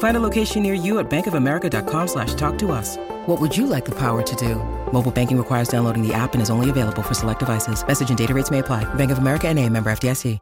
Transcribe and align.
Find 0.00 0.16
a 0.16 0.20
location 0.20 0.62
near 0.62 0.74
you 0.74 0.98
at 0.98 1.08
bankofamerica.com 1.08 2.08
slash 2.08 2.34
talk 2.34 2.58
to 2.58 2.72
us. 2.72 2.96
What 3.26 3.40
would 3.40 3.56
you 3.56 3.66
like 3.66 3.84
the 3.84 3.94
power 3.94 4.22
to 4.22 4.36
do? 4.36 4.56
Mobile 4.92 5.10
banking 5.10 5.38
requires 5.38 5.68
downloading 5.68 6.06
the 6.06 6.12
app 6.12 6.34
and 6.34 6.42
is 6.42 6.50
only 6.50 6.68
available 6.68 7.02
for 7.02 7.14
select 7.14 7.38
devices. 7.38 7.82
Message 7.86 8.10
and 8.10 8.18
data 8.18 8.34
rates 8.34 8.50
may 8.50 8.58
apply. 8.58 8.84
Bank 8.94 9.10
of 9.10 9.18
America 9.18 9.48
and 9.48 9.58
a 9.58 9.68
member 9.68 9.90
FDIC. 9.90 10.38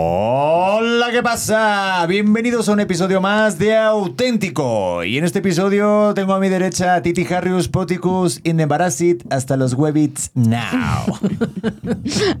Hola, 0.00 1.10
¿qué 1.10 1.22
pasa? 1.22 2.06
Bienvenidos 2.06 2.68
a 2.68 2.72
un 2.72 2.80
episodio 2.80 3.20
más 3.20 3.58
de 3.58 3.76
Auténtico. 3.76 5.02
Y 5.02 5.18
en 5.18 5.24
este 5.24 5.40
episodio 5.40 6.12
tengo 6.14 6.34
a 6.34 6.38
mi 6.38 6.48
derecha 6.48 6.94
a 6.94 7.02
Titi 7.02 7.26
Harrius 7.32 7.68
Poticus 7.68 8.40
in 8.44 8.60
Embarassit 8.60 9.24
hasta 9.32 9.56
los 9.56 9.74
webits 9.74 10.30
now. 10.34 11.18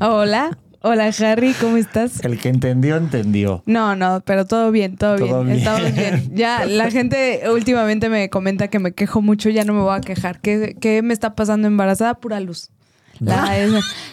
Hola, 0.00 0.56
hola 0.82 1.10
Harry, 1.20 1.52
¿cómo 1.60 1.76
estás? 1.76 2.24
El 2.24 2.38
que 2.38 2.48
entendió, 2.48 2.96
entendió. 2.96 3.62
No, 3.66 3.96
no, 3.96 4.22
pero 4.24 4.46
todo 4.46 4.70
bien, 4.70 4.96
todo, 4.96 5.16
Todo 5.16 5.44
bien. 5.44 5.46
bien. 5.46 5.58
Estamos 5.58 5.94
bien. 5.94 6.30
Ya 6.34 6.64
la 6.66 6.90
gente 6.90 7.42
últimamente 7.52 8.08
me 8.08 8.28
comenta 8.30 8.68
que 8.68 8.78
me 8.78 8.92
quejo 8.92 9.22
mucho, 9.22 9.48
ya 9.50 9.64
no 9.64 9.74
me 9.74 9.80
voy 9.80 9.96
a 9.96 10.00
quejar. 10.00 10.40
¿Qué, 10.40 10.76
qué 10.80 11.02
me 11.02 11.12
está 11.14 11.34
pasando 11.34 11.66
embarazada? 11.68 12.14
Pura 12.14 12.40
luz. 12.40 12.68
La, 13.20 13.52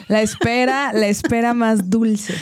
la 0.08 0.22
espera, 0.24 0.92
la 0.92 1.08
espera 1.08 1.54
más 1.54 1.92
dulce. 1.92 2.34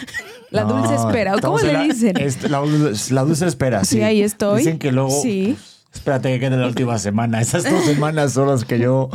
La 0.49 0.63
No, 0.63 0.77
dulce 0.77 0.95
espera. 0.95 1.35
¿o 1.35 1.39
¿Cómo 1.41 1.59
le 1.59 1.73
la- 1.73 1.81
dicen? 1.83 2.13
la, 2.13 2.61
dul- 2.61 3.11
la 3.11 3.23
dulce 3.23 3.45
espera, 3.47 3.83
sí. 3.83 3.97
Sí, 3.97 4.01
ahí 4.01 4.21
estoy. 4.21 4.59
Dicen 4.59 4.79
que 4.79 4.91
luego... 4.93 5.09
Sí. 5.21 5.57
Espérate 5.93 6.29
que 6.33 6.39
quede 6.39 6.57
la 6.57 6.65
última 6.67 6.97
semana. 6.97 7.39
Esas 7.41 7.69
dos 7.69 7.83
semanas 7.85 8.33
son 8.33 8.47
las 8.47 8.65
que 8.65 8.79
yo 8.79 9.09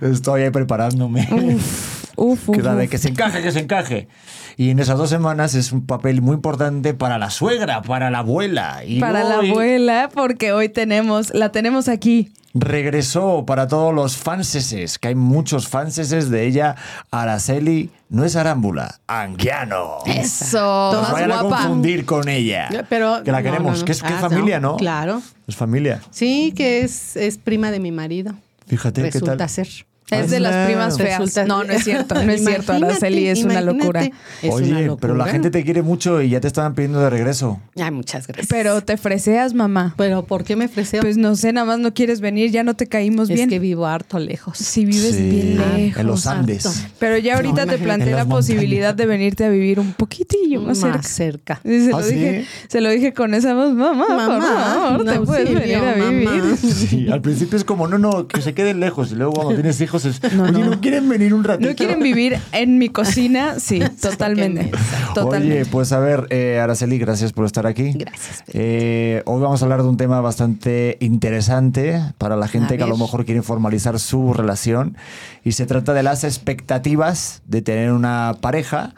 estoy 0.00 0.42
ahí 0.42 0.50
preparándome. 0.50 1.28
Uf, 1.30 1.95
uf, 2.16 2.50
que 2.50 2.62
la 2.62 2.74
de 2.74 2.84
uf. 2.84 2.90
que 2.90 2.98
se 2.98 3.08
encaje, 3.08 3.42
que 3.42 3.52
se 3.52 3.60
encaje. 3.60 4.08
Y 4.56 4.70
en 4.70 4.78
esas 4.78 4.98
dos 4.98 5.10
semanas 5.10 5.54
es 5.54 5.72
un 5.72 5.86
papel 5.86 6.22
muy 6.22 6.34
importante 6.34 6.94
para 6.94 7.18
la 7.18 7.30
suegra, 7.30 7.82
para 7.82 8.10
la 8.10 8.18
abuela. 8.20 8.82
Y 8.86 9.00
Para 9.00 9.22
la 9.24 9.38
hoy 9.40 9.50
abuela, 9.50 10.08
porque 10.12 10.52
hoy 10.52 10.68
tenemos, 10.68 11.32
la 11.34 11.52
tenemos 11.52 11.88
aquí. 11.88 12.32
Regresó 12.54 13.44
para 13.46 13.68
todos 13.68 13.94
los 13.94 14.16
fanseses, 14.16 14.98
que 14.98 15.08
hay 15.08 15.14
muchos 15.14 15.68
fanseses 15.68 16.30
de 16.30 16.46
ella. 16.46 16.74
Araceli 17.10 17.90
no 18.08 18.24
es 18.24 18.34
arámbula, 18.34 18.98
anguiano. 19.06 19.98
Eso, 20.06 20.90
No 20.92 21.02
más 21.02 21.12
vayan 21.12 21.32
a 21.32 21.38
confundir 21.40 22.06
con 22.06 22.28
ella. 22.28 22.68
Pero, 22.88 23.22
que 23.24 23.30
la 23.32 23.38
no, 23.38 23.44
queremos, 23.44 23.72
no, 23.74 23.78
no. 23.80 23.84
que 23.84 23.92
es, 23.92 24.02
que 24.02 24.08
es 24.08 24.14
Ah, 24.14 24.28
familia, 24.30 24.58
¿no? 24.58 24.76
Claro. 24.76 25.20
Es 25.46 25.54
familia. 25.54 26.00
Sí, 26.10 26.52
que 26.56 26.80
es, 26.80 27.16
es 27.16 27.36
prima 27.38 27.70
de 27.70 27.78
mi 27.78 27.92
marido. 27.92 28.32
Fíjate 28.66 29.02
qué 29.02 29.10
Resulta 29.10 29.36
tal. 29.36 29.48
ser. 29.50 29.68
Es 30.10 30.30
de 30.30 30.38
las 30.40 30.66
primas 30.68 30.96
feas. 30.96 31.18
Resulta- 31.20 31.44
No, 31.46 31.64
no 31.64 31.72
es 31.72 31.82
cierto, 31.84 32.14
no 32.24 32.30
es 32.32 32.44
cierto. 32.44 32.72
Araceli 32.72 33.26
es 33.26 33.42
una 33.42 33.60
locura. 33.60 34.04
Es 34.42 34.52
Oye, 34.52 34.70
una 34.70 34.80
locura. 34.82 35.00
pero 35.00 35.16
la 35.16 35.26
gente 35.26 35.50
te 35.50 35.64
quiere 35.64 35.82
mucho 35.82 36.22
y 36.22 36.28
ya 36.30 36.40
te 36.40 36.46
estaban 36.46 36.74
pidiendo 36.74 37.00
de 37.00 37.10
regreso. 37.10 37.60
Ay, 37.76 37.90
muchas 37.90 38.26
gracias. 38.26 38.46
Pero 38.48 38.80
te 38.82 38.96
freseas, 38.96 39.52
mamá. 39.54 39.94
Pero 39.96 40.24
¿por 40.24 40.44
qué 40.44 40.54
me 40.54 40.66
ofreció? 40.66 41.00
Pues 41.00 41.16
no 41.16 41.34
sé, 41.34 41.52
nada 41.52 41.66
más 41.66 41.78
no 41.80 41.92
quieres 41.92 42.20
venir, 42.20 42.50
ya 42.52 42.62
no 42.62 42.74
te 42.74 42.86
caímos 42.86 43.28
es 43.30 43.34
bien. 43.36 43.48
que 43.48 43.58
vivo 43.58 43.86
harto 43.86 44.18
lejos. 44.18 44.58
si 44.58 44.84
vives 44.84 45.16
Sí, 45.16 45.28
bien 45.28 45.58
lejos. 45.76 46.00
En 46.00 46.06
los 46.06 46.26
Andes. 46.26 46.66
harto. 46.66 46.78
Pero 47.00 47.18
ya 47.18 47.34
ahorita 47.36 47.66
No, 47.66 47.72
te 47.72 47.78
planteé 47.78 48.12
la 48.12 48.26
posibilidad 48.26 48.94
de 48.94 49.06
venirte 49.06 49.44
a 49.44 49.48
vivir 49.48 49.80
un 49.80 49.92
poquitillo 49.92 50.60
más, 50.62 50.78
cerca. 50.78 50.96
Más 50.98 51.06
cerca. 51.08 51.60
Y 51.64 51.80
se, 51.80 51.88
¿Ah, 51.92 51.98
lo 51.98 52.02
sí? 52.02 52.14
dije, 52.14 52.44
se 52.68 52.80
lo 52.80 52.90
dije 52.90 53.12
con 53.12 53.34
esa 53.34 53.54
voz, 53.54 53.72
mamá, 53.74 54.06
por 54.06 54.42
favor, 54.42 55.04
te 55.04 55.14
no, 55.18 55.24
puedes 55.24 55.48
sí, 55.48 55.54
venir 55.54 55.78
yo, 55.78 55.84
a 55.84 55.92
vivir. 55.94 56.28
mamá. 56.28 56.56
Sí, 56.56 57.08
al 57.10 57.20
principio 57.22 57.58
es 57.58 57.64
como, 57.64 57.88
no, 57.88 57.98
no, 57.98 58.28
que 58.28 58.40
se 58.40 58.54
queden 58.54 58.78
lejos. 58.80 59.10
Y 59.12 59.16
luego 59.16 59.32
cuando 59.32 59.54
tienes 59.54 59.80
hijos 59.80 59.95
es, 60.04 60.20
oye, 60.24 60.64
¿no 60.64 60.80
quieren 60.80 61.08
venir 61.08 61.32
un 61.32 61.42
ratito? 61.44 61.68
¿No 61.70 61.74
quieren 61.74 62.00
vivir 62.00 62.38
en 62.52 62.78
mi 62.78 62.88
cocina? 62.90 63.58
Sí, 63.58 63.80
totalmente. 64.00 64.70
Totalmente. 65.14 65.60
Oye, 65.62 65.66
pues 65.70 65.92
a 65.92 65.98
ver, 65.98 66.26
eh, 66.30 66.58
Araceli, 66.62 66.98
gracias 66.98 67.32
por 67.32 67.46
estar 67.46 67.66
aquí. 67.66 67.92
Gracias. 67.94 68.44
Eh, 68.48 69.22
hoy 69.24 69.40
vamos 69.40 69.62
a 69.62 69.64
hablar 69.64 69.82
de 69.82 69.88
un 69.88 69.96
tema 69.96 70.20
bastante 70.20 70.98
interesante 71.00 72.02
para 72.18 72.36
la 72.36 72.48
gente 72.48 72.74
A 72.74 72.76
que 72.76 72.82
a 72.82 72.86
lo 72.86 72.98
mejor 72.98 73.24
quiere 73.24 73.42
formalizar 73.42 73.98
su 73.98 74.34
relación. 74.34 74.96
Y 75.44 75.52
se 75.52 75.64
trata 75.66 75.94
de 75.94 76.02
las 76.02 76.24
expectativas 76.24 77.42
de 77.46 77.62
tener 77.62 77.92
una 77.92 78.34
pareja 78.40 78.94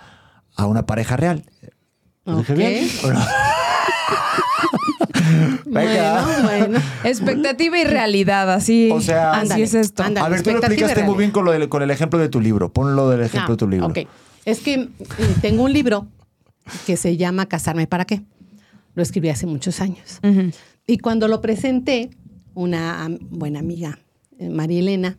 a 0.56 0.66
una 0.66 0.86
pareja 0.86 1.16
real. 1.16 1.44
¿Lo 2.24 2.38
dije 2.38 2.52
Ok. 2.52 2.58
bien? 2.58 2.88
Venga. 5.66 6.24
Bueno, 6.24 6.42
bueno. 6.68 6.80
Expectativa 7.04 7.78
y 7.78 7.84
realidad, 7.84 8.50
así, 8.52 8.90
O 8.92 9.00
sea- 9.00 9.32
así 9.32 9.62
es 9.62 9.74
esto. 9.74 10.02
ándale. 10.02 10.26
a 10.26 10.28
ver, 10.30 10.42
tú 10.42 10.50
lo 10.50 10.58
explicaste 10.58 11.04
muy 11.04 11.16
bien 11.18 11.30
con, 11.30 11.44
lo 11.44 11.52
del- 11.52 11.68
con 11.68 11.82
el 11.82 11.90
ejemplo 11.90 12.18
de 12.18 12.28
tu 12.28 12.40
libro. 12.40 12.72
Ponlo 12.72 13.08
del 13.10 13.20
ejemplo 13.22 13.48
Ah, 13.48 13.52
de 13.52 13.56
tu 13.56 13.68
libro. 13.68 13.86
Ok. 13.86 13.98
Es 14.44 14.60
que 14.60 14.74
eh, 14.74 14.88
tengo 15.42 15.62
un 15.64 15.72
libro 15.72 16.06
que 16.86 16.96
se 16.96 17.16
llama 17.16 17.46
Casarme 17.46 17.86
para 17.86 18.04
qué. 18.04 18.22
Lo 18.94 19.02
escribí 19.02 19.28
hace 19.28 19.46
muchos 19.46 19.80
años. 19.80 20.20
Y 20.86 20.98
cuando 20.98 21.28
lo 21.28 21.40
presenté, 21.40 22.10
una 22.54 23.08
buena 23.30 23.60
amiga, 23.60 23.98
eh, 24.38 24.48
María 24.48 24.80
Elena, 24.80 25.16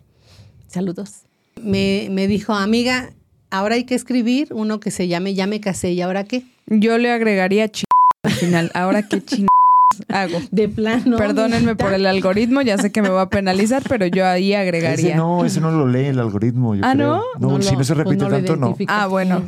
saludos, 0.68 1.22
me, 1.62 2.08
me 2.12 2.28
dijo, 2.28 2.54
amiga, 2.54 3.12
ahora 3.52 3.76
hay 3.76 3.84
que 3.86 3.96
escribir 3.96 4.48
uno 4.52 4.80
que 4.80 4.92
se 4.92 5.08
llame 5.08 5.34
Ya 5.36 5.48
me 5.48 5.62
casé 5.62 5.92
y 5.92 6.02
ahora 6.02 6.24
qué. 6.24 6.44
Yo 6.68 6.98
le 6.98 7.12
agregaría 7.12 7.68
ch 7.70 7.84
al 8.24 8.32
final. 8.32 8.72
Ahora 8.74 9.04
qué 9.04 9.24
ching 9.24 9.48
hago. 10.08 10.40
De 10.52 10.70
plano. 10.70 11.18
Perdónenme 11.18 11.76
por 11.76 11.94
el 11.94 12.06
algoritmo, 12.06 12.62
ya 12.62 12.78
sé 12.78 12.92
que 12.92 13.02
me 13.02 13.10
va 13.10 13.24
a 13.24 13.30
penalizar, 13.30 13.84
pero 13.88 14.06
yo 14.08 14.26
ahí 14.26 14.54
agregaría. 14.54 15.10
Ese 15.10 15.16
no, 15.16 15.46
ese 15.46 15.62
no 15.62 15.72
lo 15.72 15.88
lee 15.88 16.06
el 16.06 16.20
algoritmo. 16.20 16.76
yo 16.76 16.82
Ah, 16.86 16.94
creo. 16.94 17.08
¿no? 17.08 17.24
No, 17.40 17.58
No 17.58 17.62
si 17.64 17.72
lo- 17.72 17.80
no 17.80 17.84
se 17.84 17.94
pues 17.96 18.06
repite 18.08 18.24
no 18.24 18.30
tanto, 18.30 18.56
no. 18.56 18.76
Ah, 18.88 19.08
bueno. 19.08 19.44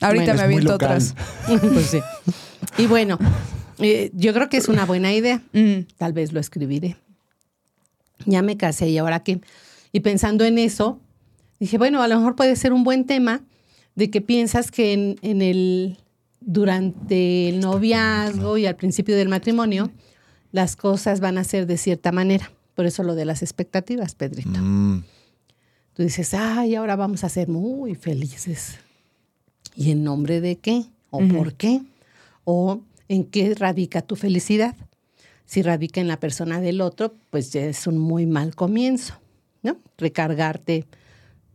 Ahorita 0.00 0.24
Bueno, 0.24 0.38
me 0.38 0.42
aviento 0.42 0.74
otras. 0.74 1.14
Pues 1.46 1.86
sí. 1.86 2.00
Y 2.78 2.86
bueno, 2.86 3.18
eh, 3.78 4.10
yo 4.14 4.32
creo 4.34 4.48
que 4.48 4.58
es 4.58 4.68
una 4.68 4.84
buena 4.84 5.12
idea. 5.12 5.42
Mm. 5.52 5.86
Tal 5.96 6.12
vez 6.12 6.32
lo 6.32 6.40
escribiré. 6.40 6.96
Ya 8.24 8.42
me 8.42 8.56
casé 8.56 8.88
y 8.88 8.98
ahora 8.98 9.20
qué. 9.20 9.40
Y 9.92 10.00
pensando 10.00 10.44
en 10.44 10.58
eso, 10.58 11.00
dije, 11.60 11.78
bueno, 11.78 12.02
a 12.02 12.08
lo 12.08 12.16
mejor 12.18 12.36
puede 12.36 12.56
ser 12.56 12.72
un 12.72 12.84
buen 12.84 13.04
tema 13.06 13.40
de 13.94 14.10
que 14.10 14.20
piensas 14.20 14.70
que 14.70 14.92
en, 14.92 15.16
en 15.22 15.40
el 15.40 15.96
durante 16.46 17.50
el 17.50 17.60
noviazgo 17.60 18.56
y 18.56 18.64
al 18.64 18.76
principio 18.76 19.16
del 19.16 19.28
matrimonio 19.28 19.90
las 20.52 20.76
cosas 20.76 21.20
van 21.20 21.36
a 21.36 21.44
ser 21.44 21.66
de 21.66 21.76
cierta 21.76 22.12
manera. 22.12 22.50
Por 22.74 22.86
eso 22.86 23.02
lo 23.02 23.14
de 23.14 23.26
las 23.26 23.42
expectativas, 23.42 24.14
Pedrito. 24.14 24.58
Mm, 24.58 25.02
Tú 25.96 26.02
dices, 26.02 26.34
ay, 26.34 26.74
ahora 26.74 26.94
vamos 26.94 27.24
a 27.24 27.30
ser 27.30 27.48
muy 27.48 27.94
felices. 27.94 28.78
¿Y 29.74 29.90
en 29.90 30.04
nombre 30.04 30.42
de 30.42 30.56
qué? 30.56 30.84
¿O 31.10 31.20
por 31.26 31.54
qué? 31.54 31.80
¿O 32.44 32.82
en 33.08 33.24
qué 33.24 33.54
radica 33.54 34.02
tu 34.02 34.14
felicidad? 34.14 34.76
Si 35.46 35.62
radica 35.62 36.02
en 36.02 36.08
la 36.08 36.20
persona 36.20 36.60
del 36.60 36.82
otro, 36.82 37.14
pues 37.30 37.50
ya 37.50 37.64
es 37.64 37.86
un 37.86 37.96
muy 37.96 38.26
mal 38.26 38.54
comienzo, 38.54 39.14
¿no? 39.62 39.78
Recargarte 39.96 40.84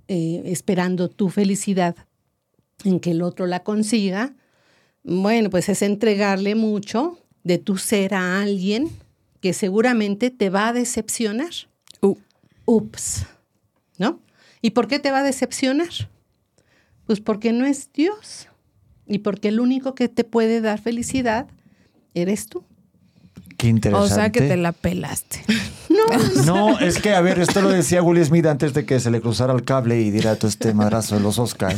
eh, 0.07 0.41
esperando 0.45 1.07
tu 1.07 1.29
felicidad 1.29 1.95
en 2.83 2.99
que 2.99 3.11
el 3.11 3.21
otro 3.21 3.45
la 3.45 3.63
consiga, 3.63 4.33
bueno, 5.03 5.49
pues 5.49 5.69
es 5.69 5.81
entregarle 5.81 6.55
mucho 6.55 7.17
de 7.43 7.57
tu 7.57 7.77
ser 7.77 8.13
a 8.13 8.41
alguien 8.41 8.89
que 9.39 9.53
seguramente 9.53 10.29
te 10.29 10.49
va 10.49 10.67
a 10.67 10.73
decepcionar. 10.73 11.51
Uh. 12.01 12.15
Ups, 12.65 13.25
¿no? 13.97 14.19
¿Y 14.61 14.71
por 14.71 14.87
qué 14.87 14.99
te 14.99 15.11
va 15.11 15.19
a 15.19 15.23
decepcionar? 15.23 15.89
Pues 17.05 17.19
porque 17.19 17.51
no 17.51 17.65
es 17.65 17.91
Dios 17.93 18.47
y 19.07 19.19
porque 19.19 19.49
el 19.49 19.59
único 19.59 19.95
que 19.95 20.07
te 20.07 20.23
puede 20.23 20.61
dar 20.61 20.79
felicidad 20.79 21.47
eres 22.13 22.47
tú. 22.47 22.63
qué 23.57 23.67
interesante. 23.67 24.13
O 24.13 24.15
sea 24.15 24.31
que 24.31 24.41
te 24.41 24.57
la 24.57 24.71
pelaste. 24.71 25.43
No, 26.45 26.79
es 26.79 26.99
que, 26.99 27.13
a 27.13 27.21
ver, 27.21 27.39
esto 27.39 27.61
lo 27.61 27.69
decía 27.69 28.01
Will 28.01 28.23
Smith 28.23 28.45
antes 28.45 28.73
de 28.73 28.85
que 28.85 28.99
se 28.99 29.11
le 29.11 29.21
cruzara 29.21 29.53
el 29.53 29.63
cable 29.63 30.01
y 30.01 30.11
diera 30.11 30.35
todo 30.35 30.47
este 30.47 30.73
madrazo 30.73 31.15
de 31.15 31.21
los 31.21 31.37
Oscar. 31.37 31.75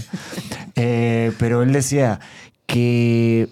Eh, 0.75 1.31
pero 1.37 1.61
él 1.61 1.73
decía 1.73 2.19
que 2.65 3.49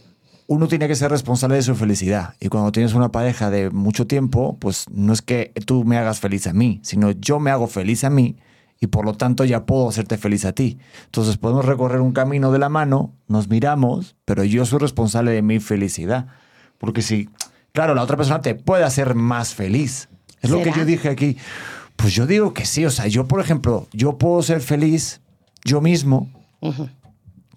uno 0.48 0.68
tiene 0.68 0.88
que 0.88 0.96
ser 0.96 1.12
responsable 1.12 1.56
de 1.56 1.62
su 1.62 1.75
felicidad. 1.75 2.36
Y 2.40 2.50
cuando 2.50 2.72
tienes 2.72 2.94
una 2.94 3.12
pareja 3.12 3.50
de 3.50 3.69
mucho 3.69 4.08
tiempo, 4.08 4.58
pues 4.60 4.86
no 4.92 5.13
es 5.13 5.22
que 5.22 5.54
tú 5.66 5.86
me 5.86 5.98
hagas 5.98 6.19
feliz 6.19 6.48
a 6.48 6.54
mí, 6.54 6.80
sino 6.84 7.12
yo 7.12 7.40
me 7.40 7.52
hago 7.52 7.68
feliz 7.68 8.04
a 8.04 8.10
mí 8.10 8.38
y 8.80 8.88
por 8.88 9.06
lo 9.06 9.13
tanto 9.13 9.46
ya 9.46 9.66
puedo 9.66 9.88
hacerte 9.88 10.18
feliz 10.18 10.44
a 10.44 10.54
ti. 10.54 10.80
Entonces 11.06 11.38
podemos 11.38 11.66
recorrer 11.66 12.02
un 12.02 12.12
camino 12.13 12.52
de 12.52 12.60
la 12.60 12.68
mano, 12.68 13.13
nos 13.28 13.48
miramos, 13.48 14.16
pero 14.25 14.44
yo 14.44 14.66
soy 14.66 14.80
responsable 14.80 15.31
de 15.31 15.44
mi 15.44 15.60
felicidad. 15.60 16.28
Porque 16.80 17.04
si, 17.04 17.30
claro, 17.74 17.94
la 17.94 18.02
otra 18.02 18.18
persona 18.18 18.42
te 18.42 18.56
puede 18.56 18.84
hacer 18.84 19.14
más 19.14 19.54
feliz. 19.54 20.10
Es 20.42 20.50
lo 20.50 20.64
que 20.64 20.72
yo 20.75 20.84
dije 20.84 21.10
aquí. 21.10 21.38
Pues 21.96 22.16
yo 22.16 22.25
digo 22.25 22.54
que 22.56 22.66
sí. 22.66 22.84
O 22.86 22.90
sea, 22.90 23.06
yo, 23.06 23.28
por 23.28 23.40
ejemplo, 23.40 23.88
yo 23.94 24.18
puedo 24.18 24.42
ser 24.42 24.62
feliz 24.62 25.22
yo 25.64 25.80
mismo, 25.80 26.31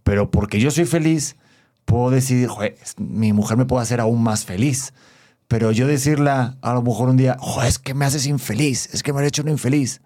pero 0.02 0.30
porque 0.30 0.60
yo 0.60 0.70
soy 0.70 0.84
feliz, 0.84 1.36
puedo 1.84 2.10
decidir, 2.10 2.48
"Joder, 2.48 2.76
es- 2.82 2.98
mi 2.98 3.32
mujer 3.32 3.56
me 3.56 3.64
puede 3.66 3.82
hacer 3.82 4.00
aún 4.00 4.22
más 4.22 4.44
feliz. 4.44 4.92
Pero 5.48 5.72
yo 5.72 5.86
decirle 5.86 6.30
a 6.30 6.56
lo 6.72 6.82
mejor 6.82 7.08
un 7.10 7.16
día, 7.16 7.36
"Joder, 7.38 7.68
es 7.68 7.78
que 7.78 7.92
me 7.94 8.04
haces 8.06 8.26
infeliz, 8.26 8.88
es 8.94 9.02
que 9.02 9.12
me 9.12 9.20
has 9.20 9.26
hecho 9.28 9.42
un 9.42 9.50
infeliz. 9.50 10.00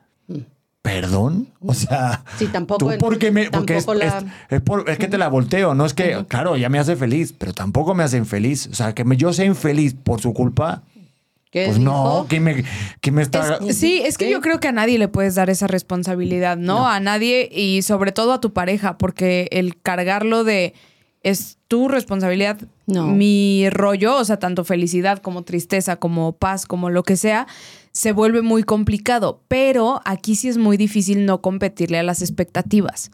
¿Perdón? 0.82 1.48
O 1.60 1.74
sea, 1.74 2.24
Sí, 2.38 2.46
tampoco 2.46 2.86
tú 2.88 2.98
porque 2.98 3.30
me, 3.30 3.50
porque 3.50 3.76
es, 3.76 3.86
la- 3.86 4.04
es- 4.18 4.24
es 4.48 4.60
por- 4.62 4.88
es 4.88 4.96
que 4.96 5.08
te 5.08 5.18
la 5.18 5.28
volteo, 5.28 5.74
no 5.74 5.84
es 5.84 5.92
que, 5.92 6.24
claro, 6.28 6.56
ya 6.56 6.68
me 6.68 6.78
hace 6.78 6.96
feliz, 6.96 7.34
pero 7.36 7.52
tampoco 7.52 7.94
me 7.94 8.04
hace 8.04 8.16
infeliz. 8.16 8.68
O 8.68 8.74
sea, 8.74 8.94
que 8.94 9.04
me- 9.04 9.16
yo 9.16 9.32
sea 9.32 9.44
infeliz 9.44 9.94
por 9.94 10.20
su 10.20 10.32
culpa, 10.32 10.82
¿Qué 11.50 11.64
pues 11.66 11.78
no, 11.78 12.26
que 12.28 12.40
me, 12.40 12.64
que 13.00 13.10
me 13.10 13.22
está... 13.22 13.58
Sí, 13.72 14.02
es 14.04 14.16
que 14.18 14.26
¿Qué? 14.26 14.30
yo 14.30 14.40
creo 14.40 14.60
que 14.60 14.68
a 14.68 14.72
nadie 14.72 14.98
le 14.98 15.08
puedes 15.08 15.34
dar 15.34 15.50
esa 15.50 15.66
responsabilidad, 15.66 16.56
¿no? 16.56 16.86
A 16.88 17.00
nadie 17.00 17.48
y 17.52 17.82
sobre 17.82 18.12
todo 18.12 18.32
a 18.34 18.40
tu 18.40 18.52
pareja, 18.52 18.98
porque 18.98 19.48
el 19.50 19.80
cargarlo 19.80 20.44
de 20.44 20.74
es 21.28 21.58
tu 21.68 21.88
responsabilidad, 21.88 22.58
No. 22.86 23.06
mi 23.06 23.68
rollo, 23.70 24.16
o 24.16 24.24
sea, 24.24 24.38
tanto 24.38 24.64
felicidad 24.64 25.18
como 25.18 25.42
tristeza, 25.42 25.96
como 25.96 26.32
paz, 26.32 26.66
como 26.66 26.90
lo 26.90 27.02
que 27.02 27.16
sea, 27.16 27.46
se 27.92 28.12
vuelve 28.12 28.42
muy 28.42 28.62
complicado. 28.62 29.42
Pero 29.48 30.00
aquí 30.04 30.34
sí 30.34 30.48
es 30.48 30.56
muy 30.58 30.76
difícil 30.76 31.26
no 31.26 31.40
competirle 31.40 31.98
a 31.98 32.02
las 32.02 32.22
expectativas. 32.22 33.10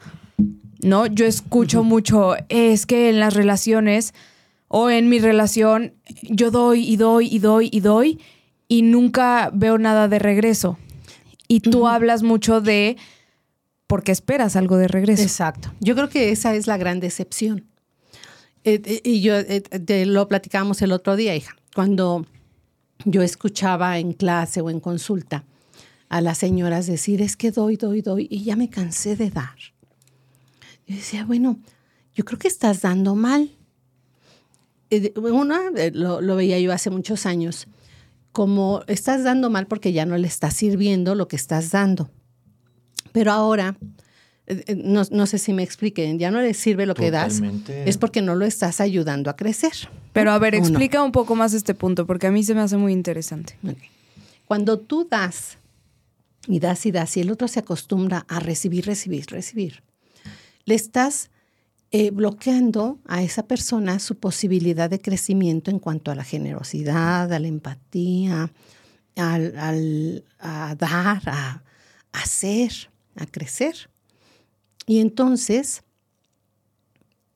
¿No? 0.83 1.07
Yo 1.07 1.25
escucho 1.25 1.83
mucho, 1.83 2.35
es 2.51 2.85
que 2.85 3.09
en 3.09 3.19
las 3.19 3.33
relaciones 3.35 4.13
o 4.69 4.91
en 4.91 5.09
mi 5.09 5.19
relación 5.19 5.95
yo 6.23 6.51
doy 6.51 6.87
y 6.87 6.97
doy 6.97 7.27
y 7.31 7.39
doy 7.39 7.69
y 7.73 7.81
doy 7.81 8.21
y 8.69 8.83
nunca 8.83 9.51
veo 9.55 9.79
nada 9.79 10.09
de 10.09 10.19
regreso. 10.19 10.79
Y 11.49 11.61
tú 11.61 11.87
hablas 11.89 12.23
mucho 12.23 12.61
de 12.61 12.97
porque 13.87 14.13
esperas 14.13 14.57
algo 14.57 14.77
de 14.77 14.89
regreso. 14.89 15.23
Exacto. 15.23 15.73
Yo 15.81 15.95
creo 15.95 16.09
que 16.09 16.31
esa 16.31 16.55
es 16.55 16.67
la 16.67 16.77
gran 16.77 17.01
decepción. 17.01 17.65
Eh, 18.65 18.81
eh, 18.83 19.01
y 19.05 19.21
yo 19.21 19.37
eh, 19.37 19.61
te 19.61 20.07
lo 20.07 20.27
platicábamos 20.27 20.81
el 20.81 20.93
otro 20.93 21.17
día, 21.17 21.37
hija. 21.37 21.55
Cuando 21.75 22.27
yo 23.05 23.23
escuchaba 23.23 23.99
en 23.99 24.15
clase 24.15 24.63
o 24.63 24.71
en 24.71 24.81
consulta 24.81 25.45
a 26.09 26.23
las 26.23 26.39
señoras 26.39 26.87
decir, 26.87 27.21
es 27.21 27.37
que 27.37 27.51
doy, 27.51 27.77
doy, 27.77 28.01
doy, 28.01 28.27
y 28.31 28.43
ya 28.45 28.57
me 28.57 28.71
cansé 28.71 29.17
de 29.17 29.31
dar. 29.31 29.57
Yo 30.87 30.97
decía, 30.97 31.25
bueno, 31.27 31.59
yo 32.15 32.25
creo 32.25 32.39
que 32.39 32.49
estás 32.49 32.81
dando 32.81 33.15
mal. 33.15 33.51
Una, 35.17 35.71
lo, 35.93 36.21
lo 36.21 36.37
veía 36.37 36.59
yo 36.61 36.73
hace 36.73 36.89
muchos 36.89 37.27
años, 37.27 37.67
como 38.33 38.83
estás 38.87 39.25
dando 39.25 39.51
mal 39.51 39.67
porque 39.67 39.93
ya 39.93 40.07
no 40.07 40.17
le 40.17 40.29
estás 40.29 40.55
sirviendo 40.55 41.15
lo 41.15 41.29
que 41.29 41.37
estás 41.37 41.71
dando. 41.71 42.11
Pero 43.13 43.33
ahora, 43.33 43.77
no, 44.77 45.03
no 45.11 45.27
sé 45.27 45.39
si 45.39 45.53
me 45.53 45.63
expliquen, 45.63 46.19
ya 46.19 46.31
no 46.31 46.41
le 46.41 46.53
sirve 46.55 46.85
lo 46.87 46.95
que 46.95 47.11
das, 47.11 47.41
es 47.89 47.97
porque 47.99 48.21
no 48.23 48.35
lo 48.35 48.45
estás 48.45 48.81
ayudando 48.81 49.31
a 49.31 49.37
crecer. 49.37 49.73
Pero 50.13 50.31
a 50.33 50.39
ver, 50.39 50.55
explica 50.55 51.03
un 51.03 51.13
poco 51.13 51.35
más 51.35 51.55
este 51.55 51.75
punto, 51.75 52.07
porque 52.07 52.27
a 52.27 52.31
mí 52.31 52.43
se 52.45 52.55
me 52.55 52.61
hace 52.61 52.77
muy 52.77 52.93
interesante. 52.93 53.57
Cuando 54.47 54.79
tú 54.79 55.07
das 55.11 55.59
y 56.47 56.59
das 56.61 56.85
y 56.87 56.93
das 56.93 57.17
y 57.17 57.21
el 57.23 57.31
otro 57.31 57.49
se 57.49 57.61
acostumbra 57.61 58.27
a 58.29 58.39
recibir, 58.41 58.85
recibir, 58.87 59.27
recibir, 59.31 59.83
le 60.67 60.75
estás 60.75 61.31
eh, 61.91 62.11
bloqueando 62.11 62.99
a 63.07 63.23
esa 63.23 63.47
persona 63.47 63.99
su 63.99 64.17
posibilidad 64.19 64.91
de 64.91 65.01
crecimiento 65.01 65.71
en 65.71 65.79
cuanto 65.79 66.11
a 66.11 66.15
la 66.15 66.25
generosidad, 66.25 67.33
a 67.33 67.39
la 67.39 67.47
empatía, 67.49 68.51
al, 69.17 69.57
al- 69.59 70.25
a 70.39 70.75
dar, 70.75 71.23
a 71.29 71.63
hacer, 72.13 72.73
a 73.17 73.27
crecer. 73.27 73.89
Y 74.87 74.99
entonces 74.99 75.83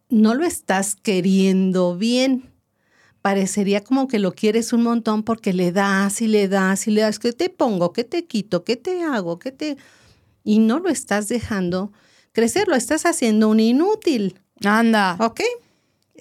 no 0.09 0.35
lo 0.35 0.45
estás 0.45 0.97
queriendo 0.97 1.97
bien 1.97 2.51
parecería 3.23 3.83
como 3.83 4.09
que 4.09 4.19
lo 4.19 4.33
quieres 4.33 4.73
un 4.73 4.83
montón 4.83 5.23
porque 5.23 5.53
le 5.53 5.73
das 5.73 6.23
y 6.23 6.29
le 6.29 6.49
das 6.49 6.87
y 6.87 6.93
le 6.93 7.03
das, 7.03 7.19
¿qué 7.19 7.33
te 7.33 7.51
pongo? 7.51 7.93
¿Qué 7.93 8.05
te 8.05 8.25
quito? 8.27 8.65
¿Qué 8.65 8.77
te 8.77 9.03
hago? 9.03 9.39
¿Qué 9.39 9.53
te...? 9.53 9.77
Y 10.45 10.61
no 10.61 10.79
lo 10.79 10.89
estás 10.89 11.29
dejando 11.29 11.93
crecer, 12.33 12.69
lo 12.69 12.75
estás 12.75 13.05
haciendo 13.05 13.49
un 13.49 13.61
inútil, 13.61 14.39
Anda. 14.65 15.17
¿ok? 15.21 15.41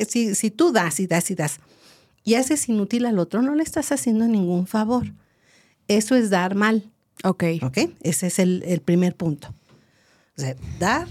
Si, 0.07 0.35
si 0.35 0.51
tú 0.51 0.71
das 0.71 0.99
y 0.99 1.07
das 1.07 1.31
y 1.31 1.35
das 1.35 1.59
y 2.23 2.33
haces 2.33 2.67
inútil 2.67 3.05
al 3.05 3.19
otro, 3.19 3.41
no 3.41 3.55
le 3.55 3.63
estás 3.63 3.93
haciendo 3.93 4.27
ningún 4.27 4.67
favor. 4.67 5.13
Eso 5.87 6.15
es 6.15 6.29
dar 6.29 6.55
mal, 6.55 6.91
Ok. 7.23 7.43
¿ok? 7.61 7.77
Ese 8.01 8.27
es 8.27 8.39
el, 8.39 8.63
el 8.63 8.81
primer 8.81 9.15
punto. 9.15 9.53
O 10.37 10.41
sea, 10.41 10.55
dar 10.79 11.07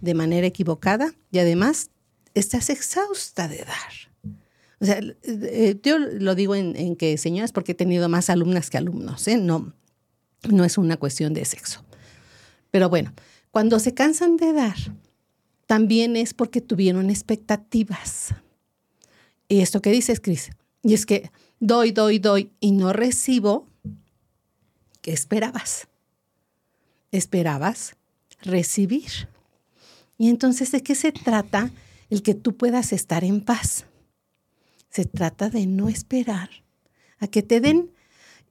de 0.00 0.14
manera 0.14 0.46
equivocada 0.46 1.14
y 1.30 1.38
además 1.38 1.90
estás 2.34 2.70
exhausta 2.70 3.48
de 3.48 3.58
dar. 3.58 4.36
O 4.78 4.84
sea, 4.84 5.00
eh, 5.22 5.80
yo 5.82 5.98
lo 5.98 6.34
digo 6.34 6.54
en, 6.54 6.96
que 6.96 7.16
señoras 7.16 7.52
porque 7.52 7.72
he 7.72 7.74
tenido 7.74 8.08
más 8.08 8.28
alumnas 8.28 8.68
que 8.68 8.76
alumnos, 8.76 9.26
¿eh? 9.28 9.38
No, 9.38 9.72
no 10.50 10.64
es 10.64 10.76
una 10.76 10.98
cuestión 10.98 11.32
de 11.32 11.44
sexo. 11.46 11.82
Pero 12.70 12.90
bueno, 12.90 13.14
cuando 13.50 13.78
se 13.78 13.94
cansan 13.94 14.36
de 14.36 14.52
dar, 14.52 14.76
también 15.66 16.14
es 16.14 16.34
porque 16.34 16.60
tuvieron 16.60 17.08
expectativas. 17.08 18.34
Y 19.48 19.60
esto 19.60 19.80
que 19.80 19.90
dices, 19.90 20.20
Cris, 20.20 20.50
y 20.82 20.92
es 20.92 21.06
que 21.06 21.30
doy, 21.58 21.92
doy, 21.92 22.18
doy 22.18 22.50
y 22.60 22.72
no 22.72 22.92
recibo, 22.92 23.66
¿qué 25.00 25.12
esperabas? 25.12 25.88
Esperabas 27.12 27.96
recibir. 28.46 29.28
Y 30.18 30.28
entonces, 30.28 30.72
¿de 30.72 30.82
qué 30.82 30.94
se 30.94 31.12
trata 31.12 31.70
el 32.08 32.22
que 32.22 32.34
tú 32.34 32.56
puedas 32.56 32.92
estar 32.92 33.24
en 33.24 33.40
paz? 33.40 33.84
Se 34.90 35.04
trata 35.04 35.50
de 35.50 35.66
no 35.66 35.88
esperar 35.88 36.48
a 37.18 37.26
que 37.26 37.42
te 37.42 37.60
den 37.60 37.90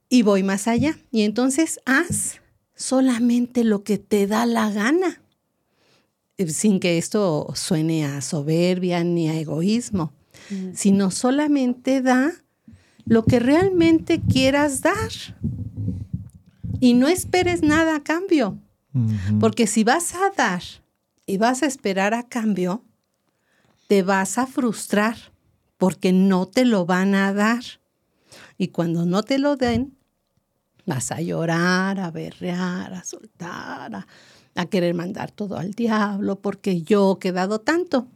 y 0.09 0.21
voy 0.21 0.43
más 0.43 0.67
allá. 0.67 0.97
Y 1.11 1.23
entonces 1.23 1.79
haz 1.85 2.41
solamente 2.75 3.63
lo 3.63 3.83
que 3.83 3.97
te 3.97 4.27
da 4.27 4.45
la 4.45 4.69
gana, 4.69 5.21
Eh, 6.37 6.49
sin 6.49 6.81
que 6.81 6.97
esto 6.97 7.47
suene 7.55 8.05
a 8.05 8.19
soberbia 8.21 9.03
ni 9.05 9.29
a 9.29 9.39
egoísmo, 9.39 10.11
sino 10.73 11.09
solamente 11.09 12.01
da 12.01 12.33
lo 13.05 13.23
que 13.23 13.39
realmente 13.39 14.19
quieras 14.19 14.81
dar. 14.81 15.11
Y 16.81 16.93
no 16.93 17.07
esperes 17.07 17.61
nada 17.61 17.95
a 17.95 18.03
cambio, 18.03 18.59
porque 19.39 19.67
si 19.67 19.83
vas 19.83 20.13
a 20.15 20.29
dar 20.35 20.61
y 21.25 21.37
vas 21.37 21.63
a 21.63 21.65
esperar 21.65 22.13
a 22.13 22.23
cambio, 22.23 22.83
te 23.87 24.03
vas 24.03 24.37
a 24.37 24.47
frustrar 24.47 25.17
porque 25.77 26.13
no 26.13 26.45
te 26.45 26.65
lo 26.65 26.85
van 26.85 27.15
a 27.15 27.33
dar. 27.33 27.63
Y 28.57 28.69
cuando 28.69 29.05
no 29.05 29.23
te 29.23 29.37
lo 29.37 29.57
den, 29.57 29.97
vas 30.85 31.11
a 31.11 31.21
llorar, 31.21 31.99
a 31.99 32.11
berrear, 32.11 32.93
a 32.93 33.03
soltar, 33.03 33.95
a, 33.95 34.07
a 34.55 34.65
querer 34.67 34.93
mandar 34.93 35.31
todo 35.31 35.57
al 35.57 35.71
diablo 35.71 36.37
porque 36.39 36.81
yo 36.81 37.17
he 37.21 37.31
dado 37.31 37.59
tanto. 37.59 38.07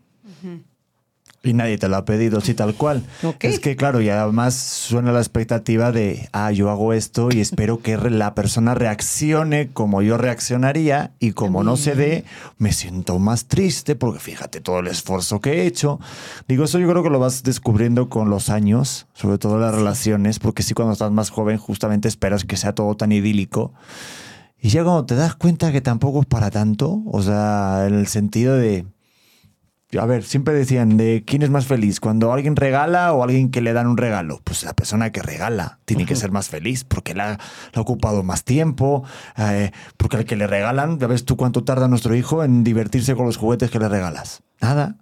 Y 1.41 1.53
nadie 1.53 1.77
te 1.77 1.87
lo 1.87 1.95
ha 1.95 2.03
pedido, 2.03 2.41
sí, 2.41 2.53
tal 2.53 2.75
cual. 2.75 3.01
Ok. 3.23 3.45
Es 3.45 3.61
que, 3.61 3.77
claro, 3.77 4.01
y 4.01 4.09
además 4.09 4.55
suena 4.55 5.13
la 5.13 5.19
expectativa 5.19 5.93
de, 5.93 6.27
ah, 6.33 6.51
yo 6.51 6.69
hago 6.69 6.91
esto 6.91 7.29
y 7.31 7.39
espero 7.39 7.81
que 7.81 7.97
la 7.97 8.35
persona 8.35 8.75
reaccione 8.75 9.69
como 9.71 10.01
yo 10.01 10.17
reaccionaría 10.17 11.11
y 11.17 11.31
como 11.31 11.63
no 11.63 11.77
se 11.77 11.95
dé, 11.95 12.25
me 12.57 12.73
siento 12.73 13.19
más 13.19 13.45
triste 13.45 13.95
porque 13.95 14.19
fíjate 14.19 14.59
todo 14.59 14.79
el 14.79 14.87
esfuerzo 14.87 15.39
que 15.39 15.61
he 15.61 15.65
hecho. 15.65 16.01
Digo, 16.49 16.65
eso 16.65 16.77
yo 16.77 16.89
creo 16.89 17.03
que 17.03 17.09
lo 17.09 17.19
vas 17.19 17.41
descubriendo 17.43 18.09
con 18.09 18.29
los 18.29 18.49
años, 18.49 19.07
sobre 19.13 19.37
todo 19.37 19.59
las 19.59 19.73
relaciones, 19.73 20.39
porque 20.39 20.61
sí, 20.61 20.73
cuando 20.73 20.91
estás 20.91 21.11
más 21.11 21.29
joven 21.29 21.57
justamente 21.57 22.09
esperas 22.09 22.43
que 22.43 22.57
sea 22.57 22.75
todo 22.75 22.95
tan 22.97 23.13
idílico. 23.13 23.71
Y 24.61 24.69
ya 24.69 24.83
cuando 24.83 25.05
te 25.05 25.15
das 25.15 25.35
cuenta 25.35 25.71
que 25.71 25.79
tampoco 25.79 26.19
es 26.19 26.25
para 26.25 26.51
tanto, 26.51 27.01
o 27.05 27.21
sea, 27.21 27.85
en 27.87 27.93
el 27.93 28.07
sentido 28.07 28.55
de... 28.57 28.85
A 29.97 30.05
ver, 30.05 30.23
siempre 30.23 30.53
decían 30.53 30.97
de 30.97 31.23
quién 31.25 31.41
es 31.41 31.49
más 31.49 31.65
feliz, 31.65 31.99
cuando 31.99 32.31
alguien 32.31 32.55
regala 32.55 33.11
o 33.13 33.23
alguien 33.23 33.49
que 33.49 33.59
le 33.59 33.73
dan 33.73 33.87
un 33.87 33.97
regalo. 33.97 34.39
Pues 34.43 34.63
la 34.63 34.73
persona 34.73 35.11
que 35.11 35.23
regala 35.23 35.79
tiene 35.85 36.05
que 36.05 36.15
ser 36.15 36.31
más 36.31 36.47
feliz 36.47 36.83
porque 36.83 37.15
la, 37.15 37.29
la 37.29 37.39
ha 37.73 37.81
ocupado 37.81 38.21
más 38.21 38.43
tiempo, 38.43 39.03
eh, 39.35 39.71
porque 39.97 40.17
al 40.17 40.25
que 40.25 40.35
le 40.35 40.45
regalan, 40.45 40.99
ya 40.99 41.07
ves 41.07 41.25
tú 41.25 41.37
cuánto 41.37 41.63
tarda 41.63 41.87
nuestro 41.87 42.13
hijo 42.13 42.43
en 42.43 42.63
divertirse 42.63 43.15
con 43.15 43.25
los 43.25 43.37
juguetes 43.37 43.71
que 43.71 43.79
le 43.79 43.89
regalas. 43.89 44.43
Nada. 44.61 44.97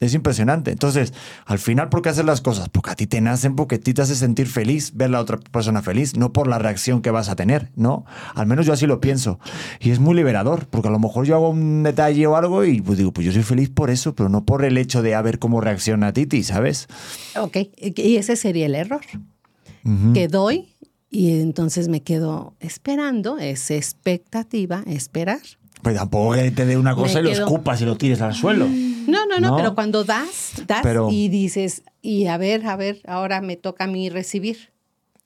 Es 0.00 0.12
impresionante. 0.14 0.70
Entonces, 0.70 1.14
al 1.46 1.58
final, 1.58 1.88
¿por 1.88 2.02
qué 2.02 2.10
haces 2.10 2.24
las 2.24 2.40
cosas? 2.40 2.68
Porque 2.68 2.90
a 2.90 2.94
ti 2.94 3.06
te 3.06 3.20
nacen, 3.20 3.56
porque 3.56 3.76
a 3.76 3.80
ti 3.80 3.94
te 3.94 4.02
hace 4.02 4.14
sentir 4.14 4.46
feliz 4.46 4.92
ver 4.94 5.08
a 5.08 5.12
la 5.12 5.20
otra 5.20 5.38
persona 5.38 5.82
feliz, 5.82 6.16
no 6.16 6.32
por 6.32 6.46
la 6.46 6.58
reacción 6.58 7.00
que 7.00 7.10
vas 7.10 7.28
a 7.28 7.36
tener, 7.36 7.70
¿no? 7.74 8.04
Al 8.34 8.46
menos 8.46 8.66
yo 8.66 8.72
así 8.72 8.86
lo 8.86 9.00
pienso. 9.00 9.40
Y 9.80 9.90
es 9.90 9.98
muy 9.98 10.14
liberador, 10.14 10.66
porque 10.68 10.88
a 10.88 10.90
lo 10.90 10.98
mejor 10.98 11.24
yo 11.24 11.36
hago 11.36 11.50
un 11.50 11.82
detalle 11.82 12.26
o 12.26 12.36
algo 12.36 12.64
y 12.64 12.82
pues 12.82 12.98
digo, 12.98 13.12
pues 13.12 13.26
yo 13.26 13.32
soy 13.32 13.42
feliz 13.42 13.70
por 13.70 13.90
eso, 13.90 14.14
pero 14.14 14.28
no 14.28 14.44
por 14.44 14.64
el 14.64 14.76
hecho 14.76 15.02
de 15.02 15.14
a 15.14 15.22
ver 15.22 15.38
cómo 15.38 15.60
reacciona 15.60 16.12
Titi, 16.12 16.42
¿sabes? 16.42 16.86
Ok, 17.36 17.56
y 17.76 18.16
ese 18.16 18.36
sería 18.36 18.66
el 18.66 18.74
error. 18.74 19.00
Que 20.12 20.28
doy 20.28 20.74
y 21.10 21.40
entonces 21.40 21.88
me 21.88 22.02
quedo 22.02 22.54
esperando, 22.60 23.38
es 23.38 23.70
expectativa, 23.70 24.82
esperar. 24.86 25.40
Pues 25.82 25.96
tampoco 25.96 26.34
que 26.34 26.50
te 26.50 26.66
dé 26.66 26.76
una 26.76 26.94
cosa 26.94 27.14
Me 27.14 27.20
y 27.20 27.22
lo 27.24 27.30
quedo- 27.30 27.44
escupas 27.46 27.80
y 27.80 27.84
lo 27.84 27.96
tires 27.96 28.20
al 28.20 28.34
suelo. 28.34 28.66
No, 28.66 29.26
no, 29.26 29.38
no, 29.40 29.50
No. 29.50 29.56
pero 29.56 29.74
cuando 29.74 30.04
das, 30.04 30.52
das 30.66 30.80
Pero- 30.82 31.08
y 31.10 31.28
dices, 31.28 31.82
y 32.02 32.26
a 32.26 32.36
ver, 32.36 32.66
a 32.66 32.76
ver, 32.76 33.00
ahora 33.06 33.40
me 33.40 33.56
toca 33.56 33.84
a 33.84 33.86
mí 33.86 34.10
recibir. 34.10 34.70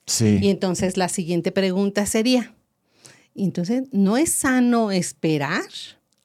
Sí. 0.07 0.39
Y 0.43 0.51
entonces 0.51 0.97
la 0.97 1.09
siguiente 1.09 1.53
pregunta 1.53 2.07
sería, 2.07 2.55
entonces, 3.35 3.85
¿no 3.93 4.17
es 4.17 4.33
sano 4.33 4.91
esperar? 4.91 5.63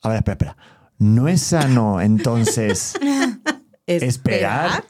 A 0.02 0.10
ver, 0.10 0.18
espera, 0.18 0.34
espera. 0.34 0.58
No 1.00 1.28
es 1.28 1.42
sano, 1.42 2.02
entonces, 2.02 2.94
esperar. 3.88 4.84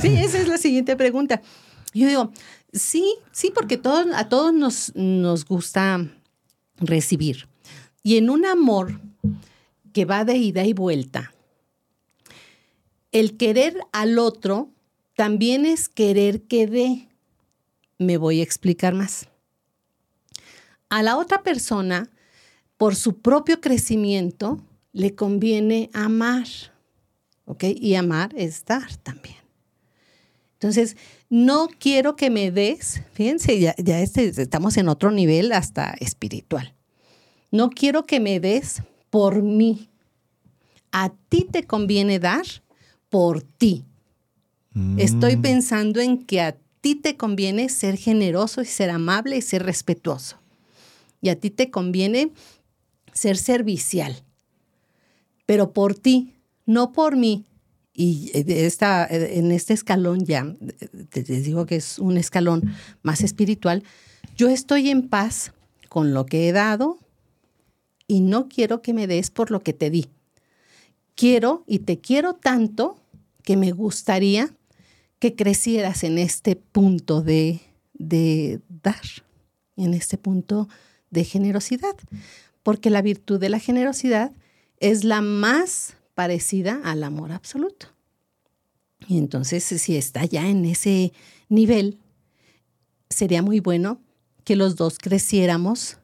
sí, 0.00 0.16
esa 0.16 0.38
es 0.38 0.48
la 0.48 0.58
siguiente 0.58 0.96
pregunta. 0.96 1.42
Yo 1.92 2.06
digo, 2.08 2.32
sí, 2.72 3.14
sí, 3.32 3.52
porque 3.54 3.76
todos, 3.76 4.06
a 4.14 4.28
todos 4.28 4.52
nos, 4.54 4.92
nos 4.94 5.44
gusta 5.44 6.06
recibir. 6.86 7.48
Y 8.02 8.16
en 8.16 8.30
un 8.30 8.44
amor 8.44 9.00
que 9.92 10.04
va 10.04 10.24
de 10.24 10.36
ida 10.36 10.64
y 10.64 10.72
vuelta, 10.72 11.32
el 13.12 13.36
querer 13.36 13.78
al 13.92 14.18
otro 14.18 14.70
también 15.14 15.66
es 15.66 15.88
querer 15.88 16.42
que 16.42 16.66
dé. 16.66 17.08
Me 17.98 18.16
voy 18.16 18.40
a 18.40 18.42
explicar 18.42 18.94
más. 18.94 19.28
A 20.88 21.02
la 21.02 21.16
otra 21.16 21.42
persona, 21.42 22.10
por 22.76 22.96
su 22.96 23.20
propio 23.20 23.60
crecimiento, 23.60 24.60
le 24.92 25.14
conviene 25.14 25.90
amar. 25.92 26.46
¿Ok? 27.46 27.64
Y 27.76 27.94
amar 27.94 28.32
es 28.36 28.64
dar 28.64 28.96
también. 28.96 29.36
Entonces, 30.54 30.96
no 31.34 31.66
quiero 31.80 32.14
que 32.14 32.30
me 32.30 32.52
des, 32.52 33.02
fíjense, 33.12 33.58
ya, 33.58 33.74
ya 33.76 33.98
este- 33.98 34.28
estamos 34.40 34.76
en 34.76 34.88
otro 34.88 35.10
nivel 35.10 35.50
hasta 35.50 35.92
espiritual. 35.98 36.76
No 37.50 37.70
quiero 37.70 38.06
que 38.06 38.20
me 38.20 38.38
des 38.38 38.82
por 39.10 39.42
mí. 39.42 39.88
A 40.92 41.12
ti 41.28 41.44
te 41.50 41.64
conviene 41.64 42.20
dar 42.20 42.44
por 43.08 43.42
ti. 43.42 43.84
Estoy 44.96 45.36
pensando 45.36 46.00
en 46.00 46.24
que 46.24 46.40
a 46.40 46.56
ti 46.80 46.94
te 46.94 47.16
conviene 47.16 47.68
ser 47.68 47.96
generoso 47.96 48.62
y 48.62 48.66
ser 48.66 48.90
amable 48.90 49.36
y 49.36 49.42
ser 49.42 49.64
respetuoso. 49.64 50.36
Y 51.20 51.30
a 51.30 51.40
ti 51.40 51.50
te 51.50 51.68
conviene 51.68 52.30
ser 53.12 53.36
servicial. 53.36 54.22
Pero 55.46 55.72
por 55.72 55.96
ti, 55.96 56.34
no 56.64 56.92
por 56.92 57.16
mí. 57.16 57.44
Y 57.96 58.32
eh, 58.34 58.44
eh, 58.46 59.30
en 59.34 59.52
este 59.52 59.72
escalón 59.72 60.24
ya, 60.24 60.52
te 61.10 61.22
digo 61.22 61.64
que 61.64 61.76
es 61.76 61.98
un 62.00 62.16
escalón 62.16 62.74
más 63.02 63.20
espiritual, 63.22 63.84
yo 64.36 64.48
estoy 64.48 64.90
en 64.90 65.08
paz 65.08 65.52
con 65.88 66.12
lo 66.12 66.26
que 66.26 66.48
he 66.48 66.52
dado 66.52 66.98
y 68.08 68.20
no 68.20 68.48
quiero 68.48 68.82
que 68.82 68.92
me 68.92 69.06
des 69.06 69.30
por 69.30 69.52
lo 69.52 69.62
que 69.62 69.72
te 69.72 69.90
di. 69.90 70.08
Quiero 71.14 71.62
y 71.68 71.80
te 71.80 72.00
quiero 72.00 72.34
tanto 72.34 72.98
que 73.44 73.56
me 73.56 73.70
gustaría 73.70 74.52
que 75.20 75.36
crecieras 75.36 76.02
en 76.02 76.18
este 76.18 76.56
punto 76.56 77.22
de, 77.22 77.60
de 77.92 78.60
dar, 78.82 79.00
en 79.76 79.94
este 79.94 80.18
punto 80.18 80.68
de 81.10 81.24
generosidad, 81.24 81.94
porque 82.64 82.90
la 82.90 83.02
virtud 83.02 83.38
de 83.38 83.50
la 83.50 83.60
generosidad 83.60 84.32
es 84.78 85.04
la 85.04 85.20
más 85.20 85.93
parecida 86.14 86.80
al 86.84 87.02
amor 87.04 87.32
absoluto. 87.32 87.86
Y 89.06 89.18
entonces, 89.18 89.64
si 89.64 89.96
está 89.96 90.24
ya 90.24 90.48
en 90.48 90.64
ese 90.64 91.12
nivel, 91.48 91.98
sería 93.10 93.42
muy 93.42 93.60
bueno 93.60 94.00
que 94.44 94.56
los 94.56 94.76
dos 94.76 94.98
creciéramos 94.98 95.98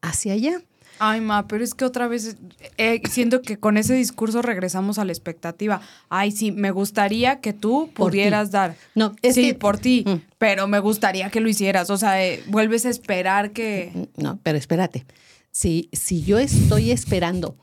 hacia 0.00 0.32
allá. 0.34 0.62
Ay, 0.98 1.20
ma, 1.20 1.46
pero 1.46 1.62
es 1.62 1.74
que 1.74 1.84
otra 1.84 2.08
vez 2.08 2.36
eh, 2.78 3.02
siento 3.10 3.42
que 3.42 3.58
con 3.58 3.76
ese 3.76 3.92
discurso 3.94 4.40
regresamos 4.40 4.98
a 4.98 5.04
la 5.04 5.12
expectativa. 5.12 5.82
Ay, 6.08 6.30
sí, 6.32 6.52
me 6.52 6.70
gustaría 6.70 7.40
que 7.42 7.52
tú 7.52 7.90
Por 7.94 8.10
pudieras 8.12 8.48
ti. 8.48 8.52
dar. 8.54 8.76
No, 8.94 9.14
es 9.20 9.34
sí, 9.34 9.48
que- 9.48 9.54
por 9.54 9.76
ti, 9.76 10.04
Mm. 10.06 10.14
pero 10.38 10.66
me 10.68 10.78
gustaría 10.78 11.28
que 11.30 11.40
lo 11.40 11.50
hicieras. 11.50 11.90
O 11.90 11.98
sea, 11.98 12.24
eh, 12.24 12.42
vuelves 12.46 12.86
a 12.86 12.90
esperar 12.90 13.50
que... 13.50 14.08
No, 14.16 14.38
pero 14.42 14.56
espérate. 14.56 15.04
Si, 15.50 15.90
si 15.92 16.22
yo 16.22 16.38
estoy 16.38 16.90
esperando 16.90 17.56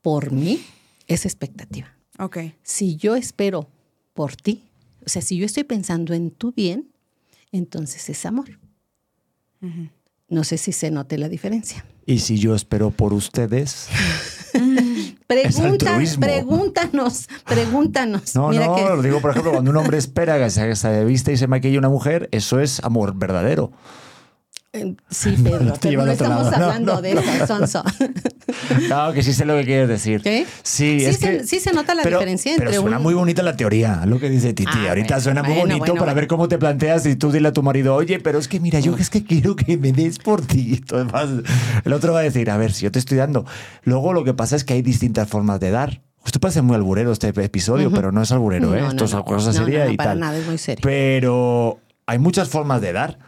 por 0.00 0.32
mí, 0.32 0.64
es 1.06 1.24
expectativa. 1.26 1.88
Ok. 2.18 2.38
Si 2.62 2.96
yo 2.96 3.16
espero 3.16 3.68
por 4.12 4.36
ti, 4.36 4.62
o 5.04 5.08
sea, 5.08 5.22
si 5.22 5.36
yo 5.36 5.46
estoy 5.46 5.64
pensando 5.64 6.14
en 6.14 6.30
tu 6.30 6.52
bien, 6.52 6.90
entonces 7.52 8.08
es 8.08 8.24
amor. 8.26 8.58
No 10.28 10.44
sé 10.44 10.58
si 10.58 10.72
se 10.72 10.90
note 10.90 11.16
la 11.18 11.28
diferencia. 11.28 11.84
Y 12.06 12.18
si 12.18 12.38
yo 12.38 12.54
espero 12.54 12.90
por 12.90 13.12
ustedes. 13.14 13.88
Pregunta, 15.26 15.98
pregúntanos, 16.20 17.28
pregúntanos. 17.46 18.34
No, 18.34 18.50
Mira 18.50 18.66
no, 18.66 18.74
que- 18.76 18.82
lo 18.82 19.02
digo, 19.02 19.20
por 19.20 19.30
ejemplo, 19.30 19.52
cuando 19.52 19.70
un 19.70 19.76
hombre 19.78 19.96
espera 19.98 20.38
que 20.38 20.50
se, 20.50 20.76
se 20.76 21.04
viste 21.04 21.32
y 21.32 21.36
se 21.38 21.46
maquille 21.46 21.78
una 21.78 21.88
mujer, 21.88 22.28
eso 22.30 22.60
es 22.60 22.82
amor 22.84 23.14
verdadero. 23.16 23.72
Eh, 24.74 24.94
Sí, 25.08 25.36
Pedro, 25.42 25.72
te 25.74 25.88
pero 25.90 26.04
no 26.04 26.12
estamos 26.12 26.44
lado. 26.46 26.58
No, 26.58 26.64
hablando 26.64 26.94
no, 26.94 27.02
de 27.02 27.12
eso, 27.12 27.46
Sonso. 27.46 27.82
Claro 28.86 29.12
que 29.12 29.22
sí 29.22 29.32
sé 29.32 29.44
lo 29.44 29.56
que 29.56 29.64
quieres 29.64 29.88
decir. 29.88 30.20
¿Qué? 30.22 30.46
Sí, 30.62 31.00
Sí 31.00 31.04
es 31.06 31.16
se- 31.18 31.38
que, 31.38 31.44
sí 31.44 31.60
se 31.60 31.72
nota 31.72 31.94
la 31.94 32.02
pero- 32.02 32.18
diferencia 32.18 32.52
Pero 32.56 32.70
entre 32.70 32.80
suena 32.80 32.96
un- 32.98 33.02
muy 33.02 33.14
bonita 33.14 33.42
la 33.42 33.56
teoría, 33.56 34.02
lo 34.06 34.18
que 34.18 34.28
dice 34.30 34.52
Titi. 34.52 34.70
Ah, 34.74 34.88
Ahorita 34.90 35.14
bueno, 35.14 35.20
suena 35.22 35.42
muy 35.42 35.54
bonito 35.56 35.78
bueno, 35.78 35.94
para 35.96 36.14
ver 36.14 36.26
cómo 36.26 36.48
te 36.48 36.58
planteas 36.58 37.06
y 37.06 37.16
tú 37.16 37.30
dile 37.32 37.48
a 37.48 37.52
tu 37.52 37.62
marido, 37.62 37.94
oye, 37.94 38.18
pero 38.20 38.38
es 38.38 38.48
que 38.48 38.60
mira, 38.60 38.80
yo 38.80 38.96
es 38.96 39.10
que 39.10 39.24
quiero 39.24 39.56
que 39.56 39.76
me 39.76 39.92
des 39.92 40.18
por 40.18 40.42
ti. 40.44 40.82
Vas- 41.12 41.30
el 41.84 41.92
otro 41.92 42.12
va 42.12 42.20
a 42.20 42.22
decir, 42.22 42.50
a 42.50 42.56
ver, 42.56 42.72
si 42.72 42.84
yo 42.84 42.90
te 42.92 42.98
estoy 42.98 43.18
dando. 43.18 43.44
Luego 43.82 44.12
lo 44.12 44.24
que 44.24 44.34
pasa 44.34 44.56
es 44.56 44.64
que 44.64 44.74
hay 44.74 44.82
distintas 44.82 45.28
formas 45.28 45.60
de 45.60 45.70
dar. 45.70 46.00
Esto 46.26 46.40
parece 46.40 46.62
muy 46.62 46.74
alburero 46.74 47.12
este 47.12 47.28
episodio, 47.28 47.90
pero 47.92 48.10
no 48.10 48.22
es 48.22 48.32
alburero, 48.32 48.74
¿eh? 48.74 48.78
No, 48.78 48.84
no, 48.84 48.90
Esto 48.92 49.04
es 49.04 49.12
no. 49.12 49.24
cosa 49.26 49.52
No, 49.52 49.58
no, 49.60 49.64
seria 49.66 49.84
no, 49.84 49.90
y 49.90 49.96
para 49.98 50.10
tal. 50.10 50.20
nada, 50.20 50.38
es 50.38 50.46
muy 50.46 50.56
serio. 50.56 50.80
Pero 50.82 51.80
hay 52.06 52.18
muchas 52.18 52.48
formas 52.48 52.80
de 52.80 52.92
dar 52.92 53.18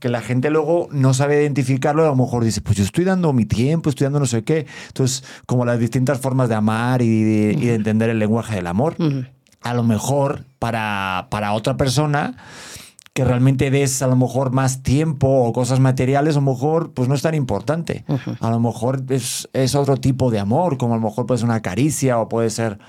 que 0.00 0.08
la 0.08 0.20
gente 0.20 0.50
luego 0.50 0.88
no 0.90 1.14
sabe 1.14 1.42
identificarlo 1.42 2.02
y 2.02 2.06
a 2.06 2.10
lo 2.10 2.16
mejor 2.16 2.44
dice, 2.44 2.60
pues 2.60 2.76
yo 2.76 2.84
estoy 2.84 3.04
dando 3.04 3.32
mi 3.32 3.44
tiempo, 3.44 3.90
estoy 3.90 4.06
dando 4.06 4.20
no 4.20 4.26
sé 4.26 4.42
qué. 4.42 4.66
Entonces, 4.88 5.24
como 5.46 5.64
las 5.64 5.78
distintas 5.78 6.18
formas 6.18 6.48
de 6.48 6.56
amar 6.56 7.00
y 7.02 7.22
de, 7.22 7.52
y 7.52 7.66
de 7.66 7.74
entender 7.74 8.10
el 8.10 8.18
lenguaje 8.18 8.56
del 8.56 8.66
amor, 8.66 8.96
a 9.62 9.74
lo 9.74 9.82
mejor 9.84 10.44
para, 10.58 11.28
para 11.30 11.52
otra 11.52 11.76
persona 11.76 12.36
que 13.12 13.24
realmente 13.24 13.70
des 13.70 14.02
a 14.02 14.08
lo 14.08 14.16
mejor 14.16 14.50
más 14.50 14.82
tiempo 14.82 15.28
o 15.28 15.52
cosas 15.52 15.78
materiales, 15.78 16.36
a 16.36 16.40
lo 16.40 16.50
mejor 16.52 16.92
pues 16.92 17.08
no 17.08 17.14
es 17.14 17.22
tan 17.22 17.34
importante. 17.34 18.04
A 18.40 18.50
lo 18.50 18.58
mejor 18.58 19.04
es, 19.10 19.48
es 19.52 19.76
otro 19.76 19.96
tipo 19.96 20.32
de 20.32 20.40
amor, 20.40 20.76
como 20.76 20.94
a 20.94 20.96
lo 20.96 21.04
mejor 21.04 21.24
puede 21.24 21.38
ser 21.38 21.48
una 21.48 21.62
caricia 21.62 22.18
o 22.18 22.28
puede 22.28 22.50
ser 22.50 22.80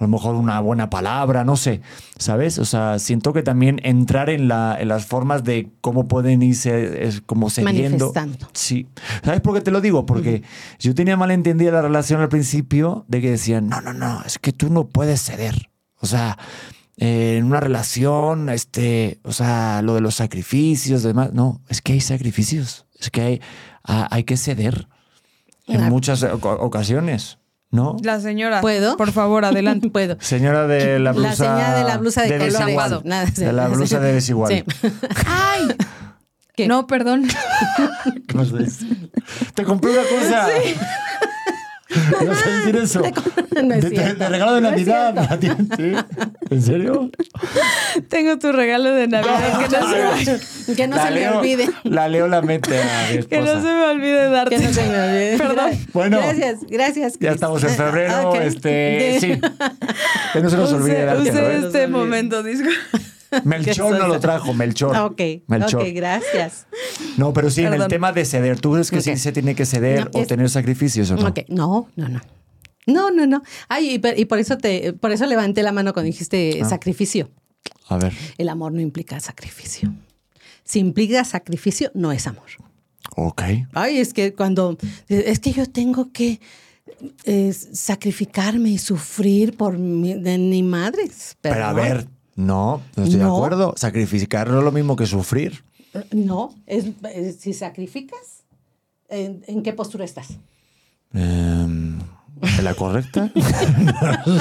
a 0.00 0.04
lo 0.04 0.08
mejor 0.08 0.34
una 0.34 0.58
buena 0.60 0.88
palabra, 0.88 1.44
no 1.44 1.56
sé, 1.56 1.82
¿sabes? 2.18 2.58
O 2.58 2.64
sea, 2.64 2.98
siento 2.98 3.34
que 3.34 3.42
también 3.42 3.80
entrar 3.84 4.30
en, 4.30 4.48
la, 4.48 4.76
en 4.80 4.88
las 4.88 5.04
formas 5.04 5.44
de 5.44 5.68
cómo 5.82 6.08
pueden 6.08 6.42
irse 6.42 7.06
es 7.06 7.20
como 7.20 7.50
cediendo. 7.50 8.06
Manifestando. 8.12 8.48
Sí. 8.54 8.86
¿Sabes 9.22 9.42
por 9.42 9.54
qué 9.54 9.60
te 9.60 9.70
lo 9.70 9.82
digo? 9.82 10.06
Porque 10.06 10.42
yo 10.78 10.94
tenía 10.94 11.18
mal 11.18 11.30
entendida 11.30 11.70
la 11.70 11.82
relación 11.82 12.22
al 12.22 12.30
principio 12.30 13.04
de 13.08 13.20
que 13.20 13.30
decían, 13.32 13.68
no, 13.68 13.82
no, 13.82 13.92
no, 13.92 14.22
es 14.24 14.38
que 14.38 14.52
tú 14.52 14.70
no 14.70 14.88
puedes 14.88 15.20
ceder. 15.22 15.68
O 16.00 16.06
sea, 16.06 16.38
eh, 16.96 17.36
en 17.38 17.44
una 17.44 17.60
relación, 17.60 18.48
este, 18.48 19.20
o 19.22 19.32
sea, 19.32 19.82
lo 19.82 19.94
de 19.94 20.00
los 20.00 20.14
sacrificios, 20.14 21.02
demás, 21.02 21.34
no, 21.34 21.60
es 21.68 21.82
que 21.82 21.92
hay 21.92 22.00
sacrificios, 22.00 22.86
es 22.98 23.10
que 23.10 23.20
hay, 23.20 23.40
ah, 23.84 24.08
hay 24.10 24.24
que 24.24 24.38
ceder 24.38 24.88
en 25.66 25.82
muchas 25.90 26.22
oca- 26.22 26.54
ocasiones, 26.54 27.38
¿no? 27.70 27.96
La 28.02 28.20
señora. 28.20 28.60
¿Puedo? 28.60 28.96
Por 28.96 29.12
favor, 29.12 29.44
adelante. 29.44 29.90
Puedo. 29.92 30.16
Señora 30.20 30.66
de 30.66 30.98
la 30.98 31.12
blusa. 31.12 31.28
La 31.28 31.36
señora 31.36 31.74
de 31.74 31.84
la 31.84 31.98
blusa 31.98 32.22
de, 32.22 32.28
colores. 32.28 32.58
desigual. 32.58 33.00
Nada, 33.04 33.24
de 33.26 33.52
la 33.52 33.68
blusa 33.68 34.00
de 34.00 34.12
desigual. 34.12 34.52
Sí. 34.52 34.64
¡Ay! 35.26 35.68
¿Qué? 36.56 36.66
No, 36.66 36.86
perdón. 36.86 37.28
¿Qué 38.26 38.38
decir? 38.38 39.10
Te 39.54 39.64
compré 39.64 39.92
una 39.92 40.02
cosa. 40.02 40.48
¿Me 40.48 41.19
vas 42.26 42.46
a 42.46 42.50
decir 42.50 42.76
eso? 42.76 43.02
No 43.62 43.74
es 43.74 43.82
de, 43.82 44.14
de 44.14 44.28
regalo 44.28 44.54
de 44.54 44.60
No 44.60 44.70
Navidad. 44.70 45.38
¿Sí? 45.76 45.92
¿En 46.50 46.62
serio? 46.62 47.10
Tengo 48.08 48.38
tu 48.38 48.52
regalo 48.52 48.92
de 48.92 49.08
Navidad 49.08 49.58
que 49.58 49.68
no 49.68 50.16
se, 50.18 50.74
Que 50.76 50.86
no 50.86 50.96
La 50.96 51.02
se 51.06 51.10
me 51.10 51.20
Leo- 51.20 51.38
olvide. 51.40 51.70
La 51.84 52.08
Leo 52.08 52.28
la 52.28 52.40
mete 52.42 52.80
a 52.80 53.10
mi 53.12 53.22
que 53.24 53.40
no 53.40 53.46
se 53.60 53.60
me 53.68 53.84
olvide 53.86 54.30
darte. 54.30 54.56
Que 54.56 54.62
no 54.62 54.72
se 54.72 54.82
me 54.88 54.98
olvide. 55.00 55.36
Perdón. 55.38 55.70
Bueno. 55.92 56.18
Gracias, 56.18 56.58
gracias. 56.68 57.12
Ya 57.14 57.18
Chris. 57.18 57.32
estamos 57.32 57.64
en 57.64 57.70
febrero, 57.70 58.30
Ok. 58.30 58.36
este, 58.42 58.68
De- 58.68 59.18
sí. 59.20 59.40
Que 60.32 60.40
no 60.40 60.48
se 60.50 60.56
nos 60.56 60.72
olvide 60.72 61.04
darte, 61.04 61.22
use 61.30 61.32
¿no? 61.32 61.48
este 61.66 61.86
momento, 61.88 62.42
disculpa. 62.42 62.78
Melchor 63.44 63.98
no 63.98 64.08
lo 64.08 64.20
trajo, 64.20 64.52
Melchor. 64.54 64.94
Ah, 64.96 65.04
Ok, 65.06 65.20
Melchor. 65.46 65.82
ok, 65.82 65.88
gracias. 65.94 66.66
No, 67.16 67.32
pero 67.32 67.50
sí, 67.50 67.62
en 67.64 67.74
el 67.74 67.86
tema 67.88 68.12
de 68.12 68.24
ceder, 68.24 68.60
¿tú 68.60 68.72
crees 68.72 68.90
que 68.90 69.00
sí 69.00 69.16
se 69.16 69.32
tiene 69.32 69.54
que 69.54 69.66
ceder 69.66 70.04
No, 70.06 70.10
o 70.18 70.22
es- 70.22 70.28
tener 70.28 70.48
sacrificios 70.50 71.10
o 71.10 71.16
no? 71.16 71.28
Ok, 71.28 71.40
no, 71.48 71.88
no, 71.96 72.08
no. 72.08 72.20
No, 72.86 73.10
no, 73.10 73.26
no. 73.26 73.42
Ay, 73.68 74.00
y, 74.16 74.24
por 74.24 74.38
eso 74.38 74.56
te, 74.58 74.92
por 74.94 75.12
eso 75.12 75.26
levanté 75.26 75.62
la 75.62 75.70
mano 75.70 75.92
cuando 75.92 76.06
dijiste 76.06 76.60
Ah. 76.62 76.68
sacrificio. 76.68 77.30
A 77.88 77.98
ver. 77.98 78.12
El 78.38 78.48
amor 78.48 78.72
no 78.72 78.80
implica 78.80 79.20
sacrificio. 79.20 79.92
Si 80.64 80.78
implica 80.78 81.24
sacrificio, 81.24 81.90
no 81.94 82.10
es 82.12 82.26
amor. 82.26 82.46
Ok. 83.16 83.42
Ay, 83.74 83.98
es 83.98 84.14
que 84.14 84.34
cuando 84.34 84.76
es 85.08 85.38
que 85.40 85.52
yo 85.52 85.66
tengo 85.66 86.10
que 86.12 86.40
eh, 87.24 87.52
sacrificarme 87.52 88.70
y 88.70 88.78
sufrir 88.78 89.56
por 89.56 89.78
mi, 89.78 90.14
de 90.14 90.38
mi 90.38 90.62
madre. 90.62 91.02
Pero 91.40 91.64
a 91.64 91.72
ver, 91.72 92.08
no, 92.46 92.82
no 92.96 93.04
estoy 93.04 93.18
de 93.18 93.24
acuerdo. 93.24 93.74
Sacrificar 93.76 94.48
no 94.50 94.58
es 94.58 94.64
lo 94.64 94.72
mismo 94.72 94.96
que 94.96 95.06
sufrir. 95.06 95.62
No, 96.12 96.54
es, 96.66 96.86
es- 97.14 97.36
si 97.36 97.52
sacrificas, 97.52 98.44
¿en, 99.08 99.42
en 99.46 99.62
qué 99.62 99.72
postura 99.72 100.04
estás? 100.04 100.28
Em, 101.12 101.98
¿En 102.40 102.64
la 102.64 102.74
correcta? 102.74 103.30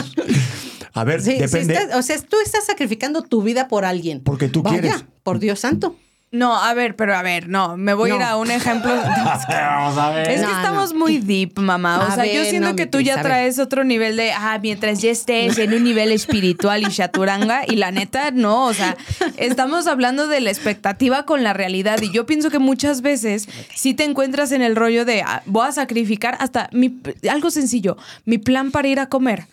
a 0.93 1.03
ver, 1.03 1.21
Sí, 1.21 1.37
depende. 1.37 1.73
estás- 1.73 1.97
o 1.97 2.01
sea, 2.01 2.17
tú 2.21 2.37
estás 2.43 2.65
sacrificando 2.65 3.21
tu 3.23 3.41
vida 3.41 3.67
por 3.67 3.85
alguien. 3.85 4.21
Porque 4.21 4.49
tú 4.49 4.61
Vaya, 4.61 4.81
quieres. 4.81 5.05
Por 5.23 5.39
Dios 5.39 5.59
santo. 5.59 5.95
No, 6.31 6.55
a 6.55 6.73
ver, 6.75 6.95
pero 6.95 7.15
a 7.15 7.23
ver, 7.23 7.49
no, 7.49 7.75
me 7.75 7.95
voy 7.95 8.11
a 8.11 8.15
ir 8.15 8.21
a 8.21 8.37
un 8.37 8.51
ejemplo. 8.51 8.91
Vamos 9.49 9.97
a 9.97 10.11
ver. 10.11 10.29
Es 10.29 10.41
que 10.41 10.45
No, 10.45 10.51
estamos 10.57 10.93
no. 10.93 10.99
muy 10.99 11.17
deep, 11.17 11.57
mamá. 11.59 11.99
O 11.99 12.01
A 12.03 12.11
sea, 12.15 12.25
yo 12.31 12.43
siento 12.45 12.69
no, 12.69 12.75
que 12.75 12.85
tú 12.85 12.99
ya 12.99 13.21
traes 13.21 13.57
otro 13.57 13.83
nivel 13.83 14.15
de, 14.15 14.31
ah, 14.31 14.59
mientras 14.61 15.01
ya 15.01 15.09
estés 15.09 15.57
en 15.57 15.73
un 15.73 15.83
nivel 15.83 16.11
espiritual 16.11 16.83
y 16.83 16.87
chaturanga, 16.91 17.63
y 17.67 17.77
la 17.77 17.91
neta, 17.91 18.29
no. 18.31 18.65
O 18.65 18.73
sea, 18.73 18.95
estamos 19.37 19.87
hablando 19.87 20.27
de 20.27 20.39
la 20.41 20.51
expectativa 20.51 21.23
con 21.25 21.43
la 21.43 21.53
realidad. 21.53 21.99
Y 22.01 22.11
yo 22.11 22.27
pienso 22.27 22.51
que 22.51 22.59
muchas 22.59 23.01
veces 23.01 23.47
sí 23.73 23.95
te 23.95 24.03
encuentras 24.03 24.51
en 24.51 24.61
el 24.61 24.75
rollo 24.75 25.05
de, 25.05 25.23
ah, 25.23 25.41
voy 25.47 25.67
a 25.67 25.71
sacrificar 25.71 26.37
hasta 26.39 26.69
mi, 26.71 26.99
algo 27.29 27.49
sencillo, 27.49 27.97
mi 28.25 28.37
plan 28.37 28.69
para 28.71 28.87
ir 28.87 28.99
a 28.99 29.07
comer. 29.09 29.47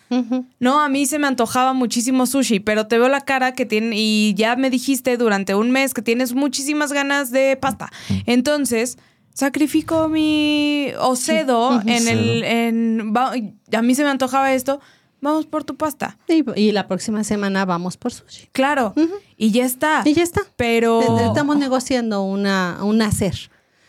No, 0.61 0.81
a 0.81 0.89
mí 0.89 1.05
se 1.07 1.19
me 1.19 1.27
antojaba 1.27 1.73
muchísimo 1.73 2.27
sushi, 2.27 2.61
pero 2.61 2.87
te 2.87 2.97
veo 2.97 3.09
la 3.09 3.23
cara 3.23 3.53
que 3.55 3.67
tiene, 3.67 3.97
y 3.99 4.35
ya 4.35 4.55
me 4.55 4.71
dijiste 4.71 5.17
durante 5.17 5.55
un 5.55 5.71
mes 5.73 5.95
que 5.95 6.03
tienes 6.03 6.33
muchísimas 6.67 6.93
ganas 6.93 7.31
de 7.31 7.57
pasta. 7.57 7.91
Entonces, 8.27 8.99
sacrifico 9.33 10.09
mi. 10.09 10.89
o 10.99 11.15
cedo 11.17 11.81
en 11.87 12.09
el. 12.09 12.43
En, 12.45 13.13
va- 13.15 13.33
a 13.73 13.83
mí 13.83 13.95
se 13.95 14.03
me 14.03 14.11
antojaba 14.11 14.53
esto. 14.53 14.81
Vamos 15.21 15.47
por 15.47 15.65
tu 15.65 15.77
pasta. 15.77 16.19
Y, 16.29 16.45
y 16.61 16.73
la 16.73 16.87
próxima 16.89 17.25
semana 17.25 17.65
vamos 17.65 17.97
por 17.97 18.13
sushi. 18.13 18.49
Claro. 18.53 18.95
Y 19.37 19.51
ya 19.51 19.65
está. 19.65 20.03
Y 20.05 20.13
ya 20.15 20.23
está. 20.23 20.43
Pero. 20.57 21.01
Estamos 21.29 21.57
negociando 21.57 22.23
una, 22.23 22.79
un 22.83 23.01
hacer. 23.03 23.35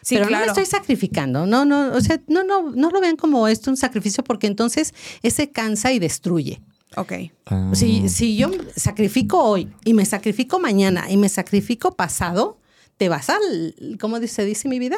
Sí, 0.01 0.15
Pero 0.15 0.29
no 0.29 0.39
me 0.39 0.45
estoy 0.45 0.65
sacrificando. 0.65 1.45
No, 1.45 1.65
no, 1.65 1.91
o 1.93 1.99
sea, 1.99 2.21
no, 2.27 2.43
no, 2.45 2.71
no 2.71 2.91
lo 2.91 3.01
vean 3.01 3.17
como 3.17 3.47
esto 3.49 3.69
un 3.69 3.75
sacrificio 3.75 4.23
porque 4.23 4.47
entonces 4.47 4.93
ese 5.21 5.49
cansa 5.51 5.91
y 5.91 5.99
destruye. 5.99 6.61
Ok. 6.95 7.11
Ah. 7.47 7.71
Si, 7.73 8.07
si 8.07 8.37
yo 8.37 8.49
sacrifico 8.73 9.43
hoy 9.43 9.69
y 9.83 9.93
me 9.93 10.05
sacrifico 10.05 10.59
mañana 10.59 11.11
y 11.11 11.17
me 11.17 11.27
sacrifico 11.27 11.91
pasado, 11.91 12.57
te 12.97 13.09
vas 13.09 13.29
al, 13.29 13.75
¿cómo 13.99 14.19
se 14.27 14.45
dice 14.45 14.67
mi 14.67 14.79
vida? 14.79 14.97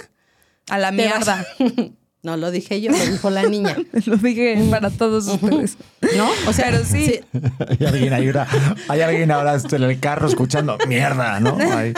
A 0.70 0.78
la 0.78 0.92
mierda. 0.92 1.46
No 2.22 2.36
lo 2.36 2.52
dije 2.52 2.82
yo, 2.82 2.92
lo 2.92 2.98
dijo 2.98 3.30
la 3.30 3.44
niña. 3.44 3.78
Lo 4.06 4.18
dije 4.18 4.62
para 4.70 4.90
todos 4.90 5.26
ustedes. 5.26 5.78
¿No? 6.18 6.30
O 6.50 6.52
sea, 6.52 6.66
Pero 6.66 6.84
sí. 6.84 7.22
Hay 7.70 7.86
alguien, 7.88 8.14
ahora, 8.14 8.46
hay 8.90 9.00
alguien 9.00 9.32
ahora 9.32 9.56
en 9.56 9.84
el 9.84 10.00
carro 10.02 10.28
escuchando 10.28 10.78
mierda, 10.86 11.40
¿no? 11.40 11.56
Ahí. 11.58 11.94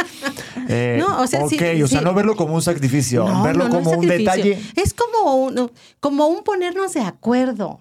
Eh, 0.69 0.97
No, 0.99 1.21
o 1.21 1.25
sea, 1.25 1.39
ok, 1.43 1.49
sí- 1.49 1.81
o 1.81 1.87
sea, 1.87 1.99
sí. 2.01 2.05
no 2.05 2.13
verlo 2.13 2.35
como 2.35 2.53
un 2.53 2.61
sacrificio, 2.61 3.27
No, 3.27 3.41
verlo 3.41 3.63
no, 3.67 3.69
no 3.73 3.75
como 3.79 3.89
un 3.97 4.07
sacrificio. 4.07 4.33
detalle. 4.43 4.61
Es 4.75 4.93
como 4.93 5.43
un, 5.43 5.71
como 5.99 6.27
un 6.27 6.43
ponernos 6.43 6.93
de 6.93 7.01
acuerdo. 7.01 7.79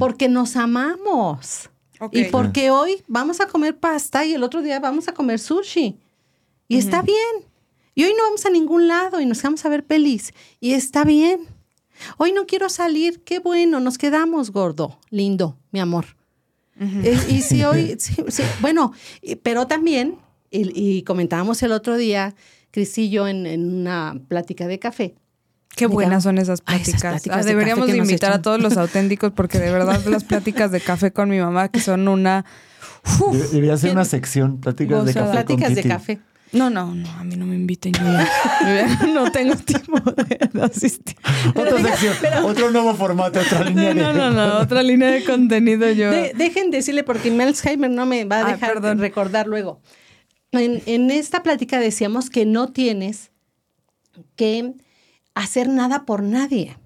Porque 0.00 0.28
nos 0.28 0.56
amamos. 0.56 1.70
Y 2.10 2.24
porque 2.24 2.70
hoy 2.72 2.96
vamos 3.06 3.40
a 3.40 3.46
comer 3.46 3.78
pasta 3.78 4.24
y 4.24 4.34
el 4.34 4.42
otro 4.42 4.60
día 4.60 4.80
vamos 4.80 5.06
a 5.06 5.12
comer 5.14 5.38
sushi. 5.38 6.00
Y 6.68 6.78
está 6.78 7.02
bien. 7.02 7.46
Y 7.94 8.04
hoy 8.04 8.12
no 8.16 8.24
vamos 8.24 8.44
a 8.46 8.50
ningún 8.50 8.88
lado 8.88 9.20
y 9.20 9.26
nos 9.26 9.42
vamos 9.42 9.64
a 9.64 9.68
ver 9.68 9.84
pelis. 9.84 10.32
Y 10.60 10.72
está 10.74 11.04
bien. 11.04 11.40
Hoy 12.16 12.32
no 12.32 12.46
quiero 12.46 12.68
salir. 12.68 13.22
Qué 13.22 13.38
bueno, 13.38 13.80
nos 13.80 13.98
quedamos, 13.98 14.50
gordo. 14.50 14.98
Lindo, 15.10 15.56
mi 15.70 15.80
amor. 15.80 16.06
Eh, 16.80 17.16
y 17.28 17.42
si 17.42 17.62
hoy, 17.62 17.94
sí, 18.00 18.16
sí, 18.28 18.42
bueno, 18.60 18.92
y- 19.22 19.36
pero 19.36 19.66
también, 19.68 20.16
y, 20.50 20.72
y 20.74 21.02
comentábamos 21.04 21.62
el 21.62 21.70
otro 21.70 21.96
día, 21.96 22.34
Cris 22.72 22.98
y 22.98 23.10
yo 23.10 23.28
en, 23.28 23.46
en 23.46 23.72
una 23.72 24.20
plática 24.26 24.66
de 24.66 24.80
café. 24.80 25.14
Qué 25.76 25.86
buenas 25.86 26.24
son 26.24 26.38
esas 26.38 26.62
Ay, 26.66 26.80
esas 26.82 27.00
pláticas. 27.00 27.36
Ah, 27.38 27.42
de 27.42 27.50
deberíamos 27.50 27.86
de 27.88 27.96
invitar 27.96 28.32
a 28.32 28.42
todos 28.42 28.60
los 28.60 28.76
auténticos 28.76 29.32
porque 29.32 29.58
de 29.58 29.70
verdad 29.72 30.04
las 30.06 30.24
pláticas 30.24 30.70
de 30.72 30.80
café 30.80 31.12
con 31.12 31.28
mi 31.28 31.38
mamá 31.38 31.68
que 31.68 31.80
son 31.80 32.06
una... 32.08 32.44
Uf. 33.20 33.52
Debería 33.52 33.76
ser 33.76 33.92
una 33.92 34.04
sección, 34.04 34.60
pláticas 34.60 35.04
de 35.04 35.14
con 35.14 35.58
Titi. 35.74 35.88
café. 35.88 36.20
No, 36.54 36.70
no, 36.70 36.94
no, 36.94 37.10
a 37.18 37.24
mí 37.24 37.36
no 37.36 37.46
me 37.46 37.56
inviten. 37.56 37.92
Yo 37.92 39.06
no 39.12 39.30
tengo 39.32 39.56
tiempo 39.56 39.98
de 40.00 40.62
asistir. 40.62 41.16
Otra 41.48 41.82
sección, 41.82 42.14
otro 42.44 42.70
nuevo 42.70 42.94
formato, 42.94 43.40
otra 43.40 43.64
línea 43.64 43.92
No, 43.92 44.12
de. 44.12 44.18
no, 44.18 44.30
no, 44.30 44.48
no, 44.48 44.58
otra 44.60 44.82
línea 44.82 45.10
de 45.10 45.24
contenido 45.24 45.90
yo. 45.90 46.10
De- 46.10 46.32
dejen 46.34 46.70
decirle 46.70 47.02
porque 47.04 47.30
Melsheimer 47.30 47.90
no 47.90 48.06
me 48.06 48.24
va 48.24 48.38
a 48.38 48.46
Ah, 48.46 48.52
dejar 48.52 48.80
recordar 48.98 49.46
luego. 49.48 49.80
En, 50.52 50.80
en 50.86 51.10
esta 51.10 51.42
plática 51.42 51.80
decíamos 51.80 52.30
que 52.30 52.46
no 52.46 52.72
tienes 52.72 53.32
que 54.36 54.74
hacer 55.34 55.68
nada 55.68 56.04
por 56.06 56.22
nadie, 56.22 56.76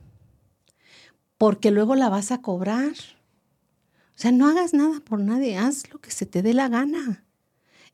porque 1.37 1.71
luego 1.71 1.95
la 1.95 2.09
vas 2.09 2.33
a 2.33 2.41
cobrar. 2.41 2.93
O 2.93 4.21
sea, 4.21 4.33
no 4.33 4.49
hagas 4.49 4.73
nada 4.73 5.01
por 5.05 5.21
nadie, 5.21 5.59
haz 5.59 5.91
lo 5.93 5.99
que 6.01 6.11
se 6.11 6.25
te 6.27 6.43
dé 6.43 6.55
la 6.55 6.69
gana. 6.69 7.25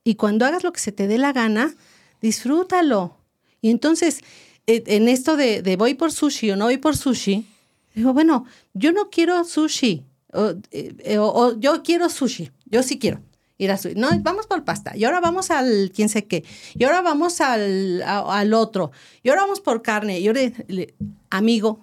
Y 0.05 0.15
cuando 0.17 0.45
hagas 0.47 0.63
lo 0.63 0.73
que 0.73 0.81
se 0.81 0.93
te 0.93 1.07
dé 1.09 1.17
la 1.19 1.33
gana, 1.33 1.75
disfrútalo. 2.21 3.17
Y 3.61 3.71
entonces, 3.71 4.21
eh, 4.67 4.83
en 4.87 5.09
esto 5.09 5.37
de, 5.37 5.63
de 5.63 5.77
voy 5.77 5.95
por 5.95 6.13
sushi 6.13 6.51
o 6.51 6.57
no 6.57 6.67
voy 6.67 6.77
por 6.77 6.97
sushi, 6.97 7.47
digo, 7.95 8.13
bueno, 8.13 8.45
yo 8.75 8.93
no 8.93 9.09
quiero 9.11 9.45
sushi, 9.45 10.05
o, 10.33 10.53
eh, 10.73 11.19
o- 11.19 11.33
o 11.33 11.59
yo 11.59 11.83
quiero 11.83 12.09
sushi, 12.11 12.51
yo 12.67 12.83
sí 12.83 12.99
quiero 12.99 13.21
ir 13.57 13.71
a 13.71 13.77
sushi. 13.79 13.95
No, 13.95 14.09
vamos 14.21 14.47
por 14.47 14.65
pasta, 14.65 14.97
y 14.97 15.05
ahora 15.05 15.21
vamos 15.21 15.51
al 15.51 15.91
quién 15.95 16.09
sé 16.09 16.27
qué, 16.27 16.45
y 16.75 16.85
ahora 16.85 17.01
vamos 17.03 17.41
al, 17.41 18.03
a- 18.03 18.39
al 18.41 18.53
otro, 18.53 18.91
y 19.23 19.29
ahora 19.31 19.43
vamos 19.43 19.61
por 19.61 19.81
carne. 19.81 20.19
Y 20.21 20.27
ahora, 20.29 20.41
le- 20.69 20.95
amigo, 21.31 21.81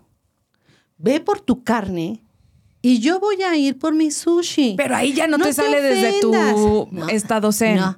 ve 0.97 1.19
por 1.21 1.39
tu 1.41 1.63
carne 1.63 2.21
y 2.84 2.99
yo 2.99 3.19
voy 3.19 3.41
a 3.41 3.55
ir 3.55 3.79
por 3.79 3.93
mi 3.95 4.12
sushi. 4.12 4.75
Pero 4.77 4.95
ahí 4.95 5.13
ya 5.13 5.25
no, 5.27 5.38
No 5.38 5.45
te 5.45 5.49
te 5.51 5.55
sale 5.55 5.81
desde 5.81 6.19
tu. 6.21 6.31
No, 6.91 7.10
estado 7.10 7.51
zen. 7.51 7.77
No. 7.77 7.97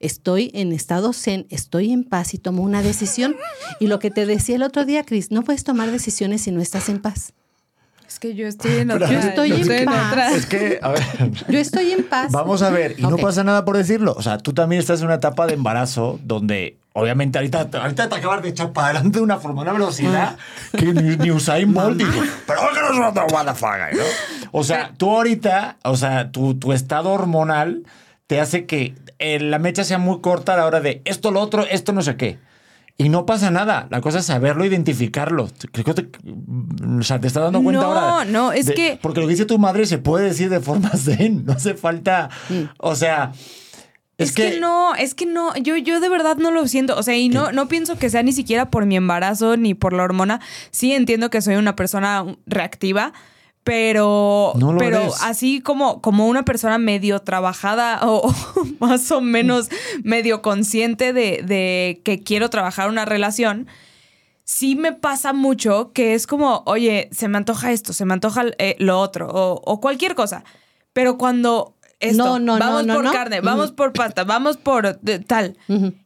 Estoy 0.00 0.52
en 0.54 0.72
estado 0.72 1.12
zen, 1.12 1.46
estoy 1.50 1.92
en 1.92 2.04
paz 2.04 2.32
y 2.34 2.38
tomo 2.38 2.62
una 2.62 2.82
decisión. 2.82 3.34
Y 3.80 3.88
lo 3.88 3.98
que 3.98 4.10
te 4.10 4.26
decía 4.26 4.56
el 4.56 4.62
otro 4.62 4.84
día, 4.84 5.04
Cris, 5.04 5.32
no 5.32 5.42
puedes 5.42 5.64
tomar 5.64 5.90
decisiones 5.90 6.42
si 6.42 6.52
no 6.52 6.60
estás 6.60 6.88
en 6.88 7.00
paz. 7.00 7.32
Es 8.08 8.18
que 8.18 8.34
yo 8.34 8.46
estoy 8.46 8.76
en 8.78 8.90
otra. 8.90 9.10
Yo 9.10 9.18
estoy 9.18 9.52
en 9.52 9.84
paz. 9.84 10.12
otra. 10.12 10.30
Es 10.32 10.46
que, 10.46 10.78
a 10.80 10.88
ver. 10.90 11.02
Yo 11.48 11.58
estoy 11.58 11.92
en 11.92 12.04
paz. 12.04 12.32
Vamos 12.32 12.62
a 12.62 12.70
ver, 12.70 12.94
y 12.96 13.02
no 13.02 13.16
pasa 13.18 13.44
nada 13.44 13.64
por 13.64 13.76
decirlo. 13.76 14.14
O 14.16 14.22
sea, 14.22 14.38
tú 14.38 14.54
también 14.54 14.80
estás 14.80 15.00
en 15.00 15.06
una 15.06 15.16
etapa 15.16 15.46
de 15.46 15.54
embarazo 15.54 16.18
donde, 16.24 16.78
obviamente, 16.94 17.36
ahorita, 17.36 17.68
ahorita 17.70 18.08
te 18.08 18.14
acabas 18.14 18.42
de 18.42 18.48
echar 18.48 18.72
para 18.72 18.88
adelante 18.88 19.18
de 19.18 19.24
una 19.24 19.38
forma, 19.38 19.60
una 19.60 19.74
velocidad 19.74 20.38
que 20.72 20.86
ni, 20.86 21.16
ni 21.16 21.30
Usain 21.30 21.74
Bolt 21.74 21.98
dijo, 21.98 22.22
pero 22.46 22.60
que 22.72 22.80
no 22.80 23.04
es 23.04 23.10
otro 23.10 23.26
guadafaga, 23.28 23.90
¿no? 23.92 24.02
O 24.52 24.64
sea, 24.64 24.92
tú 24.96 25.10
ahorita, 25.10 25.76
o 25.82 25.96
sea, 25.96 26.30
tu, 26.30 26.54
tu 26.54 26.72
estado 26.72 27.10
hormonal 27.10 27.82
te 28.26 28.40
hace 28.40 28.64
que 28.64 28.94
eh, 29.18 29.40
la 29.40 29.58
mecha 29.58 29.84
sea 29.84 29.98
muy 29.98 30.20
corta 30.20 30.54
a 30.54 30.56
la 30.58 30.66
hora 30.66 30.80
de 30.80 31.02
esto, 31.04 31.30
lo 31.30 31.40
otro, 31.40 31.64
esto, 31.68 31.92
no 31.92 32.02
sé 32.02 32.16
qué. 32.16 32.38
Y 33.00 33.10
no 33.10 33.26
pasa 33.26 33.52
nada. 33.52 33.86
La 33.90 34.00
cosa 34.00 34.18
es 34.18 34.26
saberlo, 34.26 34.64
identificarlo. 34.64 35.48
Creo 35.70 35.84
que 35.84 35.94
te, 35.94 36.08
o 36.98 37.02
sea, 37.02 37.20
te 37.20 37.28
estás 37.28 37.44
dando 37.44 37.62
cuenta 37.62 37.82
No, 37.82 37.92
ahora. 37.92 38.24
no, 38.24 38.50
es 38.52 38.66
de- 38.66 38.74
que- 38.74 38.98
Porque 39.00 39.20
lo 39.20 39.26
que 39.28 39.34
dice 39.34 39.44
tu 39.46 39.56
madre 39.58 39.86
se 39.86 39.98
puede 39.98 40.24
decir 40.26 40.50
de 40.50 40.58
forma 40.58 40.90
zen. 40.96 41.44
No 41.44 41.52
hace 41.52 41.74
falta. 41.74 42.28
Mm. 42.48 42.62
O 42.78 42.96
sea, 42.96 43.30
Es, 44.16 44.32
que, 44.32 44.58
no, 44.58 44.96
es 44.96 45.14
que 45.14 45.26
no, 45.26 45.54
yo, 45.56 45.76
yo 45.76 46.00
de 46.00 46.08
verdad 46.08 46.38
no 46.38 46.50
lo 46.50 46.66
siento. 46.66 46.96
O 46.98 47.04
sea, 47.04 47.16
y 47.16 47.28
no, 47.28 47.52
no 47.52 47.68
pienso 47.68 47.96
que 47.98 48.10
sea 48.10 48.24
ni 48.24 48.32
siquiera 48.32 48.68
por 48.68 48.84
mi 48.84 48.96
embarazo 48.96 49.56
ni 49.56 49.74
por 49.74 49.92
la 49.92 50.02
hormona. 50.02 50.40
Sí 50.72 50.92
entiendo 50.92 51.30
que 51.30 51.40
soy 51.40 51.54
una 51.54 51.76
persona 51.76 52.24
reactiva, 52.46 53.12
pero, 53.68 54.52
No 54.56 54.76
pero 54.78 55.00
eres. 55.02 55.22
así 55.22 55.60
como, 55.60 56.00
como 56.00 56.26
una 56.26 56.44
persona 56.44 56.78
medio 56.78 57.20
trabajada 57.20 58.00
o, 58.08 58.28
o 58.28 58.34
más 58.80 59.10
o 59.12 59.20
menos 59.20 59.68
medio 60.02 60.40
consciente 60.40 61.12
de, 61.12 61.42
de 61.42 62.00
que 62.04 62.22
quiero 62.22 62.48
trabajar 62.48 62.88
una 62.88 63.04
relación, 63.04 63.66
sí 64.44 64.74
me 64.74 64.92
pasa 64.92 65.34
mucho 65.34 65.92
que 65.92 66.14
es 66.14 66.26
como, 66.26 66.62
oye, 66.64 67.10
se 67.12 67.28
me 67.28 67.36
antoja 67.36 67.70
esto, 67.72 67.92
se 67.92 68.06
me 68.06 68.14
antoja 68.14 68.44
eh, 68.56 68.74
lo 68.78 68.98
otro, 68.98 69.28
o, 69.28 69.60
o 69.64 69.80
cualquier 69.80 70.14
cosa. 70.14 70.44
Pero 70.94 71.18
cuando 71.18 71.76
esto, 72.00 72.24
No, 72.24 72.38
no, 72.38 72.52
no, 72.54 72.58
vamos 72.58 72.86
no, 72.86 72.94
por 72.94 73.04
no. 73.04 73.12
carne, 73.12 73.40
vamos 73.40 73.72
por 73.72 73.92
pasta, 73.92 74.24
vamos 74.24 74.56
por 74.56 74.98
tal. 75.26 75.56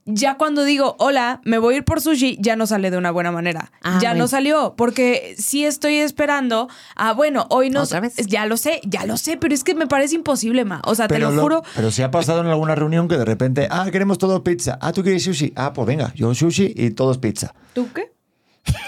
Ya 0.05 0.37
cuando 0.37 0.65
digo, 0.65 0.97
hola, 0.99 1.41
me 1.45 1.59
voy 1.59 1.75
a 1.75 1.77
ir 1.79 1.85
por 1.85 2.01
sushi, 2.01 2.37
ya 2.41 2.57
no 2.57 2.67
sale 2.67 2.91
de 2.91 2.97
una 2.97 3.11
buena 3.11 3.31
manera. 3.31 3.71
Ah, 3.83 3.99
ya 4.01 4.11
bueno. 4.11 4.25
no 4.25 4.29
salió, 4.29 4.75
porque 4.77 5.35
sí 5.39 5.65
estoy 5.65 5.97
esperando. 5.97 6.69
Ah, 6.97 7.13
bueno, 7.13 7.47
hoy 7.51 7.71
no. 7.71 7.83
¿Otra 7.83 8.01
vez? 8.01 8.17
Ya 8.27 8.47
lo 8.47 8.57
sé, 8.57 8.81
ya 8.85 9.05
lo 9.07 9.17
sé, 9.17 9.37
pero 9.37 9.55
es 9.55 9.65
que 9.65 9.75
me 9.75 9.87
parece 9.87 10.15
imposible, 10.15 10.65
ma. 10.65 10.81
O 10.85 10.95
sea, 10.95 11.09
te 11.09 11.19
lo, 11.19 11.31
lo- 11.31 11.43
juro. 11.43 11.63
Pero 11.77 11.91
si 11.91 12.03
ha 12.03 12.11
pasado 12.11 12.41
en 12.41 12.47
alguna 12.47 12.75
reunión 12.75 13.07
que 13.09 13.17
de 13.19 13.25
repente, 13.25 13.69
ah, 13.71 13.87
queremos 13.93 14.19
todo 14.19 14.43
pizza. 14.43 14.79
Ah, 14.81 14.93
tú 14.93 15.03
quieres 15.03 15.23
sushi. 15.25 15.53
Ah, 15.57 15.73
pues 15.73 15.87
venga, 15.87 16.13
yo 16.15 16.35
sushi 16.35 16.73
y 16.75 16.91
todos 16.93 17.19
pizza. 17.19 17.55
¿Tú 17.75 17.89
qué? 17.95 18.12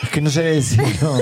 Es 0.03 0.09
que 0.13 0.21
no 0.21 0.31
sé 0.31 0.43
decirlo. 0.43 1.19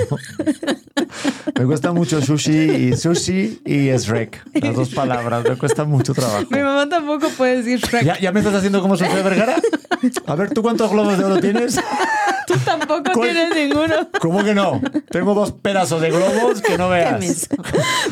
me 1.57 1.65
cuesta 1.65 1.91
mucho 1.91 2.21
sushi 2.21 2.51
y 2.51 2.95
sushi 2.95 3.61
y 3.65 3.89
Shrek. 3.97 4.43
Las 4.61 4.75
dos 4.75 4.89
palabras, 4.89 5.43
me 5.43 5.55
cuesta 5.57 5.85
mucho 5.85 6.13
trabajo. 6.13 6.45
Mi 6.51 6.59
mamá 6.59 6.87
tampoco 6.87 7.29
puede 7.29 7.57
decir 7.63 7.79
Shrek. 7.79 8.03
¿Ya, 8.03 8.19
ya 8.19 8.31
me 8.31 8.39
estás 8.39 8.55
haciendo 8.55 8.81
como 8.81 8.95
Sofía 8.97 9.23
Vergara? 9.23 9.55
A 10.27 10.35
ver, 10.35 10.53
¿tú 10.53 10.61
cuántos 10.61 10.91
globos 10.91 11.17
de 11.17 11.23
oro 11.23 11.39
tienes? 11.39 11.79
Tú 12.47 12.55
tampoco 12.65 13.09
¿Cuál? 13.13 13.29
tienes 13.29 13.55
ninguno. 13.55 14.09
¿Cómo 14.19 14.43
que 14.43 14.53
no? 14.53 14.81
Tengo 15.09 15.33
dos 15.33 15.53
pedazos 15.53 16.01
de 16.01 16.11
globos 16.11 16.61
que 16.61 16.77
no 16.77 16.89
veas. 16.89 17.47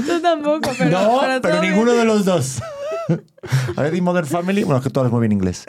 Tú 0.07 0.21
tampoco, 0.21 0.71
pero. 0.77 0.89
no, 0.89 1.19
pero 1.19 1.41
pero 1.41 1.41
todo 1.41 1.61
bien. 1.61 1.73
ninguno 1.73 1.91
de 1.91 2.05
los 2.05 2.23
dos. 2.23 2.61
A 3.75 3.81
ver, 3.81 3.93
y 3.93 3.99
Modern 3.99 4.25
Family. 4.25 4.63
Bueno, 4.63 4.77
es 4.77 4.83
que 4.83 4.89
tú 4.89 5.01
hablas 5.01 5.11
muy 5.11 5.19
bien 5.19 5.33
inglés. 5.33 5.65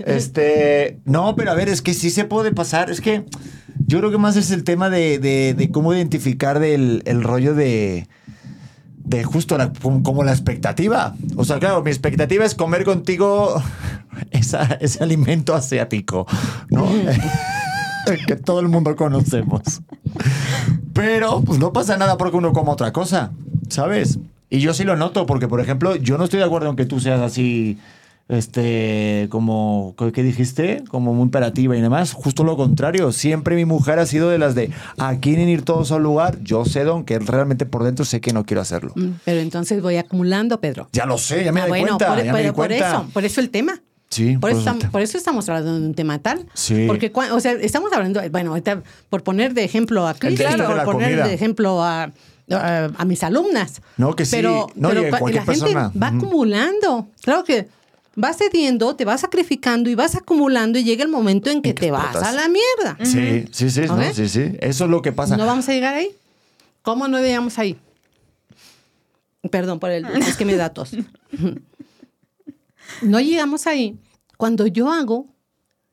Este. 0.00 1.00
No, 1.06 1.36
pero 1.36 1.52
a 1.52 1.54
ver, 1.54 1.70
es 1.70 1.80
que 1.80 1.94
sí 1.94 2.10
se 2.10 2.24
puede 2.24 2.52
pasar. 2.52 2.90
Es 2.90 3.00
que 3.00 3.24
yo 3.86 3.98
creo 3.98 4.10
que 4.10 4.18
más 4.18 4.36
es 4.36 4.50
el 4.50 4.64
tema 4.64 4.90
de, 4.90 5.18
de- 5.18 5.54
de 5.54 5.70
cómo 5.70 5.92
identificar 5.94 6.58
del, 6.58 7.02
el 7.06 7.22
rollo 7.22 7.54
de. 7.54 8.08
De 9.04 9.22
justo 9.22 9.56
la- 9.56 9.72
como 10.02 10.24
la 10.24 10.32
expectativa. 10.32 11.14
O 11.36 11.44
sea, 11.44 11.58
claro, 11.60 11.82
mi 11.82 11.90
expectativa 11.90 12.44
es 12.44 12.54
comer 12.56 12.84
contigo 12.84 13.62
esa- 14.32 14.76
ese 14.80 15.02
alimento 15.04 15.54
asiático, 15.54 16.26
¿no? 16.70 16.88
que 18.26 18.36
todo 18.36 18.60
el 18.60 18.68
mundo 18.68 18.96
conocemos. 18.96 19.80
Pero 20.92 21.42
pues 21.42 21.58
no 21.58 21.72
pasa 21.72 21.96
nada 21.96 22.16
porque 22.16 22.36
uno 22.36 22.52
coma 22.52 22.72
otra 22.72 22.92
cosa, 22.92 23.30
¿sabes? 23.68 24.18
Y 24.48 24.60
yo 24.60 24.72
sí 24.74 24.84
lo 24.84 24.96
noto 24.96 25.26
porque, 25.26 25.48
por 25.48 25.60
ejemplo, 25.60 25.96
yo 25.96 26.16
no 26.18 26.24
estoy 26.24 26.38
de 26.38 26.46
acuerdo 26.46 26.70
en 26.70 26.76
que 26.76 26.86
tú 26.86 27.00
seas 27.00 27.20
así, 27.20 27.78
este, 28.28 29.28
como, 29.30 29.94
¿qué 30.12 30.22
dijiste? 30.22 30.82
Como 30.88 31.14
muy 31.14 31.24
imperativa 31.24 31.76
y 31.76 31.80
demás. 31.80 32.12
Justo 32.12 32.44
lo 32.44 32.56
contrario. 32.56 33.12
Siempre 33.12 33.56
mi 33.56 33.64
mujer 33.64 33.98
ha 33.98 34.06
sido 34.06 34.30
de 34.30 34.38
las 34.38 34.54
de, 34.54 34.70
¿a 34.98 35.16
quieren 35.16 35.48
ir 35.48 35.62
todos 35.62 35.92
a 35.92 35.96
un 35.96 36.02
lugar? 36.02 36.38
Yo 36.42 36.64
sé, 36.64 36.84
don, 36.84 37.04
que 37.04 37.18
realmente 37.18 37.66
por 37.66 37.84
dentro 37.84 38.04
sé 38.04 38.20
que 38.20 38.32
no 38.32 38.44
quiero 38.44 38.60
hacerlo. 38.60 38.92
Mm, 38.96 39.10
Pero 39.24 39.40
entonces 39.40 39.80
voy 39.82 39.96
acumulando, 39.96 40.60
Pedro. 40.60 40.88
Ya 40.92 41.06
lo 41.06 41.18
sé, 41.18 41.44
ya 41.44 41.52
me 41.52 41.60
Ah, 41.60 41.64
di 41.64 41.68
bueno, 41.70 41.86
cuenta, 41.98 42.06
por, 42.08 42.18
ya 42.18 42.24
me 42.24 42.30
por- 42.32 42.40
di 42.40 42.46
por 42.46 42.54
cuenta. 42.66 42.88
eso, 42.90 43.06
por 43.12 43.24
eso 43.24 43.40
el 43.40 43.50
tema. 43.50 43.80
Sí, 44.08 44.38
Por 44.38 44.50
eso, 44.50 44.58
pues, 44.60 44.66
estamos, 44.74 44.84
por 44.92 45.00
eso 45.02 45.18
estamos 45.18 45.48
hablando 45.48 45.80
de 45.80 45.86
un 45.86 45.94
tema 45.94 46.20
tal. 46.20 46.46
Sí. 46.54 46.84
Porque, 46.86 47.10
o 47.32 47.40
sea, 47.40 47.52
estamos 47.52 47.92
hablando, 47.92 48.20
bueno, 48.30 48.50
ahorita, 48.50 48.82
por 49.10 49.24
poner 49.24 49.52
de 49.52 49.64
ejemplo 49.64 50.06
a 50.06 50.14
de 50.14 50.30
la 50.30 50.84
por 50.84 50.94
poner 50.94 51.10
comida. 51.10 51.26
de 51.26 51.34
ejemplo 51.34 51.82
a, 51.82 52.12
a, 52.52 52.84
a 52.96 53.04
mis 53.04 53.24
alumnas. 53.24 53.82
No, 53.96 54.14
que 54.14 54.24
sí. 54.24 54.36
Pero, 54.36 54.68
No, 54.76 54.90
pero 54.90 55.02
la 55.10 55.42
gente 55.44 55.74
va 55.74 56.06
acumulando. 56.06 57.08
Claro 57.20 57.42
que 57.42 57.66
vas 58.16 58.38
cediendo, 58.38 58.96
te 58.96 59.04
vas 59.04 59.20
sacrificando 59.20 59.88
y 59.88 59.94
vas 59.94 60.16
acumulando 60.16 60.78
y 60.78 60.84
llega 60.84 61.04
el 61.04 61.10
momento 61.10 61.50
en 61.50 61.62
que, 61.62 61.74
que 61.74 61.80
te 61.82 61.90
vas 61.90 62.04
explotas. 62.06 62.28
a 62.28 62.32
la 62.32 62.48
mierda. 62.48 62.98
Sí, 63.04 63.44
sí, 63.52 63.70
sí, 63.70 63.82
no, 63.82 63.94
¿Ok? 63.94 64.12
sí, 64.14 64.28
sí. 64.28 64.52
Eso 64.60 64.84
es 64.84 64.90
lo 64.90 65.02
que 65.02 65.12
pasa. 65.12 65.36
¿No 65.36 65.46
vamos 65.46 65.68
a 65.68 65.72
llegar 65.72 65.94
ahí? 65.94 66.10
¿Cómo 66.82 67.06
no 67.06 67.18
llegamos 67.20 67.58
ahí? 67.58 67.78
Perdón 69.50 69.78
por 69.78 69.90
el... 69.90 70.04
Es 70.06 70.36
que 70.36 70.44
me 70.44 70.56
da 70.56 70.70
tos. 70.70 70.90
No 73.02 73.20
llegamos 73.20 73.66
ahí 73.66 73.98
cuando 74.36 74.66
yo 74.66 74.90
hago 74.92 75.26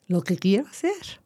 lo 0.07 0.21
que 0.21 0.37
quiero 0.37 0.67
hacer. 0.67 1.19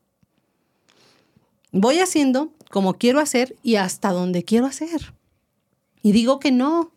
Voy 1.72 2.00
haciendo 2.00 2.54
como 2.72 2.94
quiero 2.98 3.20
hacer 3.20 3.56
y 3.64 3.76
hasta 3.76 4.12
donde 4.12 4.44
quiero 4.44 4.66
hacer. 4.66 5.14
Y 6.02 6.14
digo 6.14 6.40
que 6.40 6.52
no. 6.52 6.92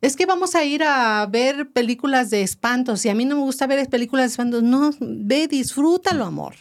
Es 0.00 0.16
que 0.16 0.24
vamos 0.24 0.54
a 0.54 0.64
ir 0.64 0.82
a 0.82 1.26
ver 1.26 1.70
películas 1.72 2.30
de 2.30 2.42
espantos. 2.42 3.04
Y 3.04 3.10
a 3.10 3.14
mí 3.14 3.26
no 3.26 3.36
me 3.36 3.42
gusta 3.42 3.66
ver 3.66 3.86
películas 3.88 4.24
de 4.24 4.30
espantos. 4.30 4.62
No, 4.62 4.92
ve, 5.00 5.46
disfrútalo, 5.46 6.24
amor. 6.24 6.54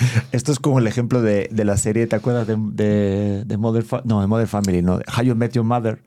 Esto 0.32 0.52
es 0.52 0.58
como 0.58 0.78
el 0.78 0.86
ejemplo 0.86 1.22
de, 1.22 1.48
de 1.50 1.64
la 1.64 1.76
serie, 1.76 2.06
¿te 2.06 2.16
acuerdas 2.16 2.46
de, 2.46 2.56
de, 2.58 3.44
de 3.44 3.56
Mother 3.56 3.84
no, 4.04 4.20
de 4.20 4.26
Mother 4.26 4.46
Family, 4.46 4.82
no, 4.82 5.00
How 5.16 5.24
You 5.24 5.34
Met 5.34 5.52
Your 5.52 5.64
Mother, 5.64 6.02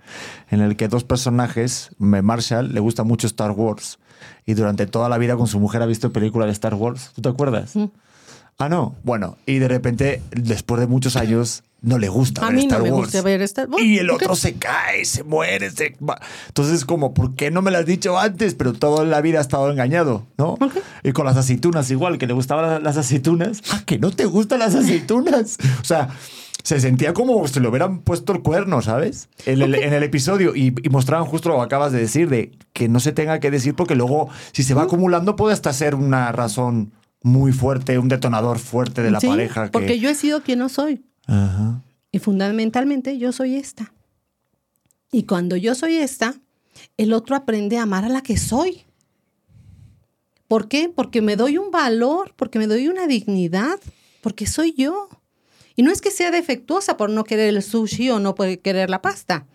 en 0.50 0.62
el 0.62 0.76
que 0.76 0.88
dos 0.88 1.04
personajes, 1.04 1.92
Marshall 2.00 2.74
le 2.74 2.80
gusta 2.80 3.04
mucho 3.04 3.28
Star 3.28 3.52
Wars 3.52 4.00
y 4.46 4.56
durante 4.56 4.88
toda 4.88 5.10
la 5.10 5.18
vida 5.18 5.36
con 5.36 5.48
su 5.48 5.60
mujer 5.60 5.82
ha 5.82 5.86
visto 5.86 6.12
películas 6.12 6.48
de 6.48 6.54
Star 6.54 6.74
Wars, 6.74 7.12
¿tú 7.14 7.22
te 7.22 7.30
acuerdas? 7.30 7.76
Ah, 8.58 8.70
no, 8.70 8.96
bueno, 9.04 9.38
y 9.46 9.60
de 9.60 9.68
repente, 9.68 10.22
después 10.32 10.80
de 10.80 10.88
muchos 10.88 11.16
años, 11.16 11.64
no 11.84 12.00
le 12.00 12.10
gusta 12.10 12.42
A 12.42 12.46
ver 12.48 12.56
mí 12.56 12.62
Star 12.64 12.80
no 12.80 12.86
me 12.86 12.92
Wars. 12.92 13.04
gusta 13.04 13.22
ver 13.22 13.42
Star 13.44 13.70
Wars. 13.70 13.84
Y 13.84 14.00
el 14.00 14.10
otro 14.10 14.36
se 14.36 14.54
cae, 14.56 15.06
se 15.06 15.24
muere, 15.24 15.70
se. 15.70 15.96
Entonces, 16.48 16.86
como, 16.86 17.14
¿por 17.14 17.36
qué 17.36 17.52
no 17.52 17.62
me 17.62 17.70
lo 17.72 17.78
has 17.78 17.86
dicho 17.86 18.18
antes? 18.18 18.56
Pero 18.56 18.74
toda 18.74 19.04
la 19.06 19.22
vida 19.22 19.38
ha 19.38 19.42
estado 19.42 19.70
engañado, 19.70 20.26
¿no? 20.38 20.58
Y 21.04 21.12
con 21.12 21.26
las 21.26 21.38
aceitunas 21.38 21.92
igual, 21.92 22.18
que 22.18 22.26
le 22.26 22.34
gustaban 22.34 22.84
las- 22.84 22.98
aceitunas. 22.98 23.62
Ah, 23.72 23.84
que 23.86 24.00
no 24.00 24.10
te 24.12 24.26
gustan 24.26 24.60
las 24.60 24.74
aceitunas. 24.74 25.58
O 25.82 25.86
sea, 25.86 26.10
se 26.64 26.80
sentía 26.80 27.14
como 27.14 27.46
si 27.48 27.60
le 27.60 27.68
hubieran 27.68 28.00
puesto 28.00 28.32
el 28.32 28.42
cuerno, 28.42 28.82
¿sabes? 28.82 29.28
En 29.46 29.62
el, 29.62 29.76
en 29.76 29.92
el 29.94 30.02
episodio. 30.04 30.56
Y, 30.56 30.74
y 30.82 30.90
mostraban 30.90 31.26
justo 31.28 31.50
lo 31.50 31.56
que 31.58 31.62
acabas 31.64 31.92
de 31.92 32.00
decir, 32.00 32.30
de 32.30 32.52
que 32.72 32.88
no 32.88 33.02
se 33.02 33.12
tenga 33.12 33.40
que 33.42 33.52
decir, 33.52 33.76
porque 33.76 33.96
luego, 33.96 34.30
si 34.54 34.64
se 34.64 34.74
va 34.74 34.84
acumulando, 34.84 35.36
puede 35.36 35.54
hasta 35.54 35.74
ser 35.74 35.96
una 35.96 36.32
razón 36.32 36.94
muy 37.22 37.52
fuerte, 37.52 37.98
un 38.00 38.08
detonador 38.08 38.60
fuerte 38.60 39.02
de 39.04 39.12
la 39.12 39.20
Sí, 39.20 39.28
pareja. 39.28 39.66
que- 39.66 39.72
Porque 39.72 40.00
yo 40.00 40.10
he 40.10 40.16
sido 40.16 40.42
quien 40.42 40.60
no 40.60 40.70
soy. 40.70 41.04
Y 42.12 42.20
fundamentalmente 42.20 43.18
yo 43.18 43.32
soy 43.32 43.56
esta. 43.56 43.94
Y 45.12 45.24
cuando 45.24 45.56
yo 45.56 45.76
soy 45.76 45.96
esta, 45.96 46.36
el 46.98 47.14
otro 47.14 47.36
aprende 47.36 47.78
a 47.78 47.84
amar 47.84 48.06
a 48.06 48.10
la 48.10 48.22
que 48.22 48.38
soy. 48.38 48.84
¿Por 50.48 50.68
qué? 50.68 50.90
Porque 50.90 51.22
me 51.22 51.36
doy 51.36 51.58
un 51.58 51.72
valor, 51.72 52.34
porque 52.36 52.60
me 52.60 52.68
doy 52.68 52.88
una 52.88 53.08
dignidad, 53.08 53.80
porque 54.22 54.46
soy 54.46 54.74
yo. 54.74 55.10
Y 55.76 55.82
no 55.82 55.92
es 55.92 56.02
que 56.02 56.12
sea 56.12 56.32
defectuosa 56.32 56.98
por 56.98 57.10
no 57.10 57.24
querer 57.24 57.50
el 57.50 57.64
sushi 57.64 58.10
o 58.10 58.20
no 58.20 58.36
querer 58.36 58.90
la 58.90 59.02
pasta 59.02 59.48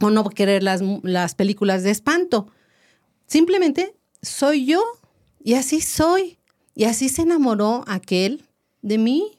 o 0.00 0.10
no 0.10 0.24
querer 0.24 0.62
las, 0.62 0.82
las 1.02 1.34
películas 1.34 1.82
de 1.82 1.90
espanto. 1.90 2.48
Simplemente 3.26 3.94
soy 4.20 4.66
yo 4.66 4.82
y 5.42 5.54
así 5.54 5.80
soy. 5.80 6.38
Y 6.74 6.84
así 6.84 7.08
se 7.08 7.22
enamoró 7.22 7.84
aquel 7.86 8.44
de 8.80 8.98
mí. 8.98 9.38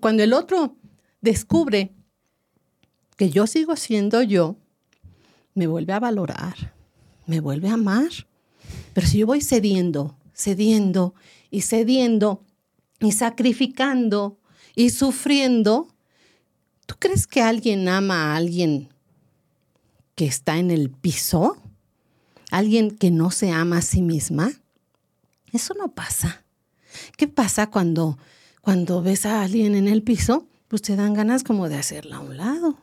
Cuando 0.00 0.22
el 0.22 0.32
otro 0.32 0.76
descubre 1.20 1.94
que 3.16 3.30
yo 3.30 3.46
sigo 3.46 3.74
siendo 3.76 4.22
yo, 4.22 4.56
me 5.54 5.66
vuelve 5.66 5.92
a 5.92 6.00
valorar, 6.00 6.74
me 7.26 7.40
vuelve 7.40 7.68
a 7.68 7.74
amar. 7.74 8.10
Pero 8.92 9.06
si 9.06 9.18
yo 9.18 9.26
voy 9.26 9.40
cediendo, 9.40 10.16
cediendo 10.34 11.14
y 11.50 11.62
cediendo 11.62 12.44
y 13.00 13.12
sacrificando 13.12 14.38
y 14.74 14.90
sufriendo, 14.90 15.88
¿tú 16.86 16.94
crees 16.98 17.26
que 17.26 17.42
alguien 17.42 17.88
ama 17.88 18.32
a 18.32 18.36
alguien 18.36 18.88
que 20.14 20.26
está 20.26 20.58
en 20.58 20.70
el 20.70 20.90
piso? 20.90 21.56
¿Alguien 22.50 22.90
que 22.90 23.10
no 23.10 23.30
se 23.30 23.50
ama 23.50 23.78
a 23.78 23.82
sí 23.82 24.02
misma? 24.02 24.52
Eso 25.52 25.74
no 25.74 25.92
pasa. 25.92 26.44
¿Qué 27.16 27.28
pasa 27.28 27.68
cuando, 27.70 28.18
cuando 28.68 29.00
ves 29.00 29.24
a 29.24 29.40
alguien 29.40 29.74
en 29.74 29.88
el 29.88 30.02
piso? 30.02 30.46
Pues 30.68 30.82
te 30.82 30.94
dan 30.94 31.14
ganas 31.14 31.42
como 31.42 31.70
de 31.70 31.76
hacerla 31.76 32.16
a 32.16 32.20
un 32.20 32.36
lado. 32.36 32.76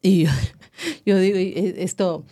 Y 0.00 0.22
yo, 0.22 0.30
yo 1.04 1.18
digo, 1.18 1.38
eh, 1.38 1.74
esto 1.78 2.24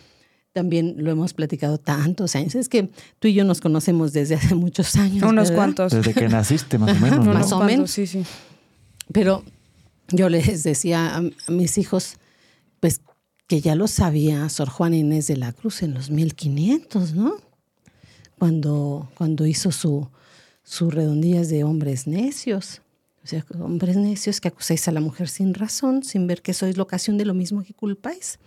también 0.53 0.95
lo 0.99 1.11
hemos 1.11 1.33
platicado 1.33 1.77
tantos 1.79 2.33
años. 2.37 2.55
Es 2.55 2.69
que 2.69 2.89
tú 3.19 3.27
y 3.27 3.33
yo 3.33 3.43
nos 3.43 3.59
conocemos 3.59 4.13
desde 4.13 4.35
hace 4.35 4.55
muchos 4.55 4.95
años. 4.95 5.21
Unos 5.21 5.49
¿verdad? 5.49 5.55
cuantos. 5.55 5.91
Desde 5.91 6.13
que 6.13 6.29
naciste, 6.29 6.77
más 6.77 6.95
o 6.95 7.01
menos. 7.01 7.25
¿no? 7.25 7.33
Más 7.33 7.51
o 7.51 7.59
menos. 7.59 7.91
Sí, 7.91 8.07
sí. 8.07 8.23
Pero 9.11 9.43
yo 10.07 10.29
les 10.29 10.63
decía 10.63 11.13
a, 11.13 11.17
a 11.17 11.51
mis 11.51 11.77
hijos, 11.77 12.19
pues 12.79 13.01
que 13.47 13.59
ya 13.59 13.75
lo 13.75 13.89
sabía 13.89 14.47
Sor 14.47 14.69
Juana 14.69 14.95
Inés 14.95 15.27
de 15.27 15.35
la 15.35 15.51
Cruz 15.51 15.83
en 15.83 15.93
los 15.93 16.09
1500, 16.09 17.15
¿no? 17.15 17.35
cuando, 18.37 19.09
cuando 19.15 19.45
hizo 19.45 19.71
su, 19.71 20.09
sus 20.69 20.93
redondillas 20.93 21.47
de 21.47 21.63
hombres 21.63 22.07
necios. 22.07 22.81
O 23.23 23.27
sea, 23.27 23.45
hombres 23.61 23.95
necios 23.95 24.41
que 24.41 24.49
acusáis 24.49 24.85
a 24.87 24.91
la 24.91 24.99
mujer 24.99 25.29
sin 25.29 25.53
razón, 25.53 26.03
sin 26.03 26.27
ver 26.27 26.41
que 26.41 26.53
sois 26.53 26.75
la 26.75 26.83
ocasión 26.83 27.17
de 27.17 27.23
lo 27.25 27.33
mismo 27.33 27.63
que 27.63 27.73
culpáis. 27.73 28.37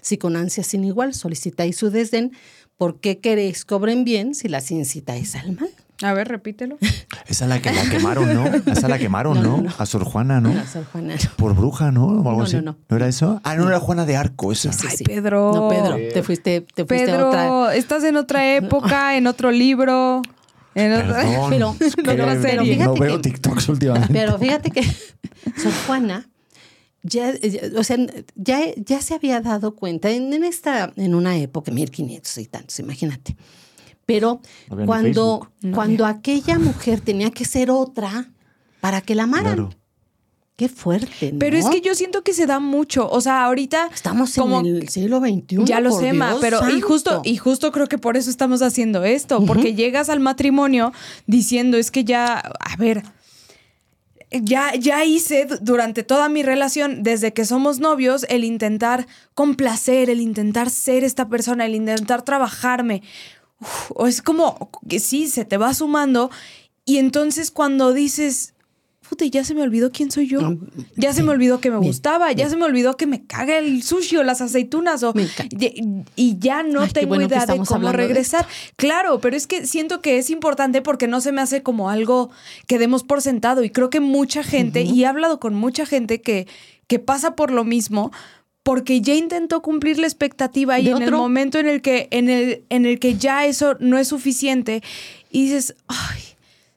Si 0.00 0.16
con 0.16 0.36
ansia 0.36 0.62
sin 0.64 0.84
igual 0.84 1.12
solicitáis 1.14 1.76
su 1.76 1.90
desdén, 1.90 2.32
¿por 2.78 2.98
qué 3.00 3.18
queréis 3.18 3.64
cobren 3.66 4.04
bien 4.04 4.34
si 4.34 4.48
las 4.48 4.70
incitáis 4.70 5.34
al 5.36 5.52
mal? 5.52 5.68
A 6.02 6.12
ver, 6.12 6.28
repítelo. 6.28 6.76
Esa 7.26 7.44
es 7.44 7.48
la 7.48 7.60
que 7.62 7.72
la 7.72 7.88
quemaron, 7.90 8.34
¿no? 8.34 8.44
Esa 8.70 8.88
la 8.88 8.98
quemaron, 9.04 9.34
No, 9.36 9.42
¿no? 9.42 9.56
no, 9.58 9.62
no. 9.64 9.74
A 9.78 9.86
Sor 9.86 10.04
Juana, 10.04 10.40
¿no? 10.42 10.52
No, 10.52 10.66
Sor 10.66 10.84
Juana, 10.84 11.14
no. 11.14 11.30
Por 11.36 11.54
bruja, 11.54 11.90
¿no? 11.90 12.06
O 12.06 12.28
algo 12.28 12.36
No, 12.38 12.42
así. 12.42 12.56
no, 12.56 12.76
no. 12.88 12.96
era 12.96 13.08
eso? 13.08 13.40
Ah, 13.44 13.54
no, 13.56 13.68
era 13.68 13.80
Juana 13.80 14.04
de 14.04 14.16
Arco, 14.16 14.52
esa. 14.52 14.72
Sí, 14.72 14.86
Ay, 14.90 14.96
sí. 14.98 15.04
Pedro. 15.04 15.52
No, 15.54 15.68
Pedro, 15.70 15.96
te 16.12 16.22
fuiste, 16.22 16.60
te 16.60 16.84
fuiste 16.84 17.10
a 17.10 17.14
Pedro, 17.16 17.28
otra. 17.28 17.74
estás 17.76 18.04
en 18.04 18.16
otra 18.16 18.54
época, 18.56 19.16
en 19.16 19.26
otro 19.26 19.50
libro. 19.50 20.20
Perdón. 20.84 21.50
Pero- 22.04 22.26
no 22.56 22.64
fíjate 22.74 23.00
veo 23.00 23.16
que- 23.16 23.22
TikToks 23.30 23.68
últimamente. 23.68 24.12
Pero 24.12 24.38
fíjate 24.38 24.70
que 24.70 24.82
Sor 25.62 25.72
Juana 25.86 26.28
ya, 27.02 27.32
ya- 27.38 27.78
o 27.78 27.84
sea, 27.84 27.96
ya, 28.34 28.58
ya 28.76 29.00
se 29.00 29.14
había 29.14 29.40
dado 29.40 29.74
cuenta 29.74 30.10
en, 30.10 30.32
en 30.32 30.44
esta, 30.44 30.92
en 30.96 31.14
una 31.14 31.36
época, 31.38 31.70
1500 31.72 32.38
y 32.38 32.46
tantos, 32.46 32.78
imagínate. 32.80 33.36
Pero 34.04 34.40
No 34.70 34.86
cuando, 34.86 35.50
cuando 35.74 36.06
aquella 36.06 36.58
mujer 36.58 37.00
tenía 37.00 37.30
que 37.30 37.44
ser 37.44 37.70
otra 37.70 38.30
para 38.80 39.00
que 39.00 39.14
la 39.14 39.24
amaran. 39.24 39.54
Claro. 39.54 39.70
Qué 40.56 40.70
fuerte, 40.70 41.32
¿no? 41.32 41.38
Pero 41.38 41.58
es 41.58 41.66
que 41.66 41.82
yo 41.82 41.94
siento 41.94 42.22
que 42.22 42.32
se 42.32 42.46
da 42.46 42.60
mucho. 42.60 43.10
O 43.10 43.20
sea, 43.20 43.44
ahorita. 43.44 43.90
Estamos 43.92 44.34
como- 44.34 44.60
en 44.60 44.66
el 44.76 44.88
siglo 44.88 45.20
XXI. 45.20 45.64
Ya 45.66 45.80
lo 45.80 45.90
sé, 45.92 46.14
Ma, 46.14 46.34
pero 46.40 46.60
y 46.70 46.80
justo, 46.80 47.20
y 47.24 47.36
justo 47.36 47.70
creo 47.72 47.88
que 47.88 47.98
por 47.98 48.16
eso 48.16 48.30
estamos 48.30 48.62
haciendo 48.62 49.04
esto, 49.04 49.44
porque 49.44 49.74
llegas 49.74 50.08
al 50.08 50.20
matrimonio 50.20 50.92
diciendo 51.26 51.76
es 51.76 51.90
que 51.90 52.04
ya, 52.04 52.38
a 52.38 52.76
ver, 52.78 53.02
ya, 54.30 54.74
ya 54.74 55.04
hice 55.04 55.44
du- 55.44 55.58
durante 55.60 56.02
toda 56.02 56.28
mi 56.28 56.42
relación, 56.42 57.02
desde 57.02 57.32
que 57.32 57.44
somos 57.44 57.78
novios, 57.78 58.24
el 58.28 58.42
intentar 58.42 59.06
complacer, 59.34 60.10
el 60.10 60.20
intentar 60.20 60.70
ser 60.70 61.04
esta 61.04 61.28
persona, 61.28 61.66
el 61.66 61.74
intentar 61.74 62.22
trabajarme. 62.22 63.02
Uf, 63.60 64.08
es 64.08 64.22
como 64.22 64.70
que 64.88 65.00
sí, 65.00 65.28
se 65.28 65.44
te 65.44 65.58
va 65.58 65.72
sumando. 65.74 66.30
Y 66.84 66.96
entonces 66.98 67.50
cuando 67.50 67.92
dices, 67.92 68.54
puta, 69.08 69.24
ya 69.24 69.44
se 69.44 69.54
me 69.54 69.62
olvidó 69.62 69.90
quién 69.92 70.10
soy 70.10 70.26
yo. 70.26 70.58
Ya 70.96 71.12
se 71.12 71.22
me 71.22 71.30
olvidó 71.30 71.60
que 71.60 71.70
me 71.70 71.78
Bien, 71.78 71.90
gustaba, 71.90 72.32
ya 72.32 72.48
se 72.48 72.56
me 72.56 72.64
olvidó 72.64 72.96
que 72.96 73.06
me 73.06 73.24
caga 73.24 73.58
el 73.58 73.82
sushi 73.82 74.16
o 74.16 74.22
las 74.22 74.40
aceitunas 74.40 75.02
o 75.02 75.14
y, 75.16 76.04
y 76.16 76.38
ya 76.38 76.62
no 76.62 76.82
Ay, 76.82 76.90
tengo 76.90 77.08
bueno 77.08 77.26
idea 77.26 77.46
de 77.46 77.58
cómo 77.58 77.86
de 77.88 77.92
regresar. 77.92 78.46
Claro, 78.76 79.20
pero 79.20 79.36
es 79.36 79.46
que 79.46 79.66
siento 79.66 80.00
que 80.00 80.18
es 80.18 80.30
importante 80.30 80.82
porque 80.82 81.06
no 81.06 81.20
se 81.20 81.32
me 81.32 81.40
hace 81.40 81.62
como 81.62 81.90
algo 81.90 82.30
que 82.66 82.78
demos 82.78 83.02
por 83.04 83.22
sentado 83.22 83.64
y 83.64 83.70
creo 83.70 83.90
que 83.90 84.00
mucha 84.00 84.42
gente, 84.42 84.82
y 84.82 85.02
he 85.02 85.06
hablado 85.06 85.40
con 85.40 85.54
mucha 85.54 85.86
gente 85.86 86.20
que, 86.20 86.46
que 86.86 86.98
pasa 86.98 87.36
por 87.36 87.50
lo 87.50 87.64
mismo, 87.64 88.12
porque 88.62 89.00
ya 89.00 89.14
intentó 89.14 89.62
cumplir 89.62 89.98
la 89.98 90.06
expectativa 90.08 90.80
y 90.80 90.86
¿De 90.86 90.90
en 90.90 91.02
el 91.02 91.12
momento 91.12 91.58
en 91.60 91.68
el 91.68 91.82
que 91.82 92.08
en 92.10 92.28
el 92.28 92.64
en 92.68 92.84
el 92.84 92.98
que 92.98 93.16
ya 93.16 93.46
eso 93.46 93.76
no 93.78 93.96
es 93.96 94.08
suficiente 94.08 94.82
y 95.30 95.44
dices, 95.44 95.76
"Ay, 95.86 96.20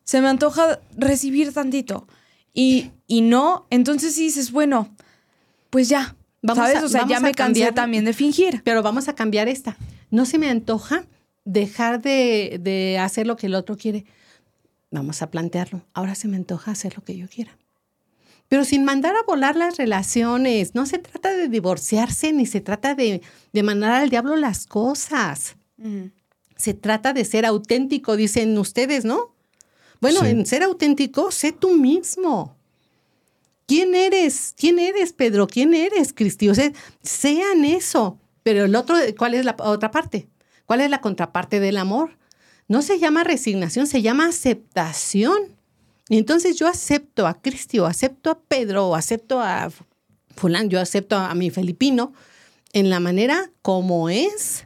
se 0.03 0.21
me 0.21 0.27
antoja 0.27 0.79
recibir 0.95 1.51
tantito." 1.51 2.07
Y, 2.59 2.91
y 3.07 3.21
no, 3.21 3.65
entonces 3.69 4.15
sí 4.15 4.23
dices, 4.23 4.51
bueno, 4.51 4.93
pues 5.69 5.87
ya. 5.89 6.15
Vamos 6.41 6.63
¿Sabes? 6.65 6.83
a- 6.83 6.85
o 6.85 6.89
sea, 6.89 7.07
ya 7.07 7.19
me 7.19 7.31
cambiar- 7.33 7.73
también 7.73 8.05
de 8.05 8.13
fingir. 8.13 8.61
Pero 8.63 8.81
vamos 8.83 9.07
a 9.07 9.15
cambiar 9.15 9.47
esta. 9.47 9.77
No 10.09 10.25
se 10.25 10.37
me 10.37 10.49
antoja 10.49 11.05
dejar 11.45 12.01
de, 12.01 12.59
de 12.61 12.97
hacer 12.99 13.27
lo 13.27 13.35
que 13.35 13.47
el 13.47 13.55
otro 13.55 13.77
quiere. 13.77 14.05
Vamos 14.91 15.21
a 15.21 15.29
plantearlo. 15.29 15.85
Ahora 15.93 16.15
se 16.15 16.27
me 16.27 16.35
antoja 16.37 16.71
hacer 16.71 16.95
lo 16.97 17.03
que 17.03 17.15
yo 17.17 17.27
quiera. 17.29 17.57
Pero 18.47 18.65
sin 18.65 18.83
mandar 18.83 19.15
a 19.15 19.23
volar 19.27 19.55
las 19.55 19.77
relaciones. 19.77 20.73
No 20.75 20.85
se 20.85 20.97
trata 20.97 21.31
de 21.31 21.47
divorciarse 21.49 22.33
ni 22.33 22.45
se 22.45 22.61
trata 22.61 22.95
de, 22.95 23.21
de 23.53 23.63
mandar 23.63 23.91
al 23.93 24.09
diablo 24.09 24.35
las 24.35 24.65
cosas. 24.65 25.55
Se 26.55 26.73
trata 26.73 27.13
de 27.13 27.23
ser 27.25 27.45
auténtico, 27.45 28.15
dicen 28.17 28.57
ustedes, 28.57 29.05
¿no? 29.05 29.33
Bueno, 30.01 30.21
Sí. 30.21 30.27
en 30.27 30.45
ser 30.45 30.63
auténtico, 30.63 31.31
sé 31.31 31.51
tú 31.51 31.71
mismo. 31.71 32.55
¿Quién 33.67 33.93
eres? 33.95 34.55
¿Quién 34.57 34.79
eres, 34.79 35.13
Pedro? 35.13 35.45
¿Quién 35.47 35.73
eres, 35.73 36.13
Cristi? 36.13 36.49
O 36.49 36.55
sea, 36.55 36.71
sean 37.03 37.65
eso. 37.65 38.17
Pero 38.43 38.65
el 38.65 38.75
otro, 38.75 38.97
¿cuál 39.17 39.35
es 39.35 39.45
la 39.45 39.55
otra 39.59 39.91
parte? 39.91 40.27
¿Cuál 40.65 40.81
es 40.81 40.89
la 40.89 41.01
contraparte 41.01 41.59
del 41.59 41.77
amor? 41.77 42.17
No 42.67 42.81
se 42.81 42.99
llama 42.99 43.23
resignación, 43.23 43.85
se 43.87 44.01
llama 44.01 44.27
aceptación. 44.27 45.55
Y 46.07 46.17
entonces 46.17 46.55
yo 46.57 46.67
acepto 46.67 47.27
a 47.27 47.39
Cristi 47.39 47.77
o 47.79 47.85
acepto 47.85 48.31
a 48.31 48.39
Pedro 48.39 48.87
o 48.87 48.95
acepto 48.95 49.39
a 49.39 49.69
fulano, 50.35 50.69
yo 50.69 50.79
acepto 50.79 51.15
a 51.17 51.35
mi 51.35 51.51
Felipino 51.51 52.13
en 52.73 52.89
la 52.89 52.99
manera 52.99 53.51
como 53.61 54.09
es. 54.09 54.65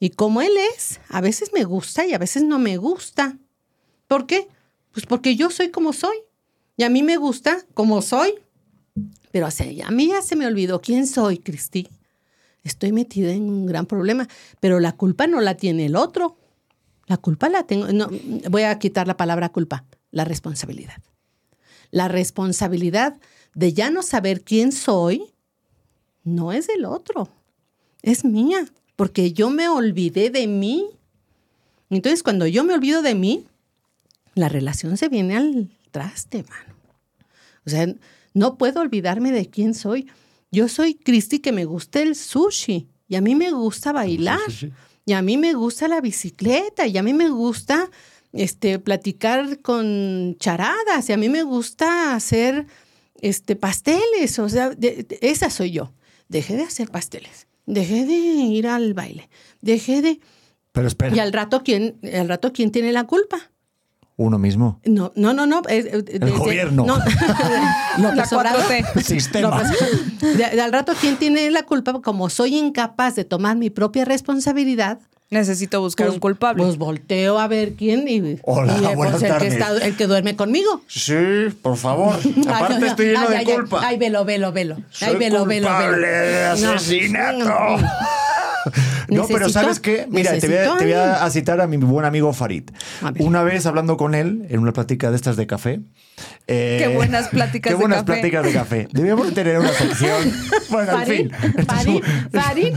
Y 0.00 0.10
como 0.10 0.40
él 0.40 0.52
es, 0.74 1.00
a 1.08 1.20
veces 1.20 1.50
me 1.52 1.64
gusta 1.64 2.06
y 2.06 2.14
a 2.14 2.18
veces 2.18 2.42
no 2.44 2.58
me 2.58 2.76
gusta. 2.78 3.36
¿Por 4.12 4.26
qué? 4.26 4.46
Pues 4.92 5.06
porque 5.06 5.36
yo 5.36 5.48
soy 5.48 5.70
como 5.70 5.94
soy. 5.94 6.14
Y 6.76 6.82
a 6.82 6.90
mí 6.90 7.02
me 7.02 7.16
gusta 7.16 7.64
como 7.72 8.02
soy. 8.02 8.34
Pero 9.30 9.46
a 9.46 9.90
mí 9.90 10.08
ya 10.08 10.20
se 10.20 10.36
me 10.36 10.46
olvidó 10.46 10.82
quién 10.82 11.06
soy, 11.06 11.38
Cristi. 11.38 11.88
Estoy 12.62 12.92
metida 12.92 13.32
en 13.32 13.44
un 13.44 13.64
gran 13.64 13.86
problema. 13.86 14.28
Pero 14.60 14.80
la 14.80 14.92
culpa 14.92 15.26
no 15.26 15.40
la 15.40 15.56
tiene 15.56 15.86
el 15.86 15.96
otro. 15.96 16.36
La 17.06 17.16
culpa 17.16 17.48
la 17.48 17.62
tengo. 17.62 17.86
No, 17.86 18.10
voy 18.50 18.64
a 18.64 18.78
quitar 18.78 19.06
la 19.06 19.16
palabra 19.16 19.48
culpa. 19.48 19.86
La 20.10 20.26
responsabilidad. 20.26 21.02
La 21.90 22.08
responsabilidad 22.08 23.18
de 23.54 23.72
ya 23.72 23.88
no 23.88 24.02
saber 24.02 24.42
quién 24.42 24.72
soy 24.72 25.32
no 26.22 26.52
es 26.52 26.66
del 26.66 26.84
otro. 26.84 27.30
Es 28.02 28.26
mía. 28.26 28.66
Porque 28.94 29.32
yo 29.32 29.48
me 29.48 29.70
olvidé 29.70 30.28
de 30.28 30.46
mí. 30.46 30.84
Entonces, 31.88 32.22
cuando 32.22 32.46
yo 32.46 32.62
me 32.62 32.74
olvido 32.74 33.00
de 33.00 33.14
mí, 33.14 33.46
la 34.34 34.48
relación 34.48 34.96
se 34.96 35.08
viene 35.08 35.36
al 35.36 35.70
traste, 35.90 36.44
mano. 36.48 36.74
O 37.66 37.70
sea, 37.70 37.86
no 38.34 38.56
puedo 38.58 38.80
olvidarme 38.80 39.30
de 39.32 39.48
quién 39.48 39.74
soy. 39.74 40.08
Yo 40.50 40.68
soy 40.68 40.94
Cristi 40.94 41.38
que 41.38 41.52
me 41.52 41.64
gusta 41.64 42.00
el 42.00 42.14
sushi 42.16 42.88
y 43.08 43.14
a 43.16 43.20
mí 43.20 43.34
me 43.34 43.50
gusta 43.52 43.92
bailar 43.92 44.40
y 45.06 45.12
a 45.12 45.22
mí 45.22 45.36
me 45.38 45.54
gusta 45.54 45.88
la 45.88 46.00
bicicleta 46.00 46.86
y 46.86 46.96
a 46.98 47.02
mí 47.02 47.12
me 47.12 47.28
gusta 47.28 47.90
este 48.32 48.78
platicar 48.78 49.60
con 49.60 50.36
charadas 50.38 51.08
y 51.08 51.12
a 51.12 51.16
mí 51.16 51.28
me 51.28 51.42
gusta 51.42 52.14
hacer 52.14 52.66
este 53.20 53.54
pasteles, 53.56 54.38
o 54.38 54.48
sea, 54.48 54.70
de- 54.70 55.04
de- 55.04 55.18
esa 55.20 55.50
soy 55.50 55.70
yo. 55.72 55.92
Dejé 56.28 56.56
de 56.56 56.62
hacer 56.62 56.90
pasteles, 56.90 57.46
dejé 57.66 58.06
de 58.06 58.14
ir 58.14 58.66
al 58.66 58.94
baile, 58.94 59.28
dejé 59.60 60.00
de 60.02 60.20
Pero 60.72 60.88
espera, 60.88 61.14
y 61.14 61.18
al 61.18 61.32
rato 61.32 61.62
quién 61.62 61.98
al 62.14 62.28
rato 62.28 62.52
quién 62.54 62.72
tiene 62.72 62.90
la 62.92 63.04
culpa? 63.06 63.51
Uno 64.16 64.38
mismo. 64.38 64.80
No, 64.84 65.12
no, 65.16 65.32
no, 65.32 65.46
no. 65.46 65.62
es- 65.68 65.86
es- 65.86 66.04
de- 66.04 66.30
gobierno. 66.30 66.84
No, 66.86 66.98
López 67.98 68.32
Obrador. 68.32 68.62
4T. 68.62 69.02
Sistema. 69.02 69.62
López- 69.62 70.18
de, 70.20 70.50
de 70.56 70.60
al 70.60 70.72
rato, 70.72 70.92
¿quién 71.00 71.16
tiene 71.16 71.50
la 71.50 71.62
culpa? 71.64 72.00
Como 72.02 72.28
soy 72.30 72.56
incapaz 72.56 73.14
de 73.16 73.24
tomar 73.24 73.56
mi 73.56 73.70
propia 73.70 74.04
responsabilidad, 74.04 74.98
Necesito 75.30 75.80
buscar 75.80 76.08
pues, 76.08 76.16
un 76.16 76.20
culpable. 76.20 76.62
Pues 76.62 76.76
volteo 76.76 77.38
a 77.38 77.48
ver 77.48 77.72
quién 77.72 78.06
y, 78.06 78.36
Hola, 78.42 78.76
y, 78.78 78.84
eh, 78.84 78.94
buenas 78.94 79.12
pues, 79.18 79.22
el, 79.22 79.28
que 79.28 79.32
tardes. 79.32 79.52
está- 79.54 79.86
el 79.86 79.96
que 79.96 80.06
duerme 80.06 80.36
conmigo. 80.36 80.82
Sí, 80.88 81.14
por 81.62 81.78
favor. 81.78 82.16
Ay, 82.24 82.44
Aparte 82.46 82.80
no. 82.80 82.86
estoy 82.86 83.06
lleno 83.06 83.20
Ay, 83.20 83.28
de 83.28 83.36
ay, 83.38 83.44
ay. 83.48 83.54
culpa. 83.54 83.80
Ay, 83.82 83.96
velo, 83.96 84.26
velo, 84.26 84.52
velo. 84.52 84.74
Ay, 84.76 84.84
Soy 84.90 85.16
velo, 85.16 85.46
velo, 85.46 85.68
culpable 85.68 86.06
velo. 86.06 86.54
de 86.54 86.60
No. 86.60 86.72
asesinato. 86.72 87.38
No, 87.38 87.76
pero 89.08 89.22
Necesito- 89.26 89.50
¿sabes 89.50 89.80
qué? 89.80 90.06
Mira, 90.10 90.38
te 90.38 90.46
voy, 90.46 90.56
a, 90.56 90.76
te 90.76 90.84
voy 91.20 91.30
citar 91.30 91.60
a 91.60 91.66
mi 91.66 91.76
buen 91.76 92.04
amigo 92.04 92.32
Farid. 92.32 92.64
Una 93.18 93.42
vez 93.42 93.66
hablando 93.66 93.96
con 93.96 94.14
él 94.14 94.46
en 94.48 94.60
una 94.60 94.72
plática 94.72 95.10
de 95.10 95.16
estas 95.16 95.36
de 95.36 95.46
café. 95.46 95.80
eh, 96.46 96.78
Qué 96.80 96.94
buenas 96.94 97.28
pláticas 97.28 97.70
qué 97.70 97.74
de 97.76 97.80
buenas 97.80 97.98
café. 98.04 98.12
pláticas 98.12 98.44
de 98.44 98.52
café. 98.52 98.88
Debíamos 98.92 99.26
de 99.28 99.32
tener 99.32 99.58
una 99.58 99.72
sección. 99.72 100.32
Bueno, 100.72 100.92
en 100.92 100.98
Farid, 100.98 101.16
fin. 101.18 101.30
Esto 101.42 101.60
es 101.60 101.66
Farid, 101.66 102.02
Farid 102.32 102.74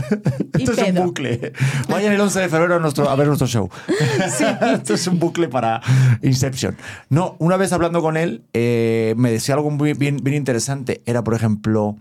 y 0.58 0.62
Esto 0.64 0.72
es 0.72 0.88
un 0.90 0.94
bucle. 1.06 1.52
Vayan 1.88 2.12
el 2.12 2.20
11 2.20 2.40
de 2.40 2.48
febrero 2.50 2.74
a, 2.74 2.78
nuestro, 2.78 3.08
a 3.08 3.16
ver 3.16 3.26
nuestro 3.26 3.46
show. 3.46 3.70
Esto 4.74 4.92
es 4.94 5.06
un 5.06 5.18
bucle 5.18 5.48
para 5.48 5.80
Inception. 6.20 6.76
No, 7.08 7.36
una 7.38 7.56
vez 7.56 7.72
hablando 7.72 8.02
con 8.02 8.18
él, 8.18 8.42
eh, 8.52 9.14
me 9.16 9.30
decía 9.30 9.54
algo 9.54 9.70
muy 9.70 9.94
bien, 9.94 10.18
bien 10.22 10.36
interesante. 10.36 11.00
Era, 11.06 11.24
por 11.24 11.32
ejemplo, 11.32 11.96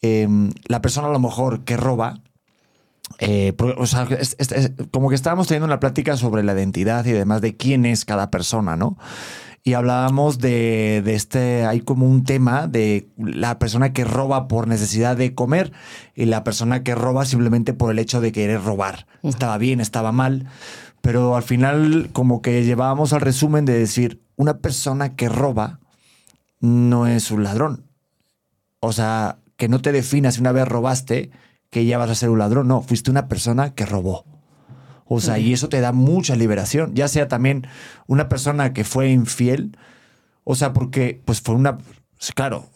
em, 0.00 0.50
la 0.66 0.80
persona 0.80 1.08
a 1.08 1.10
lo 1.12 1.20
mejor 1.20 1.64
que 1.64 1.76
roba. 1.76 2.20
Eh, 3.22 3.52
por- 3.52 3.78
o 3.78 3.86
sea, 3.86 4.02
es- 4.18 4.36
es- 4.38 4.52
es 4.52 4.72
como 4.90 5.08
que 5.08 5.14
estábamos 5.14 5.46
teniendo 5.48 5.66
una 5.66 5.80
plática 5.80 6.16
sobre 6.16 6.42
la 6.42 6.52
identidad 6.54 7.04
y 7.06 7.12
demás 7.12 7.40
de 7.40 7.56
quién 7.56 7.86
es 7.86 8.04
cada 8.04 8.30
persona, 8.30 8.76
¿no? 8.76 8.96
y 9.64 9.74
hablábamos 9.74 10.40
de, 10.40 11.02
de 11.04 11.14
este, 11.14 11.64
hay 11.66 11.82
como 11.82 12.06
un 12.10 12.24
tema 12.24 12.66
de 12.66 13.06
la 13.16 13.60
persona 13.60 13.92
que 13.92 14.02
roba 14.02 14.48
por 14.48 14.66
necesidad 14.66 15.16
de 15.16 15.36
comer 15.36 15.70
y 16.16 16.24
la 16.24 16.42
persona 16.42 16.82
que 16.82 16.96
roba 16.96 17.24
simplemente 17.24 17.72
por 17.72 17.92
el 17.92 18.00
hecho 18.00 18.20
de 18.20 18.32
querer 18.32 18.60
robar. 18.64 19.06
Estaba 19.22 19.58
bien, 19.58 19.78
estaba 19.80 20.10
mal, 20.10 20.46
pero 21.00 21.36
al 21.36 21.44
final 21.44 22.08
como 22.12 22.42
que 22.42 22.64
llevábamos 22.64 23.12
al 23.12 23.20
resumen 23.20 23.64
de 23.64 23.78
decir, 23.78 24.20
una 24.34 24.58
persona 24.58 25.14
que 25.14 25.28
roba 25.28 25.78
no 26.58 27.06
es 27.06 27.30
un 27.30 27.44
ladrón. 27.44 27.84
O 28.80 28.92
sea, 28.92 29.38
que 29.56 29.68
no 29.68 29.80
te 29.80 29.92
definas 29.92 30.34
si 30.34 30.40
una 30.40 30.50
vez 30.50 30.66
robaste 30.66 31.30
que 31.72 31.86
ya 31.86 31.96
vas 31.96 32.10
a 32.10 32.14
ser 32.14 32.28
un 32.28 32.38
ladrón. 32.38 32.68
No, 32.68 32.82
fuiste 32.82 33.10
una 33.10 33.28
persona 33.28 33.74
que 33.74 33.86
robó. 33.86 34.26
O 35.06 35.20
sea, 35.22 35.38
y 35.38 35.54
eso 35.54 35.70
te 35.70 35.80
da 35.80 35.92
mucha 35.92 36.36
liberación. 36.36 36.94
Ya 36.94 37.08
sea 37.08 37.28
también 37.28 37.66
una 38.06 38.28
persona 38.28 38.74
que 38.74 38.84
fue 38.84 39.10
infiel. 39.10 39.78
O 40.44 40.54
sea, 40.54 40.74
porque 40.74 41.22
pues 41.24 41.40
fue 41.40 41.54
una... 41.54 41.78
Claro, 42.34 42.68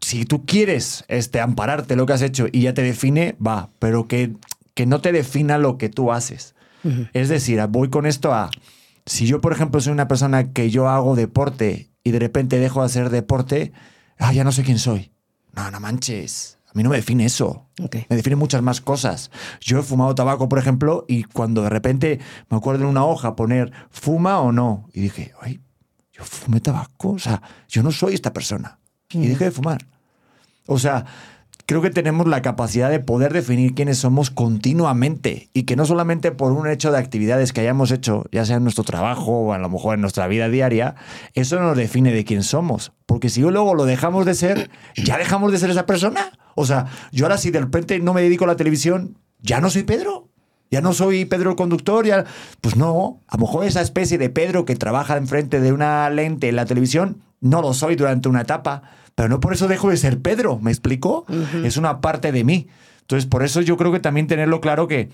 si 0.00 0.24
tú 0.26 0.46
quieres 0.46 1.04
este, 1.08 1.40
ampararte 1.40 1.96
lo 1.96 2.06
que 2.06 2.12
has 2.12 2.22
hecho 2.22 2.46
y 2.50 2.62
ya 2.62 2.72
te 2.72 2.82
define, 2.82 3.36
va, 3.44 3.70
pero 3.80 4.06
que, 4.06 4.36
que 4.74 4.86
no 4.86 5.00
te 5.00 5.10
defina 5.10 5.58
lo 5.58 5.76
que 5.76 5.88
tú 5.88 6.12
haces. 6.12 6.54
Es 7.12 7.28
decir, 7.28 7.60
voy 7.68 7.90
con 7.90 8.06
esto 8.06 8.32
a... 8.32 8.48
Si 9.06 9.26
yo, 9.26 9.40
por 9.40 9.52
ejemplo, 9.52 9.80
soy 9.80 9.92
una 9.92 10.06
persona 10.06 10.52
que 10.52 10.70
yo 10.70 10.88
hago 10.88 11.16
deporte 11.16 11.90
y 12.04 12.12
de 12.12 12.20
repente 12.20 12.60
dejo 12.60 12.78
de 12.80 12.86
hacer 12.86 13.10
deporte, 13.10 13.72
ah, 14.18 14.32
ya 14.32 14.44
no 14.44 14.52
sé 14.52 14.62
quién 14.62 14.78
soy. 14.78 15.10
No, 15.52 15.68
no 15.72 15.80
manches. 15.80 16.59
A 16.70 16.72
mí 16.74 16.84
no 16.84 16.90
me 16.90 16.96
define 16.96 17.24
eso. 17.24 17.66
Me 18.08 18.16
define 18.16 18.36
muchas 18.36 18.62
más 18.62 18.80
cosas. 18.80 19.32
Yo 19.60 19.80
he 19.80 19.82
fumado 19.82 20.14
tabaco, 20.14 20.48
por 20.48 20.60
ejemplo, 20.60 21.04
y 21.08 21.24
cuando 21.24 21.62
de 21.62 21.68
repente 21.68 22.20
me 22.48 22.56
acuerdo 22.56 22.84
en 22.84 22.90
una 22.90 23.04
hoja 23.04 23.34
poner 23.34 23.72
fuma 23.90 24.38
o 24.38 24.52
no, 24.52 24.88
y 24.92 25.00
dije, 25.00 25.32
ay, 25.40 25.60
yo 26.12 26.22
fumé 26.24 26.60
tabaco, 26.60 27.10
o 27.10 27.18
sea, 27.18 27.42
yo 27.68 27.82
no 27.82 27.90
soy 27.90 28.14
esta 28.14 28.32
persona. 28.32 28.78
Y 29.08 29.26
dejé 29.26 29.46
de 29.46 29.50
fumar. 29.50 29.88
O 30.66 30.78
sea, 30.78 31.04
creo 31.70 31.82
que 31.82 31.90
tenemos 31.90 32.26
la 32.26 32.42
capacidad 32.42 32.90
de 32.90 32.98
poder 32.98 33.32
definir 33.32 33.74
quiénes 33.74 33.98
somos 33.98 34.30
continuamente 34.30 35.50
y 35.52 35.62
que 35.64 35.76
no 35.76 35.84
solamente 35.84 36.32
por 36.32 36.50
un 36.50 36.68
hecho 36.68 36.92
de 36.92 36.98
actividades 36.98 37.52
que 37.52 37.60
hayamos 37.60 37.90
hecho, 37.92 38.24
ya 38.32 38.44
sea 38.44 38.56
en 38.56 38.64
nuestro 38.64 38.84
trabajo 38.84 39.32
o 39.32 39.52
a 39.52 39.58
lo 39.58 39.68
mejor 39.68 39.94
en 39.94 40.00
nuestra 40.00 40.26
vida 40.26 40.48
diaria, 40.48 40.94
eso 41.34 41.58
nos 41.60 41.76
define 41.76 42.12
de 42.12 42.24
quién 42.24 42.42
somos. 42.42 42.92
Porque 43.06 43.28
si 43.28 43.40
yo 43.40 43.50
luego 43.50 43.74
lo 43.74 43.84
dejamos 43.84 44.26
de 44.26 44.34
ser, 44.34 44.70
ya 44.96 45.16
dejamos 45.16 45.52
de 45.52 45.58
ser 45.58 45.70
esa 45.70 45.86
persona. 45.86 46.32
O 46.60 46.66
sea, 46.66 46.86
yo 47.12 47.24
ahora 47.24 47.38
si 47.38 47.50
de 47.50 47.60
repente 47.60 47.98
no 47.98 48.14
me 48.14 48.22
dedico 48.22 48.44
a 48.44 48.48
la 48.48 48.56
televisión, 48.56 49.16
ya 49.40 49.60
no 49.60 49.70
soy 49.70 49.82
Pedro. 49.82 50.28
Ya 50.70 50.80
no 50.80 50.92
soy 50.92 51.24
Pedro 51.24 51.50
el 51.50 51.56
conductor, 51.56 52.06
ya. 52.06 52.24
Pues 52.60 52.76
no, 52.76 53.20
a 53.26 53.36
lo 53.36 53.46
mejor 53.46 53.64
esa 53.64 53.80
especie 53.80 54.18
de 54.18 54.30
Pedro 54.30 54.64
que 54.64 54.76
trabaja 54.76 55.16
enfrente 55.16 55.60
de 55.60 55.72
una 55.72 56.08
lente 56.10 56.48
en 56.48 56.56
la 56.56 56.64
televisión, 56.64 57.22
no 57.40 57.60
lo 57.60 57.74
soy 57.74 57.96
durante 57.96 58.28
una 58.28 58.42
etapa, 58.42 58.82
pero 59.16 59.28
no 59.28 59.40
por 59.40 59.52
eso 59.52 59.66
dejo 59.66 59.90
de 59.90 59.96
ser 59.96 60.20
Pedro, 60.20 60.58
¿me 60.60 60.70
explico? 60.70 61.26
Es 61.64 61.76
una 61.76 62.00
parte 62.00 62.30
de 62.30 62.44
mí. 62.44 62.68
Entonces, 63.00 63.28
por 63.28 63.42
eso 63.42 63.60
yo 63.60 63.76
creo 63.76 63.90
que 63.90 63.98
también 63.98 64.28
tenerlo 64.28 64.60
claro 64.60 64.86
que 64.86 65.10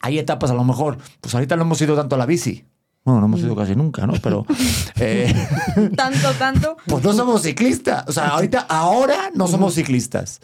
hay 0.00 0.18
etapas 0.18 0.50
a 0.50 0.54
lo 0.54 0.64
mejor, 0.64 0.96
pues 1.20 1.34
ahorita 1.34 1.56
no 1.56 1.62
hemos 1.62 1.80
ido 1.82 1.94
tanto 1.94 2.14
a 2.14 2.18
la 2.18 2.24
bici. 2.26 2.64
Bueno, 3.08 3.22
no 3.22 3.26
hemos 3.26 3.40
ido 3.40 3.56
casi 3.56 3.74
nunca, 3.74 4.06
¿no? 4.06 4.12
Pero 4.22 4.44
eh, 5.00 5.34
Tanto, 5.96 6.30
tanto. 6.38 6.76
pues 6.86 7.02
no 7.02 7.14
somos 7.14 7.40
ciclistas. 7.40 8.04
O 8.06 8.12
sea, 8.12 8.28
ahorita, 8.28 8.66
ahora 8.68 9.30
no 9.34 9.48
somos 9.48 9.74
ciclistas. 9.76 10.40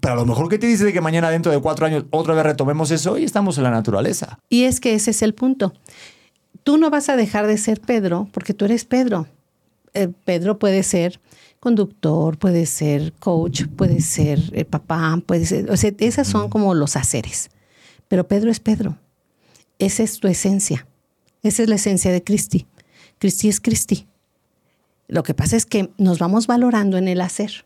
Pero 0.00 0.14
a 0.14 0.16
lo 0.16 0.26
mejor 0.26 0.48
que 0.48 0.58
te 0.58 0.66
dice 0.66 0.84
de 0.84 0.92
que 0.92 1.00
mañana 1.00 1.30
dentro 1.30 1.52
de 1.52 1.60
cuatro 1.60 1.86
años 1.86 2.06
otra 2.10 2.34
vez 2.34 2.42
retomemos 2.42 2.90
eso 2.90 3.18
y 3.18 3.24
estamos 3.24 3.56
en 3.56 3.62
la 3.62 3.70
naturaleza. 3.70 4.40
Y 4.48 4.64
es 4.64 4.80
que 4.80 4.94
ese 4.94 5.12
es 5.12 5.22
el 5.22 5.32
punto. 5.32 5.72
Tú 6.64 6.76
no 6.76 6.90
vas 6.90 7.08
a 7.08 7.14
dejar 7.14 7.46
de 7.46 7.56
ser 7.56 7.80
Pedro 7.80 8.26
porque 8.32 8.52
tú 8.52 8.64
eres 8.64 8.84
Pedro. 8.84 9.28
Eh, 9.94 10.08
Pedro 10.24 10.58
puede 10.58 10.82
ser 10.82 11.20
conductor, 11.60 12.36
puede 12.36 12.66
ser 12.66 13.12
coach, 13.12 13.66
puede 13.76 14.00
ser 14.00 14.40
eh, 14.54 14.64
papá, 14.64 15.22
puede 15.24 15.46
ser... 15.46 15.70
O 15.70 15.76
sea, 15.76 15.92
esas 16.00 16.26
son 16.26 16.48
como 16.48 16.74
los 16.74 16.96
haceres. 16.96 17.50
Pero 18.08 18.26
Pedro 18.26 18.50
es 18.50 18.58
Pedro. 18.58 18.96
Esa 19.78 20.02
es 20.02 20.18
tu 20.18 20.26
esencia. 20.26 20.84
Esa 21.42 21.62
es 21.62 21.68
la 21.68 21.76
esencia 21.76 22.12
de 22.12 22.22
Cristi. 22.22 22.66
Cristi 23.18 23.48
es 23.48 23.60
Cristi. 23.60 24.06
Lo 25.08 25.22
que 25.22 25.34
pasa 25.34 25.56
es 25.56 25.66
que 25.66 25.90
nos 25.98 26.18
vamos 26.18 26.46
valorando 26.46 26.98
en 26.98 27.08
el 27.08 27.20
hacer. 27.20 27.64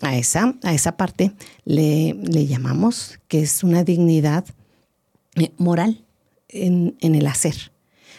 A 0.00 0.16
esa, 0.16 0.54
a 0.64 0.74
esa 0.74 0.96
parte 0.96 1.32
le, 1.64 2.14
le 2.14 2.46
llamamos 2.46 3.20
que 3.28 3.40
es 3.42 3.62
una 3.62 3.84
dignidad 3.84 4.44
eh, 5.36 5.52
moral 5.56 6.04
en, 6.48 6.96
en 7.00 7.14
el 7.14 7.26
hacer. 7.26 7.70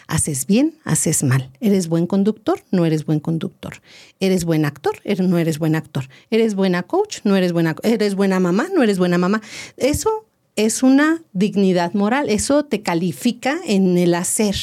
Haces 0.08 0.46
bien, 0.46 0.78
haces 0.84 1.22
mal. 1.22 1.50
Eres 1.60 1.88
buen 1.88 2.06
conductor, 2.06 2.62
no 2.70 2.86
eres 2.86 3.04
buen 3.04 3.20
conductor. 3.20 3.82
Eres 4.20 4.44
buen 4.44 4.64
actor, 4.64 5.00
eres- 5.04 5.26
no 5.28 5.36
eres 5.38 5.58
buen 5.58 5.74
actor. 5.76 6.08
Eres 6.30 6.54
buena 6.54 6.82
coach, 6.84 7.18
no 7.24 7.36
eres 7.36 7.52
buena. 7.52 7.76
Eres 7.82 8.14
buena 8.14 8.40
mamá, 8.40 8.68
no 8.74 8.82
eres 8.82 8.98
buena 8.98 9.18
mamá. 9.18 9.42
Eso 9.76 10.25
es 10.56 10.82
una 10.82 11.22
dignidad 11.32 11.92
moral. 11.92 12.28
Eso 12.30 12.64
te 12.64 12.82
califica 12.82 13.60
en 13.66 13.96
el 13.98 14.14
hacer. 14.14 14.56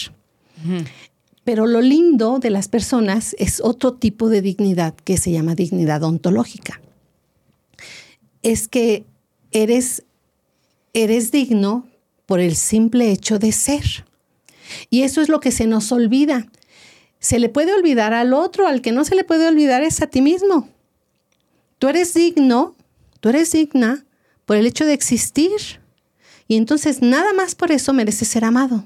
Pero 1.43 1.67
lo 1.67 1.81
lindo 1.81 2.39
de 2.39 2.49
las 2.49 2.67
personas 2.67 3.35
es 3.37 3.61
otro 3.61 3.93
tipo 3.93 4.29
de 4.29 4.41
dignidad 4.41 4.95
que 4.95 5.17
se 5.17 5.31
llama 5.31 5.55
dignidad 5.55 6.03
ontológica. 6.03 6.81
Es 8.41 8.67
que 8.67 9.05
eres, 9.51 10.03
eres 10.93 11.31
digno 11.31 11.87
por 12.25 12.39
el 12.39 12.55
simple 12.55 13.11
hecho 13.11 13.39
de 13.39 13.51
ser. 13.51 14.05
Y 14.89 15.03
eso 15.03 15.21
es 15.21 15.29
lo 15.29 15.39
que 15.39 15.51
se 15.51 15.67
nos 15.67 15.91
olvida. 15.91 16.47
Se 17.19 17.39
le 17.39 17.49
puede 17.49 17.73
olvidar 17.73 18.13
al 18.13 18.33
otro, 18.33 18.67
al 18.67 18.81
que 18.81 18.91
no 18.91 19.05
se 19.05 19.15
le 19.15 19.23
puede 19.23 19.47
olvidar 19.47 19.83
es 19.83 20.01
a 20.01 20.07
ti 20.07 20.21
mismo. 20.21 20.69
Tú 21.77 21.89
eres 21.89 22.13
digno, 22.13 22.75
tú 23.19 23.29
eres 23.29 23.51
digna 23.51 24.05
por 24.45 24.57
el 24.57 24.65
hecho 24.65 24.85
de 24.85 24.93
existir. 24.93 25.82
Y 26.53 26.57
entonces 26.57 27.01
nada 27.01 27.33
más 27.33 27.55
por 27.55 27.71
eso 27.71 27.93
mereces 27.93 28.27
ser 28.27 28.45
amado. 28.45 28.85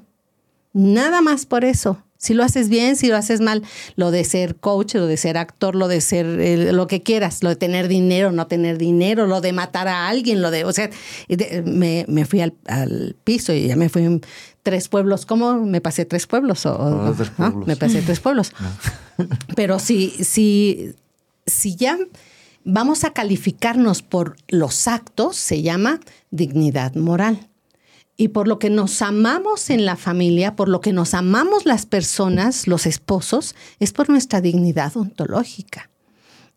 Nada 0.73 1.21
más 1.21 1.45
por 1.45 1.65
eso. 1.65 2.01
Si 2.19 2.33
lo 2.33 2.43
haces 2.43 2.69
bien, 2.69 2.95
si 2.95 3.07
lo 3.07 3.15
haces 3.17 3.41
mal, 3.41 3.61
lo 3.95 4.09
de 4.09 4.23
ser 4.23 4.55
coach, 4.55 4.95
lo 4.95 5.05
de 5.05 5.17
ser 5.17 5.37
actor, 5.37 5.75
lo 5.75 5.87
de 5.87 6.01
ser 6.01 6.25
eh, 6.39 6.71
lo 6.71 6.87
que 6.87 7.03
quieras, 7.03 7.43
lo 7.43 7.49
de 7.49 7.55
tener 7.57 7.87
dinero, 7.87 8.31
no 8.31 8.47
tener 8.47 8.77
dinero, 8.77 9.27
lo 9.27 9.39
de 9.41 9.51
matar 9.53 9.87
a 9.87 10.07
alguien, 10.07 10.41
lo 10.41 10.49
de, 10.49 10.63
o 10.65 10.71
sea, 10.73 10.89
de- 11.27 11.61
me, 11.65 12.05
me 12.07 12.25
fui 12.25 12.41
al, 12.41 12.53
al 12.67 13.15
piso 13.23 13.53
y 13.53 13.67
ya 13.67 13.75
me 13.75 13.89
fui 13.89 14.03
en 14.03 14.21
tres 14.63 14.87
pueblos. 14.87 15.25
¿Cómo? 15.27 15.59
Me 15.65 15.81
pasé 15.81 16.05
tres 16.05 16.25
pueblos. 16.25 16.65
O, 16.65 16.71
Ah, 16.81 17.13
tres 17.15 17.29
¿ah? 17.29 17.33
pueblos. 17.51 17.67
Me 17.67 17.75
pasé 17.75 18.01
tres 18.01 18.19
pueblos. 18.21 18.51
Pero 19.55 19.77
si, 19.77 20.09
si, 20.23 20.93
si 21.45 21.75
ya 21.75 21.97
vamos 22.63 23.03
a 23.03 23.11
calificarnos 23.13 24.01
por 24.01 24.37
los 24.47 24.87
actos, 24.87 25.35
se 25.37 25.61
llama 25.61 25.99
dignidad 26.31 26.95
moral. 26.95 27.47
Y 28.17 28.29
por 28.29 28.47
lo 28.47 28.57
que 28.57 28.71
nos 28.71 29.01
amamos 29.03 29.69
en 29.69 29.85
la 29.85 29.95
familia, 29.95 30.55
por 30.55 30.69
lo 30.69 30.81
que 30.81 30.91
nos 30.91 31.13
amamos 31.13 31.65
las 31.65 31.85
personas, 31.85 32.67
los 32.67 32.87
esposos, 32.87 33.55
es 33.79 33.93
por 33.93 34.09
nuestra 34.09 34.41
dignidad 34.41 34.97
ontológica. 34.97 35.89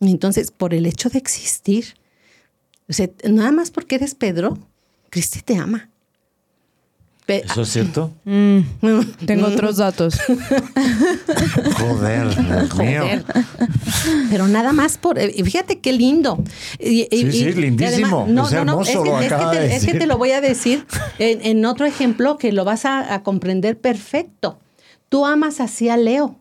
Entonces, 0.00 0.50
por 0.50 0.72
el 0.72 0.86
hecho 0.86 1.10
de 1.10 1.18
existir, 1.18 1.94
o 2.88 2.94
sea, 2.94 3.10
nada 3.28 3.52
más 3.52 3.70
porque 3.70 3.96
eres 3.96 4.14
Pedro, 4.14 4.58
Cristi 5.10 5.42
te 5.42 5.56
ama. 5.56 5.90
¿Eso 7.38 7.62
es 7.62 7.68
cierto? 7.68 8.12
Tengo 9.26 9.46
otros 9.48 9.76
datos. 9.78 10.18
Joder, 11.78 12.28
Dios 12.28 12.74
mío. 12.76 13.02
Joder. 13.02 13.24
Pero 14.30 14.48
nada 14.48 14.72
más 14.72 14.98
por. 14.98 15.18
eh, 15.18 15.32
Fíjate 15.44 15.80
qué 15.80 15.92
lindo. 15.92 16.42
Y- 16.78 17.06
Sí, 17.10 17.16
y- 17.18 17.52
lindísimo. 17.52 18.26
no, 18.28 18.46
Es 18.46 18.52
no, 18.52 18.64
no, 18.64 18.82
es 18.82 18.88
que, 18.88 18.92
es 19.26 19.28
te, 19.50 19.58
de 19.58 19.66
es 19.66 19.80
que 19.80 19.86
decir. 19.86 19.98
te 20.00 20.06
lo 20.06 20.18
voy 20.18 20.32
a 20.32 20.40
decir 20.40 20.86
en, 21.18 21.44
en 21.44 21.64
otro 21.64 21.86
ejemplo 21.86 22.38
que 22.38 22.52
lo 22.52 22.64
vas 22.64 22.84
a, 22.84 23.14
a 23.14 23.22
comprender 23.22 23.78
perfecto. 23.78 24.58
Tú 25.08 25.26
amas 25.26 25.60
así 25.60 25.88
a 25.88 25.96
Leo. 25.96 26.36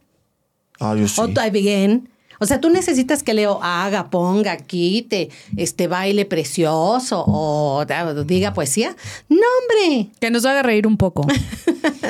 Ah, 0.79 0.95
yo 0.95 1.07
sí. 1.07 1.19
O 1.19 1.27
bien. 1.49 2.09
O 2.39 2.45
sea, 2.45 2.59
tú 2.61 2.69
necesitas 2.69 3.21
que 3.21 3.33
Leo 3.33 3.59
haga, 3.61 4.09
ponga, 4.09 4.57
quite, 4.57 5.29
este 5.57 5.87
baile 5.87 6.25
precioso 6.25 7.23
o 7.27 7.85
diga 8.25 8.53
poesía. 8.53 8.95
No, 9.27 9.37
hombre. 9.37 10.09
Que 10.19 10.31
nos 10.31 10.45
haga 10.45 10.63
reír 10.63 10.87
un 10.87 10.97
poco. 10.97 11.25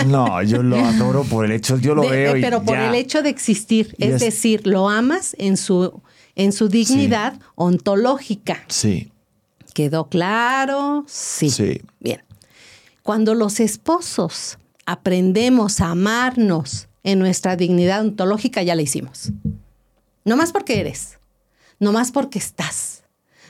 No, 0.08 0.42
yo 0.44 0.64
lo 0.64 0.78
adoro 0.80 1.24
por 1.26 1.46
el 1.46 1.52
hecho, 1.52 1.78
yo 1.78 1.94
lo 1.94 2.04
De- 2.04 2.10
veo 2.10 2.34
de- 2.34 2.40
y 2.40 2.42
pero 2.42 2.64
por 2.64 2.76
ya. 2.76 2.88
el 2.90 2.96
hecho 2.96 3.22
de 3.22 3.30
existir, 3.30 3.96
es- 4.00 4.20
decir, 4.22 4.66
lo 4.66 4.88
amas 4.88 5.36
en 5.38 5.58
su, 5.58 6.02
en 6.36 6.54
su 6.54 6.70
dignidad 6.70 7.40
ontológica. 7.56 8.64
Sí, 8.68 9.12
¿Quedó 9.74 10.08
claro? 10.10 11.04
Sí. 11.08 11.50
Sí. 11.50 11.82
Bien. 12.00 12.22
Cuando 13.04 13.36
los 13.36 13.60
esposos 13.60 14.58
aprendemos 14.86 15.82
a 15.82 15.90
amarnos 15.92 16.88
en 17.04 17.20
nuestra 17.20 17.56
dignidad 17.56 18.02
ontológica, 18.02 18.64
ya 18.64 18.76
la 18.76 18.82
hicimos. 18.82 19.32
No 20.30 20.38
más 20.38 20.52
porque 20.52 20.80
eres, 20.80 21.18
no 21.80 21.92
más 21.92 22.12
porque 22.12 22.38
estás. 22.38 23.04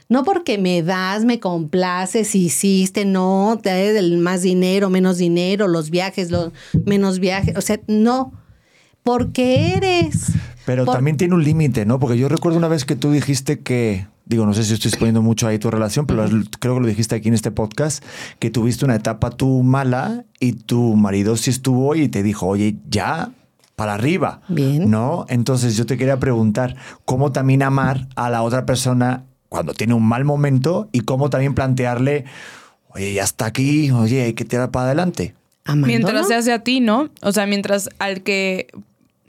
No 0.08 0.24
porque 0.24 0.58
me 0.58 0.82
das, 0.82 1.26
me 1.26 1.42
complaces, 1.42 2.34
hiciste, 2.36 3.04
no, 3.04 3.60
te 3.62 3.98
el 4.00 4.18
más 4.20 4.44
dinero, 4.44 4.90
menos 4.90 5.18
dinero, 5.18 5.68
los 5.68 5.90
viajes, 5.90 6.32
los 6.32 6.54
menos 6.86 7.20
viajes. 7.20 7.58
O 7.58 7.62
sea, 7.62 7.82
no. 7.88 8.32
porque 9.04 9.74
eres. 9.76 10.32
Pero 10.66 10.86
Por- 10.86 10.96
también 10.96 11.18
tiene 11.18 11.36
un 11.36 11.44
límite, 11.44 11.86
¿no? 11.86 12.00
Porque 12.00 12.18
yo 12.18 12.30
recuerdo 12.30 12.58
una 12.58 12.70
vez 12.70 12.86
que 12.86 12.96
tú 12.96 13.12
dijiste 13.12 13.60
que, 13.60 14.08
digo, 14.26 14.46
no 14.46 14.54
sé 14.54 14.64
si 14.64 14.74
estoy 14.74 14.88
exponiendo 14.88 15.22
mucho 15.22 15.48
ahí 15.48 15.60
tu 15.60 15.70
relación, 15.70 16.06
pero 16.08 16.30
creo 16.62 16.76
que 16.76 16.80
lo 16.80 16.88
dijiste 16.88 17.16
aquí 17.16 17.28
en 17.28 17.34
este 17.34 17.52
podcast, 17.52 18.02
que 18.40 18.50
tuviste 18.50 18.86
una 18.86 18.96
etapa 18.96 19.32
tú 19.32 19.64
mala 19.64 20.24
y 20.40 20.54
tu 20.54 20.96
marido 20.96 21.36
sí 21.36 21.50
estuvo 21.50 21.94
y 21.94 22.08
te 22.08 22.24
dijo, 22.24 22.48
oye, 22.48 22.78
ya, 22.90 23.34
para 23.80 23.94
arriba. 23.94 24.42
Bien. 24.50 24.92
¿No? 24.92 25.26
Entonces 25.30 25.78
yo 25.78 25.86
te 25.86 25.98
quería 25.98 26.20
preguntar, 26.20 26.76
¿cómo 27.06 27.32
también 27.32 27.64
amar 27.64 28.10
a 28.18 28.30
la 28.30 28.44
otra 28.44 28.66
persona 28.66 29.24
cuando 29.48 29.74
tiene 29.74 29.94
un 29.94 30.04
mal 30.04 30.26
momento 30.26 30.90
y 30.92 31.00
cómo 31.00 31.30
también 31.30 31.56
plantearle, 31.56 32.26
oye, 32.90 33.14
ya 33.14 33.24
está 33.24 33.46
aquí, 33.46 33.90
oye, 33.92 34.24
hay 34.24 34.34
que 34.34 34.44
tirar 34.44 34.70
para 34.70 34.88
adelante? 34.88 35.34
Amándolo. 35.64 35.88
Mientras 35.88 36.28
se 36.28 36.36
hace 36.36 36.52
a 36.52 36.60
ti, 36.60 36.82
¿no? 36.82 37.10
O 37.22 37.32
sea, 37.32 37.46
mientras 37.46 37.90
al 38.00 38.22
que 38.22 38.68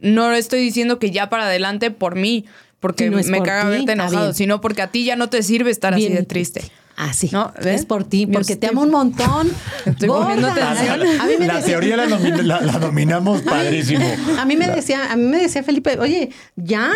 no 0.01 0.33
estoy 0.33 0.59
diciendo 0.59 0.99
que 0.99 1.13
ya 1.13 1.31
para 1.31 1.45
adelante 1.45 1.93
por 1.93 2.17
mí, 2.17 2.45
porque 2.81 3.09
no 3.09 3.19
me 3.19 3.39
por 3.39 3.47
caga 3.47 3.71
ti, 3.71 3.77
verte 3.77 3.93
enojado, 3.93 4.33
sino 4.33 4.61
porque 4.61 4.83
a 4.83 4.89
ti 4.89 5.05
ya 5.05 5.15
no 5.15 5.29
te 5.29 5.45
sirve 5.45 5.71
estar 5.71 5.95
así 5.95 6.09
de 6.09 6.25
triste. 6.25 6.63
Ah, 7.03 7.15
sí. 7.15 7.31
¿No? 7.33 7.53
¿Ves? 7.63 7.81
Es 7.81 7.87
por 7.87 8.05
ti, 8.05 8.27
porque 8.27 8.57
te 8.57 8.67
amo 8.67 8.83
un 8.83 8.91
montón. 8.91 9.51
Estoy 9.87 10.09
poniendo 10.09 10.49
atención. 10.49 11.01
A 11.21 11.25
mí 11.27 11.33
me 11.39 11.47
La 11.47 11.55
decía- 11.57 11.67
teoría 11.79 11.97
la, 11.97 12.07
domi- 12.09 12.43
la- 12.43 12.61
la 12.61 12.79
dominamos 12.79 13.41
padrísimo. 13.41 14.05
A 14.39 14.45
mí 14.45 14.57
me 14.57 14.67
decía, 14.69 15.11
a 15.11 15.17
mí 15.17 15.23
me 15.25 15.39
decía 15.41 15.63
Felipe, 15.63 15.99
oye, 15.99 16.31
ya. 16.57 16.93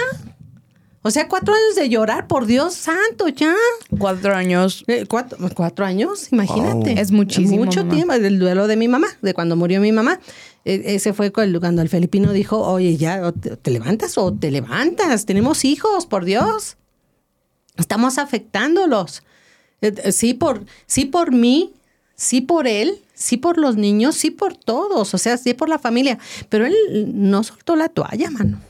O 1.06 1.10
sea, 1.10 1.28
cuatro 1.28 1.52
años 1.54 1.74
de 1.76 1.88
llorar, 1.88 2.26
por 2.26 2.44
Dios 2.46 2.74
santo, 2.74 3.28
ya. 3.28 3.54
Cuatro 3.98 4.34
años. 4.34 4.84
Eh, 4.88 5.04
cuatro, 5.08 5.38
cuatro 5.54 5.84
años, 5.86 6.32
imagínate. 6.32 6.90
Wow. 6.94 6.98
Es 6.98 7.10
muchísimo, 7.10 7.64
Mucho 7.64 7.80
mamá. 7.80 7.94
tiempo, 7.94 8.18
del 8.18 8.38
duelo 8.38 8.66
de 8.66 8.76
mi 8.76 8.88
mamá, 8.88 9.08
de 9.22 9.32
cuando 9.34 9.56
murió 9.56 9.80
mi 9.80 9.92
mamá. 9.92 10.20
Eh, 10.66 10.82
ese 10.94 11.12
fue 11.14 11.30
cuando 11.32 11.82
el 11.82 11.88
felipino 11.90 12.32
dijo, 12.32 12.58
oye, 12.58 12.96
ya, 12.96 13.32
te 13.32 13.70
levantas 13.70 14.16
o 14.18 14.32
te 14.34 14.50
levantas, 14.50 15.26
tenemos 15.26 15.64
hijos, 15.66 16.06
por 16.06 16.24
Dios. 16.24 16.76
Estamos 17.76 18.18
afectándolos. 18.18 19.22
Eh, 19.84 19.94
eh, 20.04 20.12
Sí 20.12 20.34
por, 20.34 20.64
sí 20.86 21.04
por 21.04 21.32
mí, 21.32 21.72
sí 22.16 22.40
por 22.40 22.66
él, 22.66 23.00
sí 23.14 23.36
por 23.36 23.58
los 23.58 23.76
niños, 23.76 24.16
sí 24.16 24.30
por 24.30 24.56
todos, 24.56 25.14
o 25.14 25.18
sea, 25.18 25.36
sí 25.36 25.54
por 25.54 25.68
la 25.68 25.78
familia. 25.78 26.18
Pero 26.48 26.66
él 26.66 26.74
no 27.14 27.42
soltó 27.44 27.76
la 27.76 27.88
toalla, 27.88 28.30
mano. 28.30 28.60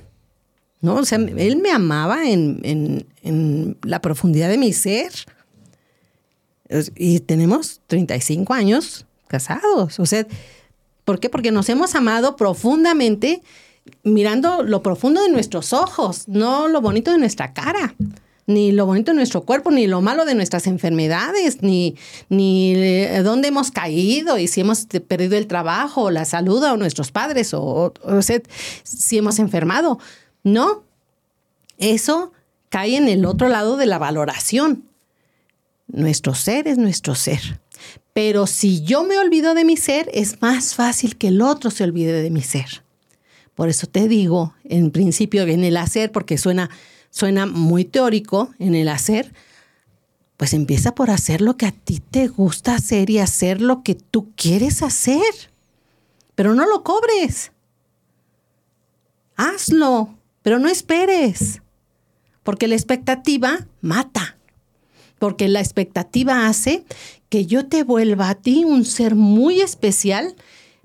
¿no? 0.81 0.97
O 0.97 1.05
sea, 1.05 1.17
él 1.19 1.57
me 1.57 1.71
amaba 1.71 2.29
en, 2.29 2.61
en- 2.63 3.07
en 3.23 3.79
la 3.83 4.01
profundidad 4.03 4.49
de 4.51 4.59
mi 4.59 4.73
ser. 4.75 5.13
Y 6.97 7.21
tenemos 7.21 7.81
35 7.87 8.53
años 8.55 9.07
casados. 9.29 10.01
O 10.01 10.07
sea, 10.07 10.27
¿por 11.05 11.21
qué? 11.21 11.29
Porque 11.31 11.51
nos 11.53 11.69
hemos 11.69 11.95
amado 11.95 12.37
profundamente 12.37 13.43
mirando 14.03 14.63
lo 14.63 14.83
profundo 14.83 15.23
de 15.23 15.29
nuestros 15.31 15.73
ojos, 15.75 16.27
no 16.27 16.69
lo 16.69 16.81
bonito 16.81 17.13
de 17.13 17.19
nuestra 17.19 17.53
cara, 17.53 17.95
ni 18.47 18.73
lo 18.73 18.87
bonito 18.87 19.11
de 19.13 19.17
nuestro 19.17 19.43
cuerpo, 19.45 19.71
ni 19.71 19.87
lo 19.87 20.01
malo 20.03 20.25
de 20.25 20.35
nuestras 20.35 20.67
enfermedades, 20.67 21.63
ni, 21.63 21.97
ni 22.29 22.75
eh, 22.75 23.23
dónde 23.23 23.49
hemos 23.49 23.71
caído 23.71 24.39
y 24.39 24.49
si 24.49 24.61
hemos 24.61 24.87
perdido 25.09 25.37
el 25.37 25.47
trabajo, 25.47 26.11
la 26.11 26.25
salud 26.25 26.63
o 26.63 26.77
nuestros 26.77 27.11
padres, 27.11 27.55
o, 27.55 27.93
o- 28.03 28.21
si 28.83 29.17
hemos 29.19 29.39
enfermado. 29.39 29.99
No, 30.43 30.85
eso 31.79 32.33
cae 32.69 32.97
en 32.97 33.09
el 33.09 33.25
otro 33.25 33.49
lado 33.49 33.77
de 33.77 33.87
la 33.87 33.99
valoración. 33.99 34.85
Nuestro 35.87 36.35
ser 36.35 36.69
es 36.69 36.79
nuestro 36.79 37.15
ser. 37.15 37.61
Pero 38.13 38.47
si 38.47 38.83
yo 38.83 39.05
me 39.05 39.19
olvido 39.19 39.55
de 39.55 39.65
mi 39.65 39.77
ser, 39.77 40.09
es 40.15 40.41
más 40.41 40.75
fácil 40.75 41.17
que 41.17 41.29
el 41.29 41.43
otro 41.43 41.71
se 41.71 41.83
olvide 41.85 42.23
de 42.23 42.31
mi 42.31 42.43
ser. 42.43 42.85
Por 43.55 43.69
eso 43.69 43.87
te 43.87 44.09
digo, 44.09 44.55
en 44.65 44.91
principio, 44.91 45.43
en 45.43 45.65
el 45.65 45.77
hacer, 45.77 46.11
porque 46.13 46.39
suena, 46.39 46.71
suena 47.15 47.47
muy 47.47 47.85
teórico, 47.85 48.53
en 48.59 48.75
el 48.75 48.89
hacer, 48.89 49.33
pues 50.37 50.53
empieza 50.53 50.97
por 50.97 51.11
hacer 51.11 51.41
lo 51.41 51.57
que 51.57 51.67
a 51.67 51.71
ti 51.71 52.01
te 52.01 52.27
gusta 52.27 52.75
hacer 52.75 53.09
y 53.09 53.21
hacer 53.21 53.61
lo 53.61 53.85
que 53.85 53.95
tú 53.95 54.33
quieres 54.35 54.83
hacer. 54.83 55.23
Pero 56.35 56.57
no 56.57 56.67
lo 56.67 56.83
cobres. 56.83 57.53
Hazlo, 59.37 60.19
pero 60.43 60.59
no 60.59 60.69
esperes. 60.69 61.63
Porque 62.43 62.67
la 62.67 62.75
expectativa 62.75 63.65
mata. 63.81 64.37
Porque 65.21 65.47
la 65.47 65.61
expectativa 65.61 66.49
hace 66.49 66.85
que 67.29 67.47
yo 67.47 67.69
te 67.69 67.85
vuelva 67.85 68.29
a 68.29 68.35
ti 68.35 68.65
un 68.65 68.85
ser 68.85 69.15
muy 69.15 69.61
especial 69.61 70.35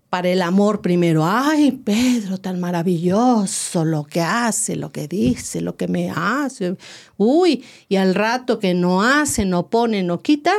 para 0.09 0.29
el 0.29 0.41
amor 0.41 0.81
primero. 0.81 1.25
Ay, 1.25 1.71
Pedro, 1.71 2.39
tan 2.39 2.59
maravilloso 2.59 3.85
lo 3.85 4.03
que 4.03 4.21
hace, 4.21 4.75
lo 4.75 4.91
que 4.91 5.07
dice, 5.07 5.61
lo 5.61 5.75
que 5.75 5.87
me 5.87 6.09
hace. 6.09 6.75
Uy, 7.17 7.63
y 7.87 7.97
al 7.97 8.15
rato 8.15 8.59
que 8.59 8.73
no 8.73 9.03
hace, 9.03 9.45
no 9.45 9.67
pone, 9.67 10.03
no 10.03 10.21
quita, 10.21 10.53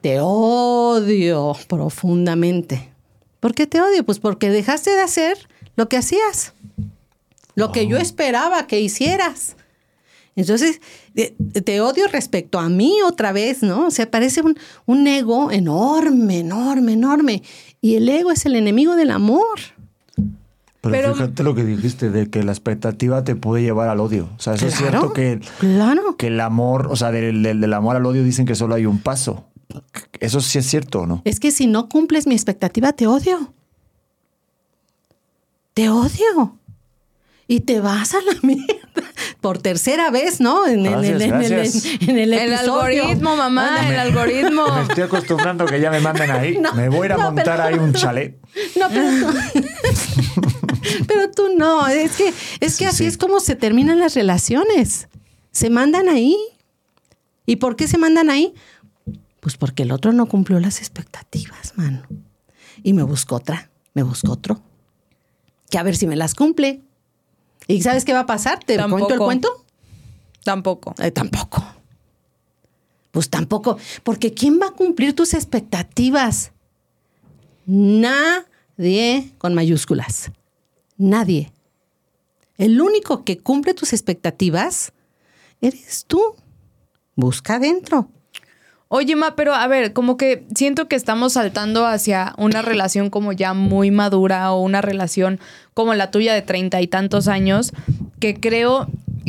te 0.00 0.18
odio 0.20 1.54
profundamente. 1.68 2.90
¿Por 3.40 3.54
qué 3.54 3.66
te 3.66 3.80
odio? 3.80 4.04
Pues 4.04 4.18
porque 4.18 4.50
dejaste 4.50 4.90
de 4.90 5.02
hacer 5.02 5.48
lo 5.76 5.88
que 5.88 5.98
hacías, 5.98 6.54
lo 7.54 7.72
que 7.72 7.86
yo 7.86 7.98
esperaba 7.98 8.66
que 8.66 8.80
hicieras. 8.80 9.56
Entonces, 10.36 10.80
te 11.64 11.80
odio 11.80 12.08
respecto 12.08 12.58
a 12.58 12.68
mí 12.68 13.00
otra 13.02 13.32
vez, 13.32 13.62
¿no? 13.62 13.86
O 13.86 13.90
sea, 13.90 14.10
parece 14.10 14.42
un, 14.42 14.58
un 14.84 15.06
ego 15.06 15.50
enorme, 15.50 16.40
enorme, 16.40 16.92
enorme. 16.92 17.42
Y 17.86 17.94
el 17.94 18.08
ego 18.08 18.32
es 18.32 18.44
el 18.46 18.56
enemigo 18.56 18.96
del 18.96 19.12
amor. 19.12 19.58
Pero, 20.16 20.32
Pero- 20.92 21.14
fíjate 21.14 21.44
lo 21.44 21.54
que 21.54 21.62
dijiste, 21.62 22.10
de 22.10 22.28
que 22.28 22.42
la 22.42 22.50
expectativa 22.50 23.22
te 23.22 23.36
puede 23.36 23.62
llevar 23.62 23.88
al 23.88 24.00
odio. 24.00 24.28
O 24.36 24.40
sea, 24.40 24.54
eso 24.54 24.66
es 24.66 24.74
cierto 24.74 25.12
que, 25.12 25.38
claro. 25.60 26.16
que 26.16 26.26
el 26.26 26.40
amor, 26.40 26.88
o 26.90 26.96
sea, 26.96 27.12
del, 27.12 27.44
del- 27.44 27.60
del 27.60 27.72
amor 27.74 27.94
al 27.94 28.04
odio 28.06 28.24
dicen 28.24 28.44
que 28.44 28.56
solo 28.56 28.74
hay 28.74 28.86
un 28.86 28.98
paso. 28.98 29.44
¿Eso 30.18 30.40
sí 30.40 30.58
es 30.58 30.66
cierto 30.66 31.02
o 31.02 31.06
no? 31.06 31.22
Es 31.24 31.38
que 31.38 31.52
si 31.52 31.68
no 31.68 31.88
cumples 31.88 32.26
mi 32.26 32.34
expectativa, 32.34 32.92
te 32.92 33.06
odio. 33.06 33.52
Te 35.74 35.88
odio. 35.88 36.58
Y 37.48 37.60
te 37.60 37.80
vas 37.80 38.14
a 38.14 38.18
la 38.22 38.32
mierda. 38.42 38.74
Por 39.40 39.58
tercera 39.58 40.10
vez, 40.10 40.40
¿no? 40.40 40.66
En, 40.66 40.84
el- 40.86 40.92
Gracias, 40.92 41.22
en 41.22 41.32
el, 41.42 41.50
gracias. 41.50 41.84
en 42.02 42.18
el 42.18 42.32
El 42.32 42.52
episodio. 42.52 43.02
algoritmo, 43.04 43.36
mamá, 43.36 43.88
el 43.88 43.98
algoritmo. 44.00 44.66
Me 44.74 44.82
estoy 44.82 45.04
acostumbrando 45.04 45.64
que 45.66 45.80
ya 45.80 45.90
me 45.90 46.00
manden 46.00 46.30
ahí. 46.30 46.58
No, 46.60 46.72
me 46.74 46.88
voy 46.88 47.02
a 47.02 47.04
ir 47.06 47.12
a 47.12 47.16
no, 47.18 47.22
montar 47.24 47.44
pero- 47.44 47.62
ahí 47.62 47.74
un 47.74 47.92
chalet. 47.92 48.36
No, 48.76 48.88
pero 48.88 49.08
tú, 49.32 49.38
pero 51.06 51.30
tú 51.30 51.48
no. 51.56 51.86
Es 51.86 52.16
que, 52.16 52.28
es 52.28 52.34
que 52.60 52.70
Sí, 52.70 52.84
así 52.84 52.96
sí. 52.98 53.04
es 53.06 53.18
como 53.18 53.40
se 53.40 53.54
terminan 53.56 54.00
las 54.00 54.14
relaciones. 54.14 55.08
Se 55.52 55.70
mandan 55.70 56.08
ahí. 56.08 56.36
¿Y 57.46 57.56
por 57.56 57.76
qué 57.76 57.86
se 57.86 57.98
mandan 57.98 58.28
ahí? 58.30 58.54
Pues 59.40 59.56
porque 59.56 59.84
el 59.84 59.92
otro 59.92 60.12
no 60.12 60.26
cumplió 60.26 60.58
las 60.58 60.78
expectativas, 60.80 61.74
mano. 61.76 62.02
Y 62.82 62.92
me 62.92 63.04
buscó 63.04 63.36
otra, 63.36 63.70
me 63.94 64.02
buscó 64.02 64.32
otro. 64.32 64.60
Que 65.70 65.78
a 65.78 65.82
ver 65.84 65.96
si 65.96 66.06
me 66.08 66.16
las 66.16 66.34
cumple. 66.34 66.82
¿Y 67.68 67.82
sabes 67.82 68.04
qué 68.04 68.12
va 68.12 68.20
a 68.20 68.26
pasar? 68.26 68.60
¿Te 68.60 68.76
cuento 68.76 68.96
el 68.96 69.00
Tampoco. 69.00 69.24
cuento? 69.24 69.64
Tampoco. 70.44 70.94
Eh, 70.98 71.10
tampoco. 71.10 71.64
Pues 73.10 73.28
tampoco. 73.30 73.78
Porque 74.04 74.32
¿quién 74.32 74.60
va 74.60 74.68
a 74.68 74.72
cumplir 74.72 75.14
tus 75.14 75.34
expectativas? 75.34 76.52
Nadie 77.66 79.32
con 79.38 79.54
mayúsculas. 79.54 80.30
Nadie. 80.96 81.52
El 82.58 82.80
único 82.80 83.24
que 83.24 83.38
cumple 83.38 83.74
tus 83.74 83.92
expectativas 83.92 84.92
eres 85.60 86.04
tú. 86.06 86.20
Busca 87.16 87.56
adentro. 87.56 88.08
Oye, 88.88 89.16
Ma, 89.16 89.34
pero 89.34 89.52
a 89.54 89.66
ver, 89.66 89.92
como 89.92 90.16
que 90.16 90.44
siento 90.54 90.86
que 90.86 90.94
estamos 90.94 91.32
saltando 91.32 91.86
hacia 91.86 92.34
una 92.38 92.62
relación 92.62 93.10
como 93.10 93.32
ya 93.32 93.52
muy 93.52 93.90
madura 93.90 94.52
o 94.52 94.60
una 94.62 94.80
relación 94.80 95.40
como 95.74 95.94
la 95.94 96.10
tuya 96.12 96.34
de 96.34 96.42
treinta 96.42 96.80
y 96.80 96.86
tantos 96.86 97.26
años, 97.26 97.72
que 98.20 98.38
creo 98.38 98.86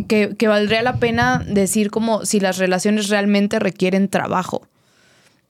que, 0.08 0.36
que 0.38 0.48
valdría 0.48 0.84
la 0.84 0.98
pena 0.98 1.44
decir 1.48 1.90
como 1.90 2.24
si 2.24 2.40
las 2.40 2.58
relaciones 2.60 3.10
realmente 3.10 3.58
requieren 3.58 4.10
trabajo. 4.10 4.68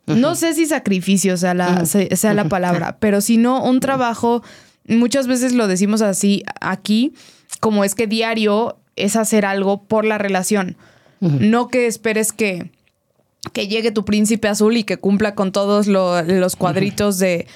No 0.06 0.36
sé 0.36 0.54
si 0.54 0.66
sacrificio 0.68 1.36
sea 1.36 1.54
la, 1.54 1.86
se- 1.86 2.16
sea 2.16 2.34
la 2.34 2.46
palabra, 2.46 2.96
pero 3.02 3.20
si 3.20 3.36
no, 3.36 3.62
un 3.62 3.82
trabajo, 3.82 4.42
muchas 4.88 5.28
veces 5.28 5.52
lo 5.52 5.68
decimos 5.68 6.02
así 6.02 6.44
aquí, 6.62 7.14
como 7.60 7.84
es 7.84 7.94
que 7.94 8.08
diario 8.08 8.78
es 8.96 9.18
hacer 9.18 9.46
algo 9.46 9.84
por 9.84 10.06
la 10.06 10.18
relación. 10.18 10.78
No 11.20 11.68
que 11.68 11.88
esperes 11.88 12.32
que, 12.32 12.72
que 13.54 13.68
llegue 13.68 13.92
tu 13.92 14.04
príncipe 14.06 14.48
azul 14.48 14.76
y 14.78 14.84
que 14.84 14.98
cumpla 14.98 15.36
con 15.36 15.52
todos 15.52 15.88
lo- 15.88 16.22
los 16.24 16.56
cuadritos 16.56 17.18
de 17.20 17.48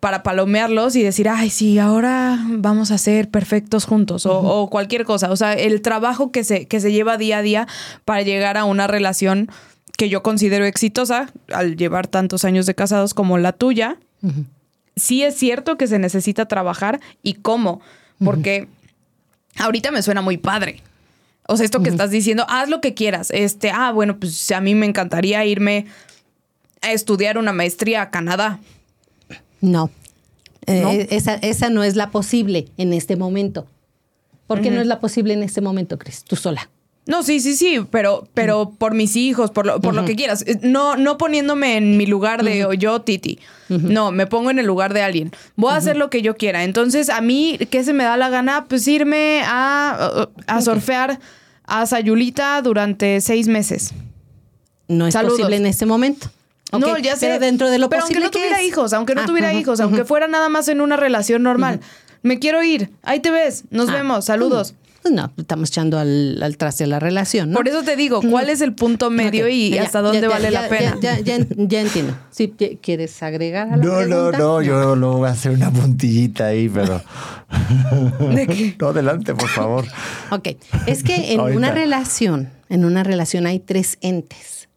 para 0.00 0.22
palomearlos 0.22 0.96
y 0.96 1.02
decir, 1.02 1.30
ay, 1.30 1.48
sí, 1.48 1.78
ahora 1.78 2.38
vamos 2.46 2.90
a 2.90 2.98
ser 2.98 3.30
perfectos 3.30 3.86
juntos 3.86 4.26
o, 4.26 4.38
o 4.38 4.68
cualquier 4.68 5.04
cosa. 5.04 5.30
O 5.30 5.36
sea, 5.36 5.54
el 5.54 5.80
trabajo 5.80 6.30
que 6.30 6.44
se, 6.44 6.66
que 6.66 6.78
se 6.80 6.92
lleva 6.92 7.16
día 7.16 7.38
a 7.38 7.42
día 7.42 7.66
para 8.04 8.20
llegar 8.20 8.58
a 8.58 8.64
una 8.66 8.86
relación 8.86 9.48
que 9.96 10.10
yo 10.10 10.22
considero 10.22 10.66
exitosa 10.66 11.32
al 11.50 11.76
llevar 11.76 12.06
tantos 12.06 12.44
años 12.44 12.66
de 12.66 12.74
casados 12.74 13.14
como 13.14 13.38
la 13.38 13.52
tuya, 13.52 13.96
sí 14.94 15.22
es 15.22 15.36
cierto 15.36 15.78
que 15.78 15.86
se 15.86 15.98
necesita 15.98 16.46
trabajar 16.48 17.00
y 17.22 17.34
cómo, 17.34 17.80
porque 18.22 18.68
ahorita 19.58 19.90
me 19.90 20.02
suena 20.02 20.20
muy 20.20 20.36
padre. 20.36 20.82
O 21.46 21.56
sea, 21.56 21.64
esto 21.64 21.82
que 21.82 21.90
estás 21.90 22.10
diciendo, 22.10 22.46
haz 22.48 22.68
lo 22.68 22.80
que 22.80 22.94
quieras. 22.94 23.30
Este, 23.30 23.70
ah, 23.70 23.92
bueno, 23.92 24.18
pues 24.18 24.50
a 24.50 24.60
mí 24.60 24.74
me 24.74 24.86
encantaría 24.86 25.44
irme 25.44 25.86
a 26.80 26.92
estudiar 26.92 27.36
una 27.36 27.52
maestría 27.52 28.02
a 28.02 28.10
Canadá. 28.10 28.60
No. 29.60 29.90
Eh, 30.66 30.80
¿No? 30.80 30.90
esa, 30.90 31.34
esa 31.34 31.68
no 31.68 31.84
es 31.84 31.96
la 31.96 32.10
posible 32.10 32.68
en 32.78 32.92
este 32.92 33.16
momento. 33.16 33.66
¿Por 34.46 34.60
qué 34.60 34.70
no 34.70 34.80
es 34.80 34.86
la 34.86 35.00
posible 35.00 35.34
en 35.34 35.42
este 35.42 35.60
momento, 35.60 35.98
Cris? 35.98 36.22
Tú 36.24 36.36
sola. 36.36 36.70
No, 37.06 37.22
sí, 37.22 37.38
sí, 37.40 37.54
sí, 37.54 37.80
pero, 37.90 38.26
pero 38.32 38.72
por 38.78 38.94
mis 38.94 39.14
hijos, 39.16 39.50
por 39.50 39.66
lo, 39.66 39.78
por 39.80 39.94
lo 39.94 40.06
que 40.06 40.16
quieras. 40.16 40.42
Eh, 40.46 40.58
No, 40.62 40.96
no 40.96 41.18
poniéndome 41.18 41.76
en 41.76 41.98
mi 41.98 42.06
lugar 42.06 42.42
de 42.42 42.64
"Oh, 42.64 42.72
yo, 42.72 43.02
Titi. 43.02 43.38
No, 43.68 44.10
me 44.10 44.26
pongo 44.26 44.50
en 44.50 44.58
el 44.58 44.64
lugar 44.66 44.94
de 44.94 45.02
alguien. 45.02 45.30
Voy 45.56 45.72
a 45.72 45.76
hacer 45.76 45.96
lo 45.96 46.08
que 46.08 46.22
yo 46.22 46.36
quiera. 46.36 46.64
Entonces, 46.64 47.10
a 47.10 47.20
mí, 47.20 47.58
¿qué 47.70 47.84
se 47.84 47.92
me 47.92 48.04
da 48.04 48.16
la 48.16 48.30
gana? 48.30 48.64
Pues 48.68 48.88
irme 48.88 49.42
a, 49.44 50.28
a 50.46 50.60
surfear 50.62 51.18
a 51.66 51.84
Sayulita 51.86 52.60
durante 52.62 53.20
seis 53.20 53.48
meses. 53.48 53.92
No 54.88 55.06
es 55.06 55.12
Saludos. 55.14 55.36
posible 55.38 55.56
en 55.56 55.66
este 55.66 55.84
momento. 55.86 56.30
No, 56.72 56.96
ya 56.98 57.16
sé. 57.16 57.26
Pero 57.26 57.38
dentro 57.38 57.70
de 57.70 57.78
lo 57.78 57.88
Pero 57.90 58.02
posible 58.02 58.24
aunque 58.24 58.38
no 58.38 58.42
tuviera 58.44 58.60
es. 58.62 58.66
hijos, 58.68 58.92
aunque 58.94 59.14
no 59.14 59.22
Ah, 59.22 59.26
tuviera 59.26 59.52
hijos, 59.54 59.78
aunque 59.80 60.04
fuera 60.04 60.26
nada 60.26 60.48
más 60.48 60.68
en 60.68 60.80
una 60.80 60.96
relación 60.96 61.42
normal. 61.42 61.80
Me 62.22 62.38
quiero 62.38 62.62
ir. 62.62 62.90
Ahí 63.02 63.20
te 63.20 63.30
ves. 63.30 63.64
Nos 63.70 63.90
Ah, 63.90 63.92
vemos. 63.92 64.24
Saludos. 64.24 64.74
Pues 65.04 65.12
no, 65.12 65.30
estamos 65.36 65.68
echando 65.68 65.98
al, 65.98 66.42
al 66.42 66.56
traste 66.56 66.84
de 66.84 66.88
la 66.88 66.98
relación, 66.98 67.50
¿no? 67.50 67.58
Por 67.58 67.68
eso 67.68 67.82
te 67.82 67.94
digo, 67.94 68.22
¿cuál 68.22 68.48
es 68.48 68.62
el 68.62 68.74
punto 68.74 69.10
medio 69.10 69.48
y 69.48 69.68
ya, 69.68 69.82
hasta 69.82 69.98
ya, 69.98 70.02
dónde 70.02 70.20
ya, 70.22 70.28
vale 70.30 70.50
ya, 70.50 70.62
la 70.62 70.68
pena? 70.70 70.96
Ya, 70.98 71.20
ya, 71.20 71.36
ya, 71.40 71.46
ya 71.58 71.80
entiendo. 71.82 72.16
Si 72.30 72.48
quieres 72.48 73.22
agregar 73.22 73.68
a 73.70 73.76
la 73.76 73.84
No, 73.84 74.00
no, 74.00 74.06
pregunta? 74.06 74.38
no, 74.38 74.62
yo 74.62 74.96
lo 74.96 75.18
voy 75.18 75.28
a 75.28 75.32
hacer 75.32 75.52
una 75.52 75.70
puntillita 75.70 76.46
ahí, 76.46 76.70
pero. 76.70 77.02
¿De 78.34 78.46
qué? 78.46 78.76
No, 78.80 78.88
adelante, 78.88 79.34
por 79.34 79.48
favor. 79.50 79.84
Ok, 80.30 80.48
es 80.86 81.02
que 81.02 81.34
en 81.34 81.40
Ahorita. 81.40 81.58
una 81.58 81.70
relación, 81.70 82.48
en 82.70 82.86
una 82.86 83.02
relación 83.04 83.44
hay 83.44 83.58
tres 83.60 83.98
entes. 84.00 84.70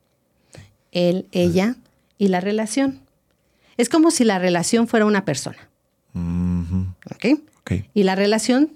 Él, 0.91 1.25
ella 1.31 1.77
y 2.17 2.27
la 2.27 2.41
relación. 2.41 2.99
Es 3.77 3.87
como 3.87 4.11
si 4.11 4.25
la 4.25 4.39
relación 4.39 4.89
fuera 4.89 5.05
una 5.05 5.23
persona. 5.23 5.69
¿Ok? 6.13 7.39
Ok. 7.61 7.71
Y 7.93 8.03
la 8.03 8.15
relación 8.15 8.71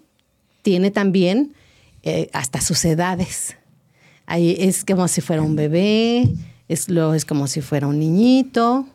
tiene 0.61 0.91
también 0.91 1.53
eh, 2.03 2.29
hasta 2.33 2.61
sus 2.61 2.83
edades. 2.85 3.55
Ahí 4.25 4.55
es 4.59 4.85
como 4.85 5.07
si 5.07 5.21
fuera 5.21 5.41
un 5.41 5.55
bebé, 5.55 6.29
es, 6.67 6.89
luego 6.89 7.13
es 7.13 7.25
como 7.25 7.47
si 7.47 7.61
fuera 7.61 7.87
un 7.87 7.99
niñito, 7.99 8.87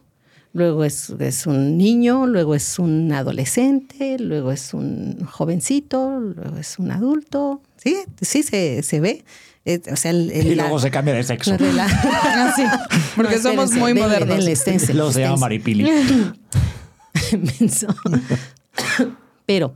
luego 0.53 0.85
es, 0.85 1.11
es 1.19 1.47
un 1.47 1.77
niño, 1.77 2.27
luego 2.27 2.55
es 2.55 2.79
un 2.79 3.13
adolescente, 3.13 4.19
luego 4.19 4.51
es 4.53 4.73
un 4.73 5.19
jovencito, 5.27 6.19
luego 6.21 6.57
es 6.59 6.79
un 6.79 6.91
adulto. 6.91 7.61
Sí, 7.77 7.97
sí 8.23 8.43
se, 8.43 8.83
se 8.83 9.01
ve. 9.01 9.25
O 9.93 9.97
sea, 9.97 10.13
el- 10.13 10.31
el- 10.31 10.47
Y 10.47 10.55
la- 10.55 10.63
luego 10.65 10.79
se 10.79 10.91
cambia 10.93 11.13
de 11.15 11.23
sexo. 11.25 11.57
la 11.75 11.85
Ah, 12.05 12.53
sí, 12.57 12.63
porque 13.17 13.39
somos 13.39 13.65
espérense, 13.71 13.79
muy 13.81 13.93
denle, 13.93 14.03
modernos. 14.03 14.37
denle, 14.37 14.57
se 15.13 15.21
llama. 15.21 15.37
Maripili. 15.37 15.87
Pero 19.47 19.75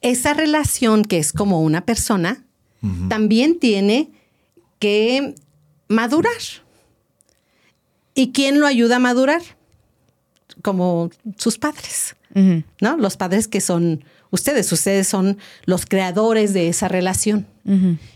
esa 0.00 0.34
relación 0.34 1.04
que 1.04 1.18
es 1.18 1.32
como 1.32 1.62
una 1.62 1.84
persona, 1.84 2.44
también 3.08 3.58
tiene 3.58 4.10
que 4.78 5.34
madurar. 5.88 6.32
¿Y 8.14 8.32
quién 8.32 8.58
lo 8.58 8.66
ayuda 8.66 8.96
a 8.96 9.00
madurar? 9.00 9.42
Como 10.62 11.10
sus 11.36 11.58
padres. 11.58 12.16
¿no? 12.80 12.96
Los 12.96 13.16
padres 13.16 13.48
que 13.48 13.60
son 13.60 14.04
ustedes, 14.30 14.70
ustedes 14.72 15.08
son 15.08 15.38
los 15.64 15.84
creadores 15.84 16.54
de 16.54 16.68
esa 16.68 16.88
relación. 16.88 17.46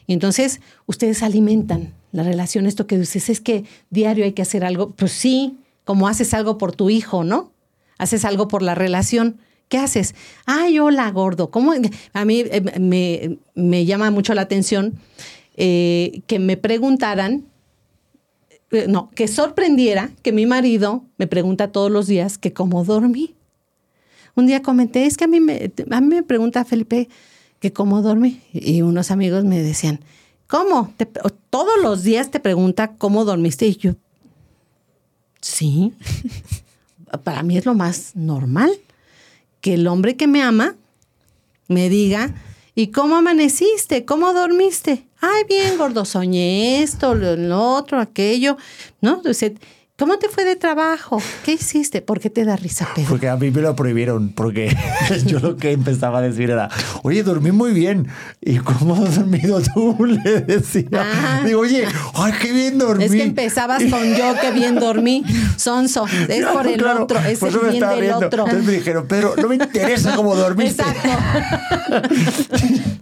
Y 0.06 0.12
entonces 0.12 0.60
ustedes 0.86 1.22
alimentan 1.22 1.92
la 2.12 2.22
relación. 2.22 2.66
Esto 2.66 2.86
que 2.86 2.98
dices 2.98 3.28
es 3.28 3.40
que 3.40 3.64
diario 3.90 4.24
hay 4.24 4.32
que 4.32 4.42
hacer 4.42 4.64
algo. 4.64 4.90
Pues 4.90 5.12
sí, 5.12 5.58
como 5.84 6.08
haces 6.08 6.32
algo 6.34 6.58
por 6.58 6.74
tu 6.74 6.90
hijo, 6.90 7.22
¿no? 7.22 7.52
Haces 7.98 8.24
algo 8.24 8.48
por 8.48 8.62
la 8.62 8.74
relación. 8.74 9.36
¿Qué 9.68 9.78
haces? 9.78 10.14
Ay, 10.46 10.78
hola, 10.78 11.10
gordo. 11.10 11.50
¿Cómo? 11.50 11.72
A 12.12 12.24
mí 12.24 12.44
eh, 12.46 13.38
me, 13.54 13.84
llama 13.84 14.10
mucho 14.10 14.34
la 14.34 14.42
atención 14.42 14.94
eh, 15.56 16.22
que 16.26 16.38
me 16.38 16.56
preguntaran, 16.56 17.44
eh, 18.70 18.86
no, 18.88 19.10
que 19.10 19.26
sorprendiera 19.28 20.10
que 20.22 20.32
mi 20.32 20.46
marido 20.46 21.04
me 21.16 21.26
pregunta 21.26 21.72
todos 21.72 21.90
los 21.90 22.06
días 22.06 22.38
que 22.38 22.52
cómo 22.52 22.84
dormí. 22.84 23.34
Un 24.36 24.46
día 24.46 24.62
comenté, 24.62 25.06
es 25.06 25.16
que 25.16 25.24
a 25.24 25.28
mí 25.28 25.40
me, 25.40 25.72
a 25.90 26.00
me 26.00 26.22
pregunta 26.22 26.64
Felipe 26.64 27.08
que 27.60 27.72
cómo 27.72 28.02
dormí. 28.02 28.42
Y 28.52 28.82
unos 28.82 29.10
amigos 29.10 29.44
me 29.44 29.62
decían, 29.62 30.00
¿cómo? 30.46 30.92
Todos 31.50 31.80
los 31.82 32.02
días 32.02 32.30
te 32.30 32.40
pregunta 32.40 32.96
cómo 32.98 33.24
dormiste. 33.24 33.66
Y 33.66 33.76
yo, 33.76 33.94
sí. 35.40 35.94
Para 37.22 37.44
mí 37.44 37.56
es 37.56 37.64
lo 37.64 37.74
más 37.74 38.16
normal 38.16 38.72
que 39.64 39.72
el 39.72 39.86
hombre 39.86 40.14
que 40.14 40.26
me 40.26 40.42
ama 40.42 40.76
me 41.68 41.88
diga, 41.88 42.34
¿y 42.74 42.88
cómo 42.88 43.16
amaneciste? 43.16 44.04
¿Cómo 44.04 44.34
dormiste? 44.34 45.06
Ay, 45.22 45.44
bien, 45.48 45.78
gordo, 45.78 46.04
soñé 46.04 46.82
esto, 46.82 47.14
lo, 47.14 47.72
otro, 47.72 47.98
aquello. 47.98 48.58
¿No? 49.00 49.22
Dice, 49.24 49.54
¿cómo 49.96 50.18
te 50.18 50.28
fue 50.28 50.44
de 50.44 50.56
trabajo? 50.56 51.22
¿Qué 51.44 51.52
hiciste? 51.52 52.02
¿Por 52.02 52.20
qué 52.20 52.30
te 52.30 52.44
da 52.44 52.56
risa, 52.56 52.88
Pedro? 52.94 53.10
Porque 53.10 53.28
a 53.28 53.36
mí 53.36 53.50
me 53.50 53.60
lo 53.60 53.76
prohibieron, 53.76 54.30
porque 54.30 54.76
yo 55.26 55.38
lo 55.40 55.56
que 55.56 55.72
empezaba 55.72 56.18
a 56.18 56.22
decir 56.22 56.50
era, 56.50 56.68
oye, 57.02 57.22
dormí 57.22 57.52
muy 57.52 57.72
bien. 57.72 58.08
¿Y 58.40 58.58
cómo 58.58 58.94
has 59.04 59.16
dormido 59.16 59.60
tú? 59.74 59.96
Le 60.04 60.40
decía. 60.40 60.88
Ah. 60.94 61.42
Digo, 61.44 61.60
oye, 61.60 61.86
ay, 62.14 62.32
qué 62.40 62.52
bien 62.52 62.78
dormí. 62.78 63.04
Es 63.04 63.12
que 63.12 63.22
empezabas 63.22 63.82
con 63.84 64.14
yo 64.14 64.34
que 64.40 64.50
bien 64.52 64.76
dormí, 64.76 65.24
sonso. 65.56 66.06
Es 66.28 66.44
por 66.46 66.66
el 66.66 66.78
Claro, 66.78 67.04
otro, 67.04 67.18
es 67.20 67.38
por 67.38 67.50
el 67.50 67.70
bien 67.70 67.88
del 67.88 68.12
otro. 68.12 68.44
Entonces 68.44 68.64
me 68.64 68.72
dijeron, 68.72 69.06
pero 69.08 69.34
no 69.36 69.48
me 69.48 69.56
interesa 69.56 70.16
cómo 70.16 70.34
dormiste. 70.34 70.82
Exacto. 70.82 71.08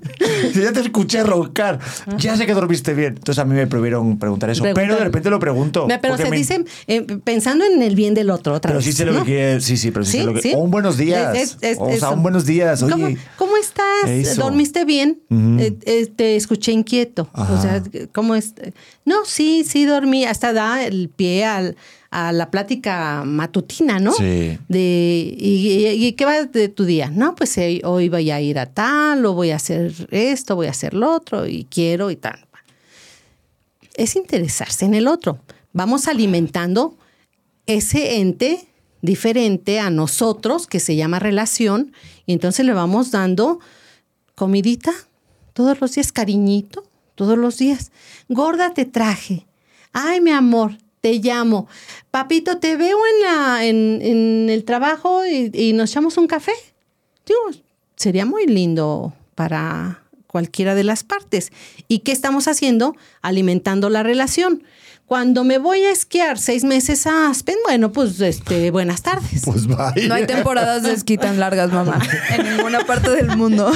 Si 0.52 0.60
ya 0.62 0.72
te 0.72 0.80
escuché 0.80 1.22
roncar, 1.22 1.78
ya 2.18 2.36
sé 2.36 2.46
que 2.46 2.54
dormiste 2.54 2.94
bien. 2.94 3.14
Entonces 3.16 3.38
a 3.40 3.44
mí 3.44 3.54
me 3.54 3.66
prohibieron 3.66 4.18
preguntar 4.18 4.50
eso. 4.50 4.64
Pero 4.74 4.96
de 4.96 5.04
repente 5.04 5.30
lo 5.30 5.38
pregunto. 5.38 5.86
Pero 6.00 6.16
se 6.16 6.28
me- 6.30 6.36
dice 6.36 6.64
eh, 6.86 7.02
pensando 7.24 7.64
en 7.64 7.82
el 7.82 7.94
bien 7.94 8.14
del 8.14 8.30
otro 8.30 8.54
otra 8.54 8.68
Pero 8.70 8.78
vez. 8.78 8.84
sí 8.86 8.92
sé 8.92 9.04
lo 9.04 9.18
que 9.20 9.24
quiere. 9.24 9.60
Sí, 9.60 9.76
sí, 9.76 9.90
pero 9.90 10.04
sí, 10.04 10.12
sé 10.12 10.18
Sí, 10.18 10.24
lo 10.24 10.34
que 10.34 10.40
sí. 10.42 10.52
Un 10.56 10.70
buenos 10.70 10.96
días. 10.96 11.36
Es- 11.36 11.56
es- 11.60 11.78
o 11.80 11.90
sea, 11.96 12.10
un 12.10 12.22
buenos 12.22 12.46
días. 12.46 12.82
Oye. 12.82 12.92
¿Cómo, 12.92 13.08
cómo 13.36 13.56
estás? 13.56 14.08
Eso. 14.08 14.42
¿Dormiste 14.42 14.84
bien? 14.84 15.20
Eh, 15.30 15.76
eh, 15.86 16.06
te 16.14 16.36
escuché 16.36 16.72
inquieto. 16.72 17.28
Ajá. 17.32 17.52
O 17.54 17.62
sea, 17.62 17.82
¿cómo 18.12 18.34
es? 18.34 18.54
No, 19.04 19.24
sí, 19.24 19.64
sí 19.66 19.84
dormí. 19.84 20.24
Hasta 20.24 20.52
da 20.52 20.84
el 20.84 21.08
pie 21.08 21.44
al- 21.44 21.76
a 22.12 22.30
la 22.32 22.50
plática 22.50 23.24
matutina, 23.24 23.98
¿no? 23.98 24.12
Sí. 24.12 24.58
De, 24.68 25.34
y, 25.38 25.86
y- 25.88 26.06
y 26.06 26.12
qué 26.12 26.24
va 26.24 26.44
de 26.44 26.68
tu 26.68 26.84
día? 26.84 27.10
No, 27.10 27.34
pues 27.34 27.56
eh, 27.58 27.80
hoy 27.84 28.08
voy 28.08 28.30
a 28.30 28.40
ir 28.40 28.58
a 28.58 28.66
tal, 28.66 29.24
o 29.26 29.32
voy 29.32 29.50
a 29.50 29.56
hacer 29.56 29.92
esto, 30.10 30.54
voy 30.54 30.66
a 30.66 30.70
hacer 30.70 30.94
lo 30.94 31.10
otro, 31.12 31.46
y 31.46 31.64
quiero 31.64 32.10
y 32.10 32.16
tal. 32.16 32.46
Es 33.94 34.16
interesarse 34.16 34.84
en 34.84 34.94
el 34.94 35.08
otro. 35.08 35.38
Vamos 35.72 36.06
alimentando 36.08 36.96
ese 37.66 38.16
ente 38.18 38.66
diferente 39.00 39.80
a 39.80 39.90
nosotros 39.90 40.66
que 40.66 40.80
se 40.80 40.96
llama 40.96 41.18
relación 41.18 41.92
y 42.26 42.32
entonces 42.34 42.64
le 42.64 42.72
vamos 42.72 43.10
dando 43.10 43.58
comidita 44.34 44.92
todos 45.52 45.80
los 45.80 45.94
días, 45.94 46.12
cariñito, 46.12 46.84
todos 47.14 47.36
los 47.36 47.58
días. 47.58 47.90
Gorda 48.28 48.72
te 48.74 48.84
traje. 48.84 49.46
Ay, 49.92 50.20
mi 50.20 50.30
amor, 50.30 50.78
te 51.02 51.18
llamo. 51.18 51.68
Papito, 52.10 52.56
te 52.58 52.78
veo 52.78 52.96
en, 52.96 53.22
la, 53.22 53.66
en, 53.66 54.00
en 54.00 54.48
el 54.48 54.64
trabajo 54.64 55.26
y, 55.26 55.50
y 55.52 55.74
nos 55.74 55.90
echamos 55.90 56.16
un 56.16 56.26
café. 56.26 56.52
Digo, 57.26 57.40
sería 57.96 58.24
muy 58.24 58.46
lindo 58.46 59.12
para 59.34 60.02
cualquiera 60.28 60.74
de 60.74 60.84
las 60.84 61.04
partes. 61.04 61.52
¿Y 61.88 61.98
qué 61.98 62.12
estamos 62.12 62.48
haciendo? 62.48 62.96
Alimentando 63.20 63.90
la 63.90 64.02
relación. 64.02 64.62
Cuando 65.12 65.44
me 65.44 65.58
voy 65.58 65.82
a 65.84 65.90
esquiar 65.92 66.38
seis 66.38 66.64
meses 66.64 67.06
a 67.06 67.28
Aspen, 67.28 67.56
bueno, 67.66 67.92
pues 67.92 68.18
este, 68.22 68.70
buenas 68.70 69.02
tardes. 69.02 69.42
Pues 69.44 69.66
vaya. 69.66 70.08
No 70.08 70.14
hay 70.14 70.26
temporadas 70.26 70.84
de 70.84 70.94
esquí 70.94 71.18
tan 71.18 71.38
largas, 71.38 71.70
mamá. 71.70 71.98
En 72.30 72.56
ninguna 72.56 72.80
parte 72.86 73.10
del 73.10 73.36
mundo. 73.36 73.70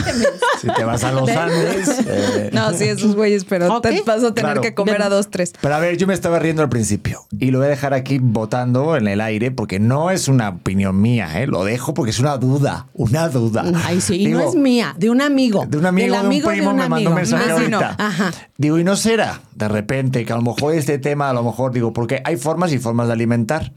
Si 0.62 0.66
te 0.68 0.84
vas 0.84 1.04
a 1.04 1.12
los 1.12 1.28
Andes. 1.28 1.90
eh, 2.06 2.48
No, 2.54 2.72
sí, 2.72 2.84
esos 2.84 3.14
güeyes, 3.14 3.44
pero 3.44 3.82
te 3.82 4.00
vas 4.06 4.24
a 4.24 4.32
tener 4.32 4.52
Claro. 4.52 4.62
que 4.62 4.72
comer 4.72 5.02
a 5.02 5.10
dos, 5.10 5.28
tres. 5.28 5.52
Pero 5.60 5.74
a 5.74 5.78
ver, 5.78 5.98
yo 5.98 6.06
me 6.06 6.14
estaba 6.14 6.38
riendo 6.38 6.62
al 6.62 6.70
principio 6.70 7.26
y 7.38 7.50
lo 7.50 7.58
voy 7.58 7.66
a 7.66 7.70
dejar 7.70 7.92
aquí 7.92 8.18
votando 8.18 8.96
en 8.96 9.06
el 9.06 9.20
aire 9.20 9.50
porque 9.50 9.78
no 9.78 10.10
es 10.10 10.28
una 10.28 10.48
opinión 10.48 10.98
mía, 11.02 11.42
¿eh? 11.42 11.46
lo 11.46 11.64
dejo 11.64 11.92
porque 11.92 12.12
es 12.12 12.18
una 12.18 12.38
duda, 12.38 12.86
una 12.94 13.28
duda. 13.28 13.62
Ay, 13.84 14.00
sí, 14.00 14.14
y 14.14 14.26
Digo, 14.28 14.38
no 14.40 14.48
es 14.48 14.54
mía, 14.54 14.94
de 14.96 15.10
un 15.10 15.20
amigo. 15.20 15.66
De 15.68 15.76
un 15.76 15.84
amigo, 15.84 16.06
Del 16.06 16.12
de 16.14 16.18
un 16.20 16.26
amigo 16.26 16.48
primo, 16.48 16.72
me 16.72 16.88
mandó 16.88 17.10
un 17.10 17.16
mensaje 17.16 17.50
ahorita. 17.50 17.94
Ajá. 17.98 18.32
Digo, 18.56 18.78
y 18.78 18.84
no 18.84 18.96
será 18.96 19.42
de 19.54 19.68
repente 19.68 20.24
que 20.24 20.32
a 20.32 20.36
lo 20.36 20.42
mejor 20.42 20.74
este 20.74 20.98
tema, 20.98 21.25
a 21.30 21.32
lo 21.32 21.42
mejor 21.42 21.72
digo, 21.72 21.92
porque 21.92 22.20
hay 22.24 22.36
formas 22.36 22.72
y 22.72 22.78
formas 22.78 23.06
de 23.08 23.12
alimentar 23.14 23.72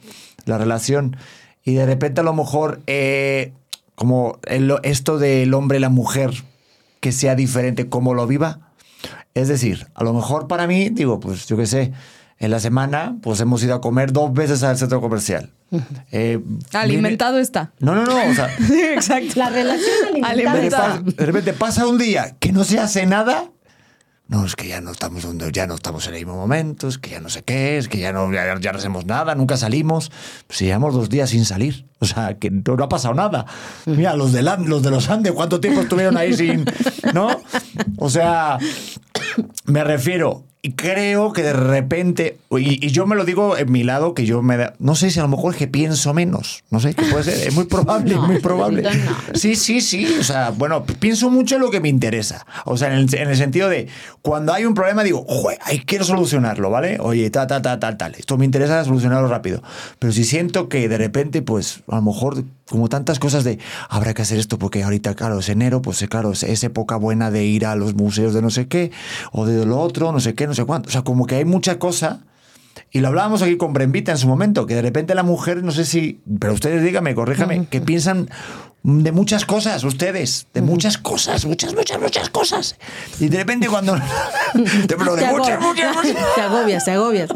la 0.45 0.57
relación. 0.57 1.15
Y 1.63 1.73
de 1.73 1.85
repente 1.85 2.21
a 2.21 2.23
lo 2.23 2.33
mejor, 2.33 2.81
eh, 2.87 3.53
como 3.95 4.39
el- 4.45 4.75
esto 4.83 5.17
del 5.19 5.53
hombre 5.53 5.77
y 5.77 5.81
la 5.81 5.89
mujer, 5.89 6.31
que 6.99 7.11
sea 7.11 7.35
diferente 7.35 7.89
cómo 7.89 8.13
lo 8.13 8.27
viva. 8.27 8.59
Es 9.35 9.47
decir, 9.47 9.87
a 9.93 10.03
lo 10.03 10.13
mejor 10.13 10.47
para 10.47 10.67
mí, 10.67 10.89
digo, 10.89 11.19
pues 11.19 11.45
yo 11.47 11.55
qué 11.57 11.65
sé, 11.65 11.91
en 12.39 12.51
la 12.51 12.59
semana, 12.59 13.17
pues 13.21 13.39
hemos 13.41 13.61
ido 13.63 13.75
a 13.75 13.81
comer 13.81 14.13
dos 14.13 14.33
veces 14.33 14.63
al 14.63 14.77
centro 14.77 15.01
comercial. 15.01 15.51
Eh, 16.11 16.39
Alimentado 16.73 17.37
está. 17.37 17.73
viene- 17.79 17.95
No, 18.01 18.05
no, 18.05 18.25
no. 18.25 18.31
O 18.31 18.33
sea, 18.33 18.49
Exacto. 18.93 19.33
La 19.35 19.49
relación 19.49 20.23
alimentada. 20.23 21.01
De 21.03 21.25
repente 21.25 21.53
pasa 21.53 21.85
un 21.87 21.97
día 21.97 22.35
que 22.39 22.51
no 22.53 22.63
se 22.63 22.79
hace 22.79 23.05
nada. 23.05 23.45
No, 24.29 24.45
es 24.45 24.55
que 24.55 24.67
ya 24.67 24.79
no 24.79 24.91
estamos 24.91 25.23
donde, 25.23 25.51
ya 25.51 25.65
no 25.65 25.73
estamos 25.73 26.05
en 26.07 26.13
el 26.13 26.19
mismo 26.19 26.35
momento, 26.35 26.87
es 26.87 26.99
que 26.99 27.09
ya 27.09 27.19
no 27.19 27.29
sé 27.29 27.41
qué, 27.41 27.79
es 27.79 27.87
que 27.89 27.97
ya 27.97 28.13
no, 28.13 28.31
ya, 28.31 28.53
no 28.71 28.77
hacemos 28.77 29.05
nada, 29.07 29.33
nunca 29.33 29.57
salimos. 29.57 30.11
Pues 30.45 30.59
llevamos 30.59 30.93
dos 30.93 31.09
días 31.09 31.31
sin 31.31 31.45
salir. 31.45 31.87
O 31.97 32.05
sea, 32.05 32.37
que 32.37 32.51
no, 32.51 32.75
no 32.77 32.83
ha 32.83 32.89
pasado 32.89 33.15
nada. 33.15 33.47
Mira, 33.87 34.15
los 34.15 34.31
de, 34.31 34.43
la- 34.43 34.57
los 34.57 34.83
de 34.83 34.91
los 34.91 35.09
Andes, 35.09 35.33
¿cuánto 35.33 35.59
tiempo 35.59 35.81
estuvieron 35.81 36.15
ahí 36.15 36.33
sin. 36.35 36.63
¿No? 37.13 37.41
O 37.97 38.09
sea, 38.11 38.59
me 39.65 39.83
refiero. 39.83 40.45
Y 40.61 40.73
creo 40.73 41.31
que 41.31 41.41
de 41.41 41.53
repente, 41.53 42.37
y, 42.51 42.85
y 42.85 42.89
yo 42.91 43.07
me 43.07 43.15
lo 43.15 43.23
digo 43.23 43.55
en 43.55 43.71
mi 43.71 43.83
lado, 43.85 44.13
que 44.13 44.25
yo 44.25 44.41
me 44.41 44.57
da, 44.57 44.73
no 44.77 44.93
sé 44.93 45.09
si 45.09 45.17
a 45.19 45.23
lo 45.23 45.29
mejor 45.29 45.53
es 45.53 45.57
que 45.57 45.69
pienso 45.69 46.13
menos, 46.13 46.65
no 46.69 46.81
sé, 46.81 46.93
que 46.93 47.05
puede 47.05 47.23
ser, 47.23 47.47
es 47.47 47.55
muy 47.55 47.63
probable, 47.63 48.13
No, 48.15 48.27
muy 48.27 48.39
probable. 48.39 48.81
No. 48.81 48.89
Sí, 49.35 49.55
sí, 49.55 49.79
sí, 49.79 50.05
o 50.19 50.23
sea, 50.23 50.49
bueno, 50.49 50.83
pienso 50.83 51.29
mucho 51.29 51.55
en 51.55 51.61
lo 51.61 51.71
que 51.71 51.79
me 51.79 51.87
interesa, 51.87 52.45
o 52.65 52.75
sea, 52.75 52.89
en 52.89 52.95
el, 52.99 53.15
en 53.15 53.29
el 53.29 53.37
sentido 53.37 53.69
de, 53.69 53.87
cuando 54.21 54.53
hay 54.53 54.65
un 54.65 54.73
problema 54.73 55.01
digo, 55.05 55.23
"Jue, 55.29 55.57
ay, 55.61 55.79
quiero 55.85 56.03
solucionarlo, 56.03 56.69
¿vale? 56.69 56.97
Oye, 56.99 57.29
tal, 57.29 57.47
tal, 57.47 57.61
tal, 57.61 57.79
tal, 57.79 57.95
tal, 57.95 58.15
esto 58.15 58.37
me 58.37 58.43
interesa 58.43 58.83
solucionarlo 58.83 59.29
rápido, 59.29 59.63
pero 59.97 60.11
si 60.11 60.25
siento 60.25 60.67
que 60.67 60.89
de 60.89 60.97
repente, 60.97 61.41
pues, 61.41 61.83
a 61.87 61.95
lo 61.95 62.01
mejor, 62.01 62.43
como 62.69 62.87
tantas 62.89 63.19
cosas 63.19 63.43
de, 63.43 63.59
habrá 63.89 64.13
que 64.13 64.21
hacer 64.21 64.39
esto 64.39 64.59
porque 64.59 64.83
ahorita, 64.83 65.15
claro, 65.15 65.39
es 65.39 65.49
enero, 65.49 65.81
pues, 65.81 66.05
claro, 66.09 66.31
es, 66.31 66.63
época 66.63 66.95
buena 66.97 67.31
de 67.31 67.45
ir 67.45 67.65
a 67.65 67.75
los 67.75 67.95
museos 67.95 68.33
de 68.33 68.41
no 68.41 68.49
sé 68.49 68.67
qué, 68.67 68.91
o 69.31 69.45
de 69.45 69.65
lo 69.65 69.79
otro, 69.79 70.11
no 70.11 70.19
sé 70.19 70.35
qué, 70.35 70.47
no 70.47 70.53
sé 70.53 70.65
cuánto, 70.65 70.89
o 70.89 70.91
sea, 70.91 71.01
como 71.01 71.25
que 71.25 71.35
hay 71.35 71.45
mucha 71.45 71.79
cosa... 71.79 72.21
Y 72.91 73.01
lo 73.01 73.09
hablábamos 73.09 73.41
aquí 73.41 73.57
con 73.57 73.73
Brembita 73.73 74.11
en 74.13 74.17
su 74.17 74.27
momento, 74.27 74.65
que 74.65 74.73
de 74.73 74.81
repente 74.81 75.13
la 75.13 75.21
mujer, 75.21 75.63
no 75.63 75.71
sé 75.71 75.85
si, 75.85 76.21
pero 76.39 76.53
ustedes 76.53 76.81
díganme, 76.81 77.13
corríjame, 77.13 77.67
que 77.67 77.81
piensan 77.81 78.29
de 78.83 79.11
muchas 79.11 79.45
cosas, 79.45 79.83
ustedes, 79.83 80.47
de 80.53 80.61
muchas 80.61 80.97
cosas, 80.97 81.45
muchas, 81.45 81.75
muchas, 81.75 81.99
muchas 81.99 82.29
cosas. 82.29 82.77
Y 83.19 83.27
de 83.27 83.37
repente 83.37 83.67
cuando... 83.67 83.95
pero 84.87 85.15
de 85.15 85.27
muchas, 85.27 85.59
muchas, 85.59 85.95
muchas, 85.95 86.17
se 86.35 86.41
agobia, 86.41 86.79
se 86.79 86.91
agobia. 86.91 87.27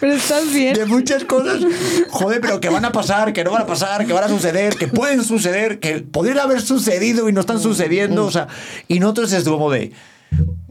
Pero 0.00 0.14
estás 0.14 0.52
bien. 0.52 0.74
de 0.74 0.86
muchas 0.86 1.24
cosas, 1.24 1.62
joder, 2.10 2.40
pero 2.40 2.60
que 2.60 2.68
van 2.70 2.84
a 2.84 2.92
pasar, 2.92 3.32
que 3.32 3.44
no 3.44 3.50
van 3.50 3.62
a 3.62 3.66
pasar, 3.66 4.06
que 4.06 4.12
van 4.12 4.24
a 4.24 4.28
suceder, 4.28 4.74
que 4.76 4.88
pueden 4.88 5.22
suceder, 5.22 5.80
que 5.80 6.00
podrían 6.00 6.38
haber 6.38 6.62
sucedido 6.62 7.28
y 7.28 7.32
no 7.32 7.40
están 7.40 7.60
sucediendo, 7.60 8.24
o 8.24 8.30
sea, 8.30 8.48
y 8.88 9.00
nosotros 9.00 9.32
es 9.32 9.44
como 9.44 9.70
de... 9.70 9.92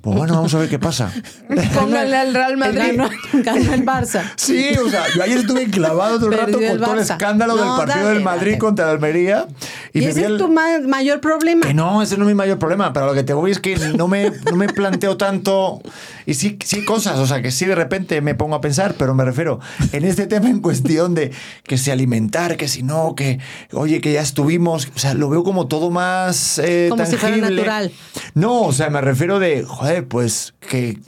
Pues 0.05 0.17
bueno, 0.17 0.35
vamos 0.35 0.53
a 0.53 0.59
ver 0.59 0.69
qué 0.69 0.77
pasa. 0.77 1.11
Pónganle 1.73 2.15
al 2.15 2.31
Real 2.31 2.57
Madrid. 2.57 2.79
Ganó, 2.95 3.09
ganó 3.43 3.73
el 3.73 3.83
Barça. 3.83 4.21
Sí, 4.35 4.69
o 4.77 4.87
sea, 4.87 5.03
yo 5.15 5.23
ayer 5.23 5.39
estuve 5.39 5.63
enclavado 5.63 6.19
todo 6.19 6.31
el 6.31 6.37
rato 6.37 6.51
con 6.53 6.63
el 6.63 6.79
todo 6.79 6.93
el 6.93 6.99
escándalo 6.99 7.55
del 7.55 7.65
No, 7.65 7.75
partido 7.77 8.03
dale, 8.03 8.13
del 8.13 8.23
Madrid 8.23 8.51
dale. 8.51 8.57
contra 8.59 8.85
el 8.85 8.91
Almería. 8.91 9.47
Y, 9.93 9.99
ese 10.05 10.09
es 10.11 10.17
el- 10.27 10.37
tu 10.37 10.47
ma- 10.47 10.77
mayor 10.87 11.21
problema. 11.21 11.65
Que 11.65 11.73
no, 11.73 12.03
ese 12.03 12.17
no 12.17 12.23
es 12.25 12.27
mi 12.27 12.33
mayor 12.35 12.59
problema, 12.59 12.93
pero 12.93 13.07
lo 13.07 13.13
que 13.15 13.23
te 13.23 13.33
voy 13.33 13.49
es 13.49 13.59
que 13.59 13.77
no 13.77 14.07
me, 14.07 14.29
no 14.29 14.55
me 14.55 14.67
planteo 14.67 15.17
tanto. 15.17 15.81
Y 16.27 16.35
sí, 16.35 16.59
sí 16.63 16.85
cosas, 16.85 17.17
o 17.17 17.25
sea, 17.25 17.41
que 17.41 17.49
sí 17.49 17.65
de 17.65 17.73
repente 17.75 18.21
me 18.21 18.35
pongo 18.35 18.55
a 18.55 18.61
pensar, 18.61 18.93
pero 18.99 19.15
me 19.15 19.25
refiero 19.25 19.59
en 19.91 20.05
este 20.05 20.27
tema 20.27 20.49
en 20.49 20.59
cuestión 20.59 21.15
de 21.15 21.31
que 21.63 21.77
si 21.79 21.89
alimentar, 21.89 22.57
que 22.57 22.67
si 22.67 22.83
no, 22.83 23.15
que 23.15 23.39
oye, 23.71 24.01
que 24.01 24.13
ya 24.13 24.21
estuvimos, 24.21 24.87
o 24.95 24.99
sea, 24.99 25.15
lo 25.15 25.29
veo 25.29 25.43
como 25.43 25.67
todo 25.67 25.89
más 25.89 26.59
eh, 26.59 26.87
Como 26.89 27.05
si 27.07 27.15
fuera 27.15 27.37
natural. 27.37 27.91
No, 28.35 28.61
o 28.61 28.71
sea, 28.73 28.89
me 28.91 29.01
refiero 29.01 29.39
de, 29.39 29.63
joder, 29.63 29.94
pues 30.03 30.53
que 30.59 30.99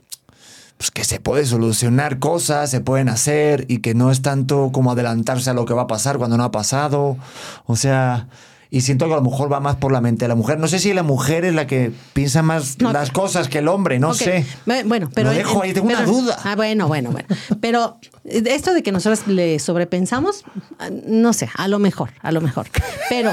pues 0.77 0.91
que 0.91 1.03
se 1.03 1.19
puede 1.19 1.45
solucionar 1.45 2.19
cosas, 2.19 2.69
se 2.69 2.81
pueden 2.81 3.09
hacer 3.09 3.65
y 3.67 3.79
que 3.79 3.95
no 3.95 4.11
es 4.11 4.21
tanto 4.21 4.69
como 4.71 4.91
adelantarse 4.91 5.49
a 5.49 5.53
lo 5.53 5.65
que 5.65 5.73
va 5.73 5.83
a 5.83 5.87
pasar 5.87 6.19
cuando 6.19 6.37
no 6.37 6.43
ha 6.43 6.51
pasado. 6.51 7.17
O 7.65 7.75
sea, 7.75 8.27
y 8.69 8.81
siento 8.81 9.07
que 9.07 9.13
a 9.13 9.15
lo 9.15 9.23
mejor 9.23 9.51
va 9.51 9.59
más 9.59 9.77
por 9.77 9.91
la 9.91 10.01
mente 10.01 10.25
de 10.25 10.29
la 10.29 10.35
mujer. 10.35 10.59
No 10.59 10.67
sé 10.67 10.77
si 10.77 10.93
la 10.93 11.01
mujer 11.01 11.45
es 11.45 11.55
la 11.55 11.65
que 11.65 11.91
piensa 12.13 12.43
más 12.43 12.77
No. 12.79 12.91
las 12.93 13.09
cosas 13.09 13.47
que 13.47 13.57
el 13.59 13.67
hombre, 13.69 13.99
no 13.99 14.13
sé. 14.13 14.45
Bueno, 14.85 15.09
pero. 15.15 15.31
Lo 15.31 15.35
dejo 15.35 15.63
ahí, 15.63 15.73
tengo 15.73 15.87
una 15.87 16.03
duda. 16.03 16.37
Ah, 16.43 16.55
bueno, 16.55 16.87
bueno, 16.87 17.11
bueno. 17.11 17.27
Pero 17.59 17.97
esto 18.23 18.73
de 18.75 18.83
que 18.83 18.91
nosotros 18.91 19.25
le 19.27 19.57
sobrepensamos, 19.57 20.43
ah, 20.77 20.89
no 21.07 21.33
sé, 21.33 21.49
a 21.55 21.67
lo 21.67 21.79
mejor, 21.79 22.11
a 22.21 22.31
lo 22.31 22.41
mejor. 22.41 22.67
Pero, 23.09 23.31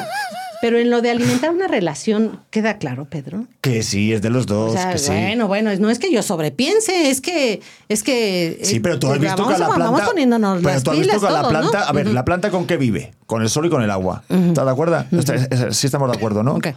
pero 0.64 0.78
en 0.78 0.88
lo 0.88 1.02
de 1.02 1.10
alimentar 1.10 1.50
una 1.50 1.68
relación, 1.68 2.40
queda 2.48 2.78
claro, 2.78 3.04
Pedro. 3.04 3.44
Que 3.60 3.82
sí, 3.82 4.14
es 4.14 4.22
de 4.22 4.30
los 4.30 4.46
dos, 4.46 4.70
O 4.70 4.72
sea, 4.72 4.92
que 4.92 4.98
sí. 4.98 5.10
bueno, 5.12 5.46
bueno, 5.46 5.68
es- 5.70 5.78
no 5.78 5.90
es 5.90 5.98
que 5.98 6.10
yo 6.10 6.22
sobrepiense, 6.22 7.10
es 7.10 7.20
que, 7.20 7.60
es 7.90 8.02
que. 8.02 8.60
Sí, 8.62 8.76
eh, 8.76 8.80
pero 8.82 8.98
tú 8.98 9.12
has 9.12 9.18
visto 9.18 9.36
vamos, 9.42 9.52
que 9.52 9.60
la 9.60 9.66
planta. 9.66 9.84
Vamos 9.84 10.00
poniéndonos 10.08 10.56
pero 10.62 10.70
las 10.72 10.82
tú 10.82 10.92
has 10.92 10.96
visto 11.00 11.20
que 11.20 11.22
la 11.32 11.40
todos, 11.40 11.52
planta. 11.52 11.78
¿no? 11.80 11.84
A 11.84 11.92
ver, 11.92 12.06
Ujú. 12.06 12.14
¿la 12.14 12.24
planta 12.24 12.50
con 12.50 12.66
qué 12.66 12.78
vive? 12.78 13.12
Con 13.26 13.42
el 13.42 13.50
sol 13.50 13.66
y 13.66 13.68
con 13.68 13.82
el 13.82 13.90
agua. 13.90 14.22
¿Estás 14.30 14.64
de 14.64 14.70
acuerdo? 14.70 15.04
Es- 15.10 15.76
Sí, 15.76 15.86
estamos 15.86 16.10
de 16.10 16.16
acuerdo, 16.16 16.42
¿no? 16.42 16.54
Ok. 16.54 16.68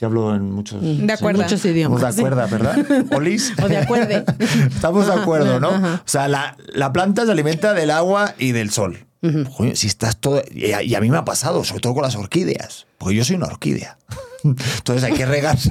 Que 0.00 0.04
hablo 0.04 0.34
en 0.34 0.50
muchos. 0.50 0.80
De 0.82 1.12
acuerdo. 1.12 1.42
Muchos 1.42 1.64
Estamos 1.64 1.76
idiomas. 1.76 2.00
de 2.02 2.12
sí. 2.12 2.20
acuerdo, 2.26 2.48
¿verdad? 2.50 2.86
¿Olis? 3.16 3.52
O 3.62 3.68
de 3.68 3.76
acuerde. 3.78 4.24
Estamos 4.74 5.06
de 5.06 5.12
acuerdo, 5.12 5.60
¿no? 5.60 5.68
O 5.70 6.00
sea, 6.06 6.26
la, 6.26 6.56
la 6.72 6.92
planta 6.92 7.24
se 7.24 7.30
alimenta 7.30 7.72
del 7.72 7.92
agua 7.92 8.34
y 8.36 8.50
del 8.50 8.70
sol. 8.70 8.98
Coño, 9.56 9.74
si 9.74 9.86
estás 9.88 10.16
todo. 10.16 10.42
Y 10.52 10.72
a, 10.72 10.82
y 10.82 10.94
a 10.94 11.00
mí 11.00 11.10
me 11.10 11.16
ha 11.16 11.24
pasado, 11.24 11.64
sobre 11.64 11.80
todo 11.80 11.94
con 11.94 12.02
las 12.04 12.14
orquídeas. 12.16 12.86
Porque 12.98 13.16
yo 13.16 13.24
soy 13.24 13.36
una 13.36 13.46
orquídea. 13.46 13.98
Entonces 14.44 15.02
hay 15.04 15.12
que 15.14 15.26
regarse. 15.26 15.70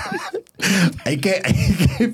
hay, 1.04 1.18
que, 1.18 1.40
hay 1.44 1.52
que- 1.54 2.08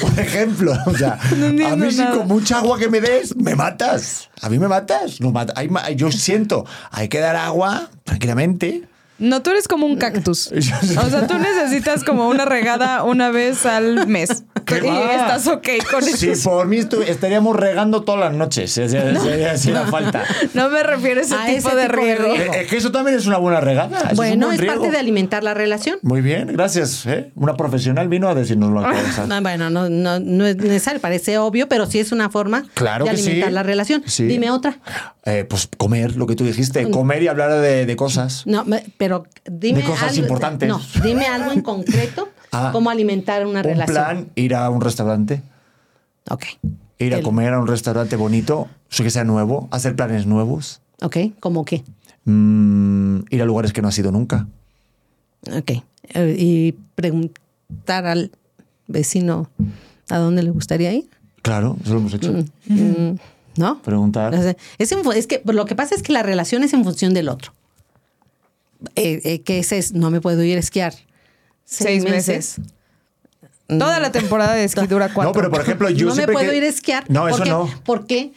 Por 0.00 0.18
ejemplo, 0.18 0.72
o 0.86 0.96
sea, 0.96 1.18
No 1.36 1.68
a 1.68 1.76
mí 1.76 1.90
si 1.90 1.98
nada. 1.98 2.16
con 2.18 2.28
mucha 2.28 2.58
agua 2.58 2.78
que 2.78 2.88
me 2.88 3.00
des, 3.00 3.36
me 3.36 3.54
matas. 3.54 4.30
A 4.40 4.48
mí 4.48 4.58
me 4.58 4.68
matas. 4.68 5.20
No 5.20 5.30
mata- 5.30 5.52
hay 5.56 5.68
ma- 5.68 5.90
yo 5.90 6.10
siento, 6.10 6.64
hay 6.90 7.08
que 7.08 7.18
dar 7.20 7.36
agua 7.36 7.90
tranquilamente. 8.04 8.84
No, 9.22 9.40
tú 9.42 9.50
eres 9.50 9.68
como 9.68 9.86
un 9.86 9.96
cactus. 9.96 10.50
O 10.52 11.08
sea, 11.10 11.26
tú 11.26 11.38
necesitas 11.38 12.04
como 12.04 12.28
una 12.28 12.44
regada 12.44 13.02
una 13.04 13.30
vez 13.30 13.64
al 13.66 14.06
mes. 14.06 14.44
¿Qué 14.64 14.78
y 14.78 14.80
va? 14.88 15.14
estás 15.14 15.46
ok 15.48 15.68
con 15.90 16.02
Si 16.02 16.30
eso. 16.30 16.50
por 16.50 16.66
mí 16.68 16.78
estaríamos 17.06 17.56
regando 17.56 18.02
todas 18.02 18.20
las 18.20 18.32
noches, 18.34 18.70
si 18.72 18.82
hiciera 18.82 19.86
falta. 19.86 20.24
No 20.54 20.68
me 20.70 20.82
refiero 20.82 21.20
a 21.20 21.24
ese 21.24 21.34
A 21.34 21.46
tipo 21.46 21.68
ese 21.68 21.76
de 21.76 21.82
tipo 21.88 21.96
de 22.04 22.14
riego. 22.16 22.34
riego. 22.34 22.52
Eh, 22.54 22.60
Es 22.62 22.68
que 22.68 22.76
eso 22.76 22.92
también 22.92 23.16
es 23.16 23.26
una 23.26 23.38
buena 23.38 23.60
regada. 23.60 23.98
eso 23.98 24.14
Bueno, 24.16 24.48
un 24.48 24.52
es 24.54 24.60
buen 24.60 24.68
parte 24.74 24.90
de 24.90 24.98
alimentar 24.98 25.42
la 25.42 25.54
relación. 25.54 25.98
Muy 26.02 26.20
bien, 26.20 26.48
gracias. 26.52 27.04
¿eh? 27.06 27.30
Una 27.34 27.56
profesional 27.56 28.08
vino 28.08 28.28
a 28.28 28.34
decirnos 28.34 28.72
las 28.72 29.02
cosas. 29.02 29.28
No, 29.28 29.40
bueno, 29.42 29.70
no, 29.70 29.88
no, 29.88 30.20
no 30.20 30.46
es 30.46 30.56
necesario, 30.56 31.00
parece 31.00 31.38
obvio, 31.38 31.68
pero 31.68 31.86
sí 31.86 31.98
es 31.98 32.12
una 32.12 32.30
forma 32.30 32.64
Claro 32.74 33.04
de 33.04 33.10
que 33.12 33.16
sí. 33.16 33.22
alimentar 33.24 33.52
la 33.52 33.62
relación. 33.62 34.02
Sí. 34.06 34.24
Dime 34.24 34.50
otra. 34.50 34.78
Eh, 35.24 35.44
pues 35.48 35.68
comer, 35.76 36.16
lo 36.16 36.26
que 36.26 36.34
tú 36.34 36.44
dijiste, 36.44 36.88
comer 36.90 37.22
y 37.22 37.28
hablar 37.28 37.52
de, 37.60 37.86
de 37.86 37.96
cosas. 37.96 38.42
No, 38.46 38.64
me- 38.64 38.84
pero 39.20 39.24
dime 39.58 39.80
De 39.80 39.84
cosas 39.86 40.10
algo, 40.10 40.22
importantes. 40.22 40.68
No, 40.68 40.80
dime 41.02 41.26
algo 41.26 41.52
en 41.52 41.60
concreto 41.62 42.28
Ah. 42.54 42.68
cómo 42.72 42.90
alimentar 42.90 43.46
una 43.46 43.60
Un 43.60 43.64
relación. 43.64 43.94
plan, 43.94 44.28
ir 44.34 44.54
a 44.54 44.68
un 44.68 44.80
restaurante, 44.82 45.42
Ok. 46.30 46.44
ir 46.98 47.14
a 47.14 47.18
El- 47.18 47.22
comer 47.24 47.54
a 47.54 47.58
un 47.58 47.66
restaurante 47.66 48.14
bonito, 48.16 48.68
eso 48.90 49.02
que 49.02 49.10
sea 49.10 49.24
nuevo, 49.24 49.68
hacer 49.70 49.96
planes 49.96 50.26
nuevos, 50.26 50.80
Ok, 51.00 51.16
¿cómo 51.40 51.64
qué? 51.64 51.82
mm, 52.24 53.20
ir 53.30 53.40
a 53.42 53.44
lugares 53.46 53.72
que 53.72 53.80
no 53.82 53.88
has 53.88 53.98
ido 53.98 54.12
nunca. 54.12 54.46
Ok. 55.50 55.70
Eh, 56.14 56.36
y 56.38 56.72
preguntar 56.94 58.06
al 58.06 58.30
vecino 58.86 59.48
a 60.10 60.18
dónde 60.18 60.42
le 60.42 60.50
gustaría 60.50 60.92
ir. 60.92 61.08
Claro, 61.40 61.76
eso 61.82 61.94
lo 61.94 62.00
hemos 62.00 62.14
hecho. 62.14 62.32
Mm, 62.66 63.16
¿No? 63.56 63.80
Preguntar. 63.82 64.34
Es, 64.34 64.56
es 64.78 65.26
que 65.26 65.42
lo 65.44 65.64
que 65.64 65.74
pasa 65.74 65.94
es 65.94 66.02
que 66.02 66.12
la 66.12 66.22
relación 66.22 66.62
es 66.64 66.72
en 66.74 66.84
función 66.84 67.14
del 67.14 67.28
otro. 67.30 67.52
Eh, 68.96 69.20
eh, 69.24 69.40
que 69.42 69.58
ese 69.58 69.78
es, 69.78 69.92
no 69.92 70.10
me 70.10 70.20
puedo 70.20 70.42
ir 70.42 70.56
a 70.56 70.60
esquiar. 70.60 70.94
Seis 71.64 72.04
meses. 72.04 72.56
Toda 73.68 74.00
la 74.00 74.12
temporada 74.12 74.54
de 74.54 74.64
esquí 74.64 74.86
dura 74.86 75.12
cuatro. 75.14 75.30
No, 75.30 75.32
pero 75.32 75.50
por 75.50 75.60
ejemplo, 75.62 75.88
yo 75.88 76.08
no 76.08 76.14
me 76.14 76.26
puedo 76.26 76.50
que- 76.50 76.56
ir 76.56 76.62
a 76.64 76.68
esquiar. 76.68 77.04
No, 77.10 77.26
eso 77.28 77.36
porque, 77.38 77.50
no. 77.50 77.70
Porque 77.84 78.32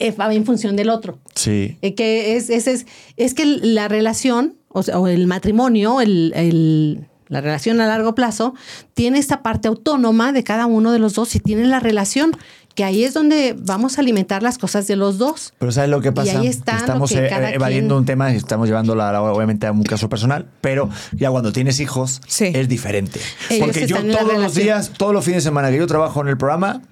eh, 0.00 0.10
va 0.12 0.32
en 0.34 0.44
función 0.44 0.74
del 0.74 0.88
otro. 0.88 1.18
Sí. 1.34 1.76
Eh, 1.82 1.94
que 1.94 2.36
es, 2.36 2.50
es, 2.50 2.66
es, 2.66 2.86
es 3.16 3.34
que 3.34 3.44
la 3.46 3.86
relación, 3.88 4.56
o, 4.68 4.82
sea, 4.82 4.98
o 4.98 5.06
el 5.06 5.26
matrimonio, 5.28 6.00
el, 6.00 6.32
el- 6.34 7.06
la 7.28 7.40
relación 7.40 7.80
a 7.80 7.86
largo 7.86 8.14
plazo, 8.14 8.54
tiene 8.94 9.18
esta 9.18 9.42
parte 9.42 9.68
autónoma 9.68 10.32
de 10.32 10.42
cada 10.44 10.66
uno 10.66 10.92
de 10.92 10.98
los 10.98 11.14
dos 11.14 11.34
y 11.36 11.40
tiene 11.40 11.64
la 11.66 11.80
relación, 11.80 12.32
que 12.74 12.82
ahí 12.84 13.04
es 13.04 13.14
donde 13.14 13.54
vamos 13.58 13.98
a 13.98 14.00
alimentar 14.00 14.42
las 14.42 14.58
cosas 14.58 14.86
de 14.88 14.96
los 14.96 15.16
dos. 15.18 15.52
Pero 15.58 15.70
¿sabes 15.70 15.90
lo 15.90 16.00
que 16.00 16.10
pasa? 16.12 16.40
ahí 16.40 16.48
está 16.48 16.72
lo 16.72 16.78
estamos 16.78 17.10
que 17.12 17.26
eh, 17.26 17.28
cada 17.28 17.50
evadiendo 17.52 17.94
quien- 17.94 17.98
un 18.00 18.04
tema 18.06 18.32
y 18.32 18.36
estamos 18.36 18.66
llevándola 18.68 19.10
a- 19.10 19.22
obviamente 19.22 19.66
a 19.66 19.72
un 19.72 19.84
caso 19.84 20.08
personal, 20.08 20.46
pero 20.60 20.88
ya 21.12 21.30
cuando 21.30 21.52
tienes 21.52 21.78
hijos 21.80 22.20
Sí. 22.26 22.46
es 22.52 22.68
diferente. 22.68 23.20
Ellos 23.50 23.66
Porque 23.66 23.86
yo 23.86 23.96
todos 24.04 24.38
los 24.38 24.54
días, 24.54 24.90
todos 24.96 25.12
los 25.12 25.24
fines 25.24 25.44
de 25.44 25.48
semana 25.50 25.70
que 25.70 25.76
yo 25.76 25.86
trabajo 25.86 26.20
en 26.20 26.28
el 26.28 26.36
programa, 26.36 26.82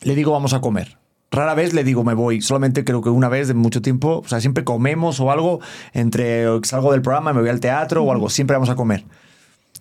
le 0.00 0.14
digo 0.16 0.32
vamos 0.32 0.52
a 0.54 0.60
comer. 0.60 0.98
Rara 1.30 1.54
vez 1.54 1.72
le 1.72 1.82
digo 1.84 2.02
me 2.04 2.12
voy, 2.14 2.42
solamente 2.42 2.84
creo 2.84 3.00
que 3.00 3.08
una 3.08 3.28
vez 3.28 3.48
de 3.48 3.54
mucho 3.54 3.80
tiempo, 3.80 4.22
o 4.24 4.28
sea, 4.28 4.40
siempre 4.40 4.64
comemos 4.64 5.18
o 5.20 5.30
algo, 5.30 5.60
entre 5.94 6.44
salgo 6.64 6.92
del 6.92 7.00
programa, 7.00 7.32
me 7.32 7.40
voy 7.40 7.48
al 7.48 7.60
teatro 7.60 8.02
o 8.02 8.10
algo, 8.12 8.28
siempre 8.28 8.54
vamos 8.56 8.68
a 8.70 8.74
comer. 8.74 9.04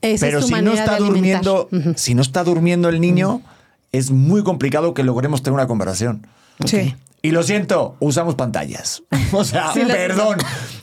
Esa 0.01 0.25
Pero 0.27 0.41
si 0.41 0.53
no 0.53 0.71
está 0.73 0.97
durmiendo, 0.97 1.67
Ujú. 1.71 1.93
si 1.95 2.15
no 2.15 2.21
está 2.21 2.43
durmiendo 2.43 2.89
el 2.89 3.01
niño, 3.01 3.41
es 3.91 4.11
muy 4.11 4.43
complicado 4.43 4.93
que 4.93 5.03
logremos 5.03 5.41
tener 5.43 5.55
una 5.55 5.67
conversación. 5.67 6.27
Sí. 6.65 6.95
Y 7.23 7.31
lo 7.31 7.43
siento, 7.43 7.97
usamos 7.99 8.33
pantallas. 8.35 9.03
O 9.33 9.45
sea, 9.45 9.71
Sí 9.73 9.81
perdón. 9.87 10.37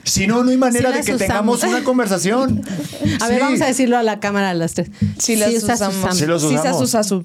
Si 0.05 0.27
no, 0.27 0.43
no 0.43 0.51
hay 0.51 0.57
manera 0.57 0.91
Sí 0.91 0.99
de 0.99 1.05
que 1.05 1.15
usamos. 1.17 1.61
tengamos 1.61 1.65
una 1.65 1.85
conversación. 1.85 2.63
A 3.21 3.29
ver, 3.29 3.37
Sí. 3.39 3.41
vamos 3.45 3.61
a 3.61 3.67
decirlo 3.67 3.99
a 3.99 4.03
la 4.03 4.21
cámara 4.21 4.51
a 4.51 4.55
las 4.55 4.73
tres. 4.73 4.91
Sí, 5.19 5.37
las 5.37 5.53
usamos. 5.55 6.17
Sí 6.17 6.25
los 6.27 6.43
usamos. 6.45 6.79
se 6.79 6.85
usa 6.85 7.03
su- 7.05 7.23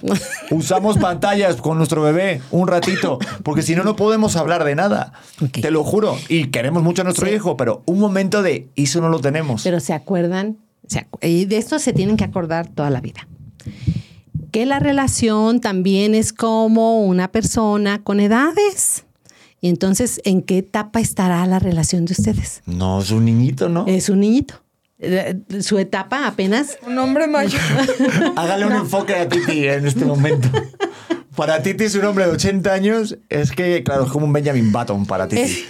Usamos 0.52 0.98
pantallas 0.98 1.56
con 1.58 1.78
nuestro 1.78 2.02
bebé 2.02 2.42
un 2.52 2.68
ratito, 2.68 3.20
porque 3.44 3.62
si 3.62 3.74
no, 3.76 3.84
no 3.84 3.96
podemos 3.96 4.36
hablar 4.36 4.64
de 4.66 4.76
nada. 4.76 5.14
Ok. 5.42 5.62
Te 5.62 5.72
lo 5.72 5.84
juro. 5.86 6.18
Y 6.28 6.48
queremos 6.48 6.84
mucho 6.84 7.04
a 7.04 7.06
nuestro 7.06 7.28
Sí. 7.28 7.34
hijo, 7.36 7.56
pero 7.56 7.84
un 7.86 8.00
momento 8.00 8.42
de 8.44 8.68
eso 8.76 9.00
no 9.00 9.08
lo 9.10 9.20
tenemos. 9.22 9.64
Pero 9.64 9.80
se 9.80 9.94
acuerdan, 9.94 10.58
se 10.88 11.00
acu- 11.08 11.20
y 11.26 11.46
de 11.46 11.58
esto 11.58 11.80
se 11.80 11.94
tienen 11.94 12.18
que 12.18 12.26
acordar 12.26 12.68
toda 12.68 12.90
la 12.90 13.00
vida. 13.00 13.28
Que 14.54 14.66
la 14.68 14.78
relación 14.78 15.60
también 15.62 16.14
es 16.14 16.32
como 16.32 17.04
una 17.04 17.32
persona 17.32 18.04
con 18.04 18.20
edades. 18.20 19.04
Y 19.62 19.68
entonces, 19.70 20.22
¿en 20.26 20.44
qué 20.44 20.60
etapa 20.60 21.00
estará 21.00 21.44
la 21.48 21.58
relación 21.58 22.06
de 22.06 22.14
ustedes? 22.14 22.62
no, 22.68 23.02
es 23.02 23.10
un 23.12 23.26
niñito, 23.26 23.68
¿no? 23.68 23.86
Es 23.88 24.10
un 24.10 24.20
niñito. 24.20 24.62
Eh, 25.00 25.38
Su 25.62 25.80
etapa 25.80 26.28
apenas 26.28 26.78
Un 26.86 26.98
hombre 27.00 27.26
mayor. 27.28 27.60
Hágale 28.36 28.66
un 28.68 28.74
enfoque 28.74 29.16
a 29.16 29.28
Titi 29.28 29.68
en 29.68 29.88
este 29.88 30.06
momento. 30.06 30.48
Para 31.36 31.62
Titi 31.64 31.86
es 31.86 31.96
un 31.96 32.06
hombre 32.06 32.26
de 32.28 32.32
80 32.34 32.72
años. 32.72 33.18
Es 33.30 33.52
que, 33.52 33.84
claro, 33.84 34.06
es 34.06 34.12
como 34.12 34.26
un 34.28 34.34
Benjamin 34.34 34.72
Button 34.72 35.06
para 35.08 35.28
Titi. 35.28 35.42
Es, 35.42 35.64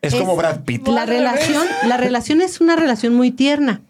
Es- 0.00 0.14
como 0.14 0.32
es- 0.32 0.38
Brad 0.38 0.60
Pitt. 0.64 0.86
La 0.86 1.06
relación, 1.06 1.64
la 1.88 1.96
relación 1.96 2.40
es 2.40 2.60
una 2.60 2.76
relación 2.76 3.14
muy 3.14 3.30
tierna. 3.32 3.82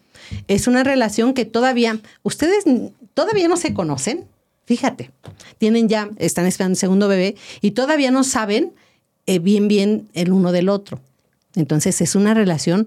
Es 0.48 0.66
una 0.66 0.84
relación 0.84 1.34
que 1.34 1.44
todavía, 1.44 2.00
ustedes 2.22 2.64
todavía 3.14 3.46
no 3.48 3.56
se 3.58 3.74
conocen. 3.74 4.24
Fíjate, 4.68 5.10
tienen 5.56 5.88
ya, 5.88 6.10
están 6.18 6.44
esperando 6.44 6.74
el 6.74 6.78
segundo 6.78 7.08
bebé 7.08 7.36
y 7.62 7.70
todavía 7.70 8.10
no 8.10 8.22
saben 8.22 8.74
eh, 9.24 9.38
bien, 9.38 9.66
bien 9.66 10.08
el 10.12 10.30
uno 10.30 10.52
del 10.52 10.68
otro. 10.68 11.00
Entonces 11.54 12.02
es 12.02 12.14
una 12.14 12.34
relación 12.34 12.86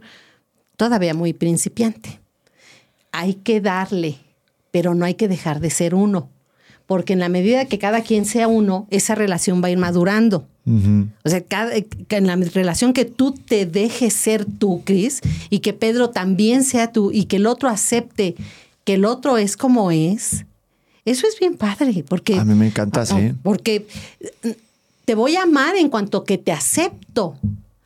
todavía 0.77 1.15
muy 1.15 1.33
principiante. 1.33 2.19
Hay 3.11 3.33
que 3.33 3.61
darle, 3.61 4.17
pero 4.69 4.93
no 4.93 5.05
hay 5.05 5.15
que 5.15 5.27
dejar 5.27 5.59
de 5.59 5.71
ser 5.71 5.95
uno. 5.95 6.29
Porque 6.85 7.13
en 7.13 7.19
la 7.19 7.29
medida 7.29 7.65
que 7.65 7.79
cada 7.79 8.01
quien 8.01 8.25
sea 8.25 8.47
uno, 8.47 8.85
esa 8.91 9.15
relación 9.15 9.63
va 9.63 9.67
a 9.67 9.71
ir 9.71 9.79
madurando. 9.79 10.47
O 11.23 11.29
sea, 11.29 11.41
cada- 11.41 11.81
que 11.81 12.15
en 12.15 12.27
la 12.27 12.35
relación 12.35 12.93
que 12.93 13.05
tú 13.05 13.31
te 13.31 13.65
dejes 13.65 14.13
ser 14.13 14.45
tú, 14.45 14.83
Cris, 14.85 15.21
y 15.49 15.59
que 15.59 15.73
Pedro 15.73 16.11
también 16.11 16.63
sea 16.63 16.91
tú, 16.91 17.11
y 17.11 17.25
que 17.25 17.37
el 17.37 17.47
otro 17.47 17.69
acepte 17.69 18.35
que 18.83 18.93
el 18.93 19.05
otro 19.05 19.39
es 19.39 19.57
como 19.57 19.89
es, 19.89 20.45
eso 21.05 21.27
es 21.27 21.39
bien 21.39 21.57
padre. 21.57 22.03
Porque, 22.07 22.35
A 22.35 22.45
mí 22.45 22.53
me 22.53 22.67
encanta, 22.67 23.05
sí. 23.05 23.33
Porque 23.43 23.87
eh, 24.43 24.57
te 25.05 25.15
voy 25.15 25.35
a 25.35 25.43
amar 25.43 25.75
en 25.75 25.89
cuanto 25.89 26.23
que 26.23 26.37
te 26.37 26.51
acepto. 26.51 27.35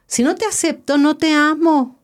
Si 0.07 0.23
no 0.23 0.35
te 0.35 0.45
acepto, 0.45 0.97
no 0.97 1.17
te 1.17 1.33
amo. 1.33 1.97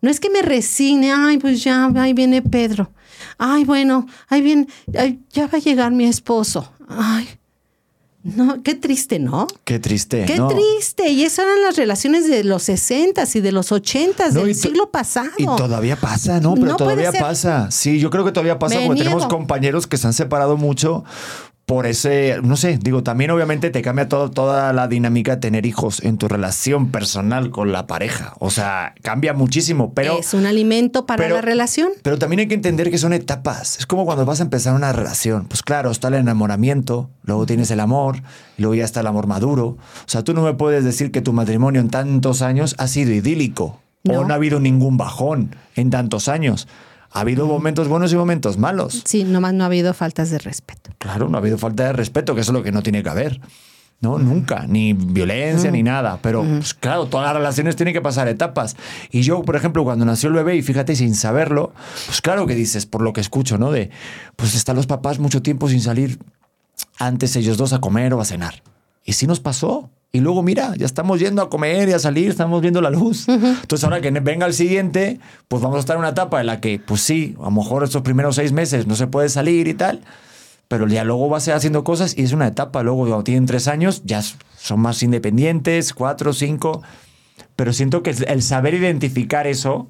No 0.00 0.10
es 0.10 0.20
que 0.20 0.30
me 0.30 0.42
resigne, 0.42 1.12
ay, 1.12 1.38
pues 1.38 1.62
ya, 1.62 1.86
ahí 1.96 2.12
viene 2.12 2.40
Pedro. 2.40 2.90
Ay, 3.36 3.64
bueno, 3.64 4.06
ahí 4.28 4.42
viene, 4.42 4.68
ay, 4.96 5.20
ya 5.32 5.48
va 5.48 5.58
a 5.58 5.60
llegar 5.60 5.90
mi 5.92 6.04
esposo. 6.04 6.72
Ay, 6.88 7.28
no, 8.36 8.62
qué 8.62 8.74
triste, 8.74 9.18
¿no? 9.18 9.46
Qué 9.64 9.78
triste. 9.78 10.24
Qué 10.26 10.36
¿no? 10.36 10.48
triste. 10.48 11.08
Y 11.10 11.24
esas 11.24 11.46
eran 11.46 11.62
las 11.62 11.76
relaciones 11.76 12.28
de 12.28 12.44
los 12.44 12.62
60 12.64 13.24
y 13.34 13.40
de 13.40 13.52
los 13.52 13.72
80 13.72 14.30
No, 14.30 14.44
del 14.44 14.54
siglo 14.54 14.90
pasado. 14.90 15.30
Y 15.38 15.44
todavía 15.44 15.96
pasa, 15.96 16.40
¿no? 16.40 16.54
Pero 16.54 16.66
No 16.66 16.76
todavía 16.76 17.12
pasa. 17.12 17.70
Sí, 17.70 17.98
yo 17.98 18.10
creo 18.10 18.24
que 18.24 18.32
todavía 18.32 18.58
pasa 18.58 18.78
Me 18.78 18.86
porque 18.86 19.02
tenemos 19.02 19.26
compañeros 19.26 19.86
que 19.86 19.96
se 19.96 20.06
han 20.06 20.12
separado 20.12 20.56
mucho 20.56 21.04
por 21.68 21.84
ese, 21.84 22.36
no 22.42 22.56
sé, 22.56 22.78
digo, 22.80 23.02
también 23.02 23.30
obviamente 23.30 23.68
te 23.68 23.82
cambia 23.82 24.08
todo, 24.08 24.30
toda 24.30 24.72
la 24.72 24.88
dinámica 24.88 25.32
de 25.32 25.36
tener 25.42 25.66
hijos 25.66 26.02
en 26.02 26.16
tu 26.16 26.26
relación 26.26 26.90
personal 26.90 27.50
con 27.50 27.72
la 27.72 27.86
pareja. 27.86 28.32
O 28.38 28.48
sea, 28.48 28.94
cambia 29.02 29.34
muchísimo, 29.34 29.92
pero... 29.92 30.18
es 30.18 30.32
un 30.32 30.46
alimento 30.46 31.04
para 31.04 31.22
pero- 31.22 31.34
la 31.34 31.42
relación. 31.42 31.90
Pero 32.02 32.18
también 32.18 32.40
hay 32.40 32.48
que 32.48 32.54
entender 32.54 32.90
que 32.90 32.96
son 32.96 33.12
etapas. 33.12 33.76
Es 33.78 33.84
como 33.84 34.06
cuando 34.06 34.24
vas 34.24 34.40
a 34.40 34.44
empezar 34.44 34.74
una 34.74 34.94
relación. 34.94 35.44
Pues 35.44 35.62
claro, 35.62 35.90
está 35.90 36.08
el 36.08 36.14
enamoramiento, 36.14 37.10
luego 37.22 37.44
tienes 37.44 37.70
el 37.70 37.80
amor, 37.80 38.22
y 38.56 38.62
luego 38.62 38.74
ya 38.74 38.86
está 38.86 39.00
el 39.00 39.06
amor 39.06 39.26
maduro. 39.26 39.66
O 39.66 39.78
sea, 40.06 40.24
tú 40.24 40.32
no 40.32 40.40
me 40.40 40.54
puedes 40.54 40.84
decir 40.84 41.10
que 41.12 41.20
tu 41.20 41.34
matrimonio 41.34 41.82
en 41.82 41.90
tantos 41.90 42.40
años 42.40 42.76
ha 42.78 42.88
sido 42.88 43.12
idílico 43.12 43.78
No. 44.04 44.20
o 44.20 44.24
no 44.24 44.32
ha 44.32 44.36
habido 44.36 44.58
ningún 44.58 44.96
bajón 44.96 45.54
en 45.76 45.90
tantos 45.90 46.28
años. 46.28 46.66
Ha 47.10 47.20
habido 47.20 47.46
momentos 47.46 47.88
buenos 47.88 48.12
y 48.12 48.16
momentos 48.16 48.58
malos. 48.58 49.02
Sí, 49.04 49.24
nomás 49.24 49.54
no 49.54 49.64
ha 49.64 49.66
habido 49.66 49.94
faltas 49.94 50.30
de 50.30 50.38
respeto. 50.38 50.90
Claro, 50.98 51.28
no 51.28 51.38
ha 51.38 51.40
habido 51.40 51.58
falta 51.58 51.84
de 51.84 51.92
respeto, 51.92 52.34
que 52.34 52.42
eso 52.42 52.52
es 52.52 52.54
lo 52.54 52.62
que 52.62 52.72
no 52.72 52.82
tiene 52.82 53.02
que 53.02 53.08
haber. 53.08 53.40
No, 54.00 54.16
nunca, 54.16 54.64
ni 54.68 54.92
violencia, 54.92 55.72
ni 55.72 55.82
nada. 55.82 56.20
Pero, 56.22 56.44
pues, 56.44 56.72
claro, 56.72 57.06
todas 57.06 57.26
las 57.26 57.34
relaciones 57.34 57.74
tienen 57.74 57.92
que 57.92 58.00
pasar 58.00 58.28
etapas. 58.28 58.76
Y 59.10 59.22
yo, 59.22 59.42
por 59.42 59.56
ejemplo, 59.56 59.82
cuando 59.82 60.04
nació 60.04 60.28
el 60.28 60.36
bebé, 60.36 60.54
y 60.54 60.62
fíjate, 60.62 60.94
sin 60.94 61.16
saberlo, 61.16 61.72
pues 62.06 62.20
claro 62.20 62.46
que 62.46 62.54
dices, 62.54 62.86
por 62.86 63.02
lo 63.02 63.12
que 63.12 63.20
escucho, 63.20 63.58
¿no? 63.58 63.72
De, 63.72 63.90
pues 64.36 64.54
están 64.54 64.76
los 64.76 64.86
papás 64.86 65.18
mucho 65.18 65.42
tiempo 65.42 65.68
sin 65.68 65.80
salir 65.80 66.20
antes 66.98 67.34
ellos 67.34 67.56
dos 67.56 67.72
a 67.72 67.80
comer 67.80 68.14
o 68.14 68.20
a 68.20 68.24
cenar. 68.24 68.62
Y 69.04 69.14
sí 69.14 69.26
nos 69.26 69.40
pasó. 69.40 69.90
Y 70.10 70.20
luego, 70.20 70.42
mira, 70.42 70.74
ya 70.76 70.86
estamos 70.86 71.20
yendo 71.20 71.42
a 71.42 71.50
comer 71.50 71.90
y 71.90 71.92
a 71.92 71.98
salir, 71.98 72.30
estamos 72.30 72.62
viendo 72.62 72.80
la 72.80 72.90
luz. 72.90 73.28
Entonces, 73.28 73.84
ahora 73.84 74.00
que 74.00 74.10
venga 74.10 74.46
el 74.46 74.54
siguiente, 74.54 75.20
pues 75.48 75.62
vamos 75.62 75.76
a 75.76 75.80
estar 75.80 75.96
en 75.96 76.00
una 76.00 76.10
etapa 76.10 76.40
en 76.40 76.46
la 76.46 76.60
que, 76.60 76.78
pues 76.78 77.02
sí, 77.02 77.36
a 77.38 77.44
lo 77.44 77.50
mejor 77.50 77.84
estos 77.84 78.02
primeros 78.02 78.36
seis 78.36 78.52
meses 78.52 78.86
no 78.86 78.96
se 78.96 79.06
puede 79.06 79.28
salir 79.28 79.68
y 79.68 79.74
tal, 79.74 80.00
pero 80.66 80.88
ya 80.88 81.04
luego 81.04 81.28
va 81.28 81.36
a 81.36 81.40
ser 81.40 81.54
haciendo 81.54 81.84
cosas 81.84 82.16
y 82.16 82.22
es 82.22 82.32
una 82.32 82.46
etapa. 82.46 82.82
Luego, 82.82 83.00
cuando 83.00 83.22
tienen 83.22 83.44
tres 83.44 83.68
años, 83.68 84.02
ya 84.04 84.22
son 84.22 84.80
más 84.80 85.02
independientes, 85.02 85.92
cuatro, 85.92 86.32
cinco. 86.32 86.82
Pero 87.54 87.72
siento 87.74 88.02
que 88.02 88.10
el 88.10 88.42
saber 88.42 88.74
identificar 88.74 89.46
eso 89.46 89.88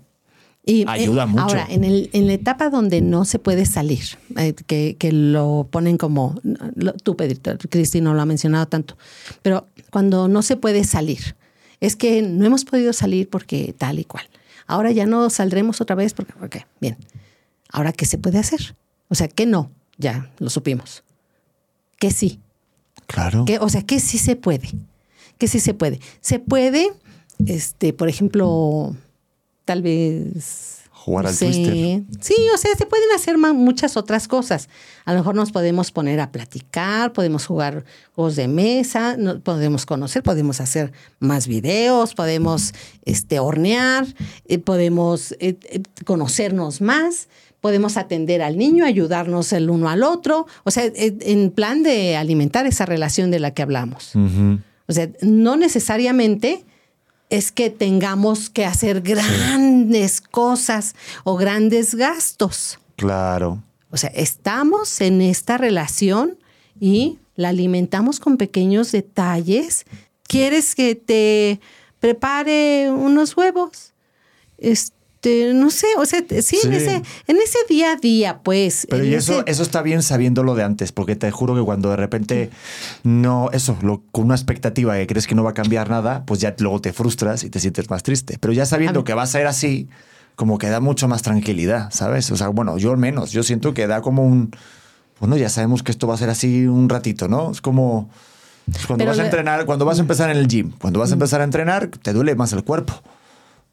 Y, 0.71 0.85
Ayuda 0.87 1.23
eh, 1.23 1.27
mucho. 1.27 1.45
Ahora, 1.45 1.67
en, 1.71 1.83
el, 1.83 2.11
en 2.13 2.27
la 2.27 2.35
etapa 2.35 2.69
donde 2.69 3.01
no 3.01 3.25
se 3.25 3.39
puede 3.39 3.65
salir, 3.65 4.05
eh, 4.37 4.53
que, 4.67 4.97
que 4.99 5.13
lo 5.13 5.67
ponen 5.71 5.97
como, 5.97 6.39
lo- 6.75 6.93
tú, 6.93 7.17
Pedrito, 7.17 7.57
Cristi 7.71 8.03
no 8.03 8.13
lo 8.13 8.21
ha 8.21 8.27
mencionado 8.27 8.67
tanto, 8.67 8.99
pero 9.41 9.67
cuando 9.91 10.29
no 10.29 10.43
se 10.43 10.59
puede 10.59 10.85
salir, 10.85 11.37
es 11.81 11.97
que 11.97 12.21
no 12.21 12.45
hemos 12.45 12.67
podido 12.67 12.93
salir 12.93 13.31
porque 13.31 13.75
tal 13.79 13.99
y 13.99 14.05
cual. 14.05 14.25
Ahora 14.67 14.91
ya 14.93 15.07
no 15.07 15.31
saldremos 15.31 15.81
otra 15.81 15.97
vez 15.97 16.13
porque, 16.13 16.35
ok, 16.45 16.57
bien. 16.83 16.99
Ahora, 17.71 17.93
¿qué 17.95 18.05
se 18.05 18.19
puede 18.19 18.39
hacer? 18.39 18.77
O 19.09 19.15
sea, 19.15 19.29
¿qué 19.29 19.47
no? 19.47 19.71
Ya 19.97 20.31
lo 20.39 20.51
supimos. 20.51 21.03
¿Qué 21.99 22.11
sí? 22.11 22.41
Claro. 23.07 23.47
Que, 23.47 23.59
o 23.59 23.71
sea, 23.71 23.81
que 23.87 24.01
sí 24.01 24.19
se 24.19 24.37
puede. 24.37 24.69
Que 25.39 25.49
sí 25.49 25.61
se 25.61 25.73
puede. 25.73 25.99
Se 26.21 26.41
puede, 26.41 26.93
este, 27.47 27.95
por 27.95 28.11
ejemplo, 28.11 28.95
tal 29.69 29.83
vez. 29.83 30.77
Jugar 30.91 31.25
no 31.25 31.29
al 31.31 31.35
sé. 31.37 31.47
twister. 31.47 32.03
Sí, 32.21 32.35
o 32.55 32.57
sea, 32.59 32.75
se 32.77 32.85
pueden 32.87 33.07
hacer 33.15 33.37
muchas 33.39 33.97
otras 33.97 34.27
cosas. 34.29 34.69
A 35.05 35.13
lo 35.13 35.19
mejor 35.21 35.35
nos 35.35 35.53
podemos 35.53 35.91
poner 35.93 36.21
a 36.21 36.33
platicar, 36.33 37.13
podemos 37.13 37.47
jugar 37.47 37.85
juegos 38.15 38.35
de 38.37 38.49
mesa, 38.49 39.17
no- 39.17 39.41
podemos 39.41 39.87
conocer, 39.87 40.23
podemos 40.23 40.61
hacer 40.61 40.93
más 41.21 41.47
videos, 41.47 42.15
podemos 42.15 42.73
este, 43.05 43.39
hornear, 43.39 44.07
eh, 44.47 44.59
podemos 44.59 45.33
eh, 45.39 45.57
eh, 45.71 45.83
conocernos 46.05 46.81
más, 46.81 47.29
podemos 47.61 47.97
atender 47.97 48.43
al 48.43 48.57
niño, 48.59 48.85
ayudarnos 48.85 49.53
el 49.53 49.71
uno 49.71 49.89
al 49.89 50.03
otro. 50.03 50.47
O 50.65 50.71
sea, 50.71 50.85
en 50.95 51.51
plan 51.53 51.83
de 51.83 52.17
alimentar 52.17 52.67
esa 52.67 52.85
relación 52.87 53.31
de 53.31 53.39
la 53.39 53.53
que 53.55 53.63
hablamos. 53.63 54.13
O 54.89 54.93
sea, 54.93 55.09
no 55.23 55.57
necesariamente 55.57 56.65
es 57.31 57.53
que 57.53 57.71
tengamos 57.71 58.51
que 58.51 58.65
hacer 58.65 59.01
grandes 59.03 60.21
cosas 60.21 60.95
o 61.25 61.37
grandes 61.37 61.95
gastos. 61.95 62.79
Claro. 62.97 63.63
O 63.91 63.97
sea, 63.97 64.11
estamos 64.11 65.01
en 65.01 65.21
esta 65.21 65.57
relación 65.59 66.39
y 66.79 67.19
la 67.37 67.51
alimentamos 67.51 68.21
con 68.21 68.37
pequeños 68.37 68.93
detalles. 68.93 69.85
¿Quieres 70.25 70.75
que 70.75 70.95
te 70.95 71.61
prepare 72.01 72.91
unos 72.91 73.37
huevos? 73.37 73.95
Este, 74.59 74.98
no 75.25 75.71
sé, 75.71 75.87
o 75.99 76.07
sea, 76.07 76.21
sí, 76.29 76.43
Sí. 76.43 76.61
En, 76.65 76.73
ese, 76.75 77.03
en 77.27 77.37
ese 77.39 77.59
día 77.69 77.93
a 77.93 77.97
día, 77.97 78.41
pues. 78.43 78.87
Pero 78.89 79.05
y 79.05 79.15
eso, 79.15 79.41
ese- 79.41 79.51
eso 79.51 79.63
está 79.63 79.83
bien 79.83 80.03
sabiéndolo 80.03 80.55
de 80.55 80.63
antes, 80.63 80.93
porque 80.93 81.17
te 81.17 81.31
juro 81.31 81.55
que 81.57 81.63
cuando 81.63 81.91
de 81.91 81.97
repente 81.97 82.51
no, 83.03 83.51
eso, 83.53 83.77
lo- 83.83 84.03
con 84.13 84.27
una 84.27 84.35
expectativa 84.37 84.95
que 84.97 85.07
crees 85.07 85.27
que 85.27 85.35
no 85.35 85.43
va 85.45 85.51
a 85.51 85.55
cambiar 85.55 85.91
nada, 85.91 86.25
pues 86.27 86.41
ya 86.41 86.55
luego 86.59 86.81
te 86.81 86.93
frustras 86.93 87.43
y 87.45 87.51
te 87.51 87.59
sientes 87.61 87.91
más 87.91 88.03
triste. 88.03 88.39
Pero 88.41 88.53
ya 88.53 88.65
sabiendo 88.67 89.05
que 89.05 89.15
va 89.15 89.23
a 89.23 89.27
ser 89.27 89.47
así, 89.47 89.89
como 90.37 90.57
que 90.59 90.69
da 90.69 90.79
mucho 90.81 91.09
más 91.09 91.23
tranquilidad, 91.23 91.91
¿sabes? 91.91 92.31
O 92.31 92.37
sea, 92.37 92.49
bueno, 92.49 92.79
yo 92.79 92.93
al 92.93 92.99
menos, 92.99 93.33
yo 93.33 93.43
siento 93.43 93.75
que 93.75 93.87
da 93.89 94.03
como 94.03 94.25
un, 94.25 94.53
bueno, 95.19 95.37
ya 95.37 95.49
sabemos 95.49 95.83
que 95.83 95.91
esto 95.91 96.07
va 96.07 96.15
a 96.15 96.19
ser 96.19 96.31
así 96.31 96.67
un 96.67 96.89
ratito, 96.89 97.27
¿no? 97.27 97.51
Es 97.51 97.61
como 97.61 98.09
pues 98.71 98.87
cuando 98.87 99.03
Pero 99.03 99.11
vas 99.11 99.19
a 99.19 99.25
entrenar, 99.25 99.65
cuando 99.67 99.85
vas 99.85 99.99
a 99.99 100.03
empezar 100.03 100.31
en 100.31 100.37
el 100.37 100.47
gym, 100.47 100.71
cuando 100.79 101.01
vas 101.01 101.11
a 101.11 101.15
empezar 101.15 101.41
a 101.41 101.45
entrenar, 101.45 101.89
te 101.89 102.13
duele 102.13 102.37
más 102.37 102.53
el 102.53 102.63
cuerpo. 102.63 102.95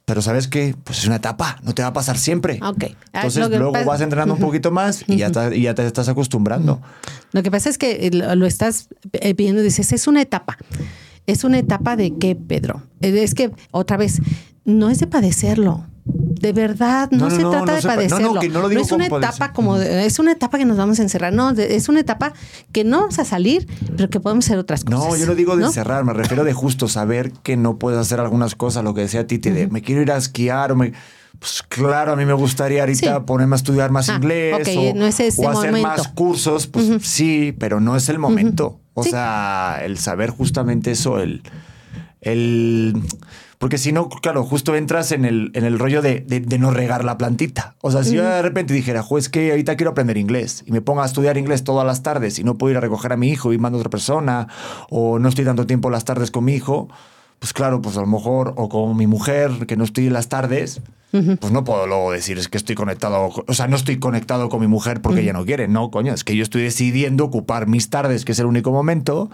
Pero 0.06 0.22
sabes 0.22 0.48
que 0.48 0.76
pues 0.84 1.00
es 1.00 1.08
una 1.08 1.16
etapa, 1.16 1.58
no 1.64 1.74
te 1.74 1.82
va 1.82 1.88
a 1.90 1.94
pasar 1.94 2.18
siempre. 2.18 2.60
Ok. 2.62 2.84
Ah, 3.12 3.22
Entonces 3.26 3.50
luego 3.50 3.72
pasa- 3.72 3.86
vas 3.86 4.02
entrenando 4.02 4.36
un 4.36 4.40
poquito 4.40 4.70
más 4.72 5.04
y 5.08 5.18
ya, 5.18 5.32
y 5.54 5.62
ya 5.64 5.74
te 5.74 5.86
estás 5.86 6.08
acostumbrando. 6.10 6.80
Lo 7.32 7.42
que 7.42 7.50
pasa 7.50 7.70
es 7.70 7.78
que 7.80 8.12
lo, 8.14 8.36
lo 8.36 8.46
estás 8.46 8.88
eh, 9.14 9.34
viendo 9.34 9.62
y 9.62 9.66
dices, 9.66 9.92
es 9.94 10.08
una 10.08 10.22
etapa. 10.22 10.58
¿Es 11.26 11.44
una 11.44 11.58
etapa 11.58 11.96
de 11.96 12.14
qué, 12.20 12.36
Pedro? 12.36 12.84
Eh, 13.02 13.24
Es 13.24 13.34
que, 13.34 13.52
otra 13.72 13.98
vez, 13.98 14.22
no 14.64 14.92
es 14.92 15.00
de 15.00 15.08
padecerlo. 15.08 15.86
De 16.08 16.54
verdad, 16.54 17.10
no, 17.12 17.18
No, 17.18 17.30
no, 17.30 17.36
se 17.36 17.42
no, 17.42 17.50
trata 17.50 17.66
no 17.66 17.76
de 17.76 17.82
no, 17.82 17.90
no, 17.90 17.96
padecerlo. 17.96 18.40
que 18.40 18.50
no 18.50 18.62
lo 18.62 18.70
digo 18.70 18.82
es 18.82 18.92
una 18.92 19.06
etapa 19.08 19.22
padecer. 19.22 19.54
como, 19.54 19.78
de- 19.80 20.06
es 20.06 20.20
una 20.20 20.32
etapa 20.34 20.60
que 20.60 20.66
nos 20.66 20.78
vamos 20.78 21.00
a 21.00 21.02
encerrar. 21.02 21.34
No, 21.34 21.54
de- 21.54 21.76
es 21.76 21.90
una 21.90 22.00
etapa 22.00 22.34
que 22.72 22.84
no 22.84 23.00
vamos 23.02 23.18
a 23.18 23.26
salir, 23.26 23.68
pero 23.98 24.10
que 24.12 24.20
podemos 24.20 24.46
hacer 24.46 24.60
otras 24.60 24.84
cosas. 24.84 25.00
No, 25.00 25.16
yo 25.16 25.26
no 25.26 25.34
digo 25.34 25.56
de 25.56 25.62
¿no? 25.62 25.68
encerrar, 25.68 26.04
me 26.04 26.14
refiero 26.14 26.44
de 26.44 26.54
justo 26.54 26.88
saber 26.88 27.32
que 27.42 27.58
no 27.58 27.80
puedes 27.80 28.00
hacer 28.00 28.20
algunas 28.20 28.54
cosas, 28.54 28.84
lo 28.84 28.94
que 28.94 29.02
decía 29.02 29.26
Titi, 29.26 29.50
de 29.50 29.68
me 29.68 29.82
quiero 29.82 30.02
ir 30.04 30.12
a 30.12 30.18
esquiar 30.18 30.72
o 30.72 30.76
me... 30.76 30.94
Pues 31.40 31.64
claro, 31.68 32.14
a 32.14 32.16
mí 32.16 32.24
me 32.26 32.34
gustaría 32.34 32.82
ahorita 32.82 33.16
Sí. 33.18 33.24
ponerme 33.26 33.56
a 33.56 33.58
estudiar 33.58 33.90
más 33.92 34.08
Ah, 34.10 34.16
inglés 34.16 34.56
ok, 34.62 34.68
o, 34.78 34.96
no 34.98 35.06
es 35.08 35.20
ese 35.20 35.46
o 35.46 35.50
hacer 35.50 35.72
momento. 35.72 35.88
más 35.90 36.08
cursos, 36.10 36.68
pues 36.68 36.88
sí, 37.02 37.54
pero 37.60 37.82
no 37.82 37.96
es 37.98 38.08
el 38.10 38.20
momento. 38.20 38.80
O 38.94 39.04
Sí. 39.04 39.10
sea, 39.10 39.80
el 39.84 39.98
saber 39.98 40.30
justamente 40.30 40.92
eso, 40.92 41.20
el... 41.20 41.42
el 42.22 43.02
porque 43.66 43.80
si 43.80 43.92
no, 43.92 44.10
claro, 44.10 44.44
justo 44.44 44.76
entras 44.76 45.12
en 45.12 45.26
el, 45.26 45.50
en 45.56 45.64
el 45.66 45.80
rollo 45.80 46.04
de, 46.04 46.20
de- 46.20 46.40
de 46.40 46.60
no 46.60 46.70
regar 46.70 47.04
la 47.04 47.18
plantita. 47.18 47.76
O 47.82 47.90
sea, 47.90 48.04
si 48.04 48.14
yo 48.14 48.24
de 48.24 48.44
repente 48.44 48.76
dijera, 48.76 49.02
pues 49.02 49.28
que 49.28 49.50
ahorita 49.50 49.76
quiero 49.76 49.90
aprender 49.90 50.18
inglés 50.18 50.64
y 50.68 50.72
me 50.72 50.82
ponga 50.82 51.02
a 51.02 51.08
estudiar 51.08 51.36
inglés 51.40 51.64
todas 51.64 51.84
las 51.84 52.04
tardes 52.04 52.38
y 52.38 52.44
no 52.44 52.60
puedo 52.60 52.70
ir 52.70 52.78
a 52.78 52.82
recoger 52.82 53.12
a 53.12 53.18
mi 53.18 53.30
hijo 53.30 53.54
y 53.54 53.58
mando 53.58 53.80
a 53.80 53.82
otra 53.82 53.90
persona 53.90 54.48
o 54.92 55.18
no 55.18 55.28
estoy 55.30 55.46
tanto 55.46 55.66
tiempo 55.66 55.90
las 55.90 56.06
tardes 56.06 56.30
con 56.30 56.46
mi 56.46 56.54
hijo, 56.54 56.90
pues 57.40 57.54
claro, 57.54 57.82
pues 57.82 57.98
a 57.98 58.02
lo 58.02 58.06
mejor, 58.08 58.54
o 58.56 58.70
con 58.70 58.96
mi 58.98 59.08
mujer, 59.08 59.66
que 59.66 59.76
no 59.78 59.84
estoy 59.84 60.06
en 60.06 60.14
las 60.14 60.30
tardes, 60.30 60.82
pues 61.12 61.52
no 61.52 61.64
puedo 61.64 61.88
luego 61.88 62.12
decir, 62.12 62.38
es 62.38 62.48
que 62.50 62.58
estoy 62.58 62.76
conectado, 62.76 63.32
o 63.48 63.54
sea, 63.56 63.68
no 63.68 63.78
estoy 63.78 63.98
conectado 63.98 64.48
con 64.50 64.60
mi 64.62 64.68
mujer 64.68 65.02
porque 65.02 65.22
ella 65.22 65.34
no 65.34 65.44
quiere. 65.44 65.68
No, 65.68 65.90
coño, 65.90 66.14
es 66.14 66.24
que 66.24 66.36
yo 66.36 66.44
estoy 66.44 66.62
decidiendo 66.62 67.24
ocupar 67.26 67.66
mis 67.68 67.90
tardes, 67.90 68.26
que 68.26 68.34
es 68.34 68.38
el 68.40 68.46
único 68.46 68.72
momento, 68.72 69.32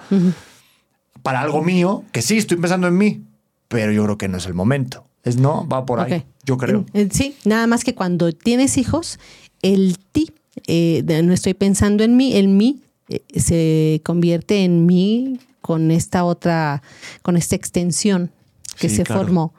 para 1.22 1.42
algo 1.42 1.62
mío, 1.62 2.04
que 2.14 2.22
sí, 2.22 2.38
estoy 2.38 2.58
pensando 2.58 2.88
en 2.88 2.98
mí, 2.98 3.26
pero 3.72 3.92
yo 3.92 4.04
creo 4.04 4.18
que 4.18 4.28
no 4.28 4.38
es 4.38 4.46
el 4.46 4.54
momento. 4.54 5.06
Es 5.24 5.38
no, 5.38 5.68
va 5.68 5.86
por 5.86 6.00
ahí, 6.00 6.24
yo 6.46 6.58
creo. 6.58 6.86
Sí, 7.12 7.36
nada 7.46 7.66
más 7.68 7.84
que 7.84 7.96
cuando 7.96 8.32
tienes 8.32 8.78
hijos, 8.78 9.20
el 9.62 9.98
ti, 10.12 10.32
eh, 10.68 11.04
no 11.24 11.34
estoy 11.34 11.54
pensando 11.54 12.04
en 12.04 12.18
mí, 12.18 12.34
el 12.36 12.48
mí 12.48 12.82
eh, 13.08 13.22
se 13.40 14.02
convierte 14.04 14.64
en 14.64 14.86
mí 14.86 15.40
con 15.62 15.92
esta 15.92 16.24
otra, 16.26 16.82
con 17.22 17.38
esta 17.38 17.56
extensión 17.56 18.32
que 18.80 18.90
Sí, 18.90 18.96
se 18.98 19.04
claro. 19.04 19.22
formó 19.22 19.54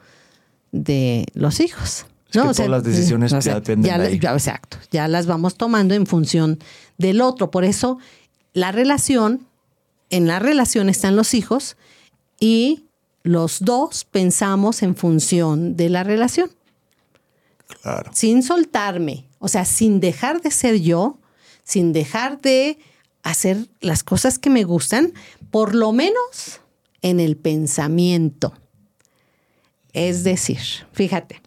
de 0.72 1.26
los 1.34 1.60
hijos. 1.60 2.06
Es 2.30 2.40
que 2.40 2.48
todas 2.48 2.68
las 2.68 2.82
decisiones 2.82 3.30
ya 3.30 3.54
dependen 3.54 3.88
ya 3.90 3.98
de 3.98 4.04
la- 4.04 4.10
ahí. 4.10 4.18
ya- 4.18 4.32
exacto, 4.32 4.78
ya 4.90 5.06
las 5.06 5.26
vamos 5.26 5.56
tomando 5.56 5.94
en 5.94 6.06
función 6.06 6.58
del 6.98 7.20
otro. 7.20 7.50
Por 7.50 7.64
eso 7.64 7.98
la 8.54 8.72
relación, 8.72 9.46
en 10.10 10.26
la 10.26 10.38
relación 10.40 10.88
están 10.88 11.14
los 11.14 11.34
hijos 11.34 11.76
y 12.40 12.84
los 13.22 13.60
dos 13.60 14.04
pensamos 14.04 14.82
en 14.82 14.96
función 14.96 15.76
de 15.76 15.88
la 15.88 16.02
relación 16.02 16.50
Claro. 17.82 18.10
sin 18.12 18.42
soltarme, 18.42 19.26
o 19.38 19.48
sea, 19.48 19.64
sin 19.64 20.00
dejar 20.00 20.40
de 20.42 20.50
ser 20.50 20.80
yo, 20.80 21.18
sin 21.64 21.92
dejar 21.92 22.40
de 22.40 22.78
hacer 23.22 23.68
las 23.80 24.02
cosas 24.04 24.38
que 24.38 24.50
me 24.50 24.64
gustan, 24.64 25.14
por 25.50 25.74
lo 25.74 25.92
menos 25.92 26.60
en 27.00 27.18
el 27.20 27.36
pensamiento. 27.36 28.52
Es 29.92 30.24
decir, 30.24 30.58
fíjate, 30.92 31.40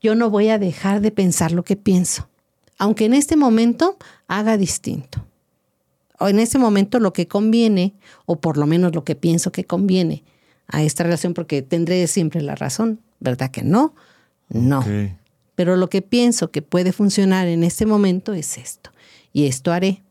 yo 0.00 0.14
no 0.14 0.30
voy 0.30 0.48
a 0.48 0.58
dejar 0.58 1.00
de 1.00 1.10
pensar 1.10 1.52
lo 1.52 1.64
que 1.64 1.76
pienso, 1.76 2.28
aunque 2.78 3.04
en 3.04 3.14
este 3.14 3.36
momento 3.36 3.96
haga 4.26 4.56
distinto. 4.56 5.24
O 6.18 6.28
en 6.28 6.38
este 6.38 6.58
momento 6.58 7.00
lo 7.00 7.12
que 7.12 7.26
conviene, 7.28 7.94
o 8.26 8.40
por 8.40 8.56
lo 8.56 8.66
menos 8.66 8.94
lo 8.94 9.04
que 9.04 9.14
pienso 9.16 9.52
que 9.52 9.64
conviene 9.64 10.24
a 10.68 10.82
esta 10.82 11.04
relación, 11.04 11.34
porque 11.34 11.62
tendré 11.62 12.06
siempre 12.06 12.40
la 12.42 12.54
razón, 12.54 13.00
¿verdad 13.20 13.50
que 13.50 13.62
no? 13.62 13.94
No. 14.48 14.84
Pero 15.54 15.76
lo 15.76 15.88
que 15.90 16.02
pienso 16.02 16.50
que 16.50 16.62
puede 16.62 16.92
funcionar 16.92 17.46
en 17.48 17.62
este 17.62 17.84
momento 17.86 18.32
es 18.32 18.56
esto. 18.58 18.90
Y 19.32 19.46
esto 19.46 19.72
haré. 19.72 20.02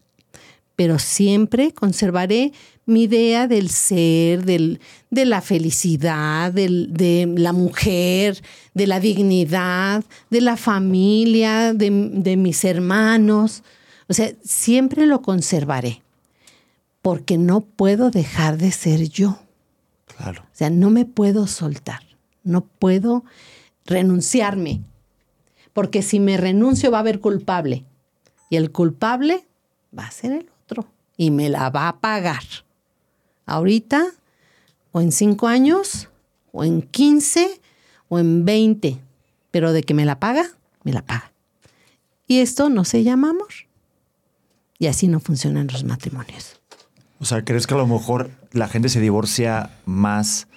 Pero 0.76 0.98
siempre 1.00 1.74
conservaré 1.74 2.54
mi 2.86 3.04
idea 3.04 3.48
del 3.48 3.70
ser, 3.70 4.46
del, 4.46 4.80
de 5.10 5.26
la 5.26 5.42
felicidad, 5.42 6.52
del- 6.54 6.92
de 6.92 7.32
la 7.38 7.54
mujer, 7.54 8.42
de 8.74 8.88
la 8.88 9.00
dignidad, 9.00 10.04
de 10.30 10.42
la 10.42 10.58
familia, 10.58 11.74
de, 11.74 11.90
de 12.14 12.38
mis 12.38 12.64
hermanos. 12.64 13.64
O 14.08 14.14
sea, 14.14 14.32
siempre 14.44 15.06
lo 15.06 15.22
conservaré. 15.22 16.02
Porque 17.02 17.38
no 17.38 17.62
puedo 17.62 18.12
dejar 18.12 18.58
de 18.58 18.72
ser 18.72 19.10
yo. 19.10 19.40
O 20.30 20.56
sea, 20.56 20.70
no 20.70 20.90
me 20.90 21.06
puedo 21.06 21.48
soltar, 21.48 22.02
no 22.44 22.66
puedo 22.66 23.24
renunciarme, 23.86 24.84
porque 25.74 26.02
si 26.02 26.20
me 26.20 26.38
renuncio 26.38 26.92
va 26.92 26.98
a 26.98 27.02
haber 27.02 27.20
culpable 27.20 27.86
y 28.50 28.58
el 28.58 28.72
culpable 28.72 29.46
va 29.98 30.06
a 30.06 30.12
ser 30.12 30.32
el 30.34 30.50
otro 30.64 30.88
y 31.18 31.32
me 31.32 31.50
la 31.50 31.70
va 31.70 31.88
a 31.88 32.00
pagar. 32.00 32.44
Ahorita, 33.46 34.06
o 34.92 35.02
en 35.02 35.12
cinco 35.12 35.48
años, 35.48 36.10
o 36.52 36.64
en 36.64 36.82
15, 36.82 37.62
o 38.10 38.20
en 38.20 38.46
20, 38.46 39.00
pero 39.52 39.74
de 39.74 39.84
que 39.84 39.94
me 39.94 40.06
la 40.06 40.20
paga, 40.20 40.46
me 40.84 40.94
la 40.94 41.02
paga. 41.02 41.32
Y 42.28 42.40
esto 42.40 42.70
no 42.70 42.86
se 42.86 43.04
llama 43.04 43.32
amor. 43.32 43.54
Y 44.80 44.88
así 44.88 45.08
no 45.08 45.20
funcionan 45.20 45.68
los 45.68 45.84
matrimonios. 45.84 46.61
O 47.22 47.26
sea, 47.26 47.46
¿crees 47.46 47.68
que 47.68 47.76
a 47.76 47.78
lo 47.78 47.86
mejor 47.88 48.32
la 48.52 48.68
gente 48.68 48.90
se 48.90 49.00
divorcia 49.00 49.70
más 49.86 50.48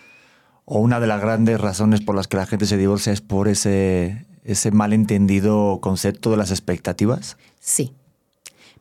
o 0.64 0.78
una 0.80 0.98
de 0.98 1.06
las 1.06 1.20
grandes 1.20 1.60
razones 1.60 2.00
por 2.00 2.16
las 2.16 2.26
que 2.26 2.38
la 2.38 2.46
gente 2.46 2.64
se 2.64 2.78
divorcia 2.78 3.12
es 3.12 3.20
por 3.20 3.48
ese, 3.48 4.24
ese 4.44 4.70
malentendido 4.70 5.78
concepto 5.82 6.30
de 6.30 6.38
las 6.38 6.50
expectativas? 6.50 7.36
Sí, 7.60 7.92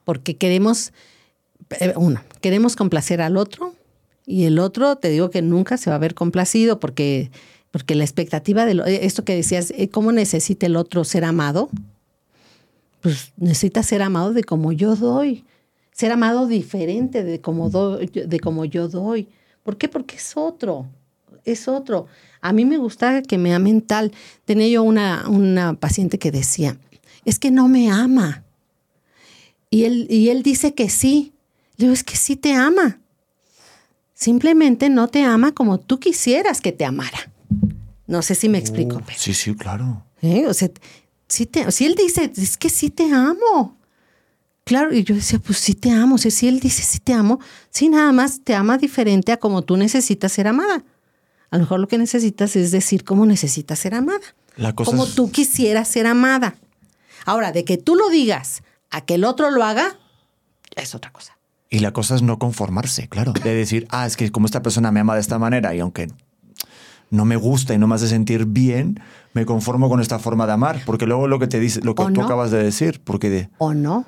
porque 0.06 0.38
queremos, 0.38 0.94
eh, 1.82 1.94
uno, 1.98 2.22
queremos 2.40 2.78
complacer 2.78 3.22
al 3.22 3.36
otro 3.36 3.76
y 4.26 4.46
el 4.46 4.60
otro, 4.60 4.96
te 4.96 5.10
digo 5.10 5.30
que 5.30 5.42
nunca 5.42 5.76
se 5.78 5.90
va 5.90 5.98
a 5.98 6.00
ver 6.00 6.16
complacido 6.16 6.80
porque, 6.80 7.32
porque 7.72 7.96
la 7.96 8.06
expectativa 8.06 8.66
de 8.66 8.76
lo- 8.76 8.86
eh, 8.86 9.06
esto 9.06 9.26
que 9.26 9.36
decías, 9.36 9.74
eh, 9.76 9.90
¿cómo 9.90 10.14
necesita 10.14 10.66
el 10.68 10.78
otro 10.78 11.04
ser 11.04 11.26
amado? 11.26 11.70
Pues 13.02 13.34
necesita 13.36 13.84
ser 13.84 14.02
amado 14.02 14.32
de 14.32 14.46
como 14.46 14.72
yo 14.72 14.96
doy, 14.96 15.44
ser 15.94 16.12
amado 16.12 16.48
diferente 16.48 17.24
de 17.24 17.40
como, 17.40 17.70
doy, 17.70 18.08
de 18.08 18.40
como 18.40 18.66
yo 18.66 18.88
doy. 18.90 19.28
¿Por 19.64 19.78
qué? 19.78 19.88
Porque 19.88 20.16
es 20.18 20.34
otro, 20.36 20.88
es 21.46 21.68
otro. 21.68 22.08
A 22.42 22.52
mí 22.52 22.66
me 22.66 22.78
gusta 22.78 23.22
que 23.22 23.38
me 23.38 23.54
amen 23.54 23.82
tal. 23.82 24.12
Tenía 24.46 24.68
yo 24.68 24.84
una, 24.84 25.26
una 25.30 25.74
paciente 25.76 26.20
que 26.20 26.32
decía, 26.32 26.78
es 27.26 27.40
que 27.40 27.52
no 27.52 27.68
me 27.70 27.90
ama. 27.90 28.44
Y 29.70 29.86
él, 29.86 30.08
y 30.10 30.30
él 30.30 30.44
dice 30.44 30.74
que 30.74 30.90
sí. 30.90 31.34
Le 31.78 31.86
digo, 31.86 31.94
es 31.94 32.04
que 32.04 32.16
sí 32.18 32.36
te 32.36 32.54
ama. 32.54 33.00
Simplemente 34.14 34.90
no 34.90 35.08
te 35.08 35.24
ama 35.24 35.54
como 35.54 35.80
tú 35.80 36.00
quisieras 36.00 36.62
que 36.62 36.72
te 36.72 36.86
amara. 36.86 37.32
No 38.08 38.22
sé 38.22 38.36
si 38.36 38.50
me 38.50 38.58
explico. 38.58 39.02
pero- 39.06 39.18
Sí, 39.18 39.34
sí, 39.34 39.56
claro. 39.56 40.04
¿eh? 40.22 40.46
O 40.48 40.54
sea, 40.54 40.70
sí 41.28 41.46
te- 41.46 41.72
si 41.72 41.86
él 41.86 41.96
dice, 41.96 42.32
es 42.36 42.58
que 42.58 42.70
sí 42.70 42.90
te 42.90 43.12
amo. 43.12 43.76
Claro, 44.66 44.94
y 44.94 45.04
yo 45.04 45.14
decía, 45.16 45.40
pues 45.40 45.58
sí 45.58 45.74
te 45.74 45.92
amo. 45.92 46.16
O 46.16 46.18
sea, 46.18 46.32
si 46.32 46.48
él 46.48 46.60
dice 46.60 46.82
sí 46.84 47.00
te 47.00 47.14
amo, 47.14 47.40
sí 47.70 47.90
nada 47.90 48.12
más 48.12 48.42
te 48.44 48.56
ama 48.56 48.78
diferente 48.78 49.32
a 49.32 49.38
como 49.38 49.62
tú 49.64 49.76
necesitas 49.78 50.32
ser 50.32 50.48
amada. 50.48 50.84
A 51.52 51.58
lo 51.58 51.64
mejor 51.64 51.80
lo 51.80 51.88
que 51.88 51.98
necesitas 51.98 52.56
es 52.56 52.72
decir 52.72 53.04
cómo 53.04 53.26
necesitas 53.26 53.78
ser 53.80 53.94
amada. 53.96 54.22
La 54.56 54.74
cosa 54.74 54.90
como 54.92 55.04
es- 55.06 55.16
tú 55.16 55.32
quisieras 55.32 55.88
ser 55.88 56.08
amada. 56.08 56.56
Ahora, 57.26 57.52
de 57.52 57.66
que 57.66 57.78
tú 57.78 57.96
lo 57.96 58.10
digas 58.10 58.64
a 58.90 59.02
que 59.02 59.16
el 59.16 59.24
otro 59.26 59.52
lo 59.52 59.64
haga, 59.64 59.98
es 60.76 60.96
otra 60.96 61.12
cosa. 61.12 61.38
Y 61.70 61.80
la 61.80 61.92
cosa 61.92 62.16
es 62.16 62.22
no 62.22 62.38
conformarse, 62.40 63.08
claro. 63.10 63.34
De 63.34 63.54
decir, 63.56 63.88
ah, 63.90 64.06
es 64.06 64.16
que 64.16 64.32
como 64.32 64.46
esta 64.46 64.62
persona 64.62 64.92
me 64.92 65.00
ama 65.00 65.16
de 65.16 65.22
esta 65.22 65.40
manera 65.40 65.74
y 65.76 65.80
aunque 65.80 66.08
no 67.10 67.26
me 67.26 67.36
gusta 67.36 67.74
y 67.74 67.78
no 67.78 67.88
me 67.88 67.96
hace 67.96 68.08
sentir 68.08 68.46
bien, 68.46 69.00
me 69.34 69.46
conformo 69.46 69.90
con 69.90 70.00
esta 70.00 70.20
forma 70.20 70.46
de 70.48 70.54
amar. 70.54 70.82
Porque 70.86 71.06
luego 71.06 71.28
lo 71.28 71.40
que 71.40 71.48
te 71.48 71.60
dice, 71.60 71.82
lo 71.82 71.96
que 71.96 72.04
¿O 72.04 72.08
tú 72.08 72.22
no? 72.22 72.26
acabas 72.26 72.52
de 72.52 72.64
decir, 72.64 73.02
porque 73.04 73.30
de, 73.30 73.50
¿O 73.58 73.74
no? 73.74 74.06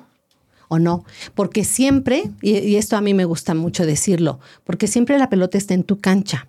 ¿O 0.68 0.78
no? 0.78 1.04
Porque 1.34 1.64
siempre, 1.64 2.30
y, 2.42 2.76
esto 2.76 2.96
a 2.96 3.00
mí 3.00 3.14
me 3.14 3.24
gusta 3.24 3.54
mucho 3.54 3.86
decirlo, 3.86 4.40
porque 4.64 4.86
siempre 4.86 5.18
la 5.18 5.30
pelota 5.30 5.58
está 5.58 5.74
en 5.74 5.84
tu 5.84 6.00
cancha. 6.00 6.48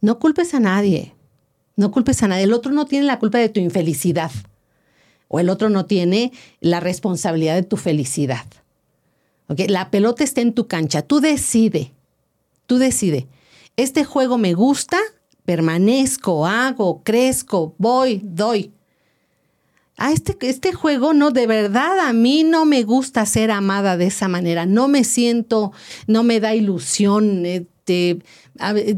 No 0.00 0.18
culpes 0.18 0.54
a 0.54 0.60
nadie. 0.60 1.14
No 1.76 1.90
culpes 1.90 2.22
a 2.22 2.28
nadie. 2.28 2.44
El 2.44 2.52
otro 2.52 2.72
no 2.72 2.86
tiene 2.86 3.06
la 3.06 3.18
culpa 3.18 3.38
de 3.38 3.48
tu 3.48 3.60
infelicidad. 3.60 4.30
O 5.28 5.40
el 5.40 5.48
otro 5.48 5.70
no 5.70 5.86
tiene 5.86 6.32
la 6.60 6.80
responsabilidad 6.80 7.54
de 7.54 7.62
tu 7.62 7.76
felicidad. 7.76 8.44
¿Ok? 9.48 9.60
La 9.68 9.90
pelota 9.90 10.22
está 10.24 10.40
en 10.40 10.52
tu 10.52 10.66
cancha. 10.66 11.02
Tú 11.02 11.20
decide. 11.20 11.92
Tú 12.66 12.78
decide. 12.78 13.26
Este 13.76 14.04
juego 14.04 14.38
me 14.38 14.54
gusta, 14.54 14.98
permanezco, 15.44 16.46
hago, 16.46 17.02
crezco, 17.02 17.74
voy, 17.78 18.20
doy. 18.24 18.72
A 19.98 20.12
este, 20.12 20.36
este 20.46 20.72
juego 20.72 21.14
no, 21.14 21.30
de 21.30 21.46
verdad 21.46 21.98
a 22.00 22.12
mí 22.12 22.44
no 22.44 22.66
me 22.66 22.82
gusta 22.82 23.24
ser 23.24 23.50
amada 23.50 23.96
de 23.96 24.06
esa 24.06 24.28
manera, 24.28 24.66
no 24.66 24.88
me 24.88 25.04
siento, 25.04 25.72
no 26.06 26.22
me 26.22 26.38
da 26.38 26.54
ilusión, 26.54 27.46
este, 27.46 28.18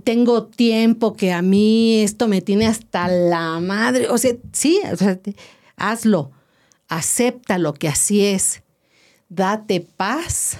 tengo 0.03 0.46
tiempo 0.46 1.14
que 1.14 1.32
a 1.32 1.40
mí 1.40 2.01
esto 2.01 2.26
me 2.26 2.40
tiene 2.40 2.66
hasta 2.66 3.07
la 3.07 3.61
madre, 3.61 4.09
o 4.09 4.18
sea, 4.18 4.34
sí, 4.53 4.80
o 4.92 4.96
sea, 4.96 5.20
hazlo, 5.76 6.32
acepta 6.88 7.59
lo 7.59 7.74
que 7.74 7.86
así 7.86 8.24
es, 8.24 8.62
date 9.28 9.80
paz, 9.80 10.59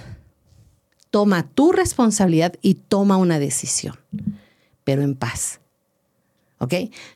toma 1.09 1.49
tu 1.49 1.73
responsabilidad 1.73 2.53
y 2.61 2.75
toma 2.75 3.17
una 3.17 3.39
decisión, 3.39 3.99
pero 4.85 5.01
en 5.01 5.15
paz. 5.15 5.58
¿Ok? 6.59 6.73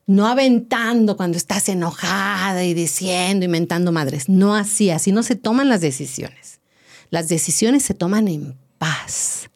No 0.07 0.27
aventando 0.27 1.15
cuando 1.15 1.37
estás 1.37 1.69
enojada 1.69 2.63
y 2.63 2.73
diciendo, 2.73 3.45
inventando 3.45 3.91
madres. 3.91 4.29
No 4.29 4.55
así, 4.55 4.89
así 4.89 5.11
no 5.11 5.23
se 5.23 5.35
toman 5.35 5.69
las 5.69 5.81
decisiones. 5.81 6.59
Las 7.09 7.29
decisiones 7.29 7.83
se 7.83 7.93
toman 7.93 8.27
en 8.27 8.57
paz. 8.77 9.49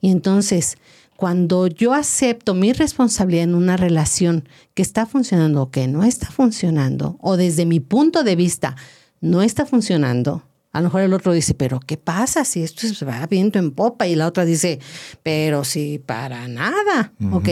Y 0.00 0.10
entonces, 0.10 0.76
cuando 1.16 1.66
yo 1.66 1.94
acepto 1.94 2.54
mi 2.54 2.72
responsabilidad 2.72 3.44
en 3.44 3.54
una 3.54 3.76
relación 3.76 4.48
que 4.74 4.82
está 4.82 5.06
funcionando 5.06 5.62
o 5.62 5.70
que 5.70 5.88
no 5.88 6.04
está 6.04 6.30
funcionando, 6.30 7.18
o 7.20 7.36
desde 7.36 7.66
mi 7.66 7.80
punto 7.80 8.24
de 8.24 8.36
vista 8.36 8.76
no 9.20 9.42
está 9.42 9.66
funcionando, 9.66 10.44
a 10.72 10.80
lo 10.80 10.84
mejor 10.84 11.00
el 11.00 11.12
otro 11.14 11.32
dice, 11.32 11.54
pero 11.54 11.80
¿qué 11.80 11.96
pasa 11.96 12.44
si 12.44 12.62
esto 12.62 12.86
se 12.86 13.04
va 13.04 13.26
viento 13.26 13.58
en 13.58 13.72
popa? 13.72 14.06
Y 14.06 14.14
la 14.14 14.26
otra 14.26 14.44
dice, 14.44 14.78
pero 15.22 15.64
si 15.64 15.98
para 15.98 16.46
nada. 16.46 17.12
Ok, 17.32 17.48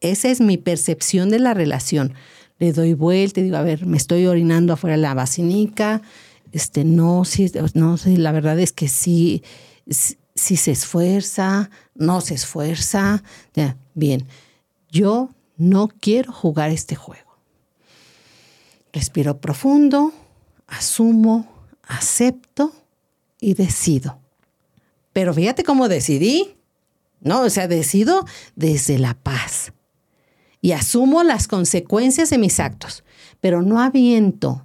esa 0.00 0.28
es 0.28 0.40
mi 0.40 0.56
percepción 0.56 1.30
de 1.30 1.38
la 1.38 1.54
relación. 1.54 2.14
Le 2.58 2.72
doy 2.72 2.94
vuelta 2.94 3.40
y 3.40 3.44
digo, 3.44 3.56
a 3.56 3.62
ver, 3.62 3.86
me 3.86 3.96
estoy 3.96 4.26
orinando 4.26 4.72
afuera 4.72 4.96
de 4.96 5.02
la 5.02 5.14
basinica. 5.14 6.02
Este, 6.52 6.84
no, 6.84 7.22
no, 7.74 7.96
la 8.04 8.32
verdad 8.32 8.58
es 8.58 8.72
que 8.72 8.88
sí, 8.88 9.42
sí, 9.88 10.56
se 10.56 10.70
esfuerza, 10.70 11.70
no 11.94 12.20
se 12.20 12.34
esfuerza. 12.34 13.22
Ya, 13.54 13.76
bien, 13.94 14.26
yo 14.90 15.30
no 15.56 15.88
quiero 15.88 16.32
jugar 16.32 16.70
este 16.70 16.94
juego. 16.94 17.38
Respiro 18.92 19.40
profundo, 19.40 20.12
asumo, 20.66 21.46
acepto 21.82 22.72
y 23.40 23.54
decido. 23.54 24.18
Pero 25.12 25.34
fíjate 25.34 25.64
cómo 25.64 25.88
decidí. 25.88 26.54
No, 27.20 27.42
o 27.42 27.50
sea, 27.50 27.66
decido 27.66 28.24
desde 28.54 28.98
la 28.98 29.14
paz 29.14 29.72
y 30.60 30.72
asumo 30.72 31.22
las 31.22 31.48
consecuencias 31.48 32.30
de 32.30 32.38
mis 32.38 32.60
actos, 32.60 33.04
pero 33.40 33.62
no 33.62 33.80
aviento, 33.80 34.64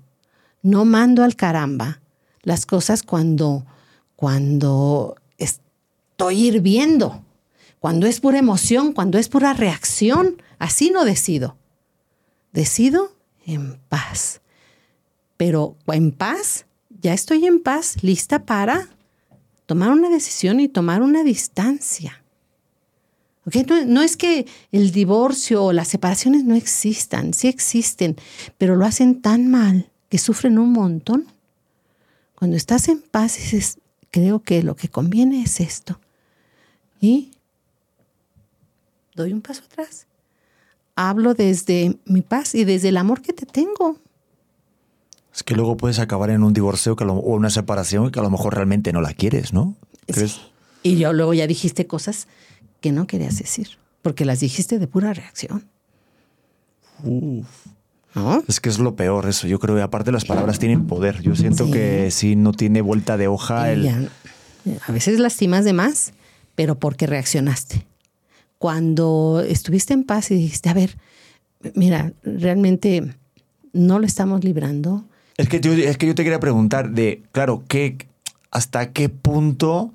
no 0.61 0.85
mando 0.85 1.23
al 1.23 1.35
caramba 1.35 2.01
las 2.41 2.65
cosas 2.65 3.03
cuando, 3.03 3.65
cuando 4.15 5.15
estoy 5.37 6.47
hirviendo, 6.47 7.23
cuando 7.79 8.07
es 8.07 8.19
pura 8.19 8.39
emoción, 8.39 8.93
cuando 8.93 9.17
es 9.17 9.27
pura 9.27 9.53
reacción. 9.53 10.41
Así 10.57 10.89
no 10.89 11.03
decido. 11.03 11.57
Decido 12.53 13.13
en 13.45 13.77
paz. 13.89 14.41
Pero 15.35 15.75
en 15.87 16.11
paz, 16.11 16.65
ya 17.01 17.13
estoy 17.13 17.45
en 17.45 17.61
paz, 17.61 18.01
lista 18.01 18.45
para 18.45 18.87
tomar 19.65 19.89
una 19.89 20.09
decisión 20.09 20.59
y 20.59 20.69
tomar 20.69 21.01
una 21.01 21.23
distancia. 21.23 22.22
No, 23.87 24.01
es 24.01 24.15
que 24.15 24.45
el 24.71 24.91
divorcio 24.91 25.65
o 25.65 25.73
las 25.73 25.89
separaciones 25.89 26.45
no 26.45 26.55
existan, 26.55 27.33
sí 27.33 27.49
existen, 27.49 28.15
pero 28.57 28.75
lo 28.75 28.85
hacen 28.85 29.21
tan 29.21 29.51
mal 29.51 29.89
que 30.09 30.17
sufren 30.17 30.57
un 30.57 30.71
montón. 30.71 31.27
Cuando 32.35 32.55
estás 32.55 32.87
en 32.87 33.01
paz 33.01 33.35
dices, 33.35 33.79
creo 34.11 34.39
que 34.39 34.63
lo 34.63 34.75
que 34.75 34.87
conviene 34.87 35.41
es 35.41 35.59
esto. 35.59 35.99
Y 37.01 37.31
doy 39.13 39.33
un 39.33 39.41
paso 39.41 39.63
atrás. 39.65 40.07
Hablo 40.95 41.33
desde 41.33 41.97
mi 42.05 42.21
paz 42.21 42.55
y 42.55 42.63
desde 42.63 42.89
el 42.89 42.97
amor 42.97 43.21
que 43.21 43.33
te 43.33 43.45
tengo. 43.45 43.97
Es 45.33 45.43
que 45.43 45.55
luego 45.55 45.75
puedes 45.75 45.99
acabar 45.99 46.29
en 46.29 46.43
un 46.43 46.53
divorcio 46.53 46.93
o 46.93 47.33
una 47.33 47.49
separación 47.49 48.11
que 48.11 48.19
a 48.19 48.23
lo 48.23 48.29
mejor 48.29 48.53
realmente 48.55 48.93
no 48.93 49.01
la 49.01 49.13
quieres, 49.13 49.51
¿no? 49.51 49.75
Y 50.83 50.97
yo 50.97 51.11
luego 51.11 51.33
ya 51.33 51.47
dijiste 51.47 51.87
cosas 51.87 52.27
que 52.83 52.91
no 52.91 53.07
querías 53.07 53.37
decir, 53.39 53.69
porque 54.01 54.25
las 54.25 54.41
dijiste 54.41 54.77
de 54.77 54.87
pura 54.87 55.13
reacción. 55.13 55.63
Es 58.45 58.59
que 58.59 58.67
es 58.67 58.77
lo 58.77 58.97
peor 58.97 59.25
eso. 59.25 59.47
Yo 59.47 59.57
creo 59.57 59.77
que 59.77 59.81
aparte 59.81 60.11
las 60.11 60.25
palabras 60.25 60.59
tienen 60.59 60.85
poder. 60.85 61.21
Yo 61.21 61.33
siento 61.33 61.71
que 61.71 62.11
si 62.11 62.35
no 62.35 62.51
tiene 62.51 62.81
vuelta 62.81 63.15
de 63.15 63.29
hoja... 63.29 63.71
El... 63.71 63.87
a 63.87 64.91
veces 64.91 65.17
lastimas 65.19 65.63
de 65.63 65.71
más, 65.71 66.11
pero 66.55 66.77
porque 66.77 67.07
reaccionaste. 67.07 67.85
Cuando 68.57 69.41
estuviste 69.47 69.93
en 69.93 70.03
paz 70.03 70.29
y 70.31 70.35
dijiste, 70.35 70.67
a 70.67 70.73
ver, 70.73 70.97
mira, 71.75 72.11
realmente 72.21 73.15
no 73.71 73.97
lo 73.97 74.05
estamos 74.05 74.43
librando. 74.43 75.05
Es 75.37 75.47
que 75.47 75.61
yo, 75.61 75.71
es 75.71 75.97
que 75.97 76.07
yo 76.07 76.15
te 76.15 76.25
quería 76.25 76.41
preguntar 76.41 76.91
de, 76.91 77.23
claro, 77.31 77.63
¿qué, 77.69 77.97
¿hasta 78.51 78.91
qué 78.91 79.07
punto 79.07 79.93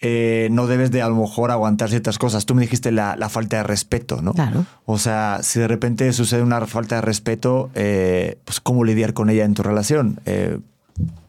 eh, 0.00 0.48
no 0.52 0.66
debes 0.68 0.90
de 0.90 1.02
a 1.02 1.08
lo 1.08 1.16
mejor 1.16 1.50
aguantar 1.50 1.90
ciertas 1.90 2.18
cosas. 2.18 2.46
Tú 2.46 2.54
me 2.54 2.62
dijiste 2.62 2.92
la, 2.92 3.16
falta 3.28 3.58
de 3.58 3.62
respeto, 3.64 4.22
¿no? 4.22 4.32
Claro. 4.32 4.64
O 4.86 4.98
sea, 4.98 5.40
si 5.42 5.58
de 5.58 5.68
repente 5.68 6.12
sucede 6.12 6.42
una 6.42 6.64
falta 6.66 6.96
de 6.96 7.00
respeto, 7.00 7.70
eh, 7.74 8.38
pues 8.44 8.60
¿cómo 8.60 8.84
lidiar 8.84 9.12
con 9.12 9.28
ella 9.28 9.44
en 9.44 9.54
tu 9.54 9.62
relación? 9.62 10.20
Eh, 10.24 10.58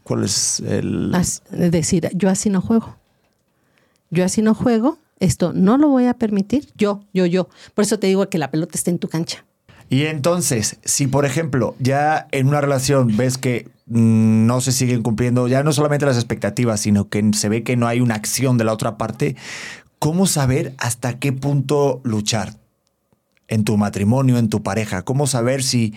¿Cuál 0.04 0.24
es 0.24 0.60
el...? 0.60 1.12
Es 1.14 1.42
decir, 1.50 2.10
yo 2.14 2.30
así 2.30 2.50
no 2.50 2.60
juego. 2.60 2.96
Yo 4.10 4.24
así 4.24 4.42
no 4.42 4.54
juego. 4.54 4.98
Esto 5.18 5.52
no 5.52 5.76
lo 5.76 5.88
voy 5.88 6.06
a 6.06 6.14
permitir. 6.14 6.68
Yo, 6.76 7.02
yo, 7.12 7.26
yo. 7.26 7.48
Por 7.74 7.84
eso 7.84 7.98
te 7.98 8.06
digo 8.06 8.28
que 8.28 8.38
la 8.38 8.50
pelota 8.50 8.72
está 8.74 8.90
en 8.90 8.98
tu 8.98 9.08
cancha. 9.08 9.44
Y 9.90 10.06
entonces, 10.06 10.78
si 10.84 11.08
por 11.08 11.26
ejemplo 11.26 11.74
ya 11.80 12.28
en 12.30 12.46
una 12.46 12.60
relación 12.60 13.16
ves 13.16 13.38
que 13.38 13.68
mm, 13.86 14.46
no 14.46 14.60
se 14.60 14.70
siguen 14.70 15.02
cumpliendo 15.02 15.48
ya 15.48 15.64
no 15.64 15.72
solamente 15.72 16.06
las 16.06 16.16
expectativas, 16.16 16.80
sino 16.80 17.08
que 17.08 17.28
se 17.34 17.48
ve 17.48 17.64
que 17.64 17.76
no 17.76 17.88
hay 17.88 18.00
una 18.00 18.14
acción 18.14 18.56
de 18.56 18.62
la 18.62 18.72
otra 18.72 18.96
parte, 18.96 19.34
¿cómo 19.98 20.28
saber 20.28 20.74
hasta 20.78 21.18
qué 21.18 21.32
punto 21.32 22.00
luchar 22.04 22.54
en 23.48 23.64
tu 23.64 23.76
matrimonio, 23.76 24.38
en 24.38 24.48
tu 24.48 24.62
pareja? 24.62 25.02
¿Cómo 25.02 25.26
saber 25.26 25.64
si 25.64 25.92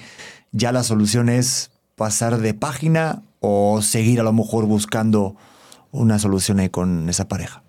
ya 0.51 0.71
la 0.71 0.81
solución 0.81 1.29
es 1.29 1.69
pasar 1.95 2.39
de 2.39 2.55
página 2.55 3.21
o 3.41 3.83
seguir 3.83 4.19
a 4.19 4.23
lo 4.23 4.33
mejor 4.33 4.65
buscando 4.65 5.35
una 5.91 6.17
solución 6.17 6.67
con 6.69 7.09
esa 7.09 7.27
pareja? 7.27 7.61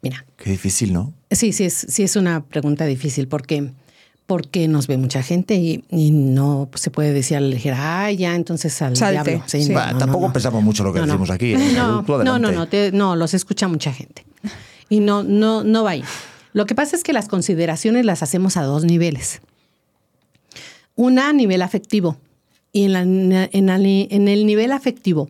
Mira. 0.00 0.24
Qué 0.38 0.50
difícil, 0.50 0.94
¿no? 0.94 1.12
Sí, 1.30 1.52
sí 1.52 1.64
es, 1.64 1.86
sí 1.88 2.02
es 2.02 2.16
una 2.16 2.42
pregunta 2.44 2.86
difícil 2.86 3.28
porque 3.28 3.72
porque 4.30 4.68
nos 4.68 4.86
ve 4.86 4.96
mucha 4.96 5.24
gente 5.24 5.56
y, 5.56 5.82
no 6.12 6.70
se 6.76 6.92
puede 6.92 7.12
decir 7.12 7.36
al 7.36 7.46
elegir, 7.46 7.72
ah, 7.76 8.12
ya, 8.12 8.36
entonces 8.36 8.80
al 8.80 8.94
diablo. 8.94 9.42
tampoco 9.98 10.32
pensamos 10.32 10.62
mucho 10.62 10.84
lo 10.84 10.92
que 10.92 11.00
decimos 11.00 11.30
aquí. 11.30 11.54
¿eh? 11.54 11.72
No, 11.74 12.04
no, 12.22 12.38
no, 12.38 12.68
no, 12.92 13.16
los 13.16 13.34
escucha 13.34 13.66
mucha 13.66 13.92
gente. 13.92 14.24
Y 14.88 15.00
no, 15.00 15.24
no, 15.24 15.64
no 15.64 15.82
va 15.82 15.90
ahí. 15.90 16.04
Lo 16.52 16.64
que 16.66 16.76
pasa 16.76 16.94
es 16.94 17.02
que 17.02 17.12
las 17.12 17.26
consideraciones 17.26 18.06
las 18.06 18.22
hacemos 18.22 18.56
a 18.56 18.62
dos 18.62 18.84
niveles. 18.84 19.40
Una 20.94 21.30
a 21.30 21.32
nivel 21.32 21.60
afectivo. 21.60 22.16
Y 22.70 22.84
en, 22.84 23.32
en, 23.32 23.68
en 23.68 24.28
el 24.28 24.46
nivel 24.46 24.70
afectivo, 24.70 25.28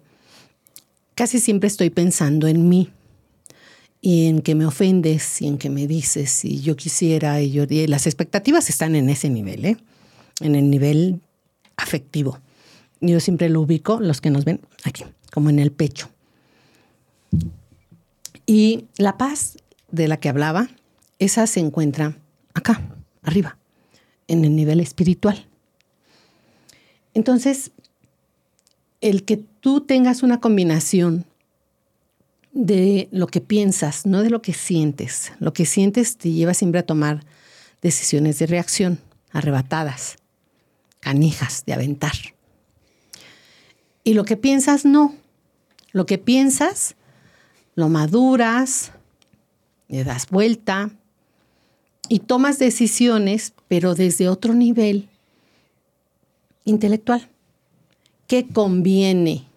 casi 1.15 1.41
siempre 1.41 1.69
estoy 1.69 1.89
pensando 1.89 2.49
en 2.49 2.69
mí 2.69 2.91
y 4.01 4.27
en 4.27 4.41
que 4.41 4.55
me 4.55 4.67
ofendes 4.67 5.43
y 5.43 5.47
en 5.47 5.59
que 5.59 5.69
me 5.69 5.87
dices 5.87 6.45
y 6.45 6.61
yo 6.61 6.77
quisiera 6.77 7.41
y 7.43 7.51
yo 7.51 7.65
y 7.69 7.87
las 7.87 8.07
expectativas 8.07 8.71
están 8.71 8.95
en 8.95 9.11
ese 9.11 9.29
nivel, 9.29 9.65
¿eh? 9.65 9.77
en 10.41 10.55
el 10.55 10.71
nivel 10.71 11.21
afectivo. 11.77 12.39
Yo 13.01 13.21
siempre 13.21 13.49
lo 13.49 13.61
ubico, 13.61 14.01
los 14.01 14.21
que 14.21 14.31
nos 14.31 14.45
ven 14.45 14.61
aquí, 14.85 15.05
como 15.33 15.51
en 15.51 15.59
el 15.59 15.73
pecho. 15.73 16.09
Y 18.47 18.87
la 18.97 19.17
paz 19.17 19.57
de 19.91 20.09
la 20.09 20.19
que 20.19 20.29
hablaba, 20.29 20.69
esa 21.19 21.47
se 21.47 21.61
encuentra 21.61 22.17
acá, 22.55 22.83
arriba, 23.23 23.57
en 24.29 24.45
el 24.45 24.57
nivel 24.57 24.81
espiritual. 24.81 25.47
Entonces, 27.15 27.73
el 29.01 29.25
que 29.25 29.37
tú 29.37 29.81
tengas 29.81 30.23
una 30.23 30.41
combinación 30.41 31.25
de 32.53 33.09
lo 33.13 33.27
que 33.27 33.41
piensas, 33.41 34.07
no 34.07 34.23
de 34.23 34.31
lo 34.31 34.43
que 34.43 34.53
sientes. 34.53 35.33
Lo 35.39 35.53
que 35.53 35.67
sientes 35.67 36.17
te 36.17 36.31
lleva 36.33 36.55
siempre 36.55 36.81
a 36.81 36.87
tomar 36.87 37.25
decisiones 37.81 38.39
de 38.39 38.47
reacción, 38.47 38.99
arrebatadas, 39.31 40.17
canijas, 41.01 41.65
de 41.65 41.73
aventar. 41.73 42.13
Y 44.05 44.15
lo 44.15 44.25
que 44.25 44.37
piensas, 44.37 44.85
no. 44.85 45.15
Lo 45.93 46.07
que 46.07 46.19
piensas, 46.19 46.97
lo 47.75 47.89
maduras, 47.89 48.93
le 49.89 50.05
das 50.05 50.29
vuelta, 50.29 50.91
y 52.09 52.21
tomas 52.21 52.59
decisiones, 52.59 53.53
pero 53.69 53.95
desde 53.95 54.29
otro 54.29 54.55
nivel 54.55 55.09
intelectual. 56.65 57.29
¿Qué 58.27 58.49
conviene? 58.49 59.50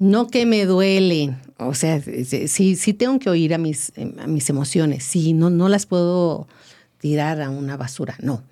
No 0.00 0.28
que 0.28 0.46
me 0.46 0.64
duele. 0.64 1.36
O 1.58 1.74
sea, 1.74 2.00
sí, 2.00 2.94
tengo 2.94 3.18
que 3.18 3.28
oír 3.28 3.52
a 3.52 3.58
mis, 3.58 3.92
a 4.18 4.26
mis 4.26 4.48
emociones. 4.48 5.04
Sí, 5.04 5.34
no, 5.34 5.50
no 5.50 5.68
las 5.68 5.84
puedo 5.84 6.48
tirar 6.98 7.42
a 7.42 7.50
una 7.50 7.76
basura, 7.76 8.16
no. 8.22 8.42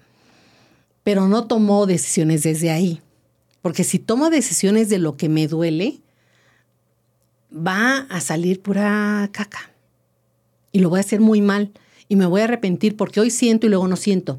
Pero 1.05 1.27
no 1.27 1.47
tomo 1.47 1.87
decisiones 1.87 2.43
desde 2.43 2.71
ahí. 2.71 3.01
Porque 3.63 3.83
si 3.83 3.99
tomo 3.99 4.29
decisiones 4.29 4.91
de 4.91 4.99
lo 4.99 5.17
que 5.17 5.31
me 5.31 5.49
duele, 5.49 6.01
va 7.51 8.07
a 8.11 8.21
salir 8.21 8.61
pura 8.61 9.29
caca. 9.33 9.71
Y 10.71 10.81
lo 10.81 10.91
voy 10.91 10.99
a 10.99 11.01
hacer 11.01 11.21
muy 11.21 11.41
mal. 11.41 11.73
Y 12.09 12.17
me 12.17 12.27
voy 12.27 12.43
a 12.43 12.45
arrepentir 12.45 12.95
porque 12.95 13.21
hoy 13.21 13.31
siento 13.31 13.67
y 13.67 13.71
luego 13.71 13.89
no 13.89 13.97
siento. 13.97 14.39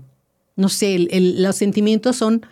No 0.55 0.70
sé, 0.70 1.07
los 1.12 1.55
sentimientos 1.55 2.18
son, 2.18 2.45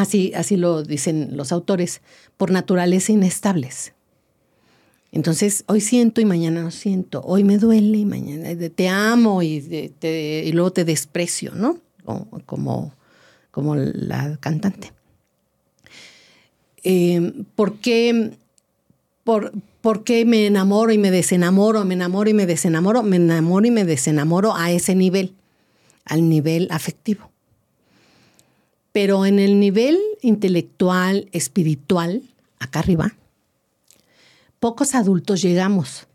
así, 0.00 0.32
así 0.34 0.56
lo 0.56 0.82
dicen 0.82 1.36
los 1.36 1.52
autores, 1.52 2.00
por 2.36 2.50
naturaleza 2.50 3.12
inestables. 3.12 3.92
Entonces, 5.12 5.64
hoy 5.66 5.80
siento 5.80 6.20
y 6.20 6.24
mañana 6.24 6.62
no 6.62 6.70
siento. 6.70 7.22
Hoy 7.24 7.42
me 7.42 7.58
duele 7.58 7.98
y 7.98 8.04
mañana 8.04 8.48
te 8.74 8.88
amo 8.88 9.42
y, 9.42 9.90
y 10.02 10.52
luego 10.52 10.72
te 10.72 10.84
desprecio, 10.84 11.52
¿no? 11.54 11.78
Como, 12.46 12.94
como 13.50 13.76
la 13.76 14.36
cantante. 14.40 14.92
Eh, 16.82 17.44
¿Por 17.54 17.78
qué 17.78 18.32
por, 19.80 20.04
qué 20.04 20.24
me 20.24 20.46
enamoro 20.46 20.92
y 20.92 20.98
me 20.98 21.10
desenamoro, 21.10 21.84
me 21.84 21.94
enamoro 21.94 22.30
y 22.30 22.34
me 22.34 22.46
desenamoro, 22.46 23.02
me 23.02 23.16
enamoro 23.16 23.66
y 23.66 23.70
me 23.70 23.84
desenamoro 23.84 24.56
a 24.56 24.70
ese 24.70 24.94
nivel, 24.94 25.34
al 26.04 26.28
nivel 26.28 26.68
afectivo. 26.70 27.29
Pero 28.92 29.24
en 29.26 29.38
el 29.38 29.60
nivel 29.60 29.98
intelectual, 30.20 31.28
espiritual, 31.32 32.22
acá 32.58 32.80
arriba, 32.80 33.14
pocos 34.58 34.94
adultos 34.94 35.42
llegamos. 35.42 36.06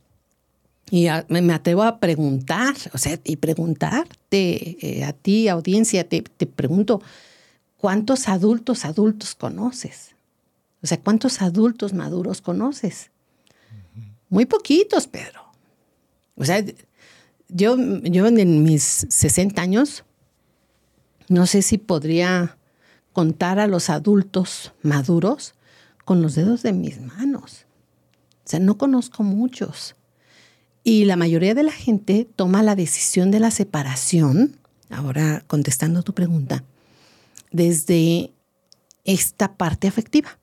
Y 0.91 1.07
me 1.29 1.53
atrevo 1.53 1.83
a 1.83 1.99
preguntar, 1.99 2.75
o 2.93 2.97
sea, 2.97 3.19
y 3.23 3.37
preguntarte 3.37 4.77
eh, 4.81 5.03
a 5.03 5.13
ti, 5.13 5.47
audiencia, 5.47 6.07
te, 6.07 6.21
te 6.21 6.45
pregunto, 6.45 7.01
¿cuántos 7.77 8.27
adultos, 8.27 8.85
adultos 8.85 9.33
conoces? 9.33 10.15
O 10.83 10.87
sea, 10.87 10.99
¿cuántos 10.99 11.41
adultos 11.41 11.93
maduros 11.93 12.41
conoces? 12.41 13.09
Muy 14.29 14.45
poquitos, 14.45 15.07
Pedro. 15.07 15.41
O 16.35 16.45
sea, 16.45 16.63
yo, 17.47 17.75
yo 18.03 18.27
en 18.27 18.63
mis 18.63 19.07
60 19.09 19.61
años, 19.61 20.03
no 21.27 21.47
sé 21.47 21.63
si 21.63 21.79
podría 21.79 22.57
contar 23.15 23.59
a 23.59 23.67
los 23.67 23.89
adultos 23.89 24.73
maduros 24.81 25.55
con 26.03 26.21
los 26.21 26.35
dedos 26.35 26.63
de 26.63 26.73
mis 26.73 26.99
manos. 26.99 27.65
O 28.43 28.49
sea, 28.49 28.59
no 28.59 28.77
conozco 28.77 29.23
muchos. 29.23 29.95
Y 30.83 31.05
la 31.05 31.15
mayoría 31.15 31.55
de 31.55 31.63
la 31.63 31.71
gente 31.71 32.27
toma 32.35 32.61
la 32.61 32.75
decisión 32.75 33.31
de 33.31 33.39
la 33.39 33.51
separación, 33.51 34.57
ahora 34.89 35.45
contestando 35.47 36.03
tu 36.03 36.13
pregunta, 36.13 36.65
desde 37.51 38.33
esta 39.05 39.53
parte 39.53 39.87
afectiva 39.87 40.37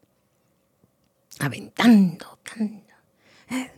aventando. 1.38 2.38
Eh, 3.50 3.70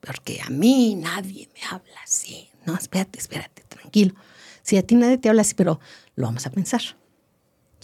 porque 0.00 0.42
a 0.42 0.50
mí 0.50 0.94
nadie 0.94 1.48
me 1.54 1.60
habla 1.70 2.00
así. 2.04 2.50
No, 2.66 2.74
espérate, 2.76 3.18
espérate, 3.18 3.62
tranquilo. 3.62 4.14
Si 4.60 4.76
a 4.76 4.86
ti 4.86 4.94
nadie 4.94 5.16
te 5.16 5.30
habla 5.30 5.40
así, 5.40 5.54
pero 5.54 5.80
lo 6.16 6.26
vamos 6.26 6.44
a 6.44 6.50
pensar. 6.50 6.82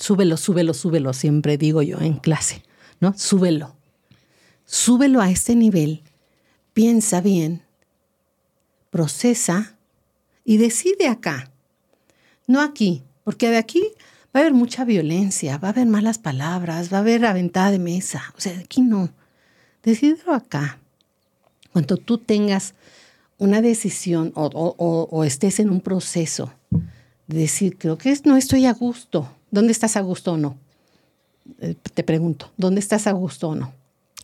Súbelo, 0.03 0.37
súbelo, 0.37 0.75
súbelo, 0.75 1.13
siempre 1.13 1.57
digo 1.57 1.81
yo 1.81 2.01
en 2.01 2.15
clase, 2.15 2.65
¿no? 2.99 3.15
Súbelo. 3.17 3.77
Súbelo 4.65 5.21
a 5.21 5.31
este 5.31 5.55
nivel, 5.55 6.03
piensa 6.73 7.21
bien, 7.21 7.63
procesa 8.91 9.77
y 10.45 10.57
decide 10.57 11.07
acá. 11.07 11.53
No 12.49 12.61
aquí, 12.61 13.05
porque 13.23 13.49
de 13.51 13.59
aquí 13.59 13.93
va 14.35 14.41
a 14.41 14.41
haber 14.41 14.55
mucha 14.55 14.85
violencia, 14.85 15.57
va 15.59 15.69
a 15.69 15.71
haber 15.71 15.87
malas 15.87 16.19
palabras, 16.19 16.93
va 16.93 16.97
a 16.97 17.03
haber 17.03 17.25
aventada 17.25 17.71
de 17.71 17.79
mesa. 17.79 18.35
O 18.37 18.41
sea, 18.41 18.59
aquí 18.59 18.81
no. 18.81 19.09
Decídelo 19.85 20.35
acá. 20.35 20.81
Cuando 21.73 21.97
tú 21.97 22.19
tengas 22.19 22.75
una 23.39 23.63
decisión 23.63 24.33
o, 24.35 25.23
estés 25.25 25.61
en 25.61 25.71
un 25.71 25.81
proceso 25.81 26.53
de 27.29 27.39
decir, 27.39 27.79
creo 27.79 27.99
que 27.99 28.13
no 28.25 28.37
estoy 28.37 28.67
a 28.67 28.73
gusto. 28.73 29.37
¿Dónde 29.53 29.71
estás 29.71 29.97
a 29.97 30.01
gusto 30.01 30.33
o 30.33 30.37
no? 30.37 30.57
Eh, 31.61 31.77
te 31.95 32.03
pregunto, 32.03 32.51
¿dónde 32.57 32.81
estás 32.81 33.07
a 33.07 33.13
gusto 33.13 33.51
o 33.51 33.55
no? 33.55 33.73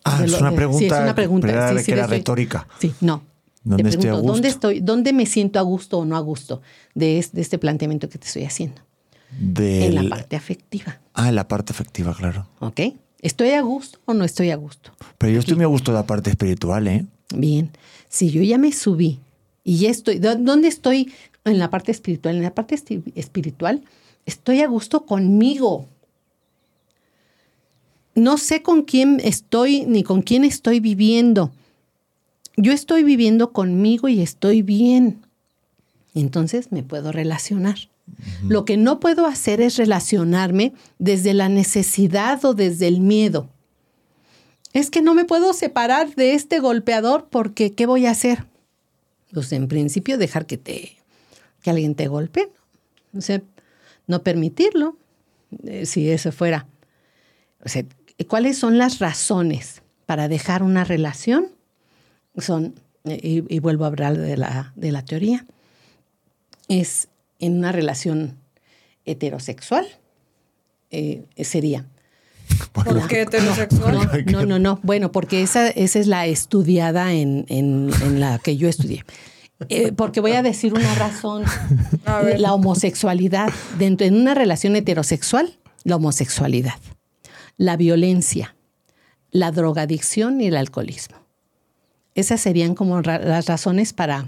Ah, 0.03 0.23
es 0.25 0.33
una 0.33 0.53
pregunta. 0.53 0.79
Sí, 0.79 0.87
es 0.87 0.93
una 0.93 1.15
pregunta. 1.15 1.71
Sí, 1.71 1.79
sí, 1.79 1.85
que 1.85 1.93
era 1.93 2.07
retórica. 2.09 2.67
Sí, 2.81 2.93
no. 3.01 3.23
¿Dónde 3.63 3.91
te 3.91 3.99
pregunto, 3.99 4.33
¿dónde 4.33 4.49
estoy? 4.49 4.81
¿Dónde 4.81 5.13
me 5.13 5.27
siento 5.27 5.59
a 5.59 5.63
gusto 5.63 5.99
o 5.99 6.05
no 6.05 6.17
a 6.17 6.21
gusto 6.21 6.63
de, 6.95 7.25
de 7.33 7.41
este 7.41 7.59
planteamiento 7.59 8.09
que 8.09 8.19
te 8.19 8.27
estoy 8.27 8.45
haciendo? 8.45 8.81
En 9.59 9.95
la 9.95 10.09
parte 10.09 10.37
afectiva. 10.37 10.99
Ah, 11.13 11.29
en 11.29 11.35
la 11.35 11.47
parte 11.47 11.73
afectiva, 11.73 12.15
claro. 12.15 12.49
Ok. 12.61 12.81
¿Estoy 13.21 13.51
a 13.51 13.61
gusto 13.61 13.99
o 14.07 14.15
no 14.15 14.25
estoy 14.25 14.51
a 14.51 14.57
gusto? 14.57 14.93
Pero 15.19 15.33
yo 15.33 15.41
estoy 15.41 15.57
muy 15.57 15.65
a 15.65 15.69
gusto 15.69 15.93
de 15.93 15.99
la 15.99 16.07
parte 16.07 16.31
espiritual, 16.31 16.89
¿eh? 16.89 17.05
Bien. 17.35 17.71
Si 18.09 18.31
yo 18.31 18.43
ya 18.43 18.57
me 18.57 18.73
subí 18.73 19.21
y 19.65 19.79
ya 19.79 19.91
estoy, 19.91 20.19
¿dónde 20.19 20.69
estoy 20.69 21.13
en 21.45 21.59
la 21.59 21.69
parte 21.69 21.91
espiritual? 21.91 22.37
En 22.37 22.43
la 22.43 22.55
parte 22.55 22.77
espiritual 23.17 23.83
estoy 24.29 24.61
a 24.61 24.69
gusto 24.69 25.07
conmigo. 25.07 25.89
No 28.15 28.37
sé 28.37 28.63
con 28.63 28.83
quién 28.83 29.21
estoy 29.25 29.87
ni 29.87 30.03
con 30.03 30.21
quién 30.21 30.45
estoy 30.45 30.81
viviendo. 30.81 31.51
Yo 32.57 32.73
estoy 32.73 33.05
viviendo 33.05 33.53
conmigo 33.53 34.07
y 34.09 34.21
estoy 34.21 34.61
bien. 34.61 35.23
Entonces 36.15 36.73
me 36.73 36.83
puedo 36.83 37.11
relacionar. 37.11 37.79
Lo 38.43 38.65
que 38.65 38.77
no 38.77 39.01
puedo 39.01 39.27
hacer 39.27 39.61
es 39.61 39.77
relacionarme 39.77 40.73
desde 40.99 41.33
la 41.33 41.49
necesidad 41.49 42.45
o 42.45 42.55
desde 42.55 42.87
el 42.87 43.01
miedo. 43.01 43.49
Es 44.75 44.91
que 44.91 45.01
no 45.01 45.15
me 45.15 45.25
puedo 45.25 45.55
separar 45.55 46.15
de 46.15 46.35
este 46.35 46.61
golpeador 46.61 47.29
porque 47.31 47.73
¿qué 47.73 47.87
voy 47.87 48.07
a 48.07 48.11
hacer? 48.11 48.45
Pues 49.33 49.53
en 49.53 49.69
principio 49.69 50.19
dejar 50.19 50.47
que 50.47 50.59
te 50.59 50.97
que 51.63 51.71
alguien 51.71 51.95
te 51.95 52.07
golpee, 52.07 52.51
o 53.17 53.21
sea, 53.21 53.43
no 54.09 54.25
permitirlo, 54.25 54.97
eh, 55.65 55.87
si 55.87 56.11
eso 56.11 56.33
fuera. 56.33 56.67
O 57.65 57.69
sea, 57.69 57.85
¿cuáles 58.27 58.59
son 58.59 58.77
las 58.77 58.99
razones 58.99 59.83
para 60.07 60.27
dejar 60.27 60.65
una 60.65 60.83
relación? 60.83 61.53
Son, 62.37 62.75
y, 63.05 63.45
y 63.55 63.61
vuelvo 63.61 63.85
a 63.85 63.89
hablar 63.89 64.19
de 64.19 64.37
la, 64.37 64.73
de 64.75 64.91
la 64.91 65.05
teoría, 65.05 65.47
es 66.69 67.09
en 67.39 67.59
una 67.59 67.73
relación 67.73 68.37
heterosexual, 69.05 69.87
eh, 70.91 71.25
sería. 71.39 71.87
¿Por 72.73 73.07
qué 73.09 73.23
heterosexual? 73.23 74.25
No, 74.27 74.47
no, 74.47 74.59
no, 74.59 74.81
Bueno, 74.83 75.13
porque 75.13 75.43
esa, 75.43 75.69
esa 75.69 75.99
es 75.99 76.07
la 76.07 76.27
estudiada 76.27 77.13
en, 77.13 77.91
la 78.19 78.39
que 78.39 78.57
yo 78.57 78.69
estudié. 78.69 79.05
Eh, 79.69 79.93
porque 79.93 80.21
voy 80.21 80.33
a 80.33 80.43
decir 80.43 80.73
una 80.73 80.95
razón. 80.95 81.45
La 82.39 82.55
homosexualidad. 82.55 83.51
Dentro 83.79 84.07
de 84.09 84.13
una 84.13 84.35
relación 84.35 84.77
heterosexual, 84.77 85.59
la 85.85 85.97
homosexualidad, 85.97 86.79
la 87.57 87.77
violencia, 87.77 88.55
la 89.31 89.51
drogadicción 89.51 90.41
y 90.41 90.47
el 90.47 90.57
alcoholismo. 90.57 91.17
Esas 92.15 92.41
serían 92.41 92.75
como 92.75 93.01
las 93.01 93.47
razones 93.47 93.93
para 93.93 94.27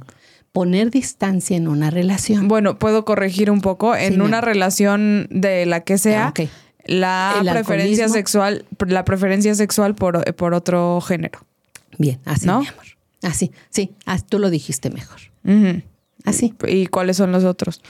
poner 0.53 0.91
distancia 0.91 1.57
en 1.57 1.69
una 1.69 1.91
relación. 1.91 2.49
Bueno, 2.49 2.79
puedo 2.79 3.05
corregir 3.05 3.51
un 3.51 3.61
poco. 3.61 3.95
En 3.97 4.21
una 4.21 4.41
relación 4.41 5.27
de 5.31 5.67
la 5.67 5.81
que 5.81 5.99
sea, 5.99 6.33
ah, 6.37 6.45
la 6.87 7.43
preferencia 7.51 8.09
sexual, 8.09 8.65
la 8.87 9.05
preferencia 9.05 9.55
sexual 9.55 9.95
por, 9.95 10.35
por 10.35 10.55
otro 10.55 11.01
género. 11.01 11.41
Bien, 11.99 12.21
así, 12.25 12.47
mi 12.47 12.53
amor. 12.53 13.00
Así, 13.23 13.53
sí, 13.69 13.93
tú 14.29 14.39
lo 14.39 14.51
dijiste 14.51 14.91
mejor. 14.91 15.21
Así. 16.25 16.55
¿Y 16.67 16.87
cuáles 16.87 17.17
son 17.17 17.33
los 17.33 17.45
otros? 17.45 17.81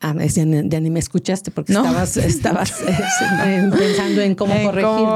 Ah, 0.00 0.14
ya, 0.26 0.44
ni 0.44 0.90
me 0.90 1.00
escuchaste 1.00 1.50
porque 1.50 1.72
estabas, 1.72 2.16
estabas 2.18 2.82
eh, 2.86 3.70
pensando 3.76 4.20
en 4.20 4.34
cómo 4.34 4.54
corregir. 4.62 5.08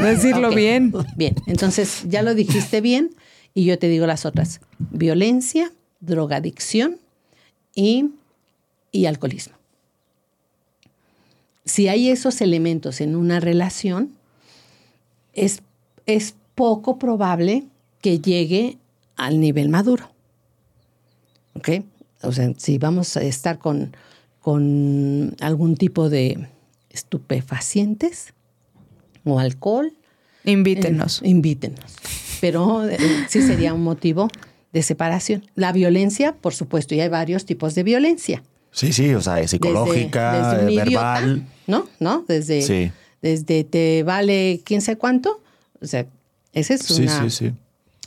decirlo 0.00 0.50
bien. 0.50 0.92
Bien, 1.16 1.34
entonces 1.46 2.04
ya 2.06 2.22
lo 2.22 2.34
dijiste 2.34 2.80
bien 2.80 3.10
y 3.52 3.64
yo 3.64 3.78
te 3.78 3.88
digo 3.88 4.06
las 4.06 4.24
otras. 4.24 4.60
Violencia, 4.78 5.72
drogadicción 6.00 6.98
y, 7.74 8.10
alcoholismo. 9.06 9.54
Si 11.64 11.88
hay 11.88 12.08
esos 12.08 12.40
elementos 12.40 13.00
en 13.00 13.16
una 13.16 13.40
relación, 13.40 14.12
es, 15.34 15.62
es 16.06 16.34
poco 16.54 16.98
probable 16.98 17.64
que 18.00 18.20
llegue 18.20 18.78
al 19.18 19.38
nivel 19.40 19.68
maduro. 19.68 20.10
¿Ok? 21.54 21.68
o 22.22 22.32
sea, 22.32 22.52
si 22.56 22.78
vamos 22.78 23.16
a 23.16 23.22
estar 23.22 23.58
con, 23.58 23.96
con 24.40 25.36
algún 25.40 25.76
tipo 25.76 26.08
de 26.08 26.48
estupefacientes 26.90 28.32
o 29.24 29.38
alcohol, 29.38 29.92
Invítenos. 30.44 31.22
eh, 31.22 31.28
invítenos. 31.28 31.96
Pero 32.40 32.88
eh, 32.88 32.96
sí 33.28 33.42
sería 33.42 33.74
un 33.74 33.82
motivo 33.82 34.28
de 34.72 34.82
separación. 34.82 35.44
La 35.54 35.72
violencia, 35.72 36.34
por 36.34 36.54
supuesto, 36.54 36.94
y 36.94 37.00
hay 37.00 37.08
varios 37.08 37.44
tipos 37.44 37.74
de 37.74 37.82
violencia. 37.82 38.42
Sí, 38.70 38.92
sí, 38.92 39.14
o 39.14 39.20
sea, 39.20 39.34
Desde- 39.34 39.48
psicológica, 39.48 40.52
desde 40.54 40.68
un 40.70 40.76
verbal. 40.76 41.24
idiota, 41.36 41.52
¿no? 41.66 41.88
¿No? 42.00 42.24
Desde, 42.28 42.62
Sí. 42.62 42.90
desde 43.22 43.64
te 43.64 44.02
vale 44.02 44.60
quién 44.64 44.80
sabe 44.80 44.98
cuánto. 44.98 45.40
O 45.80 45.86
sea, 45.86 46.06
esa 46.52 46.74
es 46.74 46.82
Sí, 46.82 47.02
una, 47.02 47.22
sí, 47.22 47.30
sí. 47.30 47.52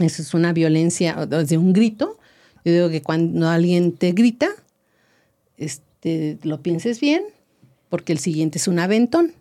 Esa 0.02 0.22
es 0.22 0.34
una 0.34 0.54
violencia, 0.54 1.26
desde 1.26 1.58
un 1.58 1.74
grito. 1.74 2.18
Yo 2.64 2.74
digo 2.74 2.90
que 2.90 3.02
cuando 3.02 3.50
alguien 3.50 3.92
te 3.94 4.12
grita, 4.12 4.50
este, 5.58 6.38
lo 6.44 6.62
pienses 6.62 7.00
bien, 7.00 7.24
porque 7.90 8.14
el 8.14 8.20
siguiente 8.20 8.58
es 8.58 8.68
un 8.68 8.80
aventón, 8.80 9.34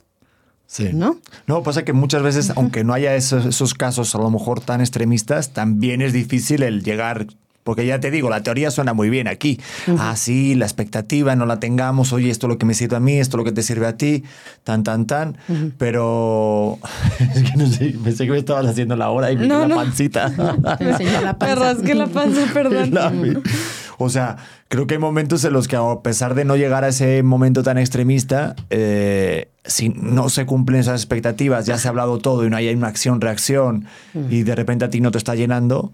Sí. 0.66 0.90
¿no? 0.92 1.18
No, 1.48 1.64
pasa 1.64 1.84
que 1.84 1.92
muchas 1.92 2.22
veces, 2.22 2.52
aunque 2.54 2.84
no 2.84 2.94
haya 2.94 3.16
esos, 3.16 3.44
esos 3.44 3.74
casos 3.74 4.14
a 4.14 4.18
lo 4.18 4.30
mejor 4.30 4.60
tan 4.60 4.80
extremistas, 4.80 5.52
también 5.52 6.00
es 6.00 6.12
difícil 6.12 6.62
el 6.62 6.84
llegar. 6.84 7.26
Porque 7.70 7.86
ya 7.86 8.00
te 8.00 8.10
digo, 8.10 8.28
la 8.30 8.42
teoría 8.42 8.72
suena 8.72 8.94
muy 8.94 9.10
bien 9.10 9.28
aquí. 9.28 9.60
Ah, 9.96 10.16
sí, 10.16 10.56
la 10.56 10.64
expectativa 10.64 11.36
no 11.36 11.46
la 11.46 11.60
tengamos. 11.60 12.12
Oye, 12.12 12.28
esto 12.28 12.48
es 12.48 12.48
lo 12.48 12.58
que 12.58 12.66
me 12.66 12.74
sirve 12.74 12.96
a 12.96 13.00
mí, 13.00 13.16
esto 13.20 13.36
es 13.36 13.38
lo 13.38 13.44
que 13.44 13.52
te 13.52 13.62
sirve 13.62 13.86
a 13.86 13.96
ti, 13.96 14.24
tan, 14.64 14.82
tan, 14.82 15.06
tan. 15.06 15.36
Pero 15.78 16.80
es 17.20 17.42
que 17.48 17.56
no 17.56 17.68
sé, 17.68 17.94
pensé 18.02 18.24
que 18.24 18.32
me 18.32 18.38
estabas 18.38 18.66
haciendo 18.66 18.96
la 18.96 19.10
hora 19.10 19.30
y 19.30 19.36
me 19.36 19.46
No, 19.46 19.60
la 19.60 19.68
no. 19.68 19.76
pancita. 19.76 20.26
Enseñó 20.80 21.20
la 21.20 21.32
Me 21.34 21.38
panza. 21.38 21.54
rasgué 21.54 21.94
la 21.94 22.08
panza, 22.08 22.40
perdón. 22.52 22.90
La- 22.92 23.12
O 24.02 24.08
sea, 24.08 24.36
creo 24.68 24.86
que 24.86 24.94
hay 24.94 24.98
momentos 25.00 25.44
en 25.44 25.52
los 25.52 25.68
que 25.68 25.76
a 25.76 25.82
pesar 26.02 26.34
de 26.34 26.46
no 26.46 26.56
llegar 26.56 26.84
a 26.84 26.88
ese 26.88 27.22
momento 27.22 27.62
tan 27.62 27.76
extremista, 27.76 28.56
eh, 28.70 29.50
si 29.66 29.90
no 29.90 30.30
se 30.30 30.46
cumplen 30.46 30.80
esas 30.80 31.02
expectativas, 31.02 31.66
ya 31.66 31.76
se 31.76 31.86
ha 31.86 31.90
hablado 31.90 32.16
todo 32.18 32.46
y 32.46 32.48
no 32.50 32.56
hay 32.56 32.70
una 32.74 32.88
acción-reacción 32.88 33.84
y 34.30 34.42
de 34.42 34.54
repente 34.56 34.86
a 34.86 34.90
ti 34.90 35.02
no 35.02 35.10
te 35.10 35.18
está 35.18 35.34
llenando. 35.34 35.92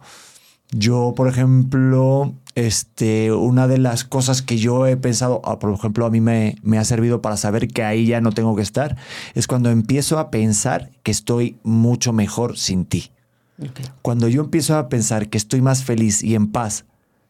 Yo, 0.73 1.15
por 1.17 1.29
ejemplo, 1.29 2.35
este, 2.55 3.33
una 3.33 3.69
de 3.69 3.79
las 3.79 4.05
cosas 4.05 4.43
que 4.43 4.57
yo 4.59 4.87
he 4.87 4.97
pensado, 4.97 5.41
ah, 5.45 5.59
por 5.59 5.73
ejemplo, 5.73 6.07
a 6.07 6.11
mí 6.11 6.21
me, 6.21 6.57
me 6.63 6.79
ha 6.79 6.85
servido 6.85 7.23
para 7.23 7.37
saber 7.37 7.69
que 7.69 7.85
ahí 7.85 8.07
ya 8.07 8.21
no 8.21 8.33
tengo 8.33 8.57
que 8.57 8.63
estar, 8.63 8.97
es 9.35 9.47
cuando 9.47 9.71
empiezo 9.71 10.19
a 10.19 10.31
pensar 10.31 10.91
que 11.03 11.11
estoy 11.13 11.59
mucho 11.63 12.13
mejor 12.13 12.59
sin 12.59 12.85
ti. 12.85 13.13
Cuando 14.03 14.29
yo 14.29 14.43
empiezo 14.43 14.77
a 14.77 14.89
pensar 14.89 15.29
que 15.29 15.39
estoy 15.39 15.63
más 15.63 15.83
feliz 15.85 16.23
y 16.23 16.35
en 16.35 16.49
paz 16.53 16.85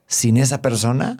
sin 0.08 0.36
esa 0.36 0.60
persona, 0.62 1.18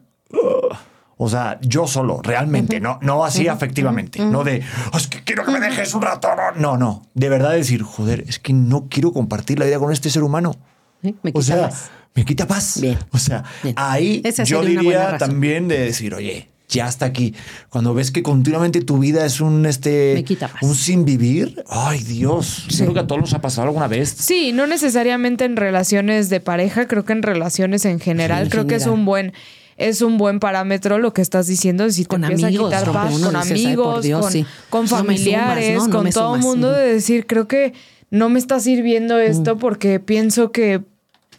o 1.19 1.29
sea, 1.29 1.59
yo 1.63 1.87
solo, 1.87 2.21
realmente, 2.23 2.81
no, 2.81 2.99
no 3.03 3.25
así 3.25 3.49
afectivamente, 3.49 4.25
no 4.25 4.45
de, 4.45 4.63
"Oh, 4.93 4.97
es 4.97 5.07
que 5.07 5.23
quiero 5.23 5.45
que 5.45 5.53
me 5.53 5.61
dejes 5.61 5.95
un 5.95 6.03
rato, 6.03 6.29
no, 6.37 6.53
no, 6.61 6.77
no, 6.77 7.03
de 7.15 7.29
verdad 7.29 7.53
decir, 7.53 7.83
joder, 7.83 8.25
es 8.27 8.39
que 8.39 8.53
no 8.53 8.89
quiero 8.89 9.13
compartir 9.13 9.59
la 9.59 9.65
vida 9.67 9.79
con 9.79 9.93
este 9.93 10.11
ser 10.11 10.23
humano. 10.23 10.57
Me 11.03 11.31
o 11.35 11.43
sea. 11.43 11.71
Me 12.17 12.25
quita 12.25 12.47
paz. 12.49 12.81
Bien. 12.81 12.99
O 13.13 13.19
sea, 13.19 13.45
Bien. 13.63 13.75
ahí 13.79 14.23
yo 14.45 14.63
diría 14.65 15.17
también 15.19 15.69
de 15.69 15.79
decir, 15.79 16.15
oye, 16.15 16.49
ya 16.69 16.89
está 16.89 17.07
aquí. 17.07 17.33
Cuando 17.69 17.95
ves 17.95 18.11
que 18.11 18.23
continuamente 18.25 18.81
tu 18.81 18.99
vida 18.99 19.25
es 19.25 19.41
un 19.41 19.67
este 19.67 20.15
Me 20.17 20.25
quita 20.25 20.49
paz. 20.49 20.63
un 20.63 20.75
sin 20.75 21.05
vivir, 21.05 21.63
ay 21.69 22.03
Dios, 22.03 22.67
creo 22.77 22.93
que 22.93 22.99
a 23.01 23.07
todos 23.07 23.21
nos 23.21 23.35
ha 23.35 23.41
pasado 23.41 23.69
alguna 23.69 23.87
vez. 23.87 24.09
Sí, 24.19 24.51
no 24.53 24.67
necesariamente 24.67 25.45
en 25.45 25.57
relaciones 25.57 26.29
de 26.29 26.41
pareja, 26.41 26.89
creo 26.89 27.05
que 27.05 27.13
en 27.13 27.23
relaciones 27.23 27.85
en 27.85 28.01
general, 28.01 28.39
Sí, 28.39 28.45
en 28.47 28.51
creo 28.51 28.67
que 28.67 28.75
es 28.77 28.87
un 28.87 29.05
buen 29.05 29.33
es 29.77 30.01
un 30.01 30.17
buen 30.17 30.41
parámetro 30.41 30.99
lo 30.99 31.13
que 31.13 31.21
estás 31.21 31.47
diciendo, 31.47 31.89
si 31.91 32.05
te 32.05 32.09
Con 32.09 32.25
empieza 32.25 32.47
amigos, 32.47 32.73
a 32.73 32.79
quitar 32.79 32.87
rompe 32.95 33.11
paz, 33.11 33.21
con 33.21 33.37
"Ay, 33.37 33.43
por 33.43 33.53
amigos, 33.53 34.03
Dios, 34.05 34.21
con, 34.23 34.33
sí. 34.33 34.47
con 34.71 34.81
No 34.81 34.83
me 34.83 34.89
sumas, 34.89 35.01
familiares, 35.03 35.77
¿no? 35.77 35.87
No 35.89 35.93
con 35.99 36.11
todo 36.11 36.35
el 36.37 36.41
mundo 36.41 36.73
de 36.73 36.95
decir, 36.95 37.27
creo 37.27 37.47
que 37.47 37.75
no 38.11 38.31
me 38.31 38.39
está 38.39 38.59
sirviendo 38.59 39.19
esto 39.19 39.59
porque 39.59 40.01
pienso 40.01 40.51
que 40.51 40.81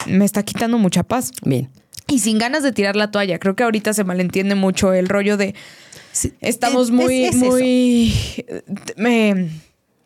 me 0.06 0.24
está 0.24 0.42
quitando 0.42 0.78
mucha 0.78 1.02
paz. 1.02 1.30
Bien. 1.42 1.68
Y 2.06 2.20
sin 2.20 2.38
ganas 2.38 2.62
de 2.62 2.72
tirar 2.72 2.96
la 2.96 3.10
toalla, 3.10 3.38
creo 3.38 3.54
que 3.56 3.62
ahorita 3.64 3.92
se 3.92 4.04
malentiende 4.04 4.54
mucho 4.54 4.92
el 4.94 5.08
rollo 5.08 5.36
de 5.36 5.54
estamos 6.40 6.86
es- 6.86 6.90
muy, 6.90 7.24
es 7.24 7.36
muy 7.36 8.14
me- 8.96 9.50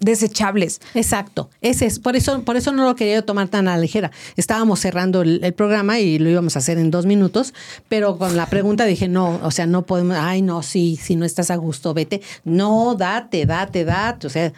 desechables. 0.01 0.81
Exacto, 0.95 1.49
ese 1.61 1.87
es, 1.87 2.01
por 2.01 2.17
eso, 2.17 2.43
por 2.43 2.57
eso 2.57 2.73
no 2.73 2.85
lo 2.85 2.97
quería 2.97 3.23
tomar 3.23 3.49
tan 3.49 3.69
a 3.69 3.77
la 3.77 3.81
ligera. 3.81 4.11
Estábamos 4.37 4.81
cerrando 4.81 5.23
el, 5.23 5.45
el 5.45 5.53
programa 5.55 6.01
y 6.01 6.19
lo 6.19 6.29
íbamos 6.29 6.57
a 6.57 6.59
hacer 6.59 6.77
en 6.79 6.91
dos 6.91 7.07
minutos, 7.07 7.55
pero 7.89 8.19
con 8.19 8.37
la 8.37 8.47
pregunta 8.47 8.85
dije, 8.85 9.07
no, 9.07 9.39
o 9.43 9.51
sea, 9.53 9.67
no 9.67 9.87
podemos, 9.87 10.17
ay, 10.19 10.43
no, 10.43 10.63
sí, 10.65 10.99
si 11.01 11.15
no 11.15 11.25
estás 11.25 11.53
a 11.53 11.57
gusto, 11.57 11.95
vete. 11.95 12.21
No, 12.45 12.97
date, 12.97 13.47
date, 13.47 13.85
date. 13.85 14.27
O 14.27 14.31
sea, 14.31 14.53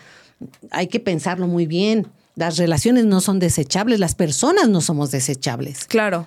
hay 0.70 0.86
que 0.86 0.98
pensarlo 0.98 1.46
muy 1.46 1.66
bien. 1.66 2.06
Las 2.36 2.56
relaciones 2.56 3.04
no 3.04 3.20
son 3.20 3.38
desechables, 3.38 4.00
las 4.00 4.14
personas 4.14 4.68
no 4.68 4.80
somos 4.80 5.10
desechables. 5.10 5.84
Claro. 5.84 6.26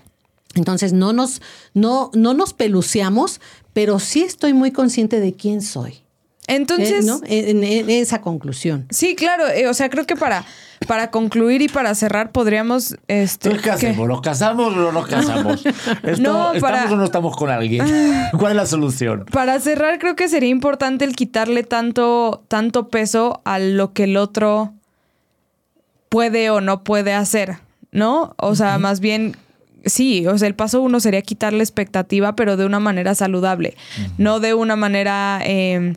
Entonces 0.55 0.93
no 0.93 1.11
nos, 1.13 1.41
no, 1.73 2.09
no 2.13 2.34
nos 2.34 2.53
peluceamos, 2.53 3.41
pero 3.73 3.99
sí 3.99 4.23
estoy 4.23 4.53
muy 4.53 4.71
consciente 4.71 5.19
de 5.19 5.34
quién 5.34 5.61
soy. 5.61 6.01
Entonces, 6.47 7.03
Eh, 7.03 7.07
¿no? 7.07 7.19
en, 7.25 7.63
en 7.63 7.89
esa 7.89 8.21
conclusión. 8.21 8.88
sí, 8.89 9.15
claro, 9.17 9.47
eh, 9.49 9.67
o 9.67 9.73
sea, 9.73 9.89
creo 9.89 10.05
que 10.07 10.15
para, 10.15 10.45
para 10.88 11.11
concluir 11.11 11.61
y 11.61 11.67
para 11.67 11.93
cerrar 11.93 12.31
podríamos... 12.31 12.95
Este, 13.09 13.49
Entonces, 13.49 13.61
¿qué 13.63 13.69
hacemos? 13.71 14.07
¿Nos 14.07 14.21
casamos 14.21 14.67
o 14.67 14.75
no 14.77 14.91
nos 14.93 15.07
casamos? 15.07 15.65
¿Estamos, 16.03 16.19
No, 16.21 16.53
para- 16.61 16.77
¿Estamos 16.77 16.93
o 16.93 16.95
no 16.95 17.03
estamos 17.03 17.35
con 17.35 17.49
alguien? 17.49 17.85
¿Cuál 18.39 18.53
es 18.53 18.55
la 18.55 18.65
solución? 18.65 19.25
Para 19.29 19.59
cerrar, 19.59 19.99
creo 19.99 20.15
que 20.15 20.29
sería 20.29 20.47
importante 20.49 21.03
el 21.03 21.17
quitarle 21.17 21.63
tanto, 21.63 22.45
tanto 22.47 22.88
peso 22.88 23.41
a 23.43 23.59
lo 23.59 23.91
que 23.91 24.05
el 24.05 24.15
otro 24.15 24.73
puede 26.09 26.49
o 26.49 26.61
no 26.61 26.84
puede 26.84 27.13
hacer, 27.13 27.57
¿no? 27.91 28.34
O 28.38 28.55
sea, 28.55 28.77
más 28.79 28.99
bien, 28.99 29.35
sí, 29.85 30.25
o 30.27 30.38
sea, 30.38 30.47
el 30.47 30.55
paso 30.55 30.81
uno 30.81 30.99
sería 30.99 31.21
quitarle 31.21 31.63
expectativa, 31.63 32.35
pero 32.35 32.57
de 32.57 32.65
una 32.65 32.79
manera 32.79 33.15
saludable, 33.15 33.75
no 34.17 34.39
de 34.39 34.53
una 34.53 34.75
manera... 34.75 35.39
eh, 35.43 35.95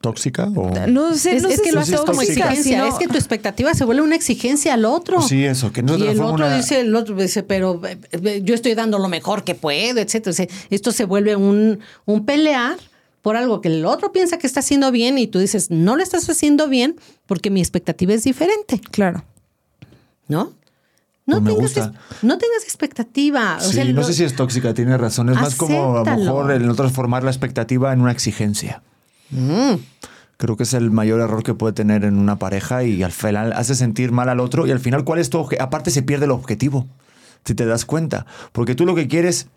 ¿Tóxica? 0.00 0.44
O... 0.54 0.70
no 0.88 1.14
sé, 1.14 1.36
Es, 1.36 1.42
no 1.42 1.48
es 1.48 1.56
sé 1.56 1.62
que 1.62 1.68
si 1.70 1.74
lo 1.74 1.80
haces 1.80 2.00
como 2.02 2.20
exigencia, 2.22 2.62
sino- 2.62 2.86
es 2.86 2.94
que 2.94 3.08
tu 3.08 3.14
expectativa 3.16 3.74
se 3.74 3.84
vuelve 3.84 4.02
una 4.02 4.14
exigencia 4.14 4.74
al 4.74 4.84
otro. 4.84 5.20
Sí, 5.22 5.44
eso, 5.44 5.72
que 5.72 5.82
no 5.82 5.96
y 5.96 6.02
el 6.06 6.20
otro 6.20 6.34
una- 6.34 6.54
dice, 6.56 6.80
el 6.80 6.94
otro 6.94 7.16
dice, 7.16 7.42
pero 7.42 7.80
eh, 7.86 7.98
eh, 8.12 8.40
yo 8.44 8.54
estoy 8.54 8.74
dando 8.74 8.98
lo 8.98 9.08
mejor 9.08 9.42
que 9.42 9.54
puedo, 9.54 9.98
etcétera. 9.98 10.30
O 10.30 10.34
sea, 10.34 10.46
esto 10.70 10.92
se 10.92 11.06
vuelve 11.06 11.34
un, 11.34 11.80
un 12.04 12.24
pelear 12.26 12.76
por 13.26 13.34
algo 13.36 13.60
que 13.60 13.66
el 13.66 13.84
otro 13.86 14.12
piensa 14.12 14.38
que 14.38 14.46
está 14.46 14.60
haciendo 14.60 14.92
bien 14.92 15.18
y 15.18 15.26
tú 15.26 15.40
dices, 15.40 15.68
no 15.72 15.96
lo 15.96 16.02
estás 16.04 16.30
haciendo 16.30 16.68
bien 16.68 16.94
porque 17.26 17.50
mi 17.50 17.58
expectativa 17.58 18.14
es 18.14 18.22
diferente, 18.22 18.80
Claro. 18.92 19.24
¿no? 20.28 20.52
No, 21.26 21.40
me 21.40 21.50
tengas, 21.50 21.74
gusta. 21.74 21.92
no 22.22 22.38
tengas 22.38 22.62
expectativa. 22.62 23.56
O 23.56 23.60
Sí, 23.64 23.72
sea, 23.72 23.84
no 23.86 23.94
lo- 23.94 24.04
sé 24.04 24.12
si 24.12 24.22
es 24.22 24.36
tóxica, 24.36 24.74
tiene 24.74 24.96
razón. 24.96 25.28
Es 25.30 25.34
más 25.34 25.56
como 25.56 25.96
a 25.98 26.04
lo 26.04 26.16
mejor 26.18 26.52
el 26.52 26.68
no 26.68 26.76
transformar 26.76 27.24
la 27.24 27.32
expectativa 27.32 27.92
en 27.92 28.00
una 28.00 28.12
exigencia. 28.12 28.80
Mm. 29.30 29.72
Creo 30.36 30.56
que 30.56 30.62
es 30.62 30.72
el 30.74 30.92
mayor 30.92 31.20
error 31.20 31.42
que 31.42 31.52
puede 31.54 31.72
tener 31.72 32.04
en 32.04 32.18
una 32.18 32.38
pareja 32.38 32.84
y 32.84 33.02
al 33.02 33.10
final 33.10 33.54
hace 33.54 33.74
sentir 33.74 34.12
mal 34.12 34.28
al 34.28 34.38
otro 34.38 34.68
y 34.68 34.70
al 34.70 34.78
final, 34.78 35.02
¿cuál 35.02 35.18
es 35.18 35.28
tu 35.30 35.44
Aparte 35.58 35.90
se 35.90 36.04
pierde 36.04 36.26
el 36.26 36.30
objetivo, 36.30 36.86
si 37.44 37.56
te 37.56 37.66
das 37.66 37.84
cuenta. 37.86 38.24
Porque 38.52 38.76
tú 38.76 38.86
lo 38.86 38.94
que 38.94 39.08
quieres, 39.08 39.48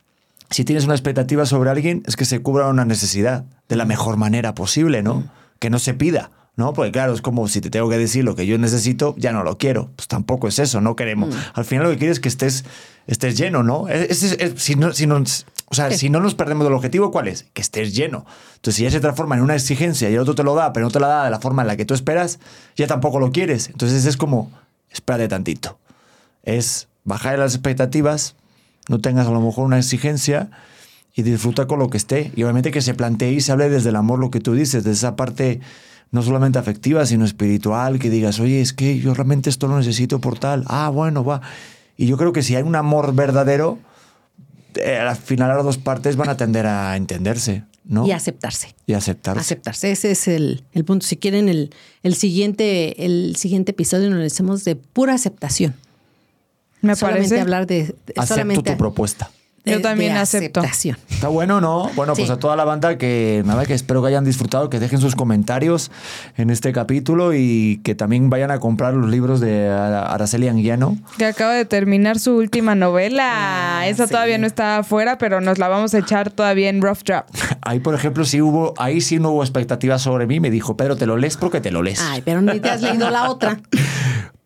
si 0.49 0.65
tienes 0.65 0.85
una 0.85 0.93
expectativa 0.95 1.45
sobre 1.45 1.69
alguien, 1.69 2.03
es 2.07 2.15
que 2.15 2.25
se 2.25 2.41
cubra 2.41 2.67
una 2.67 2.85
necesidad 2.85 3.45
de 3.67 3.75
la 3.75 3.85
mejor 3.85 4.17
manera 4.17 4.53
posible, 4.55 5.03
¿no? 5.03 5.23
Que 5.59 5.69
no 5.69 5.79
se 5.79 5.93
pida. 5.93 6.31
¿No? 6.55 6.73
Porque 6.73 6.91
claro, 6.91 7.13
es 7.13 7.21
como 7.21 7.47
si 7.47 7.61
te 7.61 7.69
tengo 7.69 7.87
que 7.89 7.97
decir 7.97 8.25
lo 8.25 8.35
que 8.35 8.45
yo 8.45 8.57
necesito, 8.57 9.15
ya 9.17 9.31
no 9.31 9.43
lo 9.43 9.57
quiero. 9.57 9.91
Pues 9.95 10.09
tampoco 10.09 10.49
es 10.49 10.59
eso, 10.59 10.81
no 10.81 10.97
queremos. 10.97 11.33
Al 11.53 11.63
final 11.63 11.85
lo 11.85 11.91
que 11.91 11.97
quieres 11.97 12.17
es 12.17 12.19
que 12.19 12.27
estés, 12.27 12.65
estés 13.07 13.37
lleno, 13.37 13.63
¿no? 13.63 13.87
Es- 13.87 14.23
es- 14.23 14.35
es- 14.41 14.61
si 14.61 14.75
no, 14.75 14.91
si 14.91 15.07
no- 15.07 15.23
o 15.67 15.73
sea, 15.73 15.89
si 15.91 16.09
no 16.09 16.19
nos 16.19 16.35
perdemos 16.35 16.65
del 16.65 16.73
objetivo, 16.73 17.11
¿cuál 17.11 17.29
es? 17.29 17.45
Que 17.53 17.61
estés 17.61 17.95
lleno. 17.95 18.25
Entonces, 18.55 18.75
si 18.75 18.83
ya 18.83 18.91
se 18.91 18.99
transforma 18.99 19.35
en 19.37 19.41
una 19.43 19.55
exigencia 19.55 20.09
y 20.09 20.15
el 20.15 20.19
otro 20.19 20.35
te 20.35 20.43
lo 20.43 20.53
da, 20.53 20.73
pero 20.73 20.85
no 20.87 20.91
te 20.91 20.99
la 20.99 21.07
da 21.07 21.23
de 21.23 21.29
la 21.31 21.39
forma 21.39 21.61
en 21.61 21.69
la 21.69 21.77
que 21.77 21.85
tú 21.85 21.93
esperas, 21.93 22.39
ya 22.75 22.87
tampoco 22.87 23.21
lo 23.21 23.31
quieres. 23.31 23.69
Entonces 23.69 24.03
es 24.05 24.17
como, 24.17 24.51
espérate 24.91 25.29
tantito. 25.29 25.79
Es 26.43 26.89
bajar 27.05 27.39
las 27.39 27.53
expectativas, 27.55 28.35
no 28.89 28.99
tengas 28.99 29.27
a 29.27 29.31
lo 29.31 29.39
mejor 29.39 29.65
una 29.65 29.77
exigencia 29.77 30.49
y 31.15 31.21
disfruta 31.21 31.67
con 31.67 31.79
lo 31.79 31.89
que 31.89 31.97
esté. 31.97 32.31
Y 32.35 32.43
obviamente 32.43 32.71
que 32.71 32.81
se 32.81 32.93
plantee 32.93 33.31
y 33.31 33.39
se 33.39 33.53
hable 33.53 33.69
desde 33.69 33.89
el 33.89 33.95
amor 33.95 34.19
lo 34.19 34.31
que 34.31 34.41
tú 34.41 34.53
dices, 34.53 34.83
de 34.83 34.91
esa 34.91 35.15
parte 35.15 35.61
no 36.11 36.23
solamente 36.23 36.57
afectiva, 36.57 37.05
sino 37.05 37.23
espiritual, 37.23 37.99
que 37.99 38.09
digas, 38.09 38.39
oye, 38.39 38.61
es 38.61 38.73
que 38.73 38.99
yo 38.99 39.13
realmente 39.13 39.49
esto 39.49 39.67
lo 39.67 39.77
necesito 39.77 40.19
por 40.19 40.39
tal. 40.39 40.65
Ah, 40.67 40.89
bueno, 40.89 41.23
va. 41.23 41.41
Y 41.97 42.07
yo 42.07 42.17
creo 42.17 42.33
que 42.33 42.41
si 42.41 42.55
hay 42.55 42.63
un 42.63 42.75
amor 42.75 43.13
verdadero, 43.13 43.77
eh, 44.75 44.97
al 44.97 45.15
final 45.15 45.49
las 45.49 45.63
dos 45.63 45.77
partes 45.77 46.15
van 46.15 46.29
a 46.29 46.37
tender 46.37 46.65
a 46.65 46.97
entenderse, 46.97 47.63
¿no? 47.85 48.07
Y 48.07 48.11
aceptarse. 48.11 48.75
Y 48.87 48.93
aceptarse. 48.93 49.39
Aceptarse, 49.39 49.91
ese 49.91 50.11
es 50.11 50.27
el, 50.27 50.63
el 50.73 50.83
punto. 50.83 51.05
Si 51.05 51.17
quieren, 51.17 51.47
el, 51.47 51.71
el, 52.01 52.15
siguiente, 52.15 53.05
el 53.05 53.35
siguiente 53.35 53.71
episodio 53.71 54.09
nos 54.09 54.19
lo 54.19 54.25
hacemos 54.25 54.63
de 54.63 54.75
pura 54.75 55.13
aceptación. 55.13 55.75
Me 56.81 56.95
solamente 56.95 57.29
parece. 57.29 57.41
hablar 57.41 57.67
de, 57.67 57.83
de- 57.83 57.93
Acepto 58.15 58.25
solamente 58.27 58.71
tu 58.71 58.77
propuesta. 58.77 59.29
Yo 59.65 59.81
también 59.81 60.13
de 60.13 60.19
acepto. 60.21 60.61
aceptación. 60.61 60.97
Está 61.11 61.27
bueno, 61.27 61.61
¿no? 61.61 61.91
Bueno, 61.95 62.13
pues 62.15 62.29
a 62.31 62.39
toda 62.39 62.55
la 62.55 62.63
banda 62.63 62.97
que 62.97 63.43
nada, 63.45 63.65
que 63.67 63.73
espero 63.75 64.01
que 64.01 64.07
hayan 64.07 64.23
disfrutado, 64.25 64.69
que 64.69 64.79
dejen 64.79 64.99
sus 64.99 65.15
comentarios 65.15 65.91
en 66.37 66.49
este 66.49 66.71
capítulo 66.71 67.33
y 67.35 67.79
que 67.83 67.93
también 67.93 68.31
vayan 68.31 68.49
a 68.49 68.59
comprar 68.59 68.95
los 68.95 69.11
libros 69.11 69.41
de 69.41 69.67
Ara- 69.67 70.11
Araceli 70.11 70.47
Anguiano. 70.47 70.97
Que 71.19 71.25
acaba 71.25 71.53
de 71.53 71.65
terminar 71.65 72.17
su 72.17 72.35
última 72.37 72.73
novela. 72.73 73.83
Esa 73.85 74.07
sí. 74.07 74.11
todavía 74.13 74.39
no 74.39 74.47
está 74.47 74.79
afuera, 74.79 75.17
pero 75.19 75.39
nos 75.39 75.59
la 75.59 75.67
vamos 75.67 75.93
a 75.93 75.99
echar 75.99 76.31
todavía 76.31 76.69
en 76.69 76.81
Rough 76.81 77.03
Draft. 77.05 77.29
Ahí, 77.61 77.79
por 77.79 77.93
ejemplo, 77.93 78.25
sí 78.25 78.41
hubo, 78.41 78.73
ahí 78.77 79.01
sí 79.01 79.19
no 79.19 79.31
hubo 79.31 79.43
expectativas 79.43 80.01
sobre 80.01 80.25
mí. 80.25 80.39
Me 80.39 80.49
dijo, 80.49 80.77
Pedro, 80.77 80.95
te 80.95 81.05
lo 81.05 81.17
lees 81.17 81.37
porque 81.37 81.59
te 81.61 81.69
lo 81.69 81.83
lees. 81.83 81.99
Ay, 82.01 82.21
pero 82.25 82.41
ni 82.41 82.59
te 82.59 82.69
has 82.69 82.81
leído 82.81 83.09
la 83.11 83.29
otra. 83.29 83.59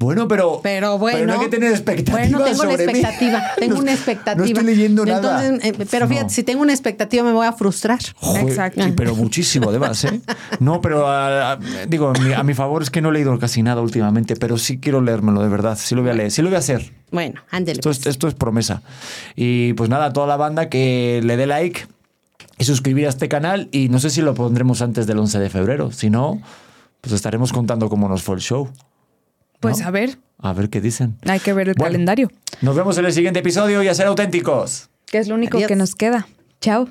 Bueno, 0.04 0.28
pero. 0.28 0.60
Pero 0.62 0.98
bueno. 0.98 1.26
no 1.26 1.34
hay 1.34 1.40
que 1.40 1.50
tener 1.50 1.72
expectativas. 1.72 2.30
Bueno, 2.32 2.44
tengo 2.46 2.62
una 2.62 2.72
sobre 2.72 2.86
mí. 2.88 3.00
expectativa. 3.00 3.44
Tengo 3.58 3.76
No- 3.76 3.82
una 3.82 3.94
expectativa. 3.94 4.36
No 4.36 4.44
estoy 4.46 4.64
leyendo 4.64 5.06
nada. 5.06 5.46
Entonces, 5.46 5.72
eh, 5.80 5.86
pero 5.90 6.08
fíjate, 6.08 6.26
No. 6.26 6.30
si 6.30 6.44
tengo 6.44 6.62
una 6.62 6.74
expectativa 6.74 7.24
me 7.24 7.32
voy 7.34 7.46
a 7.48 7.54
frustrar. 7.54 8.00
Joder, 8.18 8.48
Exacto. 8.50 8.84
pero 8.96 9.16
muchísimo, 9.16 9.70
además, 9.70 10.04
¿eh? 10.06 10.22
No, 10.60 10.82
pero 10.82 11.08
a- 11.08 11.54
a- 11.54 11.60
digo, 11.88 12.10
a 12.10 12.14
mi, 12.20 12.34
a 12.34 12.44
mi 12.44 12.54
favor 12.54 12.82
es 12.84 12.90
que 12.90 13.02
no 13.02 13.10
he 13.10 13.14
leído 13.14 13.38
casi 13.40 13.64
nada 13.64 13.82
últimamente, 13.82 14.36
pero 14.36 14.58
sí 14.58 14.80
quiero 14.80 15.02
leérmelo, 15.02 15.42
de 15.42 15.50
verdad. 15.50 15.78
Sí 15.80 15.96
lo 15.96 16.02
voy 16.02 16.12
a 16.12 16.14
leer, 16.14 16.32
sí 16.32 16.42
lo 16.42 16.50
voy 16.50 16.56
a 16.56 16.60
hacer. 16.60 16.92
Bueno, 17.12 17.42
ándele. 17.52 17.78
Esto 17.80 17.90
pues. 17.90 18.00
es, 18.00 18.06
esto 18.08 18.28
es 18.28 18.34
promesa. 18.34 18.82
Y 19.36 19.74
pues 19.74 19.90
nada, 19.90 20.06
a 20.06 20.14
toda 20.14 20.28
la 20.28 20.38
banda 20.38 20.70
que 20.70 21.22
le 21.24 21.38
dé 21.38 21.46
like 21.48 21.88
y 22.58 22.64
suscribir 22.66 23.06
a 23.06 23.10
este 23.10 23.30
canal. 23.30 23.70
Y 23.72 23.90
no 23.90 24.00
sé 24.00 24.10
si 24.10 24.22
lo 24.22 24.34
pondremos 24.34 24.82
antes 24.82 25.08
del 25.08 25.20
11 25.20 25.40
de 25.40 25.50
febrero. 25.50 25.92
Si 25.92 26.10
no, 26.10 26.42
pues 27.02 27.14
estaremos 27.14 27.54
contando 27.54 27.90
cómo 27.90 28.08
nos 28.10 28.24
fue 28.24 28.36
el 28.36 28.42
show. 28.42 28.70
Pues 29.64 29.80
¿No? 29.80 29.88
a 29.88 29.92
ver, 29.92 30.18
A 30.40 30.52
ver 30.54 30.70
qué 30.70 30.82
dicen. 30.82 31.18
hay 31.26 31.40
que 31.40 31.54
ver 31.54 31.70
el 31.70 31.76
Bueno. 31.78 31.92
calendario, 31.94 32.30
Nos 32.62 32.76
vemos 32.76 32.98
en 32.98 33.06
el 33.06 33.14
siguiente 33.14 33.40
episodio 33.40 33.82
y 33.82 33.88
a 33.88 33.94
ser 33.96 34.08
auténticos. 34.08 34.90
que 35.08 35.18
es 35.20 35.28
lo 35.30 35.36
único 35.36 35.56
Adiós. 35.58 35.68
que 35.70 35.76
nos 35.78 35.96
queda. 35.96 36.28
Chao. 36.60 36.88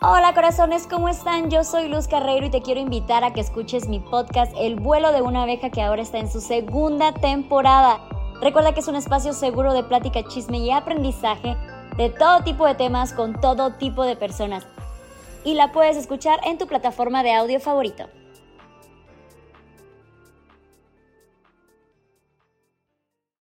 Hola 0.00 0.32
corazones, 0.34 0.86
¿cómo 0.86 1.08
están? 1.08 1.50
Yo 1.50 1.64
soy 1.64 1.88
Luz 1.88 2.08
Carreiro 2.08 2.46
y 2.46 2.50
te 2.50 2.62
quiero 2.62 2.80
invitar 2.80 3.24
a 3.24 3.32
que 3.34 3.40
escuches 3.40 3.88
mi 3.88 4.00
podcast 4.00 4.52
El 4.58 4.76
vuelo 4.76 5.12
de 5.12 5.20
una 5.22 5.42
abeja 5.44 5.70
que 5.70 5.82
ahora 5.82 6.02
está 6.02 6.18
en 6.18 6.30
su 6.30 6.40
segunda 6.40 7.12
temporada. 7.14 8.00
Recuerda 8.40 8.72
que 8.74 8.80
es 8.80 8.88
un 8.88 8.96
espacio 8.96 9.32
seguro 9.34 9.72
de 9.74 9.82
plática, 9.84 10.22
chisme 10.28 10.58
y 10.58 10.70
aprendizaje 10.70 11.56
de 11.96 12.10
todo 12.10 12.42
tipo 12.42 12.66
de 12.66 12.74
temas 12.74 13.12
con 13.12 13.40
todo 13.40 13.74
tipo 13.74 14.04
de 14.04 14.16
personas. 14.16 14.66
Y 15.44 15.54
la 15.54 15.72
puedes 15.72 15.96
escuchar 15.96 16.38
en 16.44 16.56
tu 16.58 16.66
plataforma 16.66 17.22
de 17.22 17.34
audio 17.34 17.60
favorito. 17.60 18.04